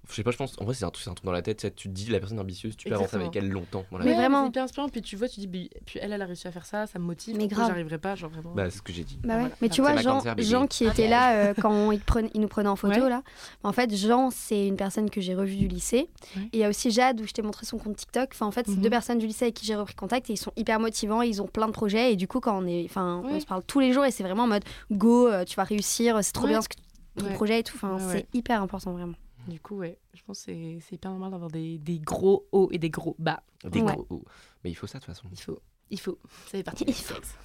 je 0.10 0.14
sais 0.16 0.24
pas, 0.24 0.32
je 0.32 0.38
pense, 0.38 0.56
en 0.60 0.66
vrai 0.66 0.74
c'est 0.74 0.86
un 0.86 0.90
truc, 0.90 1.04
c'est 1.04 1.10
un 1.10 1.14
truc 1.14 1.26
dans 1.26 1.32
la 1.32 1.42
tête, 1.42 1.74
tu 1.76 1.90
te 1.90 1.94
dis 1.94 2.06
la 2.10 2.20
personne 2.20 2.40
ambitieuse, 2.40 2.76
tu 2.78 2.88
peux 2.90 2.96
avancer 2.96 3.16
Exactement. 3.16 3.30
avec 3.32 3.36
elle 3.44 3.50
longtemps 3.50 3.86
la 3.92 4.06
Mais 4.06 4.14
vraiment. 4.14 4.44
C'est 4.44 4.50
hyper 4.50 4.64
inspirant. 4.64 4.90
Puis 4.90 5.02
tu 5.02 5.16
vois, 5.16 5.28
tu 5.28 5.40
dis, 5.40 5.48
puis 5.48 5.70
puis 5.86 6.00
elle, 6.02 6.14
elle 6.14 6.22
a 6.22 6.26
réussi 6.26 6.48
à 6.48 6.52
faire 6.52 6.66
ça, 6.66 6.88
ça 6.88 7.00
me 7.00 7.04
motive. 7.06 7.36
Mais 7.38 7.48
grave. 7.48 7.68
j'arriverai 7.68 7.98
pas, 7.98 8.16
genre 8.16 8.30
vraiment. 8.30 8.52
Bah 8.54 8.70
c'est 8.70 8.78
ce 8.78 8.82
que 8.82 8.94
j'ai 8.94 9.04
dit. 9.04 9.18
Bah 9.24 9.36
ouais. 9.36 9.40
Voilà. 9.42 9.56
Mais 9.62 9.70
tu 9.70 9.82
vois, 9.82 9.96
Jean. 9.98 10.22
Jean 10.38 10.68
qui 10.68 10.86
était 10.86 11.08
là 11.08 11.36
euh, 11.50 11.54
quand 11.60 11.92
il, 11.92 12.00
prenait- 12.00 12.32
il 12.34 12.42
nous 12.42 12.48
prenait 12.48 12.70
en 12.70 12.76
photo, 12.76 13.02
Ouais. 13.02 13.10
là. 13.10 13.24
En 13.64 13.72
fait, 13.74 13.96
Jean, 13.96 14.30
c'est 14.32 14.68
une 14.68 14.76
personne 14.78 15.10
que 15.10 15.22
j'ai 15.22 15.36
revue 15.36 15.56
du 15.56 15.68
lycée. 15.68 16.08
Ouais. 16.36 16.44
Et 16.54 16.58
il 16.58 16.60
y 16.60 16.64
a 16.64 16.70
aussi 16.70 16.92
Jade, 16.92 17.20
où 17.22 17.26
je 17.28 17.32
t'ai 17.34 17.42
montré 17.42 17.66
son 17.66 17.78
compte 17.78 17.96
TikTok. 17.98 18.30
Enfin, 18.34 18.46
en 18.46 18.52
fait, 18.52 18.66
c'est 18.68 18.74
Mhm. 18.76 18.82
deux 18.82 18.90
personnes 18.90 19.18
du 19.20 19.28
lycée 19.28 19.46
avec 19.46 19.56
qui 19.56 19.66
j'ai 19.66 19.76
repris 19.76 19.96
contact 19.96 20.30
et 20.30 20.34
ils 20.34 20.38
sont 20.38 20.52
hyper 20.56 20.80
motivants. 20.80 21.22
Ils 21.22 21.42
ont 21.42 21.48
plein 21.48 21.68
de 21.68 21.72
projets. 21.74 22.14
Et 22.14 22.16
du 22.16 22.28
coup, 22.28 22.40
quand 22.40 22.58
on 22.62 22.68
est. 22.68 22.86
Enfin, 22.86 23.22
on 23.26 23.40
se 23.40 23.46
parle 23.46 23.64
tous 23.66 23.80
les 23.80 23.92
jours 23.94 24.06
et 24.06 24.12
c'est 24.12 24.24
vraiment 24.24 24.44
en 24.44 24.48
mode 24.48 24.64
go, 24.92 25.28
euh, 25.28 25.44
tu 25.46 25.56
vas 25.56 25.64
réussir, 25.64 26.20
c'est 26.22 26.32
trop 26.32 26.44
Ouais. 26.46 26.52
bien 26.52 26.62
ce 26.62 26.70
que 26.70 26.76
ton 27.18 27.26
Ouais. 27.26 27.34
projet 27.34 27.60
et 27.60 27.64
tout. 27.64 27.76
Enfin, 27.76 27.96
Ouais, 27.96 28.02
c'est 28.12 28.38
hyper 28.38 28.62
important, 28.62 28.92
vraiment. 28.94 29.14
Du 29.48 29.60
coup, 29.60 29.78
ouais, 29.78 29.98
je 30.14 30.22
pense 30.24 30.46
que 30.46 30.80
c'est 30.80 30.96
hyper 30.96 31.12
normal 31.12 31.32
d'avoir 31.32 31.52
des, 31.52 31.78
des 31.78 32.00
gros 32.00 32.48
hauts 32.52 32.70
et 32.72 32.78
des 32.78 32.90
gros 32.90 33.16
bas. 33.20 33.44
Des 33.64 33.82
Ouais. 33.82 33.94
gros- 33.94 34.08
oh. 34.10 34.24
Mais 34.64 34.72
il 34.72 34.76
faut 34.76 34.88
ça 34.88 35.00
de 35.00 35.04
toute 35.06 35.14
façon. 35.14 35.28
Il 35.32 35.40
faut. 35.40 35.60
Il 35.92 36.00
faut. 36.00 36.18
Ça 36.46 36.58
fait 36.58 36.64
partie 36.64 36.84
Il 36.88 36.94
du 36.94 37.00
faut. 37.00 37.14
sexe. 37.14 37.36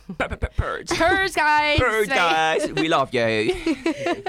Purge, 0.57 0.89
Cheers, 0.97 1.31
guys! 1.37 1.77
guys, 2.09 2.73
we 2.73 2.89
love 2.89 3.11
you. 3.13 3.21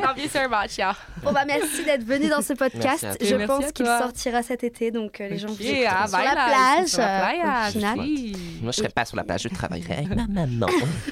Love 0.04 0.18
you 0.20 0.28
so 0.28 0.48
much, 0.50 0.78
yeah. 0.78 0.94
Bon, 1.24 1.32
bah, 1.32 1.44
merci 1.48 1.84
d'être 1.86 2.04
venu 2.04 2.28
dans 2.28 2.42
ce 2.42 2.54
podcast. 2.54 3.02
Merci. 3.04 3.26
Je 3.26 3.36
merci 3.36 3.48
pense 3.48 3.72
qu'il 3.72 3.86
sortira 3.86 4.44
cet 4.44 4.64
été. 4.64 4.92
Donc, 4.92 5.22
euh, 5.22 5.30
les 5.30 5.38
gens 5.38 5.48
Ok, 5.50 5.56
vous 5.58 5.64
écouteront 5.66 5.90
ah, 5.98 6.08
sur 6.08 6.18
la 6.18 6.32
plage. 6.34 6.88
sur 6.90 7.00
la 7.00 7.30
euh, 7.66 7.70
au 7.70 7.72
final. 7.72 8.00
oui. 8.00 8.36
Moi 8.62 8.72
je 8.72 8.78
serais 8.78 8.90
pas 8.90 9.06
sur 9.06 9.16
la 9.18 9.24
plage, 9.24 9.42
je 9.44 9.48
travaillerais 9.48 9.96
avec 10.06 10.10
ma 10.16 10.28
maman. 10.28 10.68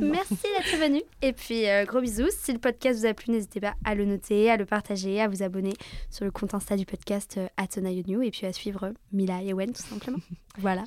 Merci 0.00 0.34
d'être 0.42 0.78
venu. 0.80 1.02
Et 1.20 1.32
puis, 1.32 1.68
euh, 1.68 1.84
gros 1.84 2.00
bisous. 2.00 2.28
Si 2.40 2.52
le 2.52 2.58
podcast 2.58 3.00
vous 3.00 3.06
a 3.06 3.12
plu, 3.12 3.32
n'hésitez 3.32 3.60
pas 3.60 3.74
à 3.84 3.94
le 3.94 4.04
noter, 4.04 4.50
à 4.50 4.56
le 4.56 4.64
partager, 4.64 5.20
à 5.20 5.28
vous 5.28 5.42
abonner 5.42 5.74
sur 6.10 6.24
le 6.24 6.30
compte 6.30 6.54
Insta 6.54 6.76
du 6.76 6.86
podcast 6.86 7.38
euh, 7.38 7.48
@onayonew 7.76 8.22
et 8.22 8.30
puis 8.30 8.46
à 8.46 8.52
suivre 8.52 8.92
Mila 9.12 9.42
et 9.42 9.52
Owen 9.52 9.72
tout 9.72 9.82
simplement. 9.82 10.18
Voilà. 10.58 10.84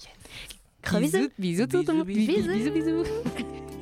Gros 0.84 1.00
bisous. 1.00 1.30
Bisous, 1.38 1.68
bisous, 1.68 1.68
bisous. 1.68 2.04
bisous. 2.06 2.48
bisous, 2.48 2.70
bisous. 2.72 2.72
bisous 2.72 3.79